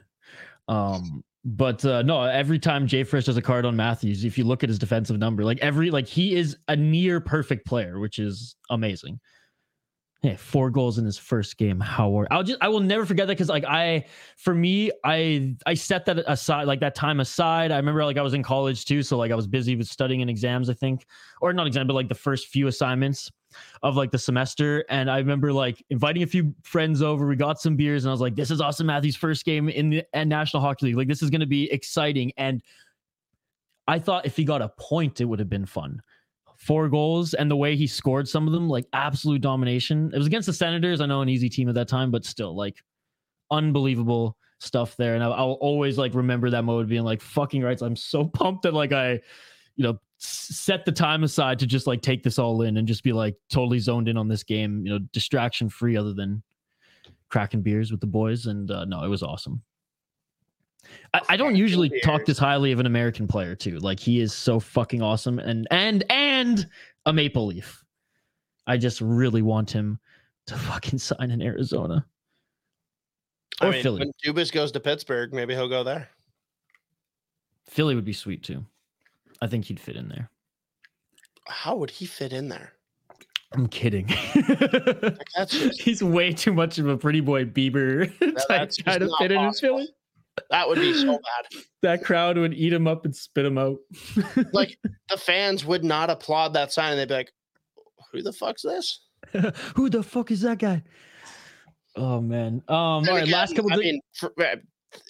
Um, 0.67 1.23
but 1.47 1.85
uh, 1.85 2.01
no, 2.01 2.21
every 2.23 2.59
time 2.59 2.85
JFresh 2.85 3.23
does 3.23 3.37
a 3.37 3.41
card 3.41 3.63
on 3.63 3.73
Matthews, 3.73 4.25
if 4.25 4.37
you 4.37 4.43
look 4.43 4.63
at 4.63 4.69
his 4.69 4.77
defensive 4.77 5.17
number, 5.17 5.45
like 5.45 5.59
every 5.59 5.89
like 5.89 6.05
he 6.05 6.35
is 6.35 6.57
a 6.67 6.75
near 6.75 7.21
perfect 7.21 7.65
player, 7.65 7.99
which 7.99 8.19
is 8.19 8.57
amazing. 8.69 9.17
Hey, 10.21 10.35
four 10.35 10.69
goals 10.69 10.97
in 10.97 11.05
his 11.05 11.17
first 11.17 11.57
game. 11.57 11.79
How 11.79 12.25
I'll 12.31 12.43
just 12.43 12.59
I 12.59 12.67
will 12.67 12.81
never 12.81 13.05
forget 13.05 13.27
that 13.27 13.35
because 13.35 13.47
like 13.47 13.63
I 13.63 14.07
for 14.35 14.53
me 14.53 14.91
I 15.05 15.55
I 15.65 15.73
set 15.75 16.05
that 16.07 16.19
aside 16.29 16.67
like 16.67 16.81
that 16.81 16.95
time 16.95 17.21
aside. 17.21 17.71
I 17.71 17.77
remember 17.77 18.03
like 18.03 18.17
I 18.17 18.23
was 18.23 18.33
in 18.33 18.43
college 18.43 18.83
too, 18.83 19.01
so 19.01 19.15
like 19.17 19.31
I 19.31 19.35
was 19.35 19.47
busy 19.47 19.77
with 19.77 19.87
studying 19.87 20.19
and 20.19 20.29
exams. 20.29 20.69
I 20.69 20.73
think 20.73 21.05
or 21.39 21.53
not 21.53 21.65
exam, 21.65 21.87
but 21.87 21.93
like 21.93 22.09
the 22.09 22.15
first 22.15 22.47
few 22.47 22.67
assignments 22.67 23.31
of 23.83 23.95
like 23.95 24.11
the 24.11 24.17
semester. 24.17 24.85
And 24.89 25.09
I 25.09 25.17
remember 25.17 25.53
like 25.53 25.83
inviting 25.89 26.23
a 26.23 26.27
few 26.27 26.53
friends 26.63 27.01
over. 27.01 27.27
We 27.27 27.35
got 27.35 27.59
some 27.61 27.75
beers, 27.75 28.05
and 28.05 28.09
I 28.09 28.13
was 28.13 28.21
like, 28.21 28.35
"This 28.35 28.51
is 28.51 28.59
Auston 28.59 28.85
Matthews' 28.85 29.15
first 29.15 29.45
game 29.45 29.69
in 29.69 29.89
the 29.89 30.25
National 30.25 30.61
Hockey 30.61 30.87
League. 30.87 30.97
Like 30.97 31.07
this 31.07 31.21
is 31.21 31.29
going 31.29 31.41
to 31.41 31.47
be 31.47 31.71
exciting." 31.71 32.31
And 32.37 32.61
I 33.87 33.99
thought 33.99 34.25
if 34.25 34.35
he 34.35 34.43
got 34.43 34.61
a 34.61 34.69
point, 34.77 35.21
it 35.21 35.25
would 35.25 35.39
have 35.39 35.49
been 35.49 35.65
fun 35.65 36.01
four 36.57 36.89
goals 36.89 37.33
and 37.35 37.49
the 37.49 37.55
way 37.55 37.75
he 37.75 37.87
scored 37.87 38.27
some 38.27 38.47
of 38.47 38.53
them, 38.53 38.67
like 38.67 38.85
absolute 38.93 39.41
domination. 39.41 40.11
It 40.13 40.17
was 40.17 40.27
against 40.27 40.47
the 40.47 40.53
Senators. 40.53 40.99
I 40.99 41.05
know 41.05 41.21
an 41.21 41.29
easy 41.29 41.49
team 41.49 41.69
at 41.69 41.75
that 41.75 41.87
time, 41.87 42.11
but 42.11 42.25
still, 42.25 42.55
like 42.55 42.83
unbelievable 43.51 44.35
stuff 44.59 44.97
there. 44.97 45.15
And 45.15 45.23
I'll, 45.23 45.33
I'll 45.33 45.57
always 45.61 45.97
like 45.97 46.13
remember 46.13 46.49
that 46.49 46.63
mode 46.63 46.89
being 46.89 47.03
like 47.03 47.21
fucking 47.21 47.61
rights. 47.61 47.81
I'm 47.81 47.95
so 47.95 48.25
pumped 48.25 48.63
that 48.63 48.73
like 48.73 48.91
I, 48.91 49.13
you 49.75 49.83
know, 49.83 49.99
set 50.19 50.85
the 50.85 50.91
time 50.91 51.23
aside 51.23 51.59
to 51.59 51.67
just 51.67 51.87
like 51.87 52.01
take 52.01 52.23
this 52.23 52.39
all 52.39 52.61
in 52.63 52.77
and 52.77 52.87
just 52.87 53.03
be 53.03 53.13
like 53.13 53.35
totally 53.49 53.79
zoned 53.79 54.07
in 54.07 54.17
on 54.17 54.27
this 54.27 54.43
game. 54.43 54.85
You 54.85 54.93
know, 54.93 54.99
distraction 55.11 55.69
free 55.69 55.95
other 55.95 56.13
than 56.13 56.41
cracking 57.29 57.61
beers 57.61 57.91
with 57.91 58.01
the 58.01 58.07
boys. 58.07 58.45
And 58.45 58.69
uh, 58.71 58.85
no, 58.85 59.03
it 59.03 59.09
was 59.09 59.23
awesome. 59.23 59.61
I, 61.13 61.21
I, 61.29 61.37
don't 61.37 61.55
usually 61.55 61.89
talk 62.01 62.25
this 62.25 62.37
highly 62.37 62.71
of 62.71 62.79
an 62.79 62.85
American 62.85 63.27
player 63.27 63.55
too. 63.55 63.77
Like 63.79 63.99
he 63.99 64.21
is 64.21 64.33
so 64.33 64.59
fucking 64.59 65.01
awesome 65.01 65.37
and 65.37 65.67
and 65.69 66.03
and 66.09 66.65
a 67.05 67.11
Maple 67.11 67.45
Leaf. 67.47 67.83
I 68.67 68.77
just 68.77 69.01
really 69.01 69.41
want 69.41 69.69
him 69.69 69.99
to 70.47 70.55
fucking 70.55 70.99
sign 70.99 71.31
in 71.31 71.41
Arizona. 71.41 72.05
Or 73.61 73.67
I 73.67 73.71
mean, 73.71 73.83
Philly. 73.83 73.99
When 73.99 74.11
Dubas 74.23 74.51
goes 74.51 74.71
to 74.73 74.79
Pittsburgh, 74.79 75.33
maybe 75.33 75.53
he'll 75.53 75.67
go 75.67 75.83
there. 75.83 76.09
Philly 77.69 77.95
would 77.95 78.05
be 78.05 78.13
sweet 78.13 78.43
too. 78.43 78.65
I 79.41 79.47
think 79.47 79.65
he'd 79.65 79.79
fit 79.79 79.95
in 79.95 80.09
there. 80.09 80.29
How 81.47 81.75
would 81.75 81.91
he 81.91 82.05
fit 82.05 82.33
in 82.33 82.49
there? 82.49 82.73
I'm 83.53 83.67
kidding. 83.67 84.07
He's 85.79 86.03
way 86.03 86.33
too 86.33 86.53
much 86.53 86.79
of 86.79 86.87
a 86.87 86.97
pretty 86.97 87.21
boy 87.21 87.45
Bieber 87.45 88.11
type 88.47 88.71
guy 88.83 88.97
to 88.97 89.09
fit 89.17 89.31
in 89.31 89.41
in 89.41 89.53
Philly. 89.53 89.87
That 90.49 90.67
would 90.67 90.79
be 90.79 90.93
so 90.93 91.13
bad. 91.13 91.61
that 91.81 92.03
crowd 92.03 92.37
would 92.37 92.53
eat 92.53 92.73
him 92.73 92.87
up 92.87 93.05
and 93.05 93.15
spit 93.15 93.45
him 93.45 93.57
out. 93.57 93.77
like 94.51 94.77
the 95.09 95.17
fans 95.17 95.65
would 95.65 95.83
not 95.83 96.09
applaud 96.09 96.53
that 96.53 96.71
sign. 96.71 96.91
And 96.91 96.99
they'd 96.99 97.07
be 97.07 97.13
like, 97.13 97.31
"Who 98.11 98.21
the 98.21 98.33
fuck's 98.33 98.61
this? 98.61 99.05
Who 99.75 99.89
the 99.89 100.03
fuck 100.03 100.29
is 100.29 100.41
that 100.41 100.59
guy?" 100.59 100.83
Oh 101.95 102.21
man. 102.21 102.61
Um. 102.67 102.75
all 102.75 103.01
right. 103.01 103.23
Again, 103.23 103.31
last 103.31 103.55
couple. 103.55 103.73
I 103.73 103.77
mean, 103.77 103.99
for, 104.13 104.31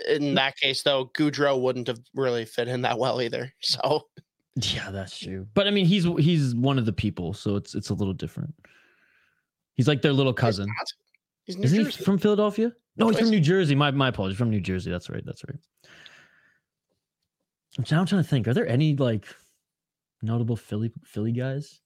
in 0.08 0.22
mm. 0.22 0.36
that 0.36 0.58
case, 0.58 0.84
though, 0.84 1.12
Gaudreau 1.14 1.60
wouldn't 1.60 1.88
have 1.88 2.00
really 2.14 2.46
fit 2.46 2.68
in 2.68 2.82
that 2.84 2.98
well 2.98 3.22
either. 3.22 3.52
So. 3.62 4.08
Yeah, 4.56 4.90
that's 4.90 5.20
true. 5.20 5.46
But 5.54 5.68
I 5.68 5.72
mean, 5.72 5.86
he's 5.86 6.06
he's 6.18 6.56
one 6.56 6.80
of 6.80 6.86
the 6.88 6.94
people, 6.94 7.32
so 7.32 7.58
it's 7.58 7.76
it's 7.76 7.90
a 7.90 7.94
little 7.94 8.14
different. 8.14 8.56
He's 9.76 9.88
like 9.88 10.02
their 10.02 10.14
little 10.14 10.34
cousin. 10.34 10.68
He's 11.44 11.56
Isn't 11.58 11.86
Jersey. 11.86 11.98
he 12.00 12.04
from 12.04 12.18
Philadelphia? 12.18 12.74
No, 12.98 13.10
he's 13.10 13.20
from 13.20 13.30
New 13.30 13.40
Jersey. 13.40 13.76
My 13.76 13.92
my 13.92 14.08
apologies. 14.08 14.38
From 14.38 14.50
New 14.50 14.60
Jersey. 14.60 14.90
That's 14.90 15.12
right. 15.12 15.24
That's 15.24 15.44
right. 15.48 15.60
I'm 17.78 17.84
trying 17.84 18.06
to 18.06 18.24
think. 18.24 18.48
Are 18.48 18.54
there 18.56 18.68
any 18.68 18.96
like 18.96 19.26
notable 20.24 20.56
Philly 20.56 20.92
Philly 21.04 21.32
guys? 21.32 21.80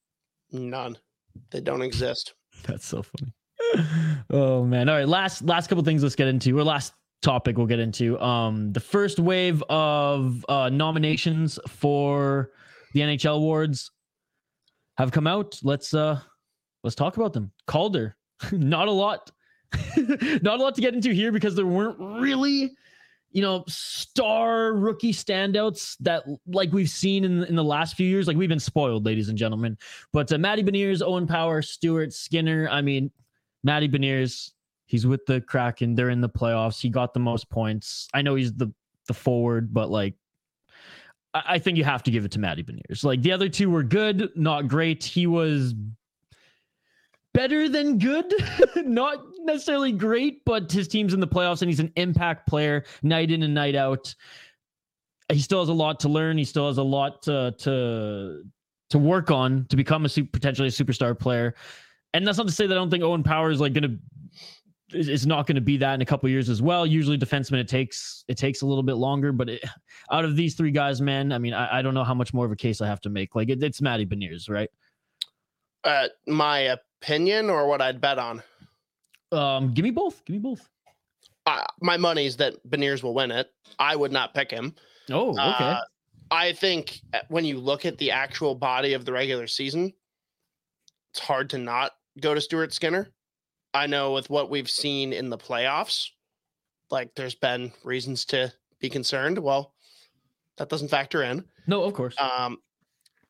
None. 0.51 0.97
They 1.51 1.59
don't 1.59 1.81
exist. 1.81 2.33
That's 2.63 2.85
so 2.85 3.03
funny. 3.03 3.33
oh 4.29 4.63
man. 4.63 4.87
All 4.87 4.95
right. 4.95 5.07
Last 5.07 5.43
last 5.43 5.67
couple 5.67 5.83
things 5.83 6.03
let's 6.03 6.15
get 6.15 6.29
into. 6.29 6.57
Or 6.57 6.63
last 6.63 6.93
topic 7.21 7.57
we'll 7.57 7.67
get 7.67 7.79
into. 7.79 8.19
Um 8.19 8.73
the 8.73 8.79
first 8.79 9.19
wave 9.19 9.63
of 9.69 10.45
uh 10.49 10.69
nominations 10.69 11.59
for 11.67 12.51
the 12.93 13.01
NHL 13.01 13.35
awards 13.35 13.91
have 14.97 15.11
come 15.11 15.27
out. 15.27 15.59
Let's 15.63 15.93
uh 15.93 16.19
let's 16.83 16.95
talk 16.95 17.17
about 17.17 17.33
them. 17.33 17.51
Calder. 17.67 18.15
Not 18.51 18.87
a 18.87 18.91
lot 18.91 19.31
Not 20.41 20.59
a 20.59 20.63
lot 20.63 20.75
to 20.75 20.81
get 20.81 20.93
into 20.93 21.13
here 21.13 21.31
because 21.31 21.55
there 21.55 21.65
weren't 21.65 21.97
really, 21.99 22.71
you 23.31 23.41
know, 23.41 23.63
star 23.67 24.73
rookie 24.73 25.13
standouts 25.13 25.95
that 26.01 26.23
like 26.47 26.71
we've 26.71 26.89
seen 26.89 27.23
in, 27.23 27.43
in 27.45 27.55
the 27.55 27.63
last 27.63 27.95
few 27.95 28.07
years. 28.07 28.27
Like 28.27 28.37
we've 28.37 28.49
been 28.49 28.59
spoiled, 28.59 29.05
ladies 29.05 29.29
and 29.29 29.37
gentlemen. 29.37 29.77
But 30.11 30.31
uh, 30.31 30.37
Beniers, 30.37 31.01
Owen 31.01 31.27
Power, 31.27 31.61
Stuart 31.61 32.13
Skinner. 32.13 32.67
I 32.69 32.81
mean, 32.81 33.11
Matty 33.63 33.87
Beniers, 33.87 34.51
he's 34.91 35.07
with 35.07 35.25
the 35.25 35.39
Kraken. 35.39 35.95
They're 35.95 36.09
in 36.09 36.19
the 36.19 36.29
playoffs. 36.29 36.81
He 36.81 36.89
got 36.89 37.13
the 37.13 37.19
most 37.19 37.49
points. 37.49 38.09
I 38.13 38.21
know 38.21 38.35
he's 38.35 38.53
the 38.53 38.71
the 39.07 39.13
forward, 39.13 39.73
but 39.73 39.89
like 39.89 40.15
I 41.33 41.59
think 41.59 41.77
you 41.77 41.85
have 41.85 42.03
to 42.03 42.11
give 42.11 42.25
it 42.25 42.31
to 42.31 42.39
Matty 42.39 42.61
Beniers. 42.61 43.05
Like 43.05 43.21
the 43.21 43.31
other 43.31 43.47
two 43.47 43.69
were 43.69 43.83
good, 43.83 44.29
not 44.35 44.67
great. 44.67 45.01
He 45.01 45.27
was 45.27 45.73
better 47.33 47.69
than 47.69 47.97
good, 47.97 48.31
not 48.75 49.23
necessarily 49.39 49.93
great, 49.93 50.43
but 50.43 50.69
his 50.69 50.89
team's 50.89 51.13
in 51.13 51.21
the 51.21 51.27
playoffs 51.27 51.61
and 51.61 51.69
he's 51.69 51.79
an 51.79 51.93
impact 51.95 52.47
player 52.47 52.83
night 53.01 53.31
in 53.31 53.43
and 53.43 53.53
night 53.53 53.75
out. 53.75 54.13
He 55.31 55.39
still 55.39 55.61
has 55.61 55.69
a 55.69 55.73
lot 55.73 56.01
to 56.01 56.09
learn. 56.09 56.37
He 56.37 56.43
still 56.43 56.67
has 56.67 56.77
a 56.77 56.83
lot 56.83 57.21
to 57.23 57.55
to 57.59 58.43
to 58.89 58.99
work 58.99 59.31
on 59.31 59.65
to 59.69 59.77
become 59.77 60.03
a 60.03 60.09
super, 60.09 60.29
potentially 60.33 60.67
a 60.67 60.71
superstar 60.71 61.17
player. 61.17 61.55
And 62.13 62.27
that's 62.27 62.37
not 62.37 62.47
to 62.47 62.53
say 62.53 62.67
that 62.67 62.73
I 62.73 62.77
don't 62.77 62.89
think 62.89 63.05
Owen 63.05 63.23
Power 63.23 63.51
is 63.51 63.61
like 63.61 63.71
going 63.71 63.83
to 63.83 63.97
is 64.93 65.25
not 65.25 65.47
going 65.47 65.55
to 65.55 65.61
be 65.61 65.77
that 65.77 65.93
in 65.93 66.01
a 66.01 66.05
couple 66.05 66.29
years 66.29 66.49
as 66.49 66.61
well. 66.61 66.85
Usually 66.85 67.17
defenseman 67.17 67.59
it 67.59 67.67
takes 67.67 68.23
it 68.27 68.37
takes 68.37 68.61
a 68.61 68.65
little 68.65 68.83
bit 68.83 68.95
longer, 68.95 69.31
but 69.31 69.49
it, 69.49 69.63
out 70.11 70.25
of 70.25 70.35
these 70.35 70.55
three 70.55 70.71
guys, 70.71 71.01
man, 71.01 71.31
I 71.31 71.37
mean, 71.37 71.53
I, 71.53 71.79
I, 71.79 71.81
don't 71.81 71.93
know 71.93 72.03
how 72.03 72.13
much 72.13 72.33
more 72.33 72.45
of 72.45 72.51
a 72.51 72.55
case 72.55 72.81
I 72.81 72.87
have 72.87 73.01
to 73.01 73.09
make. 73.09 73.35
Like 73.35 73.49
it, 73.49 73.61
it's 73.63 73.81
Matty 73.81 74.05
Beniers, 74.05 74.49
right? 74.49 74.69
Uh, 75.83 76.07
my 76.27 76.75
opinion 77.01 77.49
or 77.49 77.67
what 77.67 77.81
I'd 77.81 78.01
bet 78.01 78.19
on. 78.19 78.43
Um, 79.31 79.73
give 79.73 79.83
me 79.83 79.91
both. 79.91 80.23
Give 80.25 80.35
me 80.35 80.39
both. 80.39 80.67
Uh, 81.45 81.65
my 81.81 81.97
money's 81.97 82.37
that 82.37 82.55
Beniers 82.69 83.01
will 83.01 83.13
win 83.13 83.31
it. 83.31 83.49
I 83.79 83.95
would 83.95 84.11
not 84.11 84.33
pick 84.33 84.51
him. 84.51 84.75
Oh, 85.09 85.31
okay. 85.31 85.39
Uh, 85.39 85.79
I 86.29 86.53
think 86.53 87.01
uh, 87.13 87.19
when 87.29 87.45
you 87.45 87.57
look 87.57 87.85
at 87.85 87.97
the 87.97 88.11
actual 88.11 88.55
body 88.55 88.93
of 88.93 89.05
the 89.05 89.11
regular 89.11 89.47
season, 89.47 89.91
it's 91.13 91.19
hard 91.19 91.49
to 91.51 91.57
not 91.57 91.91
go 92.19 92.33
to 92.33 92.41
Stuart 92.41 92.73
Skinner. 92.73 93.09
I 93.73 93.87
know 93.87 94.11
with 94.13 94.29
what 94.29 94.49
we've 94.49 94.69
seen 94.69 95.13
in 95.13 95.29
the 95.29 95.37
playoffs, 95.37 96.07
like 96.89 97.13
there's 97.15 97.35
been 97.35 97.71
reasons 97.83 98.25
to 98.25 98.51
be 98.79 98.89
concerned. 98.89 99.37
Well, 99.39 99.73
that 100.57 100.69
doesn't 100.69 100.89
factor 100.89 101.23
in. 101.23 101.45
no, 101.67 101.83
of 101.83 101.93
course. 101.93 102.15
Um, 102.19 102.57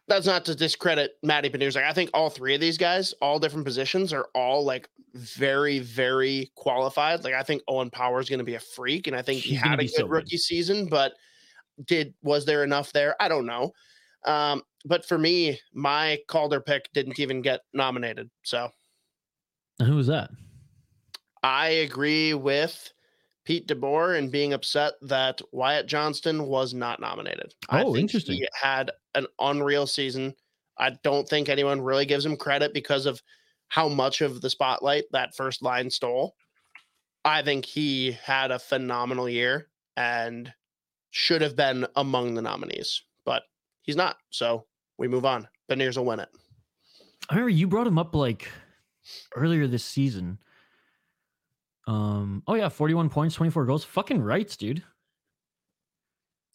that's 0.07 0.25
not 0.25 0.43
to 0.45 0.55
discredit 0.55 1.11
Matty 1.23 1.49
Beniers. 1.49 1.75
Like 1.75 1.85
I 1.85 1.93
think 1.93 2.09
all 2.13 2.29
three 2.29 2.55
of 2.55 2.59
these 2.61 2.77
guys, 2.77 3.13
all 3.21 3.39
different 3.39 3.65
positions, 3.65 4.11
are 4.11 4.27
all 4.35 4.65
like 4.65 4.89
very, 5.13 5.79
very 5.79 6.51
qualified. 6.55 7.23
Like 7.23 7.33
I 7.35 7.43
think 7.43 7.61
Owen 7.67 7.89
Power 7.91 8.19
is 8.19 8.27
going 8.27 8.39
to 8.39 8.45
be 8.45 8.55
a 8.55 8.59
freak, 8.59 9.07
and 9.07 9.15
I 9.15 9.21
think 9.21 9.41
he 9.41 9.51
He's 9.51 9.61
had 9.61 9.79
a 9.79 9.83
good 9.83 9.91
so 9.91 10.03
good. 10.03 10.11
rookie 10.11 10.37
season. 10.37 10.87
But 10.87 11.13
did 11.85 12.13
was 12.23 12.45
there 12.45 12.63
enough 12.63 12.91
there? 12.91 13.15
I 13.21 13.27
don't 13.29 13.45
know. 13.45 13.71
Um, 14.25 14.63
but 14.85 15.05
for 15.05 15.17
me, 15.17 15.59
my 15.73 16.19
Calder 16.27 16.59
pick 16.59 16.89
didn't 16.93 17.19
even 17.19 17.41
get 17.41 17.61
nominated. 17.73 18.29
So 18.43 18.69
Who 19.86 19.95
was 19.95 20.07
that? 20.07 20.29
I 21.43 21.67
agree 21.67 22.34
with 22.34 22.91
Pete 23.45 23.67
DeBoer 23.67 24.17
and 24.17 24.32
being 24.32 24.53
upset 24.53 24.93
that 25.01 25.41
Wyatt 25.51 25.88
Johnston 25.88 26.45
was 26.45 26.73
not 26.73 26.99
nominated. 26.99 27.53
I 27.69 27.82
Oh, 27.82 27.93
think 27.93 28.01
interesting. 28.03 28.36
He 28.36 28.47
had 28.53 28.91
an 29.15 29.25
unreal 29.39 29.88
season. 29.88 30.36
I 30.77 30.91
don't 31.03 31.27
think 31.27 31.49
anyone 31.49 31.82
really 31.82 32.05
gives 32.05 32.25
him 32.25 32.38
credit 32.38 32.73
because 32.73 33.05
of 33.05 33.21
how 33.69 33.88
much 33.88 34.21
of 34.21 34.41
the 34.41 34.49
spotlight 34.49 35.05
that 35.11 35.36
first 35.36 35.61
line 35.61 35.89
stole. 35.89 36.36
I 37.25 37.41
think 37.41 37.65
he 37.65 38.11
had 38.23 38.51
a 38.51 38.59
phenomenal 38.59 39.29
year 39.29 39.67
and 39.97 40.51
should 41.11 41.41
have 41.41 41.55
been 41.55 41.86
among 41.95 42.34
the 42.36 42.41
nominees, 42.41 43.03
but 43.25 43.43
he's 43.84 43.95
not. 43.95 44.17
So 44.29 44.65
we 44.97 45.07
move 45.07 45.25
on. 45.25 45.47
Beniers 45.69 45.97
will 45.97 46.05
win 46.05 46.19
it. 46.19 46.29
I 47.29 47.36
remember 47.36 47.49
you 47.49 47.67
brought 47.67 47.88
him 47.88 47.97
up 47.97 48.15
like 48.15 48.49
earlier 49.36 49.68
this 49.68 49.86
season. 49.86 50.39
Um. 51.88 52.43
Oh 52.47 52.55
yeah, 52.55 52.70
forty-one 52.70 53.09
points, 53.09 53.36
twenty-four 53.36 53.66
goals. 53.66 53.84
Fucking 53.84 54.22
rights, 54.22 54.55
dude. 54.55 54.84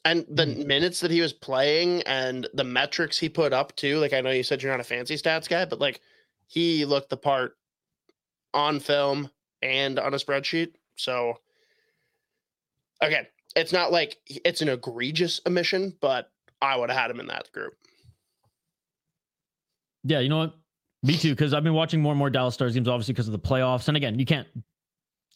And 0.05 0.25
the 0.29 0.47
Mm. 0.47 0.67
minutes 0.67 1.01
that 1.01 1.11
he 1.11 1.21
was 1.21 1.33
playing 1.33 2.03
and 2.03 2.49
the 2.55 2.63
metrics 2.63 3.19
he 3.19 3.29
put 3.29 3.53
up 3.53 3.75
too, 3.75 3.99
like 3.99 4.13
I 4.13 4.21
know 4.21 4.31
you 4.31 4.45
said 4.45 4.63
you're 4.63 4.71
not 4.71 4.79
a 4.79 4.85
fancy 4.85 5.17
stats 5.17 5.49
guy, 5.49 5.65
but 5.65 5.81
like 5.81 6.01
he 6.47 6.85
looked 6.85 7.11
the 7.11 7.17
part 7.17 7.57
on 8.55 8.79
film 8.79 9.31
and 9.63 9.99
on 9.99 10.15
a 10.15 10.17
spreadsheet. 10.17 10.75
So 10.95 11.41
again, 13.01 13.27
it's 13.57 13.73
not 13.73 13.91
like 13.91 14.19
it's 14.29 14.63
an 14.63 14.69
egregious 14.69 15.41
omission, 15.45 15.97
but 16.01 16.31
I 16.63 16.77
would 16.77 16.89
have 16.89 16.99
had 16.99 17.11
him 17.11 17.19
in 17.19 17.27
that 17.27 17.51
group. 17.51 17.75
Yeah, 20.05 20.21
you 20.21 20.29
know 20.29 20.39
what? 20.39 20.55
Me 21.07 21.17
too, 21.17 21.31
because 21.31 21.55
I've 21.55 21.63
been 21.63 21.75
watching 21.75 22.03
more 22.03 22.13
and 22.13 22.19
more 22.19 22.31
Dallas 22.31 22.55
Stars 22.55 22.75
games, 22.75 22.89
obviously 22.89 23.15
because 23.15 23.29
of 23.29 23.33
the 23.33 23.39
playoffs. 23.39 23.87
And 23.87 23.97
again, 23.97 24.19
you 24.19 24.27
can't 24.27 24.49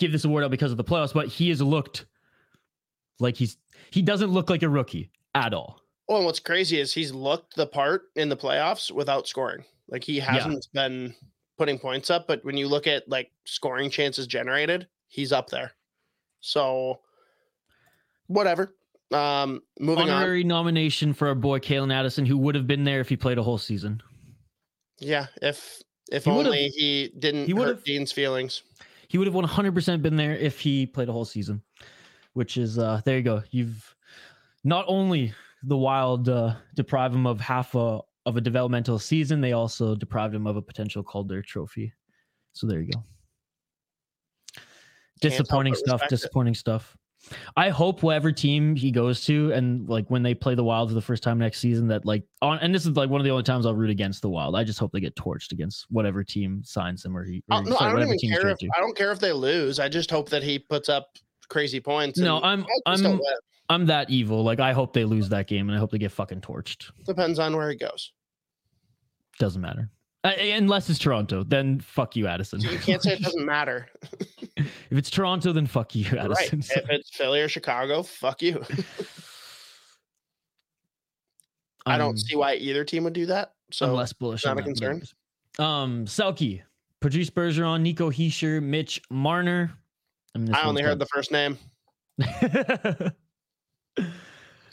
give 0.00 0.10
this 0.10 0.24
award 0.24 0.42
out 0.42 0.50
because 0.50 0.72
of 0.72 0.76
the 0.76 0.84
playoffs, 0.84 1.14
but 1.14 1.28
he 1.28 1.48
has 1.50 1.62
looked 1.62 2.06
like 3.20 3.36
he's 3.36 3.56
he 3.90 4.02
doesn't 4.02 4.30
look 4.30 4.50
like 4.50 4.64
a 4.64 4.68
rookie 4.68 5.10
at 5.34 5.54
all. 5.54 5.80
Well, 6.08 6.18
and 6.18 6.26
what's 6.26 6.40
crazy 6.40 6.80
is 6.80 6.92
he's 6.92 7.12
looked 7.12 7.54
the 7.54 7.66
part 7.66 8.02
in 8.16 8.28
the 8.28 8.36
playoffs 8.36 8.90
without 8.90 9.28
scoring. 9.28 9.64
Like 9.88 10.02
he 10.02 10.18
hasn't 10.18 10.66
been 10.72 11.14
putting 11.56 11.78
points 11.78 12.10
up, 12.10 12.26
but 12.26 12.44
when 12.44 12.56
you 12.56 12.66
look 12.66 12.88
at 12.88 13.08
like 13.08 13.30
scoring 13.44 13.90
chances 13.90 14.26
generated, 14.26 14.88
he's 15.06 15.30
up 15.30 15.50
there. 15.50 15.70
So 16.40 16.98
whatever. 18.26 18.74
Um 19.12 19.62
moving 19.78 20.08
on. 20.08 20.10
Honorary 20.10 20.42
nomination 20.42 21.12
for 21.12 21.28
our 21.28 21.34
boy 21.36 21.60
Calen 21.60 21.92
Addison, 21.92 22.26
who 22.26 22.38
would 22.38 22.56
have 22.56 22.66
been 22.66 22.82
there 22.82 23.00
if 23.00 23.08
he 23.08 23.16
played 23.16 23.38
a 23.38 23.42
whole 23.42 23.58
season. 23.58 24.02
Yeah, 25.00 25.26
if 25.42 25.82
if 26.12 26.24
He 26.24 26.30
only 26.30 26.68
he 26.68 27.12
didn't 27.18 27.46
he 27.46 27.54
hurt 27.54 27.84
Dean's 27.84 28.12
feelings. 28.12 28.62
He 29.08 29.18
would 29.18 29.26
have 29.26 29.34
100% 29.34 30.02
been 30.02 30.16
there 30.16 30.36
if 30.36 30.60
he 30.60 30.86
played 30.86 31.08
a 31.08 31.12
whole 31.12 31.24
season, 31.24 31.62
which 32.34 32.56
is 32.56 32.78
uh 32.78 33.00
there 33.04 33.16
you 33.16 33.22
go. 33.22 33.42
You've 33.50 33.96
not 34.62 34.84
only 34.88 35.34
the 35.62 35.76
Wild 35.76 36.28
uh, 36.28 36.54
deprive 36.74 37.14
him 37.14 37.26
of 37.26 37.40
half 37.40 37.74
a 37.74 38.00
of 38.26 38.36
a 38.36 38.40
developmental 38.40 38.98
season, 38.98 39.40
they 39.40 39.52
also 39.52 39.94
deprived 39.94 40.34
him 40.34 40.46
of 40.46 40.56
a 40.56 40.62
potential 40.62 41.02
Calder 41.02 41.42
trophy. 41.42 41.92
So 42.52 42.66
there 42.66 42.80
you 42.80 42.90
go. 42.92 43.02
Disappointing 45.20 45.74
stuff. 45.74 46.00
respect 46.00 46.12
it. 46.12 46.16
Disappointing 46.16 46.54
stuff. 46.54 46.96
I 47.56 47.68
hope 47.68 48.02
whatever 48.02 48.32
team 48.32 48.74
he 48.74 48.90
goes 48.90 49.24
to, 49.26 49.52
and 49.52 49.88
like 49.88 50.08
when 50.08 50.22
they 50.22 50.34
play 50.34 50.54
the 50.54 50.64
Wild 50.64 50.88
for 50.88 50.94
the 50.94 51.02
first 51.02 51.22
time 51.22 51.38
next 51.38 51.58
season, 51.58 51.88
that 51.88 52.04
like 52.06 52.24
on 52.40 52.58
and 52.58 52.74
this 52.74 52.86
is 52.86 52.96
like 52.96 53.10
one 53.10 53.20
of 53.20 53.24
the 53.24 53.30
only 53.30 53.42
times 53.42 53.66
I'll 53.66 53.74
root 53.74 53.90
against 53.90 54.22
the 54.22 54.30
Wild. 54.30 54.56
I 54.56 54.64
just 54.64 54.78
hope 54.78 54.92
they 54.92 55.00
get 55.00 55.14
torched 55.16 55.52
against 55.52 55.86
whatever 55.90 56.24
team 56.24 56.62
signs 56.64 57.04
him 57.04 57.16
or 57.16 57.24
he. 57.24 57.42
Or, 57.50 57.62
no, 57.62 57.76
sorry, 57.76 57.90
I 57.90 58.04
don't 58.04 58.14
even 58.14 58.30
care 58.30 58.48
if. 58.48 58.58
I 58.76 58.80
don't 58.80 58.96
care 58.96 59.12
if 59.12 59.20
they 59.20 59.32
lose. 59.32 59.78
I 59.78 59.88
just 59.88 60.10
hope 60.10 60.28
that 60.30 60.42
he 60.42 60.58
puts 60.58 60.88
up 60.88 61.16
crazy 61.48 61.80
points. 61.80 62.18
No, 62.18 62.40
I'm 62.40 62.64
I 62.86 62.92
just 62.92 63.02
don't 63.02 63.14
I'm. 63.14 63.20
I'm 63.68 63.86
that 63.86 64.10
evil. 64.10 64.42
Like 64.42 64.58
I 64.58 64.72
hope 64.72 64.92
they 64.92 65.04
lose 65.04 65.28
that 65.28 65.46
game, 65.46 65.68
and 65.68 65.76
I 65.76 65.80
hope 65.80 65.90
they 65.90 65.98
get 65.98 66.12
fucking 66.12 66.40
torched. 66.40 66.90
depends 67.04 67.38
on 67.38 67.56
where 67.56 67.68
he 67.68 67.76
goes. 67.76 68.12
Doesn't 69.38 69.60
matter. 69.60 69.90
Uh, 70.22 70.32
unless 70.38 70.90
it's 70.90 70.98
Toronto, 70.98 71.42
then 71.42 71.80
fuck 71.80 72.14
you, 72.14 72.26
Addison. 72.26 72.60
You 72.60 72.78
can't 72.78 73.02
say 73.02 73.12
it 73.14 73.22
doesn't 73.22 73.46
matter. 73.46 73.88
if 74.56 74.68
it's 74.90 75.08
Toronto, 75.08 75.52
then 75.52 75.66
fuck 75.66 75.94
you, 75.94 76.04
Addison. 76.06 76.60
right. 76.60 76.76
If 76.76 76.90
it's 76.90 77.16
Philly 77.16 77.40
or 77.40 77.48
Chicago, 77.48 78.02
fuck 78.02 78.42
you. 78.42 78.62
I 81.86 81.96
don't 81.96 82.18
see 82.18 82.36
why 82.36 82.56
either 82.56 82.84
team 82.84 83.04
would 83.04 83.14
do 83.14 83.24
that. 83.26 83.54
So 83.72 83.86
I'm 83.86 83.94
less 83.94 84.12
bullish. 84.12 84.44
not 84.44 84.58
a 84.58 84.62
concern. 84.62 85.02
Um, 85.58 86.04
Selke, 86.04 86.60
Patrice 87.00 87.30
Bergeron, 87.30 87.80
Nico 87.80 88.10
Hischier, 88.10 88.62
Mitch 88.62 89.00
Marner. 89.10 89.72
I, 90.34 90.38
mean, 90.38 90.54
I 90.54 90.64
only 90.64 90.82
heard 90.82 90.98
the 90.98 91.06
first 91.06 91.32
name. 91.32 91.56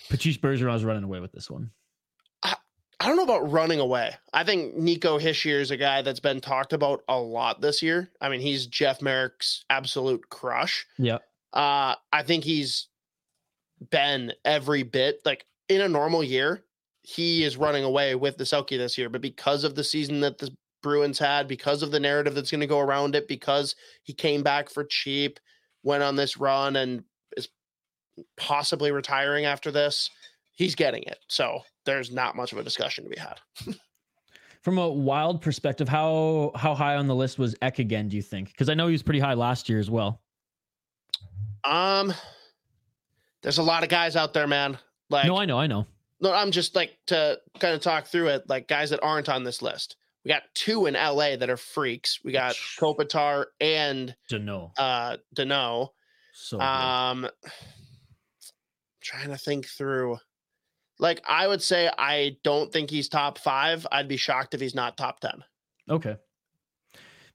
Patrice 0.09 0.37
Bergeron's 0.37 0.83
running 0.83 1.03
away 1.03 1.21
with 1.21 1.31
this 1.31 1.49
one. 1.49 1.71
I 2.99 3.07
don't 3.07 3.15
know 3.15 3.23
about 3.23 3.51
running 3.51 3.79
away. 3.79 4.15
I 4.33 4.43
think 4.43 4.75
Nico 4.75 5.19
Hischier 5.19 5.59
is 5.59 5.69
a 5.69 5.77
guy 5.77 6.01
that's 6.01 6.19
been 6.19 6.41
talked 6.41 6.73
about 6.73 7.03
a 7.07 7.19
lot 7.19 7.61
this 7.61 7.83
year. 7.83 8.09
I 8.19 8.29
mean, 8.29 8.39
he's 8.39 8.65
Jeff 8.65 9.01
Merrick's 9.01 9.65
absolute 9.69 10.29
crush. 10.29 10.85
Yeah. 10.97 11.19
Uh, 11.53 11.95
I 12.11 12.23
think 12.23 12.43
he's 12.43 12.87
been 13.91 14.33
every 14.43 14.81
bit 14.83 15.21
like 15.25 15.45
in 15.69 15.81
a 15.81 15.87
normal 15.87 16.23
year, 16.23 16.63
he 17.03 17.43
is 17.43 17.55
running 17.55 17.83
away 17.83 18.15
with 18.15 18.37
the 18.37 18.43
Selke 18.43 18.77
this 18.77 18.97
year. 18.97 19.09
But 19.09 19.21
because 19.21 19.63
of 19.63 19.75
the 19.75 19.83
season 19.83 20.19
that 20.21 20.39
the 20.39 20.53
Bruins 20.81 21.19
had, 21.19 21.47
because 21.47 21.83
of 21.83 21.91
the 21.91 21.99
narrative 21.99 22.35
that's 22.35 22.51
going 22.51 22.61
to 22.61 22.67
go 22.67 22.79
around 22.79 23.15
it, 23.15 23.27
because 23.27 23.75
he 24.03 24.13
came 24.13 24.43
back 24.43 24.69
for 24.69 24.83
cheap, 24.83 25.39
went 25.83 26.03
on 26.03 26.15
this 26.15 26.37
run, 26.37 26.75
and 26.75 27.03
is 27.35 27.49
possibly 28.37 28.91
retiring 28.91 29.45
after 29.45 29.71
this, 29.71 30.09
he's 30.53 30.75
getting 30.75 31.03
it. 31.03 31.19
So 31.27 31.61
there's 31.87 32.11
not 32.11 32.35
much 32.35 32.51
of 32.51 32.59
a 32.59 32.63
discussion 32.63 33.03
to 33.05 33.09
be 33.09 33.17
had. 33.17 33.39
From 34.61 34.77
a 34.77 34.87
wild 34.87 35.41
perspective, 35.41 35.87
how 35.89 36.51
how 36.55 36.75
high 36.75 36.95
on 36.97 37.07
the 37.07 37.15
list 37.15 37.39
was 37.39 37.55
Ek 37.61 37.79
again? 37.79 38.09
Do 38.09 38.15
you 38.15 38.21
think? 38.21 38.49
Because 38.51 38.69
I 38.69 38.73
know 38.75 38.87
he 38.87 38.91
was 38.91 39.01
pretty 39.01 39.19
high 39.19 39.33
last 39.33 39.69
year 39.69 39.79
as 39.79 39.89
well. 39.89 40.21
Um, 41.63 42.13
there's 43.41 43.57
a 43.57 43.63
lot 43.63 43.83
of 43.83 43.89
guys 43.89 44.15
out 44.15 44.33
there, 44.33 44.47
man. 44.47 44.77
Like, 45.09 45.25
no, 45.25 45.37
I 45.37 45.45
know, 45.45 45.57
I 45.57 45.67
know. 45.67 45.87
no, 46.19 46.33
I'm 46.33 46.51
just 46.51 46.75
like 46.75 46.97
to 47.07 47.39
kind 47.59 47.73
of 47.73 47.81
talk 47.81 48.07
through 48.07 48.27
it, 48.27 48.43
like 48.49 48.67
guys 48.67 48.89
that 48.89 49.01
aren't 49.01 49.29
on 49.29 49.43
this 49.43 49.61
list. 49.61 49.95
We 50.25 50.29
got 50.29 50.43
two 50.53 50.87
in 50.87 50.95
LA 50.95 51.37
that 51.37 51.49
are 51.49 51.55
freaks. 51.57 52.19
We 52.23 52.33
got 52.33 52.55
Kopitar 52.77 53.45
and 53.61 54.13
know. 54.29 54.73
uh 54.77 55.17
Danault. 55.35 55.89
So. 56.33 56.59
Um 56.59 57.27
trying 59.01 59.29
to 59.29 59.37
think 59.37 59.65
through. 59.67 60.17
Like 60.99 61.21
I 61.27 61.47
would 61.47 61.61
say 61.61 61.89
I 61.97 62.37
don't 62.43 62.71
think 62.71 62.89
he's 62.89 63.07
top 63.09 63.37
five. 63.37 63.85
I'd 63.91 64.07
be 64.07 64.17
shocked 64.17 64.53
if 64.53 64.61
he's 64.61 64.75
not 64.75 64.97
top 64.97 65.19
ten. 65.19 65.43
okay. 65.89 66.17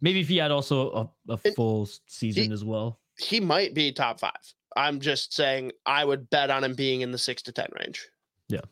Maybe 0.00 0.18
if 0.20 0.26
he 0.28 0.36
had 0.38 0.50
also 0.50 1.10
a, 1.28 1.32
a 1.34 1.36
full 1.54 1.82
s- 1.84 2.00
season 2.08 2.50
as 2.50 2.64
well. 2.64 2.98
He 3.20 3.38
might 3.38 3.72
be 3.72 3.92
top 3.92 4.18
five. 4.18 4.32
I'm 4.74 4.98
just 4.98 5.32
saying 5.32 5.70
I 5.86 6.04
would 6.04 6.28
bet 6.28 6.50
on 6.50 6.64
him 6.64 6.74
being 6.74 7.02
in 7.02 7.12
the 7.12 7.18
six 7.18 7.40
to 7.42 7.52
ten 7.52 7.68
range. 7.78 8.04
Yeah. 8.48 8.62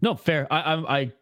No, 0.00 0.16
fair. 0.16 0.52
I 0.52 0.60
I 0.60 0.98
I, 1.00 1.12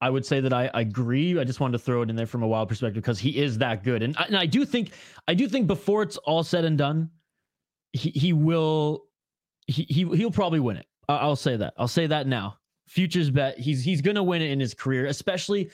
I 0.00 0.10
would 0.10 0.24
say 0.24 0.40
that 0.40 0.54
I, 0.54 0.70
I 0.72 0.80
agree. 0.80 1.38
I 1.38 1.44
just 1.44 1.60
wanted 1.60 1.72
to 1.72 1.84
throw 1.84 2.00
it 2.00 2.08
in 2.08 2.16
there 2.16 2.24
from 2.26 2.42
a 2.42 2.46
wild 2.48 2.70
perspective 2.70 3.02
because 3.02 3.18
he 3.18 3.36
is 3.36 3.58
that 3.58 3.84
good, 3.84 4.02
and 4.02 4.16
I, 4.16 4.22
and 4.24 4.36
I 4.38 4.46
do 4.46 4.64
think 4.64 4.92
I 5.28 5.34
do 5.34 5.48
think 5.48 5.66
before 5.66 6.02
it's 6.02 6.16
all 6.18 6.42
said 6.42 6.64
and 6.64 6.78
done, 6.78 7.10
he 7.92 8.08
he 8.10 8.32
will 8.32 9.04
he, 9.66 9.82
he 9.82 10.04
he'll 10.16 10.30
probably 10.30 10.60
win 10.60 10.78
it. 10.78 10.86
I'll 11.08 11.36
say 11.36 11.56
that. 11.56 11.74
I'll 11.76 11.88
say 11.88 12.06
that 12.06 12.26
now. 12.26 12.58
Futures 12.88 13.30
bet 13.30 13.58
he's 13.58 13.82
he's 13.84 14.00
gonna 14.00 14.22
win 14.22 14.42
it 14.42 14.50
in 14.50 14.60
his 14.60 14.74
career, 14.74 15.06
especially. 15.06 15.70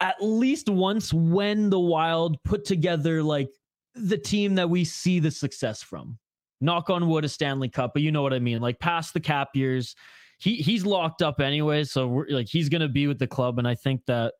at 0.00 0.16
least 0.20 0.68
once 0.68 1.12
when 1.12 1.70
the 1.70 1.78
Wild 1.78 2.42
put 2.42 2.64
together 2.64 3.22
like 3.22 3.48
the 3.94 4.18
team 4.18 4.54
that 4.56 4.68
we 4.68 4.84
see 4.84 5.20
the 5.20 5.30
success 5.30 5.82
from. 5.82 6.18
Knock 6.60 6.90
on 6.90 7.08
wood, 7.08 7.24
a 7.24 7.28
Stanley 7.28 7.68
Cup, 7.68 7.92
but 7.94 8.02
you 8.02 8.10
know 8.10 8.22
what 8.22 8.32
I 8.32 8.38
mean. 8.38 8.60
Like 8.60 8.78
past 8.80 9.14
the 9.14 9.20
cap 9.20 9.50
years, 9.54 9.94
he 10.38 10.56
he's 10.56 10.84
locked 10.84 11.22
up 11.22 11.40
anyway, 11.40 11.84
so 11.84 12.06
we're 12.06 12.26
like 12.28 12.48
he's 12.48 12.68
gonna 12.68 12.88
be 12.88 13.06
with 13.06 13.18
the 13.18 13.26
club, 13.26 13.58
and 13.58 13.68
I 13.68 13.74
think 13.74 14.04
that 14.06 14.34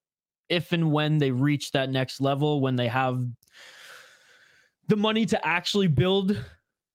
if 0.48 0.72
and 0.72 0.92
when 0.92 1.18
they 1.18 1.30
reach 1.30 1.70
that 1.72 1.90
next 1.90 2.20
level, 2.20 2.60
when 2.60 2.76
they 2.76 2.88
have 2.88 3.24
the 4.88 4.96
money 4.96 5.24
to 5.26 5.46
actually 5.46 5.86
build 5.86 6.38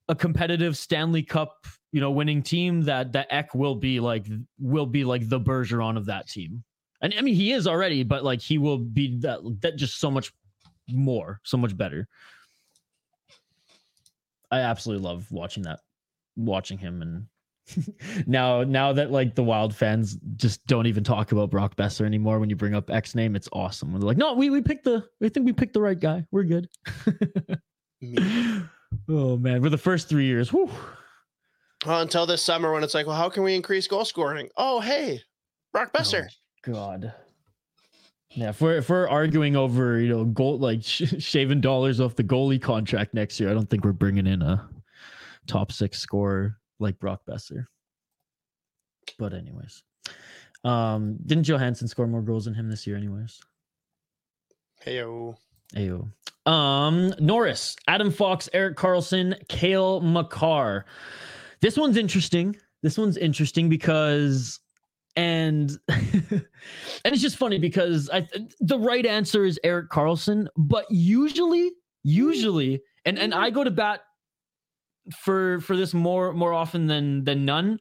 a 0.10 0.16
competitive 0.16 0.76
Stanley 0.76 1.24
Cup, 1.24 1.66
you 1.92 2.02
know, 2.02 2.12
winning 2.12 2.42
team, 2.42 2.82
that 2.82 3.14
that 3.14 3.28
Ek 3.30 3.56
will 3.56 3.76
be 3.76 4.00
like 4.00 4.26
will 4.60 4.86
be 4.86 5.06
like 5.06 5.30
the 5.30 5.40
Bergeron 5.40 5.96
of 5.96 6.06
that 6.08 6.28
team. 6.28 6.64
And 7.02 7.14
I 7.18 7.22
mean, 7.22 7.36
he 7.36 7.54
is 7.54 7.68
already, 7.68 8.04
but 8.04 8.26
like 8.26 8.42
he 8.42 8.58
will 8.58 8.80
be 8.80 9.18
that 9.20 9.40
that 9.62 9.78
just 9.78 10.00
so 10.00 10.12
much 10.12 10.34
more, 10.90 11.40
so 11.44 11.58
much 11.58 11.78
better. 11.78 12.08
I 14.52 14.60
absolutely 14.62 15.06
love 15.06 15.32
watching 15.32 15.64
that, 15.64 15.80
watching 16.36 16.80
him, 16.80 17.02
and 17.04 17.28
now 18.28 18.64
now 18.64 18.92
that 18.94 19.12
like 19.12 19.36
the 19.36 19.44
Wild 19.44 19.76
fans 19.76 20.18
just 20.36 20.66
don't 20.66 20.88
even 20.88 21.04
talk 21.04 21.32
about 21.32 21.52
Brock 21.52 21.76
Boeser 21.76 22.06
anymore 22.06 22.40
when 22.40 22.50
you 22.50 22.56
bring 22.56 22.74
up 22.74 22.90
Ek's 22.90 23.14
name, 23.14 23.36
it's 23.36 23.50
awesome. 23.54 23.92
When 23.92 24.02
they're 24.02 24.08
like, 24.08 24.18
no, 24.18 24.34
we 24.34 24.50
we 24.50 24.62
picked 24.62 24.86
the, 24.86 25.08
we 25.22 25.30
think 25.30 25.46
we 25.46 25.54
picked 25.54 25.74
the 25.74 25.82
right 25.82 26.00
guy. 26.00 26.26
We're 26.32 26.44
good. 26.44 26.68
oh 29.10 29.38
man, 29.38 29.62
for 29.62 29.70
the 29.70 29.78
first 29.78 30.10
three 30.10 30.26
years, 30.26 30.52
whew. 30.52 30.70
Well, 31.86 32.02
until 32.02 32.26
this 32.26 32.44
summer 32.44 32.74
when 32.74 32.84
it's 32.84 32.94
like, 32.94 33.08
well, 33.08 33.16
how 33.16 33.30
can 33.30 33.44
we 33.44 33.56
increase 33.56 33.88
goal 33.88 34.04
scoring? 34.04 34.50
Oh, 34.58 34.80
hey, 34.82 35.22
Brock 35.72 35.94
Boeser. 35.94 36.28
Oh, 36.68 36.74
God. 36.74 37.14
Yeah, 38.32 38.50
if 38.50 38.62
we're 38.62 38.78
if 38.78 38.90
we're 38.90 39.08
arguing 39.08 39.56
over 39.56 40.00
you 40.00 40.08
know 40.10 40.24
goal 40.26 40.60
like 40.60 40.84
sh- 40.84 41.16
shaving 41.20 41.62
dollars 41.62 42.00
off 42.00 42.16
the 42.16 42.24
goalie 42.24 42.62
contract 42.62 43.14
next 43.14 43.40
year, 43.40 43.50
I 43.50 43.54
don't 43.54 43.70
think 43.70 43.84
we're 43.84 43.92
bringing 43.92 44.28
in 44.28 44.42
a 44.42 44.70
top 45.48 45.72
six 45.72 46.00
scorer 46.00 46.58
like 46.80 47.00
Brock 47.00 47.22
Boeser. 47.28 47.66
But 49.18 49.34
anyways, 49.34 49.82
um, 50.64 51.18
didn't 51.26 51.46
Johansson 51.46 51.88
score 51.88 52.06
more 52.06 52.22
goals 52.22 52.46
than 52.46 52.54
him 52.54 52.70
this 52.70 52.86
year? 52.86 52.98
Anyways, 52.98 53.40
Heyo. 54.86 55.36
Ayo. 55.76 56.08
Um, 56.50 57.14
Norris, 57.20 57.76
Adam 57.88 58.10
Fox, 58.10 58.50
Erik 58.54 58.76
Karlsson, 58.76 59.36
Cale 59.50 60.02
Makar. 60.02 60.86
This 61.62 61.78
one's 61.78 61.96
interesting. 61.96 62.56
This 62.82 62.98
one's 62.98 63.18
interesting 63.18 63.70
because 63.70 64.60
and 65.16 65.78
and 65.90 66.44
it's 67.06 67.22
just 67.22 67.38
funny 67.38 67.60
because 67.60 68.10
I 68.12 68.28
the 68.62 68.80
right 68.80 69.06
answer 69.06 69.46
is 69.46 69.60
Erik 69.64 69.90
Karlsson, 69.92 70.48
but 70.58 70.86
usually, 70.90 71.72
usually, 72.02 72.82
and 73.06 73.20
and 73.20 73.32
I 73.32 73.52
go 73.52 73.64
to 73.64 73.72
bat 73.72 74.02
for 75.16 75.60
for 75.62 75.78
this 75.78 75.94
more 75.94 76.34
more 76.34 76.54
often 76.54 76.88
than 76.88 77.26
than 77.26 77.46
none. 77.46 77.80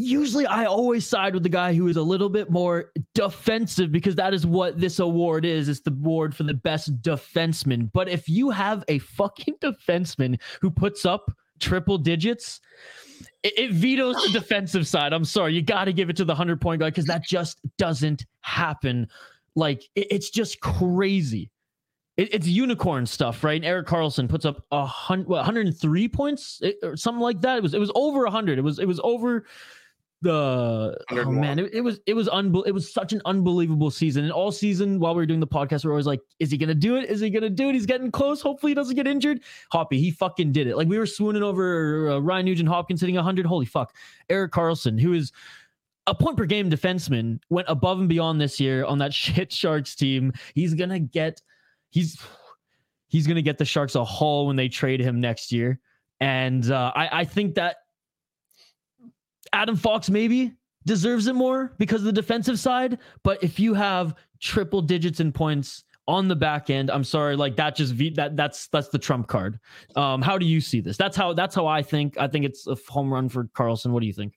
Usually, 0.00 0.46
I 0.46 0.66
always 0.66 1.04
side 1.04 1.34
with 1.34 1.42
the 1.42 1.48
guy 1.48 1.74
who 1.74 1.88
is 1.88 1.96
a 1.96 2.02
little 2.02 2.28
bit 2.28 2.50
more 2.50 2.92
defensive 3.14 3.90
because 3.90 4.14
that 4.14 4.32
is 4.32 4.46
what 4.46 4.78
this 4.78 5.00
award 5.00 5.44
is. 5.44 5.68
It's 5.68 5.80
the 5.80 5.90
award 5.90 6.36
for 6.36 6.44
the 6.44 6.54
best 6.54 7.02
defenseman. 7.02 7.90
But 7.92 8.08
if 8.08 8.28
you 8.28 8.50
have 8.50 8.84
a 8.86 9.00
fucking 9.00 9.56
defenseman 9.60 10.40
who 10.60 10.70
puts 10.70 11.04
up 11.04 11.32
triple 11.58 11.98
digits, 11.98 12.60
it, 13.42 13.58
it 13.58 13.72
vetoes 13.72 14.14
the 14.22 14.30
defensive 14.30 14.86
side. 14.86 15.12
I'm 15.12 15.24
sorry, 15.24 15.54
you 15.54 15.62
got 15.62 15.86
to 15.86 15.92
give 15.92 16.10
it 16.10 16.16
to 16.18 16.24
the 16.24 16.34
hundred 16.34 16.60
point 16.60 16.80
guy 16.80 16.90
because 16.90 17.06
that 17.06 17.24
just 17.24 17.58
doesn't 17.76 18.24
happen. 18.40 19.08
Like 19.56 19.82
it, 19.96 20.06
it's 20.10 20.30
just 20.30 20.60
crazy. 20.60 21.50
It, 22.16 22.34
it's 22.34 22.46
unicorn 22.46 23.06
stuff, 23.06 23.42
right? 23.42 23.56
And 23.56 23.64
Erik 23.64 23.86
Karlsson 23.88 24.28
puts 24.28 24.44
up 24.44 24.64
a 24.70 24.86
hundred, 24.86 25.28
103 25.28 26.08
points 26.08 26.60
or 26.84 26.96
something 26.96 27.20
like 27.20 27.40
that. 27.40 27.58
It 27.58 27.62
was 27.62 27.74
it 27.74 27.80
was 27.80 27.92
over 27.94 28.26
hundred. 28.26 28.58
It 28.58 28.62
was 28.62 28.78
it 28.78 28.86
was 28.86 29.00
over 29.02 29.46
the 30.20 30.98
oh 31.12 31.30
man 31.30 31.60
it, 31.60 31.72
it 31.72 31.80
was 31.80 32.00
it 32.06 32.14
was 32.14 32.28
unbel- 32.28 32.66
it 32.66 32.72
was 32.72 32.92
such 32.92 33.12
an 33.12 33.22
unbelievable 33.24 33.90
season. 33.90 34.24
And 34.24 34.32
all 34.32 34.50
season 34.50 34.98
while 34.98 35.14
we 35.14 35.22
were 35.22 35.26
doing 35.26 35.40
the 35.40 35.46
podcast 35.46 35.84
we 35.84 35.90
are 35.90 35.92
always 35.92 36.06
like 36.06 36.20
is 36.40 36.50
he 36.50 36.58
gonna 36.58 36.74
do 36.74 36.96
it? 36.96 37.08
Is 37.08 37.20
he 37.20 37.30
gonna 37.30 37.48
do 37.48 37.68
it? 37.68 37.74
He's 37.74 37.86
getting 37.86 38.10
close. 38.10 38.40
Hopefully 38.40 38.70
he 38.70 38.74
doesn't 38.74 38.96
get 38.96 39.06
injured. 39.06 39.40
Hoppy 39.70 39.98
he 40.00 40.10
fucking 40.10 40.50
did 40.50 40.66
it. 40.66 40.76
Like 40.76 40.88
we 40.88 40.98
were 40.98 41.06
swooning 41.06 41.44
over 41.44 42.10
uh, 42.10 42.18
ryan 42.18 42.46
nugent 42.46 42.68
hopkins 42.68 43.00
hitting 43.00 43.14
100 43.14 43.46
holy 43.46 43.66
fuck. 43.66 43.94
Erik 44.28 44.50
Karlsson, 44.50 45.00
who 45.00 45.12
is 45.12 45.32
a 46.08 46.14
point 46.14 46.36
per 46.36 46.46
game 46.46 46.68
defenseman 46.70 47.38
went 47.50 47.68
above 47.68 48.00
and 48.00 48.08
beyond 48.08 48.40
this 48.40 48.58
year 48.58 48.84
on 48.84 48.98
that 48.98 49.14
shit 49.14 49.52
sharks 49.52 49.94
team. 49.94 50.32
He's 50.54 50.74
gonna 50.74 50.98
get 50.98 51.40
he's 51.90 52.20
he's 53.06 53.26
gonna 53.26 53.42
get 53.42 53.58
the 53.58 53.64
sharks 53.64 53.94
a 53.94 54.04
haul 54.04 54.48
when 54.48 54.56
they 54.56 54.68
trade 54.68 55.00
him 55.00 55.20
next 55.20 55.52
year. 55.52 55.78
And 56.20 56.68
uh, 56.72 56.90
I, 56.96 57.20
I 57.20 57.24
think 57.24 57.54
that 57.54 57.76
Adam 59.52 59.76
Fox 59.76 60.10
maybe 60.10 60.52
deserves 60.86 61.26
it 61.26 61.34
more 61.34 61.74
because 61.78 62.00
of 62.00 62.06
the 62.06 62.12
defensive 62.12 62.58
side. 62.58 62.98
But 63.22 63.42
if 63.42 63.58
you 63.58 63.74
have 63.74 64.14
triple 64.40 64.80
digits 64.82 65.20
in 65.20 65.32
points 65.32 65.84
on 66.06 66.28
the 66.28 66.36
back 66.36 66.70
end, 66.70 66.90
I'm 66.90 67.04
sorry, 67.04 67.36
like 67.36 67.56
that 67.56 67.76
just 67.76 67.96
that 68.16 68.36
that's 68.36 68.68
that's 68.68 68.88
the 68.88 68.98
trump 68.98 69.28
card. 69.28 69.60
Um, 69.96 70.22
how 70.22 70.38
do 70.38 70.46
you 70.46 70.60
see 70.60 70.80
this? 70.80 70.96
That's 70.96 71.16
how 71.16 71.34
that's 71.34 71.54
how 71.54 71.66
I 71.66 71.82
think. 71.82 72.18
I 72.18 72.26
think 72.26 72.44
it's 72.44 72.66
a 72.66 72.76
home 72.88 73.12
run 73.12 73.28
for 73.28 73.44
Karlsson. 73.44 73.90
What 73.90 74.00
do 74.00 74.06
you 74.06 74.12
think? 74.12 74.34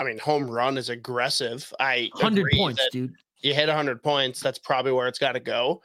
I 0.00 0.04
mean, 0.04 0.18
home 0.18 0.50
run 0.50 0.78
is 0.78 0.88
aggressive. 0.88 1.72
I 1.78 2.10
Hundred 2.14 2.52
points, 2.54 2.86
dude. 2.90 3.14
You 3.40 3.54
hit 3.54 3.66
100 3.66 4.02
points. 4.02 4.40
That's 4.40 4.58
probably 4.58 4.92
where 4.92 5.08
it's 5.08 5.18
got 5.18 5.32
to 5.32 5.40
go. 5.40 5.82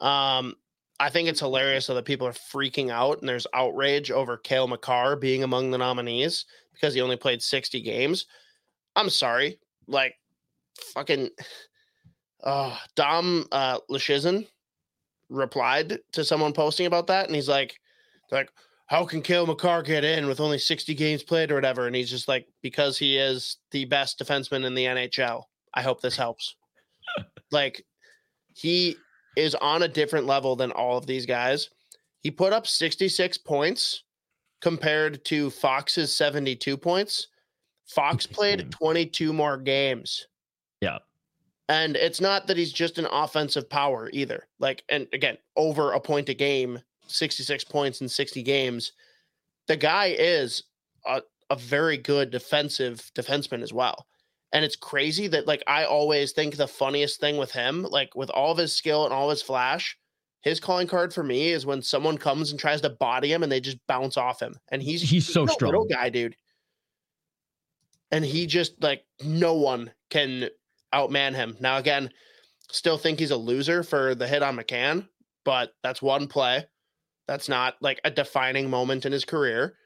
Um, 0.00 0.56
I 0.98 1.10
think 1.10 1.28
it's 1.28 1.40
hilarious 1.40 1.86
that 1.88 2.04
people 2.04 2.26
are 2.26 2.32
freaking 2.32 2.90
out 2.90 3.20
and 3.20 3.28
there's 3.28 3.46
outrage 3.52 4.10
over 4.10 4.36
Cale 4.36 4.66
Makar 4.66 5.16
being 5.16 5.42
among 5.42 5.70
the 5.70 5.78
nominees 5.78 6.46
because 6.72 6.94
he 6.94 7.00
only 7.00 7.16
played 7.16 7.42
60 7.42 7.80
games. 7.82 8.26
I'm 8.94 9.10
sorry. 9.10 9.58
Like, 9.86 10.14
fucking 10.94 11.30
uh, 12.44 12.76
Dom 12.94 13.46
uh, 13.52 13.78
replied 15.28 15.98
to 16.12 16.24
someone 16.24 16.52
posting 16.52 16.86
about 16.86 17.06
that. 17.08 17.26
And 17.26 17.34
he's 17.34 17.48
like, 17.48 17.78
like, 18.30 18.50
how 18.86 19.04
can 19.04 19.20
Cale 19.20 19.46
Makar 19.46 19.82
get 19.82 20.04
in 20.04 20.26
with 20.26 20.40
only 20.40 20.58
60 20.58 20.94
games 20.94 21.22
played 21.22 21.50
or 21.50 21.56
whatever? 21.56 21.86
And 21.86 21.96
he's 21.96 22.10
just 22.10 22.28
like, 22.28 22.46
because 22.62 22.96
he 22.96 23.18
is 23.18 23.58
the 23.72 23.84
best 23.84 24.18
defenseman 24.18 24.64
in 24.64 24.74
the 24.74 24.84
NHL. 24.84 25.42
I 25.74 25.82
hope 25.82 26.00
this 26.00 26.16
helps. 26.16 26.54
like, 27.50 27.84
he 28.54 28.96
is 29.36 29.54
on 29.56 29.82
a 29.82 29.88
different 29.88 30.26
level 30.26 30.56
than 30.56 30.72
all 30.72 30.96
of 30.96 31.06
these 31.06 31.26
guys. 31.26 31.70
He 32.20 32.30
put 32.30 32.52
up 32.52 32.66
66 32.66 33.38
points 33.38 34.02
compared 34.60 35.24
to 35.26 35.50
Fox's 35.50 36.14
72 36.14 36.76
points. 36.76 37.28
Fox 37.86 38.26
played 38.26 38.62
hmm. 38.62 38.70
22 38.70 39.32
more 39.32 39.58
games. 39.58 40.26
Yeah. 40.80 40.98
And 41.68 41.96
it's 41.96 42.20
not 42.20 42.46
that 42.46 42.56
he's 42.56 42.72
just 42.72 42.98
an 42.98 43.06
offensive 43.06 43.68
power 43.68 44.10
either. 44.12 44.46
Like, 44.58 44.84
and 44.88 45.06
again, 45.12 45.36
over 45.56 45.92
a 45.92 46.00
point 46.00 46.28
a 46.28 46.34
game, 46.34 46.80
66 47.08 47.64
points 47.64 48.00
in 48.00 48.08
60 48.08 48.42
games. 48.42 48.92
The 49.66 49.76
guy 49.76 50.14
is 50.18 50.64
a, 51.06 51.22
a 51.50 51.56
very 51.56 51.96
good 51.96 52.30
defensive 52.30 53.10
defenseman 53.14 53.62
as 53.62 53.72
well. 53.72 54.06
And 54.52 54.64
it's 54.64 54.76
crazy 54.76 55.26
that, 55.28 55.46
like, 55.46 55.62
I 55.66 55.84
always 55.84 56.32
think 56.32 56.56
the 56.56 56.68
funniest 56.68 57.20
thing 57.20 57.36
with 57.36 57.50
him, 57.50 57.82
like, 57.82 58.14
with 58.14 58.30
all 58.30 58.52
of 58.52 58.58
his 58.58 58.72
skill 58.72 59.04
and 59.04 59.12
all 59.12 59.28
his 59.30 59.42
flash, 59.42 59.98
his 60.42 60.60
calling 60.60 60.86
card 60.86 61.12
for 61.12 61.24
me 61.24 61.50
is 61.50 61.66
when 61.66 61.82
someone 61.82 62.16
comes 62.16 62.52
and 62.52 62.60
tries 62.60 62.80
to 62.82 62.90
body 62.90 63.32
him 63.32 63.42
and 63.42 63.50
they 63.50 63.60
just 63.60 63.84
bounce 63.88 64.16
off 64.16 64.40
him. 64.40 64.54
And 64.70 64.80
he's 64.80 65.02
He's 65.02 65.26
so 65.26 65.44
no 65.44 65.52
little 65.60 65.86
strong. 65.86 65.88
guy, 65.88 66.08
dude. 66.08 66.36
And 68.12 68.24
he 68.24 68.46
just 68.46 68.80
like 68.80 69.04
no 69.24 69.54
one 69.54 69.90
can 70.10 70.48
outman 70.94 71.34
him. 71.34 71.56
Now 71.58 71.78
again, 71.78 72.10
still 72.70 72.96
think 72.96 73.18
he's 73.18 73.32
a 73.32 73.36
loser 73.36 73.82
for 73.82 74.14
the 74.14 74.28
hit 74.28 74.44
on 74.44 74.56
McCann, 74.56 75.08
but 75.44 75.72
that's 75.82 76.00
one 76.00 76.28
play. 76.28 76.64
That's 77.26 77.48
not 77.48 77.74
like 77.80 78.00
a 78.04 78.10
defining 78.12 78.70
moment 78.70 79.04
in 79.04 79.10
his 79.10 79.24
career. 79.24 79.76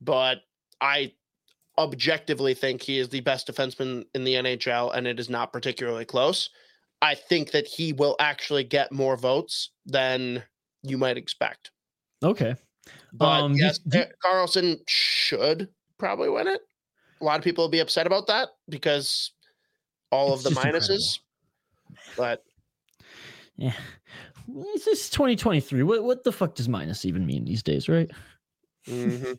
But 0.00 0.38
I 0.80 1.12
objectively 1.78 2.54
think 2.54 2.82
he 2.82 2.98
is 2.98 3.08
the 3.08 3.20
best 3.20 3.46
defenseman 3.46 4.04
in 4.14 4.24
the 4.24 4.34
NHL, 4.34 4.94
and 4.94 5.06
it 5.06 5.18
is 5.18 5.30
not 5.30 5.52
particularly 5.52 6.04
close. 6.04 6.50
I 7.00 7.14
think 7.14 7.52
that 7.52 7.66
he 7.66 7.92
will 7.92 8.16
actually 8.18 8.64
get 8.64 8.90
more 8.92 9.16
votes 9.16 9.70
than 9.86 10.42
you 10.82 10.98
might 10.98 11.16
expect. 11.16 11.70
Okay. 12.22 12.56
But 13.12 13.42
Um, 13.42 13.54
yes, 13.54 13.78
Karlsson 14.24 14.80
should 14.88 15.68
probably 15.98 16.28
win 16.28 16.48
it. 16.48 16.60
A 17.20 17.24
lot 17.24 17.38
of 17.38 17.44
people 17.44 17.64
will 17.64 17.70
be 17.70 17.80
upset 17.80 18.06
about 18.06 18.26
that 18.26 18.48
because 18.68 19.32
all 20.10 20.32
of 20.32 20.42
the 20.42 20.50
just 20.50 20.64
incredible. 20.64 20.86
minuses. 20.86 21.18
But 22.16 22.42
Yeah. 23.56 23.74
It's 24.50 24.84
just 24.86 25.12
2023. 25.12 25.82
What 25.82 26.04
what 26.04 26.24
the 26.24 26.32
fuck 26.32 26.54
does 26.54 26.68
minus 26.68 27.04
even 27.04 27.26
mean 27.26 27.44
these 27.44 27.62
days, 27.62 27.88
right? 27.88 28.10
mhm. 28.86 29.38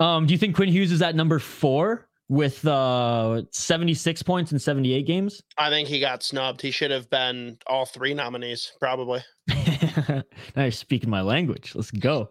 Um, 0.00 0.26
do 0.26 0.32
you 0.32 0.38
think 0.38 0.56
Quinn 0.56 0.68
Hughes 0.68 0.92
is 0.92 1.02
at 1.02 1.14
number 1.14 1.38
four 1.38 2.08
with 2.28 2.66
uh 2.66 3.42
76 3.50 4.22
points 4.22 4.52
in 4.52 4.58
78 4.58 5.06
games. 5.06 5.42
I 5.58 5.70
think 5.70 5.88
he 5.88 6.00
got 6.00 6.22
snubbed. 6.22 6.62
He 6.62 6.70
should 6.70 6.90
have 6.90 7.08
been 7.10 7.58
all 7.66 7.86
three 7.86 8.14
nominees, 8.14 8.72
probably. 8.80 9.22
now 9.48 10.22
you're 10.56 10.70
speaking 10.70 11.10
my 11.10 11.20
language. 11.20 11.72
Let's 11.74 11.90
go. 11.90 12.30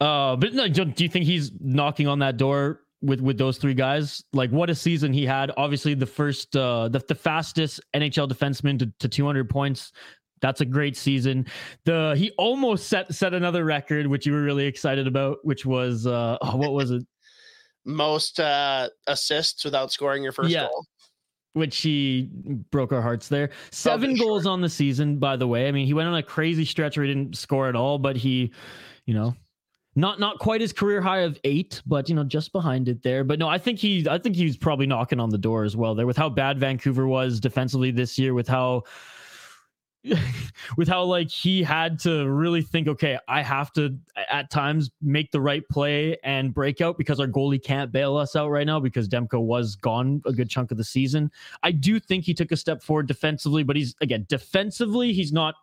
Uh, 0.00 0.36
but 0.36 0.54
no, 0.54 0.68
do 0.68 0.84
do 0.84 1.04
you 1.04 1.10
think 1.10 1.24
he's 1.24 1.50
knocking 1.60 2.06
on 2.06 2.18
that 2.20 2.36
door 2.36 2.80
with 3.00 3.20
with 3.20 3.38
those 3.38 3.58
three 3.58 3.74
guys? 3.74 4.22
Like, 4.32 4.50
what 4.50 4.68
a 4.70 4.74
season 4.74 5.12
he 5.12 5.24
had. 5.24 5.50
Obviously, 5.56 5.94
the 5.94 6.06
first, 6.06 6.54
uh, 6.54 6.88
the 6.88 7.02
the 7.08 7.14
fastest 7.14 7.80
NHL 7.94 8.28
defenseman 8.28 8.78
to, 8.80 8.92
to 9.00 9.08
200 9.08 9.48
points. 9.48 9.92
That's 10.42 10.60
a 10.60 10.66
great 10.66 10.96
season. 10.96 11.46
The 11.86 12.14
he 12.18 12.30
almost 12.36 12.88
set 12.88 13.14
set 13.14 13.32
another 13.32 13.64
record, 13.64 14.06
which 14.06 14.26
you 14.26 14.32
were 14.34 14.42
really 14.42 14.66
excited 14.66 15.06
about, 15.06 15.38
which 15.44 15.64
was 15.64 16.06
uh, 16.06 16.36
oh, 16.42 16.56
what 16.58 16.72
was 16.74 16.90
it? 16.90 17.06
Most 17.84 18.38
uh, 18.38 18.88
assists 19.06 19.64
without 19.64 19.90
scoring 19.90 20.22
your 20.22 20.32
first 20.32 20.50
Yeah. 20.50 20.66
goal. 20.68 20.84
which 21.54 21.78
he 21.82 22.28
broke 22.70 22.92
our 22.92 23.02
hearts 23.02 23.28
there. 23.28 23.50
Seven 23.70 24.14
goals 24.16 24.46
on 24.46 24.60
the 24.60 24.68
season, 24.68 25.18
by 25.18 25.36
the 25.36 25.46
way. 25.46 25.68
I 25.68 25.72
mean, 25.72 25.86
he 25.86 25.92
went 25.94 26.08
on 26.08 26.14
a 26.14 26.22
crazy 26.22 26.64
stretch 26.64 26.96
where 26.96 27.04
he 27.04 27.12
didn't 27.12 27.36
score 27.36 27.68
at 27.68 27.76
all, 27.76 27.98
but 27.98 28.16
he, 28.16 28.52
you 29.06 29.14
know, 29.14 29.34
not 29.94 30.18
not 30.18 30.38
quite 30.38 30.60
his 30.62 30.72
career 30.72 31.02
high 31.02 31.18
of 31.20 31.38
eight, 31.44 31.82
but 31.84 32.08
you 32.08 32.14
know, 32.14 32.24
just 32.24 32.52
behind 32.52 32.88
it 32.88 33.02
there. 33.02 33.22
But 33.24 33.38
no, 33.38 33.48
I 33.48 33.58
think 33.58 33.78
he, 33.78 34.06
I 34.08 34.16
think 34.18 34.34
he's 34.36 34.56
probably 34.56 34.86
knocking 34.86 35.20
on 35.20 35.28
the 35.28 35.36
door 35.38 35.64
as 35.64 35.76
well 35.76 35.94
there 35.94 36.06
with 36.06 36.16
how 36.16 36.28
bad 36.30 36.58
Vancouver 36.58 37.06
was 37.06 37.38
defensively 37.40 37.90
this 37.90 38.18
year, 38.18 38.32
with 38.34 38.48
how. 38.48 38.82
with 40.76 40.88
how 40.88 41.04
like 41.04 41.30
he 41.30 41.62
had 41.62 41.98
to 41.98 42.28
really 42.28 42.60
think 42.60 42.88
okay 42.88 43.16
i 43.28 43.40
have 43.40 43.72
to 43.72 43.96
at 44.30 44.50
times 44.50 44.90
make 45.00 45.30
the 45.30 45.40
right 45.40 45.68
play 45.68 46.16
and 46.24 46.52
break 46.52 46.80
out 46.80 46.98
because 46.98 47.20
our 47.20 47.28
goalie 47.28 47.62
can't 47.62 47.92
bail 47.92 48.16
us 48.16 48.34
out 48.34 48.48
right 48.48 48.66
now 48.66 48.80
because 48.80 49.08
demko 49.08 49.40
was 49.40 49.76
gone 49.76 50.20
a 50.26 50.32
good 50.32 50.50
chunk 50.50 50.72
of 50.72 50.76
the 50.76 50.82
season 50.82 51.30
I 51.62 51.72
do 51.72 52.00
think 52.00 52.24
he 52.24 52.34
took 52.34 52.52
a 52.52 52.56
step 52.56 52.82
forward 52.82 53.06
defensively, 53.06 53.62
but 53.62 53.76
he's 53.76 53.94
again 54.00 54.26
defensively 54.28 55.12
he's 55.12 55.32
not 55.32 55.54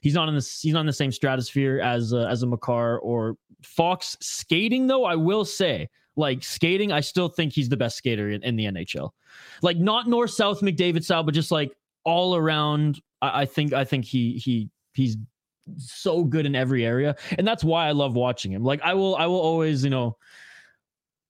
he's 0.00 0.14
not 0.14 0.28
in 0.28 0.34
the 0.34 0.58
he's 0.62 0.72
not 0.72 0.80
in 0.80 0.86
the 0.86 0.92
same 0.92 1.12
stratosphere 1.12 1.80
as 1.80 2.12
uh, 2.12 2.26
as 2.28 2.42
a 2.42 2.46
Makar 2.46 2.98
or 2.98 3.36
Fox. 3.62 4.16
Skating 4.20 4.86
though, 4.86 5.04
I 5.04 5.16
will 5.16 5.44
say, 5.44 5.88
like 6.16 6.42
skating, 6.42 6.92
I 6.92 7.00
still 7.00 7.28
think 7.28 7.52
he's 7.52 7.68
the 7.68 7.76
best 7.76 7.96
skater 7.96 8.30
in, 8.30 8.42
in 8.42 8.56
the 8.56 8.66
NHL. 8.66 9.10
Like 9.62 9.78
not 9.78 10.08
north 10.08 10.30
south 10.30 10.60
McDavid 10.60 11.04
style, 11.04 11.22
but 11.22 11.34
just 11.34 11.50
like 11.50 11.72
all 12.04 12.36
around. 12.36 13.00
I, 13.22 13.42
I 13.42 13.44
think 13.46 13.72
I 13.72 13.84
think 13.84 14.04
he 14.04 14.34
he 14.34 14.68
he's 14.92 15.16
so 15.78 16.24
good 16.24 16.44
in 16.44 16.54
every 16.54 16.84
area, 16.84 17.16
and 17.38 17.46
that's 17.46 17.64
why 17.64 17.88
I 17.88 17.92
love 17.92 18.14
watching 18.14 18.52
him. 18.52 18.62
Like 18.62 18.82
I 18.82 18.92
will 18.92 19.16
I 19.16 19.26
will 19.26 19.40
always 19.40 19.84
you 19.84 19.90
know. 19.90 20.18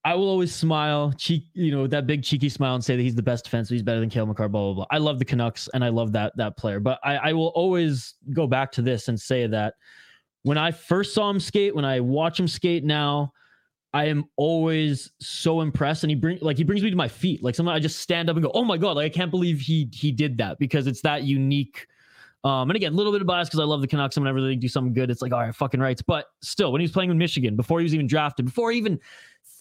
I 0.04 0.16
will 0.16 0.28
always 0.28 0.52
smile, 0.52 1.14
cheek, 1.16 1.44
you 1.54 1.70
know, 1.70 1.86
that 1.86 2.08
big 2.08 2.24
cheeky 2.24 2.48
smile 2.48 2.74
and 2.74 2.84
say 2.84 2.96
that 2.96 3.02
he's 3.02 3.14
the 3.14 3.22
best 3.22 3.48
defenseman. 3.48 3.70
He's 3.70 3.84
better 3.84 4.00
than 4.00 4.10
Cale 4.10 4.26
Makar, 4.26 4.48
blah, 4.48 4.60
blah, 4.60 4.74
blah. 4.74 4.86
I 4.90 4.98
love 4.98 5.20
the 5.20 5.24
Canucks 5.24 5.68
and 5.74 5.84
I 5.84 5.90
love 5.90 6.10
that 6.10 6.36
that 6.38 6.56
player. 6.56 6.80
But 6.80 6.98
I, 7.04 7.18
I 7.18 7.32
will 7.34 7.52
always 7.54 8.14
go 8.32 8.48
back 8.48 8.72
to 8.72 8.82
this 8.82 9.06
and 9.06 9.20
say 9.20 9.46
that 9.46 9.74
when 10.42 10.58
I 10.58 10.72
first 10.72 11.14
saw 11.14 11.30
him 11.30 11.38
skate, 11.38 11.72
when 11.72 11.84
I 11.84 12.00
watch 12.00 12.40
him 12.40 12.48
skate 12.48 12.82
now, 12.82 13.32
I 13.94 14.06
am 14.06 14.24
always 14.36 15.10
so 15.20 15.60
impressed. 15.60 16.02
And 16.04 16.10
he 16.10 16.14
bring 16.14 16.38
like 16.40 16.56
he 16.56 16.64
brings 16.64 16.82
me 16.82 16.90
to 16.90 16.96
my 16.96 17.08
feet. 17.08 17.42
Like 17.42 17.54
sometimes 17.54 17.76
I 17.76 17.80
just 17.80 17.98
stand 17.98 18.30
up 18.30 18.36
and 18.36 18.44
go, 18.44 18.50
Oh 18.54 18.64
my 18.64 18.78
God, 18.78 18.96
like 18.96 19.06
I 19.06 19.14
can't 19.14 19.30
believe 19.30 19.60
he 19.60 19.88
he 19.92 20.10
did 20.12 20.38
that 20.38 20.58
because 20.58 20.86
it's 20.86 21.02
that 21.02 21.24
unique. 21.24 21.86
Um, 22.44 22.70
and 22.70 22.76
again, 22.76 22.92
a 22.92 22.96
little 22.96 23.12
bit 23.12 23.20
of 23.20 23.26
bias 23.26 23.48
because 23.48 23.60
I 23.60 23.64
love 23.64 23.82
the 23.82 23.86
Canucks 23.86 24.16
and 24.16 24.24
whenever 24.24 24.40
they 24.40 24.56
do 24.56 24.66
something 24.66 24.92
good, 24.92 25.10
it's 25.10 25.22
like, 25.22 25.32
all 25.32 25.40
right, 25.40 25.54
fucking 25.54 25.78
rights. 25.78 26.02
But 26.02 26.26
still, 26.42 26.72
when 26.72 26.80
he 26.80 26.84
was 26.84 26.90
playing 26.90 27.08
with 27.08 27.18
Michigan, 27.18 27.54
before 27.54 27.78
he 27.78 27.84
was 27.84 27.94
even 27.94 28.08
drafted, 28.08 28.46
before 28.46 28.72
he 28.72 28.78
even 28.78 28.98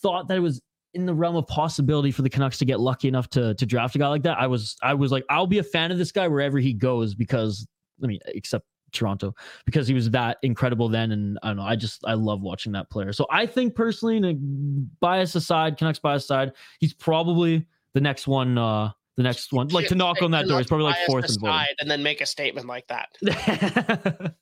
thought 0.01 0.27
that 0.29 0.37
it 0.37 0.41
was 0.41 0.61
in 0.93 1.05
the 1.05 1.13
realm 1.13 1.35
of 1.35 1.45
possibility 1.47 2.11
for 2.11 2.23
the 2.23 2.29
Canucks 2.29 2.57
to 2.57 2.65
get 2.65 2.79
lucky 2.79 3.07
enough 3.07 3.29
to 3.29 3.53
to 3.55 3.65
draft 3.65 3.95
a 3.95 3.99
guy 3.99 4.07
like 4.07 4.23
that, 4.23 4.39
I 4.39 4.47
was 4.47 4.77
I 4.81 4.93
was 4.93 5.11
like, 5.11 5.25
I'll 5.29 5.47
be 5.47 5.59
a 5.59 5.63
fan 5.63 5.91
of 5.91 5.97
this 5.97 6.11
guy 6.11 6.27
wherever 6.27 6.57
he 6.57 6.73
goes 6.73 7.13
because 7.13 7.67
I 8.03 8.07
mean, 8.07 8.19
except 8.25 8.65
Toronto, 8.91 9.35
because 9.65 9.87
he 9.87 9.93
was 9.93 10.09
that 10.11 10.37
incredible 10.43 10.89
then. 10.89 11.11
And 11.11 11.39
I 11.43 11.47
don't 11.47 11.57
know, 11.57 11.63
I 11.63 11.75
just 11.75 12.03
I 12.05 12.13
love 12.13 12.41
watching 12.41 12.71
that 12.73 12.89
player. 12.89 13.13
So 13.13 13.25
I 13.29 13.45
think 13.45 13.75
personally, 13.75 14.17
and 14.17 14.99
bias 14.99 15.35
aside, 15.35 15.77
Canucks 15.77 15.99
bias 15.99 16.23
aside, 16.23 16.53
he's 16.79 16.93
probably 16.93 17.65
the 17.93 18.01
next 18.01 18.27
one, 18.27 18.57
uh 18.57 18.91
the 19.17 19.23
next 19.23 19.51
one. 19.51 19.67
Like 19.67 19.87
to 19.87 19.95
knock 19.95 20.21
on 20.21 20.31
that 20.31 20.47
door. 20.47 20.57
He's 20.57 20.67
probably 20.67 20.85
like 20.85 21.05
fourth 21.05 21.25
and 21.25 21.67
and 21.79 21.91
then 21.91 22.01
make 22.01 22.21
a 22.21 22.25
statement 22.25 22.67
like 22.67 22.87
that. 22.87 24.35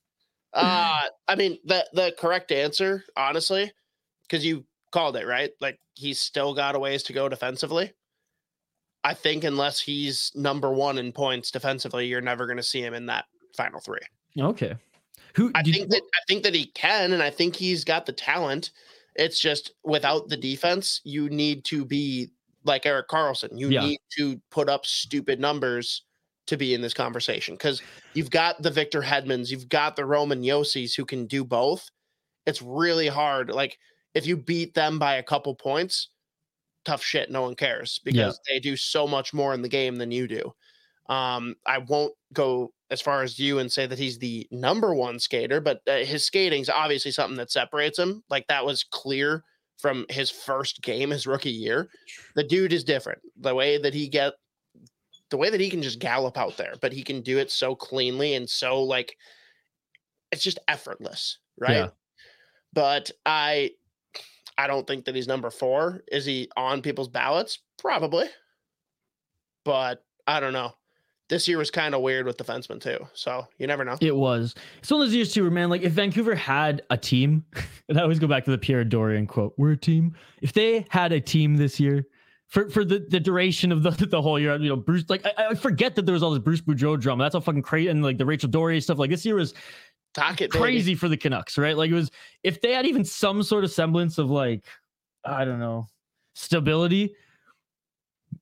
Uh, 0.53 1.03
I 1.27 1.35
mean, 1.35 1.59
the 1.63 1.85
the 1.93 2.13
correct 2.17 2.51
answer, 2.51 3.03
honestly, 3.15 3.71
because 4.23 4.45
you 4.45 4.65
called 4.91 5.15
it 5.15 5.27
right. 5.27 5.51
Like 5.61 5.79
he's 5.93 6.19
still 6.19 6.53
got 6.53 6.75
a 6.75 6.79
ways 6.79 7.03
to 7.03 7.13
go 7.13 7.29
defensively. 7.29 7.93
I 9.03 9.13
think 9.13 9.43
unless 9.43 9.79
he's 9.79 10.31
number 10.35 10.73
one 10.73 10.97
in 10.97 11.11
points 11.11 11.51
defensively, 11.51 12.07
you're 12.07 12.21
never 12.21 12.45
going 12.47 12.57
to 12.57 12.63
see 12.63 12.81
him 12.81 12.93
in 12.93 13.05
that 13.05 13.25
final 13.55 13.79
three. 13.79 13.99
Okay. 14.37 14.75
Who 15.35 15.51
I 15.55 15.63
think 15.63 15.89
that 15.89 16.01
I 16.01 16.19
think 16.27 16.43
that 16.43 16.55
he 16.55 16.65
can, 16.67 17.13
and 17.13 17.21
I 17.23 17.29
think 17.29 17.55
he's 17.55 17.83
got 17.83 18.05
the 18.05 18.11
talent. 18.13 18.71
It's 19.15 19.39
just 19.39 19.71
without 19.83 20.29
the 20.29 20.37
defense, 20.37 21.01
you 21.03 21.29
need 21.29 21.65
to 21.65 21.85
be 21.85 22.29
like 22.63 22.85
Erik 22.85 23.07
Karlsson. 23.07 23.57
You 23.57 23.69
Yeah. 23.69 23.81
need 23.81 23.99
to 24.17 24.41
put 24.49 24.69
up 24.69 24.85
stupid 24.85 25.39
numbers 25.39 26.03
to 26.47 26.57
be 26.57 26.73
in 26.73 26.81
this 26.81 26.93
conversation 26.93 27.55
because 27.55 27.81
you've 28.15 28.31
got 28.31 28.61
the 28.61 28.71
Victor 28.71 29.01
Hedmans, 29.01 29.51
you've 29.51 29.69
got 29.69 29.95
the 29.95 30.05
Roman 30.05 30.41
Josis 30.41 30.95
who 30.95 31.05
can 31.05 31.27
do 31.27 31.43
both. 31.43 31.89
It's 32.45 32.61
really 32.61 33.07
hard. 33.07 33.51
Like 33.51 33.77
if 34.15 34.25
you 34.25 34.35
beat 34.35 34.73
them 34.73 34.97
by 34.97 35.15
a 35.15 35.23
couple 35.23 35.53
points, 35.53 36.09
tough 36.85 37.03
shit. 37.03 37.29
No 37.29 37.43
one 37.43 37.55
cares 37.55 37.99
because 38.03 38.39
they 38.47 38.59
do 38.59 38.75
so 38.75 39.07
much 39.07 39.33
more 39.33 39.53
in 39.53 39.61
the 39.61 39.69
game 39.69 39.97
than 39.97 40.11
you 40.11 40.27
do. 40.27 40.53
Um, 41.07 41.55
I 41.65 41.77
won't 41.79 42.13
go 42.33 42.73
as 42.91 43.01
far 43.01 43.21
as 43.21 43.37
you 43.37 43.59
and 43.59 43.71
say 43.71 43.85
that 43.85 43.99
he's 43.99 44.17
the 44.17 44.47
number 44.51 44.93
one 44.95 45.19
skater, 45.19 45.61
but 45.61 45.81
uh, 45.87 45.97
his 45.97 46.25
skating's 46.25 46.69
obviously 46.69 47.11
something 47.11 47.37
that 47.37 47.51
separates 47.51 47.99
him. 47.99 48.23
Like 48.29 48.47
that 48.47 48.65
was 48.65 48.83
clear 48.83 49.43
from 49.77 50.05
his 50.09 50.29
first 50.29 50.81
game, 50.81 51.11
his 51.11 51.27
rookie 51.27 51.51
year. 51.51 51.89
The 52.35 52.43
dude 52.43 52.73
is 52.73 52.83
different. 52.83 53.19
The 53.39 53.55
way 53.55 53.77
that 53.77 53.93
he 53.93 54.07
get, 54.07 54.33
the 55.29 55.37
way 55.37 55.49
that 55.49 55.61
he 55.61 55.69
can 55.69 55.81
just 55.81 55.99
gallop 55.99 56.37
out 56.37 56.57
there, 56.57 56.73
but 56.81 56.91
he 56.91 57.03
can 57.03 57.21
do 57.21 57.37
it 57.37 57.51
so 57.51 57.75
cleanly 57.75 58.33
and 58.33 58.49
so 58.49 58.81
like, 58.81 59.15
it's 60.31 60.43
just 60.43 60.59
effortless, 60.67 61.39
right? 61.59 61.75
Yeah. 61.75 61.89
But 62.73 63.11
I, 63.25 63.71
I 64.57 64.67
don't 64.67 64.85
think 64.85 65.05
that 65.05 65.15
he's 65.15 65.27
number 65.27 65.49
four. 65.49 66.03
Is 66.11 66.25
he 66.25 66.49
on 66.57 66.81
people's 66.81 67.07
ballots? 67.07 67.59
Probably, 67.77 68.27
but 69.63 70.03
I 70.27 70.39
don't 70.39 70.53
know. 70.53 70.73
This 71.29 71.47
year 71.47 71.59
was 71.59 71.69
kind 71.69 71.93
of 71.93 72.01
weird 72.01 72.25
with 72.25 72.37
defensemen 72.37 72.81
too, 72.81 73.07
so 73.13 73.47
you 73.59 73.67
never 73.67 73.85
know. 73.85 73.97
It 74.01 74.15
was. 74.15 74.55
It's 74.79 74.89
one 74.89 75.01
of 75.01 75.07
those 75.07 75.15
years 75.15 75.31
too, 75.31 75.43
where 75.43 75.51
man, 75.51 75.69
like 75.69 75.83
if 75.83 75.93
Vancouver 75.93 76.33
had 76.33 76.81
a 76.89 76.97
team, 76.97 77.45
and 77.89 77.99
I 77.99 78.01
always 78.01 78.19
go 78.19 78.27
back 78.27 78.45
to 78.45 78.51
the 78.51 78.57
Pierre 78.57 78.83
Dorion 78.83 79.27
quote, 79.27 79.53
"We're 79.57 79.73
a 79.73 79.77
team." 79.77 80.15
If 80.41 80.53
they 80.53 80.85
had 80.89 81.11
a 81.11 81.21
team 81.21 81.55
this 81.55 81.79
year, 81.79 82.05
for 82.47 82.67
for 82.69 82.83
the, 82.83 83.05
the 83.07 83.19
duration 83.19 83.71
of 83.71 83.83
the 83.83 83.91
the 84.09 84.21
whole 84.21 84.39
year, 84.39 84.57
you 84.57 84.69
know, 84.69 84.75
Bruce, 84.75 85.05
like 85.07 85.25
I, 85.25 85.49
I 85.51 85.53
forget 85.53 85.95
that 85.95 86.05
there 86.05 86.13
was 86.13 86.23
all 86.23 86.31
this 86.31 86.39
Bruce 86.39 86.61
Boudreau 86.61 86.99
drama. 86.99 87.23
That's 87.23 87.35
all 87.35 87.41
fucking 87.41 87.61
crazy, 87.61 87.89
and 87.89 88.03
like 88.03 88.17
the 88.17 88.25
Rachel 88.25 88.49
Doerrie 88.49 88.81
stuff. 88.81 88.97
Like 88.97 89.11
this 89.11 89.25
year 89.25 89.35
was 89.35 89.53
it, 90.17 90.37
baby. 90.37 90.49
crazy 90.49 90.95
for 90.95 91.07
the 91.07 91.17
Canucks, 91.17 91.57
right? 91.57 91.77
Like 91.77 91.91
it 91.91 91.95
was 91.95 92.09
if 92.43 92.59
they 92.59 92.73
had 92.73 92.85
even 92.85 93.05
some 93.05 93.43
sort 93.43 93.63
of 93.63 93.71
semblance 93.71 94.17
of 94.17 94.29
like, 94.29 94.65
I 95.23 95.45
don't 95.45 95.59
know, 95.59 95.87
stability. 96.33 97.15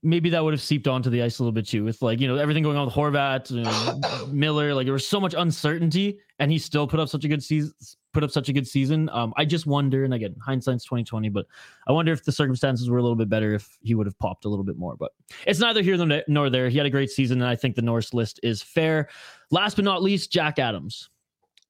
Maybe 0.03 0.29
that 0.29 0.43
would 0.43 0.53
have 0.53 0.61
seeped 0.61 0.87
onto 0.87 1.09
the 1.09 1.23
ice 1.23 1.39
a 1.39 1.43
little 1.43 1.51
bit 1.51 1.67
too, 1.67 1.83
with 1.83 2.01
like 2.01 2.19
you 2.19 2.27
know 2.27 2.35
everything 2.35 2.63
going 2.63 2.77
on 2.77 2.85
with 2.85 2.93
Horvat, 2.93 3.51
you 3.51 3.63
know, 3.63 4.27
Miller. 4.31 4.73
Like 4.73 4.85
there 4.85 4.93
was 4.93 5.07
so 5.07 5.19
much 5.19 5.33
uncertainty, 5.37 6.19
and 6.39 6.51
he 6.51 6.57
still 6.59 6.87
put 6.87 6.99
up 6.99 7.09
such 7.09 7.25
a 7.25 7.27
good 7.27 7.43
season. 7.43 7.73
Put 8.13 8.23
up 8.23 8.31
such 8.31 8.49
a 8.49 8.53
good 8.53 8.67
season. 8.67 9.09
Um, 9.09 9.33
I 9.37 9.45
just 9.45 9.65
wonder, 9.65 10.03
and 10.03 10.13
again, 10.13 10.35
hindsight's 10.41 10.85
twenty 10.85 11.03
twenty, 11.03 11.29
but 11.29 11.45
I 11.87 11.91
wonder 11.91 12.11
if 12.11 12.23
the 12.23 12.31
circumstances 12.31 12.89
were 12.89 12.97
a 12.97 13.01
little 13.01 13.15
bit 13.15 13.29
better 13.29 13.53
if 13.53 13.77
he 13.81 13.95
would 13.95 14.07
have 14.07 14.17
popped 14.19 14.45
a 14.45 14.49
little 14.49 14.65
bit 14.65 14.77
more. 14.77 14.95
But 14.95 15.11
it's 15.45 15.59
neither 15.59 15.81
here 15.81 15.97
nor- 16.27 16.49
there. 16.49 16.69
He 16.69 16.77
had 16.77 16.87
a 16.87 16.91
great 16.91 17.09
season, 17.09 17.41
and 17.41 17.49
I 17.49 17.55
think 17.55 17.75
the 17.75 17.81
Norris 17.81 18.13
list 18.13 18.39
is 18.43 18.61
fair. 18.61 19.09
Last 19.51 19.75
but 19.75 19.85
not 19.85 20.01
least, 20.01 20.31
Jack 20.31 20.59
Adams. 20.59 21.09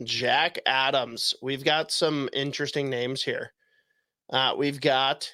Jack 0.04 0.60
Adams. 0.66 1.34
We've 1.42 1.64
got 1.64 1.92
some 1.92 2.30
interesting 2.34 2.90
names 2.90 3.24
here. 3.24 3.54
Uh, 4.30 4.54
we've 4.58 4.82
got 4.82 5.34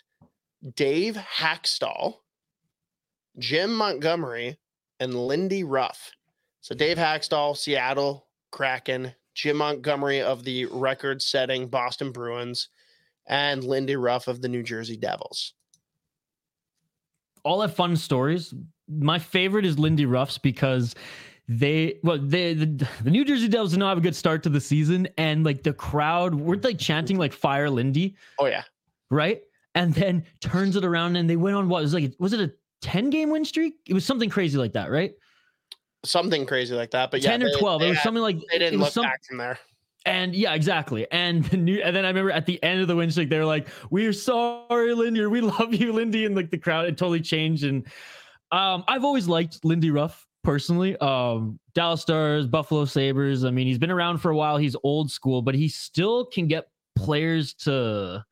Dave 0.75 1.15
Hakstol, 1.15 2.15
Jim 3.39 3.73
Montgomery, 3.73 4.57
and 4.99 5.13
Lindy 5.15 5.63
Ruff. 5.63 6.11
So 6.61 6.75
Dave 6.75 6.97
Hakstol, 6.97 7.57
Seattle 7.57 8.27
Kraken, 8.51 9.13
Jim 9.33 9.57
Montgomery 9.57 10.21
of 10.21 10.43
the 10.43 10.65
record-setting 10.67 11.67
Boston 11.67 12.11
Bruins, 12.11 12.69
and 13.27 13.63
Lindy 13.63 13.95
Ruff 13.95 14.27
of 14.27 14.41
the 14.41 14.47
New 14.47 14.63
Jersey 14.63 14.97
Devils. 14.97 15.53
all 17.43 17.61
have 17.61 17.75
fun 17.75 17.95
stories. 17.97 18.53
My 18.87 19.19
favorite 19.19 19.65
is 19.65 19.77
Lindy 19.79 20.05
Ruffs 20.05 20.37
because 20.37 20.95
they 21.49 21.99
well 22.03 22.17
they 22.19 22.53
the, 22.53 22.87
the 23.03 23.09
New 23.09 23.25
Jersey 23.25 23.47
Devils 23.49 23.71
did 23.71 23.79
not 23.79 23.89
have 23.89 23.97
a 23.97 24.01
good 24.01 24.15
start 24.15 24.43
to 24.43 24.49
the 24.49 24.61
season 24.61 25.07
and 25.17 25.43
like 25.43 25.63
the 25.63 25.73
crowd 25.73 26.35
were 26.35 26.55
like 26.57 26.77
chanting 26.77 27.17
like 27.17 27.33
fire 27.33 27.69
Lindy, 27.69 28.15
Oh 28.39 28.45
yeah, 28.45 28.63
right? 29.09 29.41
and 29.75 29.93
then 29.95 30.23
turns 30.39 30.75
it 30.75 30.85
around 30.85 31.15
and 31.15 31.27
they 31.29 31.35
went 31.35 31.55
on 31.55 31.67
what 31.67 31.81
was 31.81 31.93
like 31.93 32.13
was 32.19 32.31
it 32.31 32.39
a 32.39 32.53
10 32.83 33.09
game 33.09 33.29
win 33.31 33.43
streak? 33.45 33.73
It 33.87 33.93
was 33.93 34.05
something 34.05 34.29
crazy 34.29 34.57
like 34.57 34.73
that, 34.73 34.91
right? 34.91 35.13
Something 36.05 36.45
crazy 36.45 36.75
like 36.75 36.91
that. 36.91 37.11
But 37.11 37.21
yeah, 37.21 37.31
10 37.31 37.43
or 37.43 37.49
they- 37.49 37.57
12. 37.59 37.79
They, 37.79 37.85
it 37.85 37.89
was 37.89 37.97
had- 37.97 38.03
something 38.03 38.21
like 38.21 38.37
they 38.51 38.59
didn't 38.59 38.79
look 38.79 38.91
some- 38.91 39.03
back 39.05 39.23
from 39.23 39.37
there. 39.37 39.57
And 40.05 40.35
yeah, 40.35 40.53
exactly. 40.53 41.07
And 41.13 41.45
the 41.45 41.55
new, 41.55 41.81
and 41.81 41.95
then 41.95 42.03
I 42.03 42.09
remember 42.09 42.29
at 42.31 42.45
the 42.45 42.61
end 42.61 42.81
of 42.81 42.89
the 42.89 42.95
win 42.97 43.09
streak, 43.09 43.29
they 43.29 43.39
were 43.39 43.45
like, 43.45 43.69
"We're 43.89 44.11
sorry, 44.11 44.93
Lindy, 44.93 45.21
or 45.21 45.29
we 45.29 45.39
love 45.59 45.73
you, 45.73 45.93
Lindy," 45.93 46.25
and 46.25 46.35
like 46.35 46.51
the 46.51 46.57
crowd, 46.57 46.85
it 46.87 46.97
totally 46.97 47.21
changed. 47.21 47.63
And 47.63 47.87
um, 48.51 48.83
I've 48.89 49.05
always 49.05 49.29
liked 49.29 49.63
Lindy 49.63 49.91
Ruff 49.91 50.27
personally. 50.43 50.97
Um, 50.97 51.57
Dallas 51.73 52.01
Stars, 52.01 52.47
Buffalo 52.47 52.83
Sabres. 52.83 53.45
I 53.45 53.51
mean, 53.51 53.65
he's 53.65 53.77
been 53.77 53.91
around 53.91 54.17
for 54.17 54.29
a 54.29 54.35
while. 54.35 54.57
He's 54.57 54.75
old 54.83 55.09
school, 55.09 55.41
but 55.41 55.55
he 55.55 55.69
still 55.69 56.25
can 56.25 56.47
get 56.47 56.67
players 56.97 57.53
to 57.53 58.25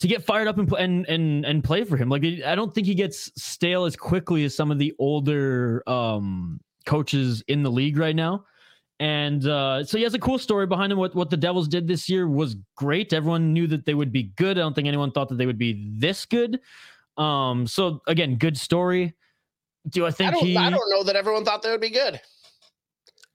to 0.00 0.08
get 0.08 0.24
fired 0.24 0.48
up 0.48 0.58
and 0.58 0.72
and 0.72 1.06
and 1.08 1.44
and 1.44 1.62
play 1.64 1.84
for 1.84 1.96
him. 1.96 2.08
Like 2.08 2.24
I 2.44 2.54
don't 2.54 2.74
think 2.74 2.86
he 2.86 2.94
gets 2.94 3.30
stale 3.40 3.84
as 3.84 3.96
quickly 3.96 4.44
as 4.44 4.54
some 4.54 4.70
of 4.70 4.78
the 4.78 4.94
older 4.98 5.82
um 5.88 6.60
coaches 6.86 7.42
in 7.48 7.62
the 7.62 7.70
league 7.70 7.96
right 7.98 8.16
now. 8.16 8.44
And 8.98 9.46
uh, 9.46 9.82
so 9.84 9.96
he 9.96 10.04
has 10.04 10.12
a 10.12 10.18
cool 10.18 10.38
story 10.38 10.66
behind 10.66 10.92
him. 10.92 10.98
What 10.98 11.14
what 11.14 11.30
the 11.30 11.36
Devils 11.36 11.68
did 11.68 11.88
this 11.88 12.08
year 12.08 12.28
was 12.28 12.56
great. 12.76 13.12
Everyone 13.12 13.52
knew 13.52 13.66
that 13.66 13.86
they 13.86 13.94
would 13.94 14.12
be 14.12 14.24
good. 14.36 14.58
I 14.58 14.60
don't 14.60 14.74
think 14.74 14.88
anyone 14.88 15.10
thought 15.10 15.28
that 15.30 15.36
they 15.38 15.46
would 15.46 15.58
be 15.58 15.90
this 15.96 16.26
good. 16.26 16.60
Um, 17.16 17.66
so 17.66 18.02
again, 18.06 18.36
good 18.36 18.58
story. 18.58 19.14
Do 19.88 20.04
I 20.04 20.08
I 20.08 20.10
think 20.10 20.32
don't, 20.32 20.44
he? 20.44 20.56
I 20.56 20.68
don't 20.68 20.90
know 20.90 21.02
that 21.04 21.16
everyone 21.16 21.44
thought 21.44 21.62
they 21.62 21.70
would 21.70 21.80
be 21.80 21.90
good. 21.90 22.20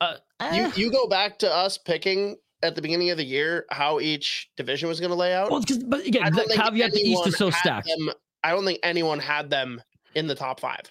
uh, 0.02 0.18
You 0.54 0.66
eh. 0.66 0.72
you 0.76 0.92
go 0.92 1.08
back 1.08 1.40
to 1.40 1.52
us 1.52 1.80
picking 1.80 2.38
at 2.64 2.76
the 2.76 2.82
beginning 2.82 3.10
of 3.10 3.18
the 3.18 3.26
year 3.26 3.66
how 3.70 4.00
each 4.00 4.50
division 4.58 4.90
was 4.90 5.00
going 5.00 5.10
to 5.12 5.16
lay 5.16 5.34
out. 5.34 5.52
well, 5.52 5.62
'cause- 5.62 5.84
but 5.84 6.06
again, 6.06 6.34
the 6.34 6.46
caveat: 6.56 6.92
the 6.92 7.00
East 7.02 7.28
is 7.28 7.38
so 7.38 7.50
stacked. 7.50 7.88
them- 7.88 8.12
I 8.44 8.52
don't 8.52 8.66
think 8.66 8.80
anyone 8.84 9.20
had 9.20 9.50
them 9.50 9.82
in 10.16 10.28
the 10.28 10.36
top 10.36 10.60
five. 10.60 10.82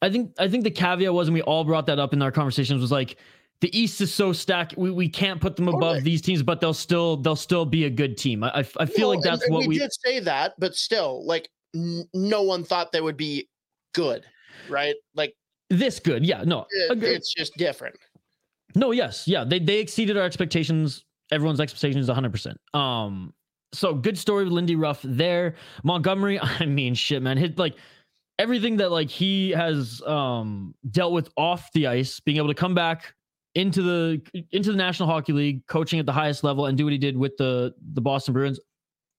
I 0.00 0.10
think 0.10 0.32
I 0.38 0.48
think 0.48 0.64
the 0.64 0.70
caveat 0.70 1.12
was, 1.12 1.28
and 1.28 1.34
we 1.34 1.42
all 1.42 1.64
brought 1.64 1.86
that 1.86 1.98
up 1.98 2.12
in 2.12 2.22
our 2.22 2.32
conversations, 2.32 2.80
was 2.80 2.90
like 2.90 3.16
the 3.60 3.76
East 3.78 4.00
is 4.00 4.12
so 4.12 4.32
stacked. 4.32 4.76
We, 4.76 4.90
we 4.90 5.08
can't 5.08 5.40
put 5.40 5.54
them 5.54 5.68
above 5.68 6.02
these 6.02 6.20
teams, 6.20 6.42
but 6.42 6.60
they'll 6.60 6.74
still 6.74 7.16
they'll 7.18 7.36
still 7.36 7.64
be 7.64 7.84
a 7.84 7.90
good 7.90 8.16
team. 8.18 8.42
I 8.42 8.50
I, 8.78 8.86
feel 8.86 9.08
No, 9.08 9.08
like 9.10 9.20
that's 9.22 9.42
and- 9.42 9.48
and 9.50 9.54
what 9.54 9.60
we 9.62 9.68
we. 9.68 9.78
did 9.78 9.90
say 9.92 10.18
that, 10.20 10.54
but 10.58 10.74
still, 10.74 11.24
like 11.24 11.48
n- 11.74 12.08
no 12.14 12.42
one 12.42 12.64
thought 12.64 12.90
they 12.92 13.00
would 13.00 13.16
be 13.16 13.48
good, 13.94 14.24
right? 14.68 14.96
Like 15.14 15.34
This 15.70 16.00
good, 16.00 16.26
yeah. 16.26 16.42
No, 16.44 16.66
it- 16.70 17.02
it's 17.04 17.32
just 17.32 17.54
different. 17.56 17.96
No, 18.74 18.90
yes, 18.90 19.28
yeah, 19.28 19.44
they 19.44 19.58
they 19.60 19.78
exceeded 19.78 20.16
our 20.16 20.24
expectations. 20.24 21.04
Everyone's 21.32 21.60
expectations, 21.60 22.06
one 22.06 22.14
hundred 22.14 22.30
percent. 22.30 22.60
Um, 22.74 23.34
so 23.72 23.94
good 23.94 24.18
story 24.18 24.44
with 24.44 24.52
Lindy 24.52 24.76
Ruff 24.76 25.00
there. 25.02 25.54
Montgomery, 25.82 26.38
I 26.60 26.66
mean, 26.66 26.94
shit, 26.94 27.22
man, 27.22 27.36
hit 27.36 27.58
like 27.58 27.74
everything 28.38 28.76
that 28.76 28.92
like 28.92 29.10
he 29.10 29.50
has 29.50 30.02
um 30.02 30.74
dealt 30.90 31.12
with 31.12 31.30
off 31.36 31.72
the 31.72 31.86
ice, 31.86 32.20
being 32.20 32.36
able 32.36 32.48
to 32.48 32.54
come 32.54 32.74
back 32.74 33.14
into 33.54 33.82
the 33.82 34.44
into 34.52 34.70
the 34.70 34.76
National 34.76 35.08
Hockey 35.08 35.32
League, 35.32 35.66
coaching 35.66 35.98
at 35.98 36.06
the 36.06 36.12
highest 36.12 36.44
level, 36.44 36.66
and 36.66 36.78
do 36.78 36.84
what 36.84 36.92
he 36.92 36.98
did 36.98 37.16
with 37.16 37.36
the 37.36 37.74
the 37.94 38.00
Boston 38.00 38.34
Bruins. 38.34 38.60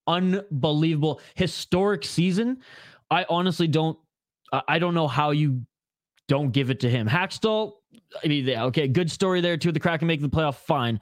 Unbelievable, 0.06 1.20
historic 1.34 2.04
season. 2.04 2.58
I 3.10 3.26
honestly 3.28 3.66
don't. 3.66 3.98
I 4.68 4.78
don't 4.78 4.94
know 4.94 5.08
how 5.08 5.32
you 5.32 5.62
don't 6.28 6.52
give 6.52 6.70
it 6.70 6.80
to 6.80 6.90
him. 6.90 7.08
Hakstol, 7.08 7.72
I 8.22 8.28
mean, 8.28 8.46
yeah, 8.46 8.64
okay, 8.64 8.86
good 8.86 9.10
story 9.10 9.40
there 9.40 9.56
too. 9.56 9.72
The 9.72 9.80
Kraken 9.80 10.06
making 10.06 10.28
the 10.28 10.36
playoff, 10.36 10.56
fine. 10.56 11.00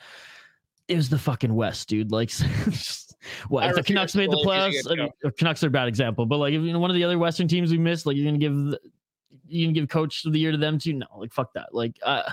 It 0.92 0.96
was 0.96 1.08
the 1.08 1.18
fucking 1.18 1.54
West, 1.54 1.88
dude. 1.88 2.12
Like, 2.12 2.30
what 3.48 3.64
I 3.64 3.70
if 3.70 3.76
the 3.76 3.82
Canucks 3.82 4.14
made 4.14 4.30
the 4.30 4.36
playoffs? 4.36 4.90
I 4.90 4.94
mean, 4.94 5.10
Canucks 5.38 5.64
are 5.64 5.68
a 5.68 5.70
bad 5.70 5.88
example, 5.88 6.26
but 6.26 6.36
like, 6.36 6.52
if 6.52 6.60
you 6.60 6.72
know 6.72 6.78
one 6.78 6.90
of 6.90 6.96
the 6.96 7.04
other 7.04 7.18
Western 7.18 7.48
teams 7.48 7.70
we 7.70 7.78
missed, 7.78 8.04
like, 8.04 8.16
you're 8.16 8.26
gonna 8.26 8.36
give 8.36 8.54
the, 8.54 8.78
you 9.46 9.66
gonna 9.66 9.72
give 9.72 9.88
Coach 9.88 10.26
of 10.26 10.34
the 10.34 10.38
Year 10.38 10.52
to 10.52 10.58
them 10.58 10.78
too? 10.78 10.92
No, 10.92 11.06
like, 11.16 11.32
fuck 11.32 11.54
that. 11.54 11.68
Like, 11.72 11.98
uh, 12.02 12.30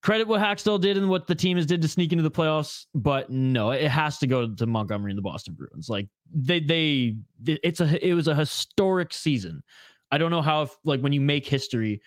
credit 0.00 0.26
what 0.26 0.40
Hakstol 0.40 0.80
did 0.80 0.96
and 0.96 1.10
what 1.10 1.26
the 1.26 1.34
team 1.34 1.58
has 1.58 1.66
did 1.66 1.82
to 1.82 1.88
sneak 1.88 2.12
into 2.12 2.22
the 2.22 2.30
playoffs, 2.30 2.86
but 2.94 3.28
no, 3.28 3.72
it 3.72 3.88
has 3.88 4.18
to 4.18 4.26
go 4.26 4.48
to 4.48 4.66
Montgomery 4.66 5.10
and 5.10 5.18
the 5.18 5.22
Boston 5.22 5.52
Bruins. 5.52 5.90
Like, 5.90 6.08
they, 6.34 6.60
they, 6.60 7.16
it's 7.44 7.80
a, 7.80 8.06
it 8.06 8.14
was 8.14 8.28
a 8.28 8.34
historic 8.34 9.12
season. 9.12 9.62
I 10.10 10.18
don't 10.18 10.30
know 10.30 10.42
how 10.42 10.62
if 10.62 10.76
like 10.84 11.00
when 11.00 11.12
you 11.12 11.20
make 11.20 11.46
history, 11.46 12.00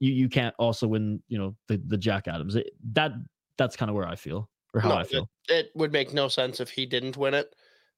you 0.00 0.12
you 0.12 0.28
can't 0.28 0.54
also 0.58 0.88
win. 0.88 1.22
You 1.28 1.38
know 1.38 1.56
the 1.68 1.80
the 1.86 1.96
Jack 1.96 2.26
Adams. 2.26 2.56
It, 2.56 2.70
that 2.92 3.12
that's 3.56 3.76
kind 3.76 3.88
of 3.88 3.94
where 3.94 4.06
I 4.06 4.16
feel 4.16 4.50
or 4.76 4.80
how 4.80 4.90
No, 4.90 4.94
I 4.96 5.04
feel. 5.04 5.30
It 5.48 5.70
would 5.74 5.92
make 5.92 6.12
no 6.12 6.28
sense 6.28 6.60
if 6.60 6.70
he 6.70 6.86
didn't 6.86 7.16
win 7.16 7.34
it. 7.34 7.54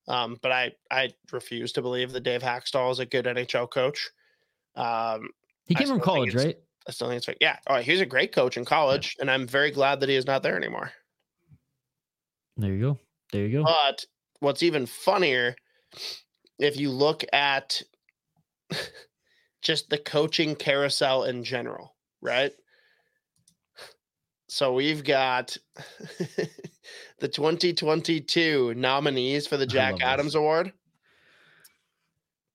Um, 0.06 0.38
but 0.40 0.52
I 0.52 0.72
I 0.90 1.10
refuse 1.32 1.72
to 1.72 1.82
believe 1.82 2.12
that 2.12 2.22
Dave 2.22 2.40
Hakstol 2.40 2.90
is 2.92 2.98
a 3.00 3.06
good 3.06 3.26
NHL 3.26 3.70
coach. 3.70 4.08
Um, 4.74 5.28
He 5.66 5.74
came 5.74 5.88
from 5.88 6.00
college, 6.00 6.34
right? 6.34 6.56
I 6.86 6.92
still 6.92 7.08
think 7.08 7.18
it's 7.18 7.26
fake. 7.26 7.38
Yeah. 7.40 7.58
Oh, 7.66 7.76
he 7.76 7.92
was 7.92 8.00
a 8.00 8.06
great 8.06 8.32
coach 8.32 8.56
in 8.56 8.64
college, 8.64 9.14
and 9.20 9.30
I'm 9.30 9.46
very 9.46 9.70
glad 9.70 10.00
that 10.00 10.08
he 10.08 10.14
is 10.14 10.24
not 10.26 10.42
there 10.42 10.56
anymore. 10.56 10.92
There 12.56 12.72
you 12.72 12.80
go. 12.80 12.98
There 13.32 13.46
you 13.46 13.58
go. 13.58 13.64
But 13.64 14.04
what's 14.40 14.62
even 14.62 14.86
funnier, 14.86 15.54
if 16.58 16.78
you 16.78 16.90
look 16.90 17.24
at 17.32 17.82
just 19.62 19.90
the 19.90 19.98
coaching 19.98 20.54
carousel 20.56 21.24
in 21.24 21.44
general, 21.44 21.96
right? 22.22 22.52
So 24.48 24.72
we've 24.72 25.04
got 25.04 25.56
the 27.18 27.28
2022 27.28 28.74
nominees 28.74 29.46
for 29.46 29.56
the 29.56 29.66
Jack 29.66 29.92
love 29.92 30.00
this. 30.00 30.08
Adams 30.08 30.34
Award. 30.34 30.72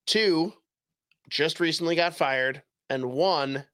Two 0.05 0.53
just 1.29 1.59
recently 1.59 1.95
got 1.95 2.15
fired, 2.15 2.61
and 2.89 3.05
one 3.05 3.65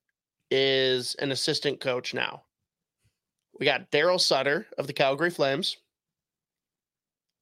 is 0.50 1.14
an 1.16 1.32
assistant 1.32 1.80
coach 1.80 2.14
now. 2.14 2.42
We 3.58 3.66
got 3.66 3.90
Darryl 3.90 4.20
Sutter 4.20 4.66
of 4.78 4.86
the 4.86 4.92
Calgary 4.92 5.30
Flames. 5.30 5.76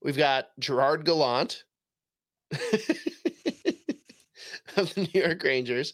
We've 0.01 0.17
got 0.17 0.47
Gerard 0.59 1.05
Gallant 1.05 1.63
of 2.51 2.59
the 4.93 5.09
New 5.13 5.21
York 5.21 5.43
Rangers. 5.43 5.93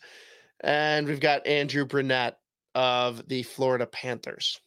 And 0.62 1.08
we've 1.08 1.20
got 1.20 1.46
Andrew 1.46 1.86
Brunette 1.86 2.38
of 2.74 3.28
the 3.28 3.44
Florida 3.44 3.86
Panthers, 3.86 4.60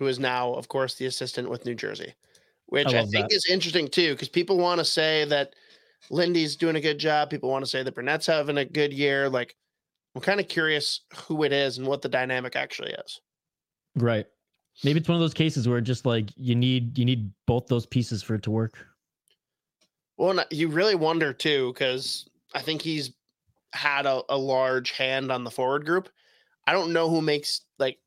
who 0.00 0.06
is 0.06 0.18
now, 0.18 0.54
of 0.54 0.66
course, 0.68 0.94
the 0.94 1.04
assistant 1.04 1.50
with 1.50 1.66
New 1.66 1.74
Jersey, 1.74 2.14
which 2.66 2.88
I, 2.88 3.00
love 3.00 3.10
think 3.10 3.28
that. 3.28 3.36
is 3.36 3.46
interesting 3.50 3.86
too, 3.86 4.14
because 4.14 4.30
people 4.30 4.56
want 4.56 4.78
to 4.78 4.84
say 4.84 5.26
that 5.26 5.54
Lindy's 6.10 6.56
doing 6.56 6.74
a 6.74 6.80
good 6.80 6.98
job. 6.98 7.28
People 7.28 7.50
want 7.50 7.62
to 7.64 7.70
say 7.70 7.82
that 7.82 7.94
Brunette's 7.94 8.26
having 8.26 8.56
a 8.56 8.64
good 8.64 8.94
year. 8.94 9.28
Like, 9.28 9.54
I'm 10.14 10.22
kind 10.22 10.40
of 10.40 10.48
curious 10.48 11.02
who 11.14 11.44
it 11.44 11.52
is 11.52 11.76
and 11.76 11.86
what 11.86 12.00
the 12.00 12.08
dynamic 12.08 12.56
actually 12.56 12.92
is. 12.92 13.20
Right. 13.94 14.24
Maybe 14.82 15.00
it's 15.00 15.08
one 15.08 15.16
of 15.16 15.20
those 15.20 15.34
cases 15.34 15.68
where 15.68 15.82
just 15.82 16.06
like 16.06 16.30
you 16.34 16.54
need 16.54 16.96
you 16.96 17.04
need 17.04 17.30
both 17.46 17.66
those 17.66 17.84
pieces 17.84 18.22
for 18.22 18.36
it 18.36 18.42
to 18.44 18.50
work. 18.50 18.78
Well, 20.16 20.42
you 20.50 20.68
really 20.68 20.94
wonder 20.94 21.34
too, 21.34 21.74
because 21.74 22.26
I 22.54 22.62
think 22.62 22.80
he's 22.80 23.12
had 23.74 24.06
a, 24.06 24.22
a 24.30 24.38
large 24.38 24.92
hand 24.92 25.30
on 25.30 25.44
the 25.44 25.50
forward 25.50 25.84
group. 25.84 26.08
I 26.66 26.72
don't 26.72 26.94
know 26.94 27.10
who 27.10 27.20
makes 27.20 27.60
like 27.78 27.98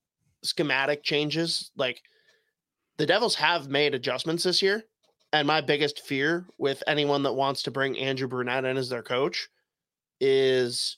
schematic 0.43 1.03
changes. 1.03 1.71
Like 1.75 2.01
the 2.97 3.05
Devils 3.05 3.35
have 3.35 3.69
made 3.69 3.95
adjustments 3.95 4.43
this 4.43 4.61
year. 4.61 4.83
And 5.31 5.47
my 5.47 5.61
biggest 5.61 6.01
fear 6.01 6.45
with 6.59 6.83
anyone 6.85 7.23
that 7.23 7.33
wants 7.33 7.63
to 7.63 7.71
bring 7.71 7.97
Andrew 7.97 8.27
Brunette 8.27 8.65
in 8.65 8.77
as 8.77 8.89
their 8.89 9.01
coach 9.01 9.49
is 10.19 10.97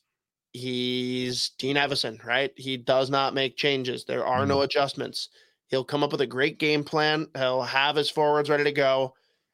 he's 0.51 1.51
Dean 1.57 1.77
Evason, 1.77 2.23
right? 2.25 2.51
He 2.57 2.75
does 2.75 3.09
not 3.09 3.33
make 3.33 3.55
changes. 3.55 4.03
There 4.03 4.25
are 4.25 4.45
no 4.45 4.55
mm-hmm. 4.55 4.65
adjustments. 4.65 5.29
He'll 5.67 5.85
come 5.85 6.03
up 6.03 6.11
with 6.11 6.21
a 6.21 6.27
great 6.27 6.59
game 6.59 6.83
plan. 6.83 7.27
He'll 7.35 7.61
have 7.61 7.95
his 7.95 8.09
forwards 8.09 8.49
ready 8.49 8.65
to 8.65 8.71
go. 8.73 9.13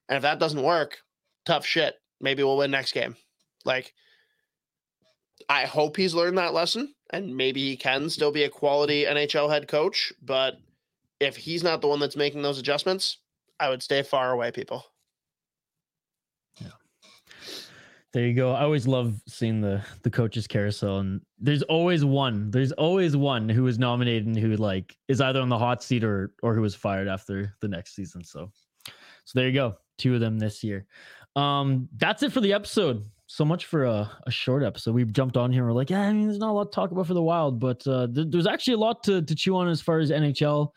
And 0.10 0.18
if 0.18 0.24
that 0.24 0.40
doesn't 0.40 0.62
work, 0.62 0.98
tough 1.46 1.66
shit. 1.66 1.96
Maybe 2.20 2.44
we'll 2.44 2.58
win 2.58 2.72
next 2.72 2.92
game. 2.92 3.16
Like, 3.66 3.94
I 5.48 5.66
hope 5.66 5.96
he's 5.96 6.14
learned 6.14 6.38
that 6.38 6.54
lesson 6.54 6.94
and 7.12 7.36
maybe 7.36 7.62
he 7.62 7.78
can 7.78 8.10
still 8.10 8.32
be 8.32 8.44
a 8.44 8.50
quality 8.50 9.06
NHL 9.06 9.50
head 9.50 9.68
coach. 9.68 10.12
But 10.22 10.60
if 11.20 11.36
he's 11.36 11.64
not 11.64 11.82
the 11.82 11.88
one 11.88 12.00
that's 12.00 12.16
making 12.16 12.42
those 12.42 12.60
adjustments, 12.60 13.18
I 13.60 13.70
would 13.70 13.84
stay 13.84 14.02
far 14.02 14.32
away, 14.32 14.52
people. 14.52 14.86
There 18.14 18.28
you 18.28 18.34
go. 18.34 18.52
I 18.52 18.64
always 18.64 18.88
love 18.88 19.22
seeing 19.26 19.62
the 19.62 19.82
the 20.04 20.10
coaches 20.10 20.46
carousel, 20.46 21.00
and 21.00 21.22
there's 21.40 21.64
always 21.64 22.04
one. 22.04 22.52
There's 22.52 22.74
always 22.74 23.16
one 23.16 23.48
who 23.48 23.68
is 23.68 23.80
nominated 23.80 24.26
and 24.26 24.38
who 24.38 24.58
like 24.58 24.98
is 25.08 25.22
either 25.22 25.40
on 25.40 25.48
the 25.48 25.58
hot 25.58 25.82
seat 25.82 26.04
or 26.04 26.34
or 26.44 26.54
who 26.54 26.62
was 26.62 26.76
fired 26.76 27.08
after 27.08 27.56
the 27.62 27.70
next 27.70 27.96
season. 27.96 28.22
So, 28.24 28.52
so 29.24 29.32
there 29.34 29.48
you 29.48 29.54
go. 29.54 29.78
Two 29.98 30.14
of 30.14 30.20
them 30.20 30.40
this 30.40 30.62
year. 30.62 30.86
Um, 31.38 31.88
that's 31.96 32.22
it 32.22 32.34
for 32.34 32.42
the 32.42 32.52
episode. 32.52 33.06
So 33.34 33.46
much 33.46 33.68
for 33.68 33.86
a, 33.86 34.12
a 34.28 34.30
short 34.30 34.62
episode. 34.62 34.94
We've 34.94 35.14
jumped 35.14 35.38
on 35.38 35.54
here. 35.54 35.66
We're 35.66 35.72
like, 35.72 35.90
yeah, 35.90 36.02
I 36.02 36.12
mean, 36.12 36.28
there's 36.28 36.38
not 36.38 36.50
a 36.50 36.52
lot 36.52 36.70
to 36.70 36.76
talk 36.76 36.92
about 36.92 37.08
for 37.08 37.14
the 37.14 37.24
Wild, 37.24 37.62
but 37.62 37.82
uh, 37.88 38.08
th- 38.14 38.28
there's 38.30 38.46
actually 38.46 38.74
a 38.74 38.80
lot 38.80 39.06
to 39.06 39.22
to 39.22 39.34
chew 39.34 39.56
on 39.56 39.70
as 39.70 39.80
far 39.80 40.00
as 40.00 40.12
NHL 40.12 40.72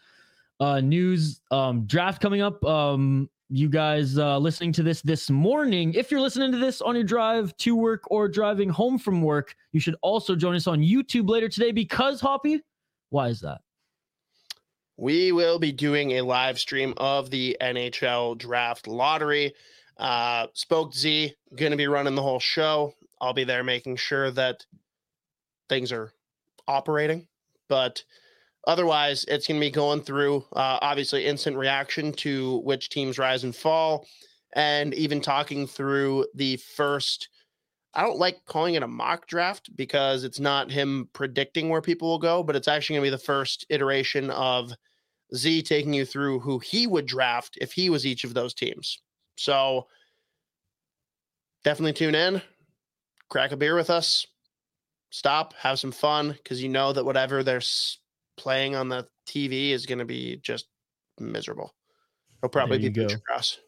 uh, 0.60 0.78
news. 0.78 1.40
Um, 1.50 1.84
draft 1.84 2.22
coming 2.22 2.42
up. 2.42 2.64
Um, 2.64 3.28
you 3.48 3.68
guys 3.68 4.18
uh, 4.18 4.38
listening 4.38 4.70
to 4.74 4.84
this 4.84 5.02
this 5.02 5.30
morning. 5.30 5.94
If 5.94 6.12
you're 6.12 6.20
listening 6.20 6.52
to 6.52 6.58
this 6.58 6.80
on 6.80 6.94
your 6.94 7.02
drive 7.02 7.56
to 7.56 7.74
work 7.74 8.04
or 8.06 8.28
driving 8.28 8.68
home 8.68 9.00
from 9.00 9.20
work, 9.20 9.56
you 9.72 9.80
should 9.80 9.96
also 10.00 10.36
join 10.36 10.54
us 10.54 10.68
on 10.68 10.78
YouTube 10.78 11.28
later 11.28 11.48
today 11.48 11.72
because 11.72 12.20
Hoppy. 12.20 12.62
Why 13.10 13.30
is 13.30 13.40
that? 13.40 13.62
We 14.96 15.32
will 15.32 15.58
be 15.58 15.72
doing 15.72 16.12
a 16.12 16.20
live 16.22 16.60
stream 16.60 16.94
of 16.98 17.30
the 17.30 17.56
NHL 17.60 18.38
draft 18.38 18.86
lottery. 18.86 19.54
Uh, 19.96 20.48
Spoke 20.54 20.94
Z 20.94 21.34
going 21.54 21.70
to 21.70 21.76
be 21.76 21.86
running 21.86 22.14
the 22.14 22.22
whole 22.22 22.40
show. 22.40 22.94
I'll 23.20 23.32
be 23.32 23.44
there 23.44 23.64
making 23.64 23.96
sure 23.96 24.30
that 24.32 24.64
things 25.68 25.92
are 25.92 26.12
operating, 26.66 27.26
but 27.68 28.02
Otherwise, 28.66 29.24
it's 29.28 29.46
going 29.46 29.60
to 29.60 29.66
be 29.66 29.70
going 29.70 30.00
through 30.00 30.38
uh, 30.54 30.78
obviously 30.80 31.26
instant 31.26 31.56
reaction 31.56 32.12
to 32.12 32.58
which 32.64 32.88
teams 32.88 33.18
rise 33.18 33.44
and 33.44 33.54
fall, 33.54 34.06
and 34.54 34.94
even 34.94 35.20
talking 35.20 35.66
through 35.66 36.26
the 36.34 36.56
first. 36.56 37.28
I 37.92 38.02
don't 38.02 38.18
like 38.18 38.44
calling 38.46 38.74
it 38.74 38.82
a 38.82 38.88
mock 38.88 39.28
draft 39.28 39.70
because 39.76 40.24
it's 40.24 40.40
not 40.40 40.70
him 40.70 41.08
predicting 41.12 41.68
where 41.68 41.82
people 41.82 42.08
will 42.08 42.18
go, 42.18 42.42
but 42.42 42.56
it's 42.56 42.66
actually 42.66 42.96
going 42.96 43.04
to 43.04 43.10
be 43.10 43.16
the 43.16 43.24
first 43.24 43.66
iteration 43.68 44.30
of 44.30 44.72
Z 45.34 45.62
taking 45.62 45.92
you 45.94 46.04
through 46.04 46.40
who 46.40 46.58
he 46.58 46.88
would 46.88 47.06
draft 47.06 47.56
if 47.60 47.72
he 47.72 47.90
was 47.90 48.04
each 48.04 48.24
of 48.24 48.34
those 48.34 48.52
teams. 48.52 49.00
So 49.36 49.86
definitely 51.64 51.92
tune 51.92 52.14
in, 52.14 52.42
crack 53.28 53.52
a 53.52 53.56
beer 53.56 53.74
with 53.74 53.90
us, 53.90 54.26
stop, 55.10 55.54
have 55.54 55.78
some 55.78 55.92
fun 55.92 56.32
because 56.32 56.62
you 56.62 56.68
know 56.68 56.92
that 56.92 57.04
whatever 57.04 57.42
they're 57.42 57.62
playing 58.36 58.74
on 58.74 58.88
the 58.88 59.06
TV 59.26 59.70
is 59.70 59.86
going 59.86 59.98
to 59.98 60.04
be 60.04 60.38
just 60.42 60.66
miserable. 61.18 61.74
He'll 62.40 62.50
probably 62.50 62.78
be 62.78 62.90
go. 62.90 63.08
grass. 63.26 63.58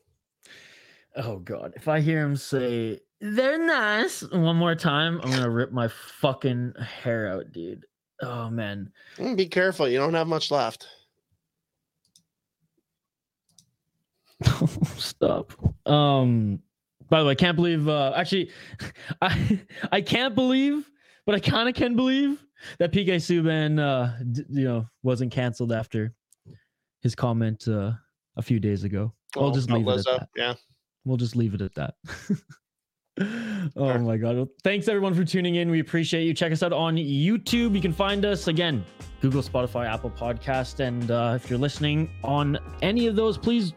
Oh 1.17 1.39
God! 1.39 1.73
If 1.77 1.89
I 1.89 2.01
hear 2.01 2.23
him 2.23 2.37
say 2.37 3.01
"they're 3.23 3.65
nice" 3.65 4.21
one 4.33 4.57
more 4.57 4.75
time, 4.75 5.19
I'm 5.23 5.31
gonna 5.31 5.49
rip 5.49 5.73
my 5.73 5.89
fucking 5.89 6.75
hair 6.79 7.27
out, 7.27 7.53
dude. 7.53 7.87
Oh 8.21 8.51
man! 8.51 8.93
Mm, 9.17 9.35
be 9.35 9.47
careful. 9.47 9.89
You 9.89 9.97
don't 9.97 10.13
have 10.13 10.27
much 10.27 10.51
left. 10.51 10.89
Stop. 14.97 15.53
Um. 15.89 16.61
By 17.09 17.21
the 17.21 17.27
way, 17.27 17.33
I 17.33 17.37
can't 17.37 17.57
believe. 17.57 17.89
Uh, 17.89 18.13
actually, 18.17 18.51
I 19.23 19.61
I 19.93 20.01
can't 20.01 20.35
believe, 20.35 20.91
but 21.25 21.35
I 21.35 21.41
kind 21.41 21.69
of 21.69 21.75
can 21.75 21.95
believe 21.95 22.45
that 22.79 22.93
PK 22.93 23.17
Subban, 23.17 23.79
uh, 23.79 24.13
d- 24.33 24.45
you 24.49 24.65
know, 24.65 24.89
wasn't 25.03 25.33
canceled 25.33 25.73
after 25.73 26.15
his 27.03 27.15
comment 27.15 27.69
uh, 27.69 27.93
a 28.37 28.43
few 28.43 28.59
days 28.59 28.85
ago. 28.85 29.13
We'll 29.37 29.53
just 29.53 29.71
leave 29.71 29.87
it 29.87 29.99
at 29.99 30.05
that. 30.05 30.29
Yeah, 30.37 30.55
we'll 31.05 31.17
just 31.17 31.37
leave 31.37 31.55
it 31.55 31.61
at 31.61 31.75
that. 31.75 31.95
oh 33.77 33.99
my 33.99 34.17
god! 34.17 34.37
Well, 34.37 34.49
thanks 34.65 34.89
everyone 34.89 35.15
for 35.15 35.25
tuning 35.25 35.57
in. 35.57 35.71
We 35.71 35.81
appreciate 35.81 36.25
you. 36.25 36.35
Check 36.35 36.53
us 36.53 36.63
out 36.63 36.73
on 36.73 36.97
YouTube. 36.97 37.75
You 37.75 37.81
can 37.81 37.93
find 37.93 38.25
us 38.25 38.49
again, 38.49 38.85
Google, 39.21 39.43
Spotify, 39.43 39.87
Apple 39.87 40.11
Podcast, 40.11 40.81
and 40.81 41.11
uh, 41.11 41.35
if 41.37 41.49
you're 41.49 41.59
listening 41.59 42.11
on 42.25 42.59
any 42.83 43.07
of 43.07 43.15
those, 43.17 43.39
please 43.39 43.73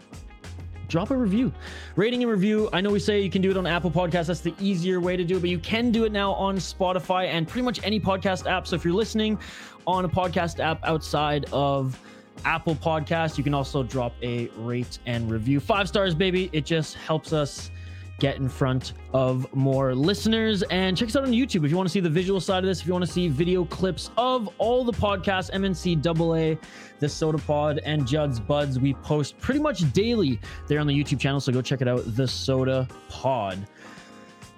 drop 0.89 1.11
a 1.11 1.15
review. 1.15 1.53
Rating 1.95 2.23
and 2.23 2.31
review. 2.31 2.67
I 2.73 2.81
know 2.81 2.89
we 2.89 2.99
say 2.99 3.21
you 3.21 3.29
can 3.29 3.41
do 3.41 3.51
it 3.51 3.57
on 3.57 3.65
Apple 3.65 3.91
Podcasts. 3.91 4.25
That's 4.25 4.41
the 4.41 4.53
easier 4.59 4.99
way 4.99 5.15
to 5.15 5.23
do 5.23 5.37
it, 5.37 5.39
but 5.39 5.49
you 5.49 5.59
can 5.59 5.91
do 5.91 6.03
it 6.03 6.11
now 6.11 6.33
on 6.33 6.57
Spotify 6.57 7.27
and 7.27 7.47
pretty 7.47 7.63
much 7.63 7.79
any 7.83 7.99
podcast 7.99 8.49
app. 8.49 8.67
So 8.67 8.75
if 8.75 8.83
you're 8.83 8.93
listening 8.93 9.39
on 9.87 10.03
a 10.03 10.09
podcast 10.09 10.59
app 10.59 10.83
outside 10.83 11.45
of 11.53 11.97
Apple 12.43 12.75
Podcast, 12.75 13.37
you 13.37 13.43
can 13.43 13.53
also 13.53 13.83
drop 13.83 14.13
a 14.21 14.47
rate 14.57 14.99
and 15.05 15.31
review. 15.31 15.59
Five 15.59 15.87
stars, 15.87 16.15
baby. 16.15 16.49
It 16.51 16.65
just 16.65 16.95
helps 16.95 17.33
us 17.33 17.71
get 18.19 18.37
in 18.37 18.49
front 18.49 18.93
of 19.13 19.51
more 19.55 19.95
listeners. 19.95 20.63
And 20.63 20.97
check 20.97 21.09
us 21.09 21.15
out 21.15 21.23
on 21.23 21.31
YouTube 21.31 21.65
if 21.65 21.71
you 21.71 21.77
want 21.77 21.87
to 21.87 21.91
see 21.91 21.99
the 21.99 22.09
visual 22.09 22.39
side 22.39 22.63
of 22.63 22.67
this, 22.67 22.81
if 22.81 22.87
you 22.87 22.93
want 22.93 23.05
to 23.05 23.11
see 23.11 23.27
video 23.27 23.65
clips 23.65 24.11
of 24.17 24.49
all 24.57 24.83
the 24.83 24.93
podcasts, 24.93 25.51
MNC 25.51 26.05
AA, 26.05 26.59
the 26.99 27.07
Sota 27.07 27.43
Pod, 27.45 27.79
and 27.85 28.07
Judd's 28.07 28.39
Buds. 28.39 28.79
We 28.79 28.93
post 28.95 29.39
pretty 29.39 29.59
much 29.59 29.91
daily 29.93 30.39
there 30.67 30.79
on 30.79 30.87
the 30.87 30.93
YouTube 30.93 31.19
channel. 31.19 31.39
So 31.39 31.51
go 31.51 31.61
check 31.61 31.81
it 31.81 31.87
out, 31.87 32.03
the 32.15 32.23
Sota 32.23 32.89
Pod. 33.09 33.67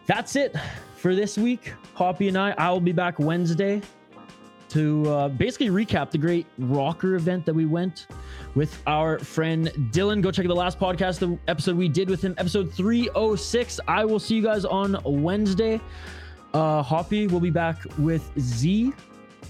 That's 0.08 0.36
it 0.36 0.56
for 0.96 1.16
this 1.16 1.38
week. 1.38 1.74
Hoppy 1.94 2.28
and 2.28 2.38
I, 2.38 2.54
I 2.58 2.72
will 2.72 2.82
be 2.82 2.92
back 2.92 3.20
Wednesday 3.20 3.82
to 4.72 5.10
uh, 5.10 5.28
basically 5.30 5.70
recap 5.70 6.12
the 6.12 6.18
great 6.18 6.46
ROKKR 6.60 7.16
event 7.16 7.46
that 7.46 7.54
we 7.54 7.66
went 7.66 8.08
with 8.56 8.82
our 8.88 9.20
friend 9.20 9.68
Dylan. 9.92 10.22
Go 10.22 10.32
check 10.32 10.46
out 10.46 10.50
the 10.50 10.56
last 10.56 10.80
podcast, 10.80 11.20
the 11.20 11.38
episode 11.48 11.78
we 11.78 11.90
did 11.90 12.10
with 12.10 12.22
him, 12.22 12.34
episode 12.38 12.74
306. 12.74 13.80
I 13.88 14.06
will 14.06 14.20
see 14.20 14.36
you 14.36 14.42
guys 14.42 14.64
on 14.64 14.98
Wednesday. 15.04 15.82
Uh, 16.54 16.82
Hoppy 16.82 17.28
will 17.28 17.40
be 17.40 17.50
back 17.50 17.78
with 17.98 18.32
Z 18.40 18.94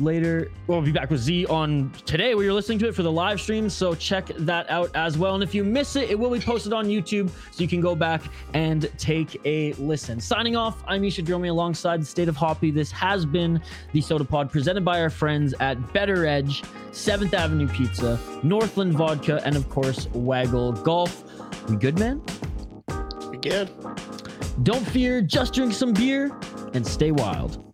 later. 0.01 0.51
We'll 0.67 0.81
be 0.81 0.91
back 0.91 1.09
with 1.09 1.21
Z 1.21 1.45
on 1.45 1.91
today 2.05 2.35
where 2.35 2.43
you're 2.43 2.53
listening 2.53 2.79
to 2.79 2.87
it 2.87 2.95
for 2.95 3.03
the 3.03 3.11
live 3.11 3.39
stream. 3.39 3.69
So 3.69 3.93
check 3.93 4.27
that 4.39 4.69
out 4.69 4.91
as 4.95 5.17
well. 5.17 5.35
And 5.35 5.43
if 5.43 5.53
you 5.53 5.63
miss 5.63 5.95
it, 5.95 6.09
it 6.09 6.17
will 6.17 6.31
be 6.31 6.39
posted 6.39 6.73
on 6.73 6.85
YouTube 6.85 7.29
so 7.29 7.61
you 7.61 7.67
can 7.67 7.81
go 7.81 7.95
back 7.95 8.21
and 8.53 8.91
take 8.97 9.39
a 9.45 9.73
listen. 9.73 10.19
Signing 10.19 10.55
off, 10.55 10.83
I'm 10.87 11.01
Misha 11.01 11.21
Dromi 11.21 11.49
alongside 11.49 12.01
the 12.01 12.05
State 12.05 12.27
of 12.27 12.35
Hoppy. 12.35 12.71
This 12.71 12.91
has 12.91 13.25
been 13.25 13.61
the 13.93 14.01
Sota 14.01 14.27
Pod 14.27 14.51
presented 14.51 14.83
by 14.83 15.01
our 15.01 15.09
friends 15.09 15.53
at 15.59 15.93
Better 15.93 16.25
Edge, 16.25 16.63
7th 16.91 17.33
Avenue 17.33 17.67
Pizza, 17.67 18.19
Northland 18.43 18.93
Vodka, 18.93 19.41
and 19.45 19.55
of 19.55 19.69
course, 19.69 20.07
Waggle 20.13 20.73
Golf. 20.73 21.23
We 21.69 21.75
good, 21.75 21.99
man? 21.99 22.21
We 23.29 23.37
good. 23.37 23.69
Don't 24.63 24.85
fear, 24.87 25.21
just 25.21 25.53
drink 25.53 25.73
some 25.73 25.93
beer 25.93 26.31
and 26.73 26.85
stay 26.85 27.11
wild. 27.11 27.70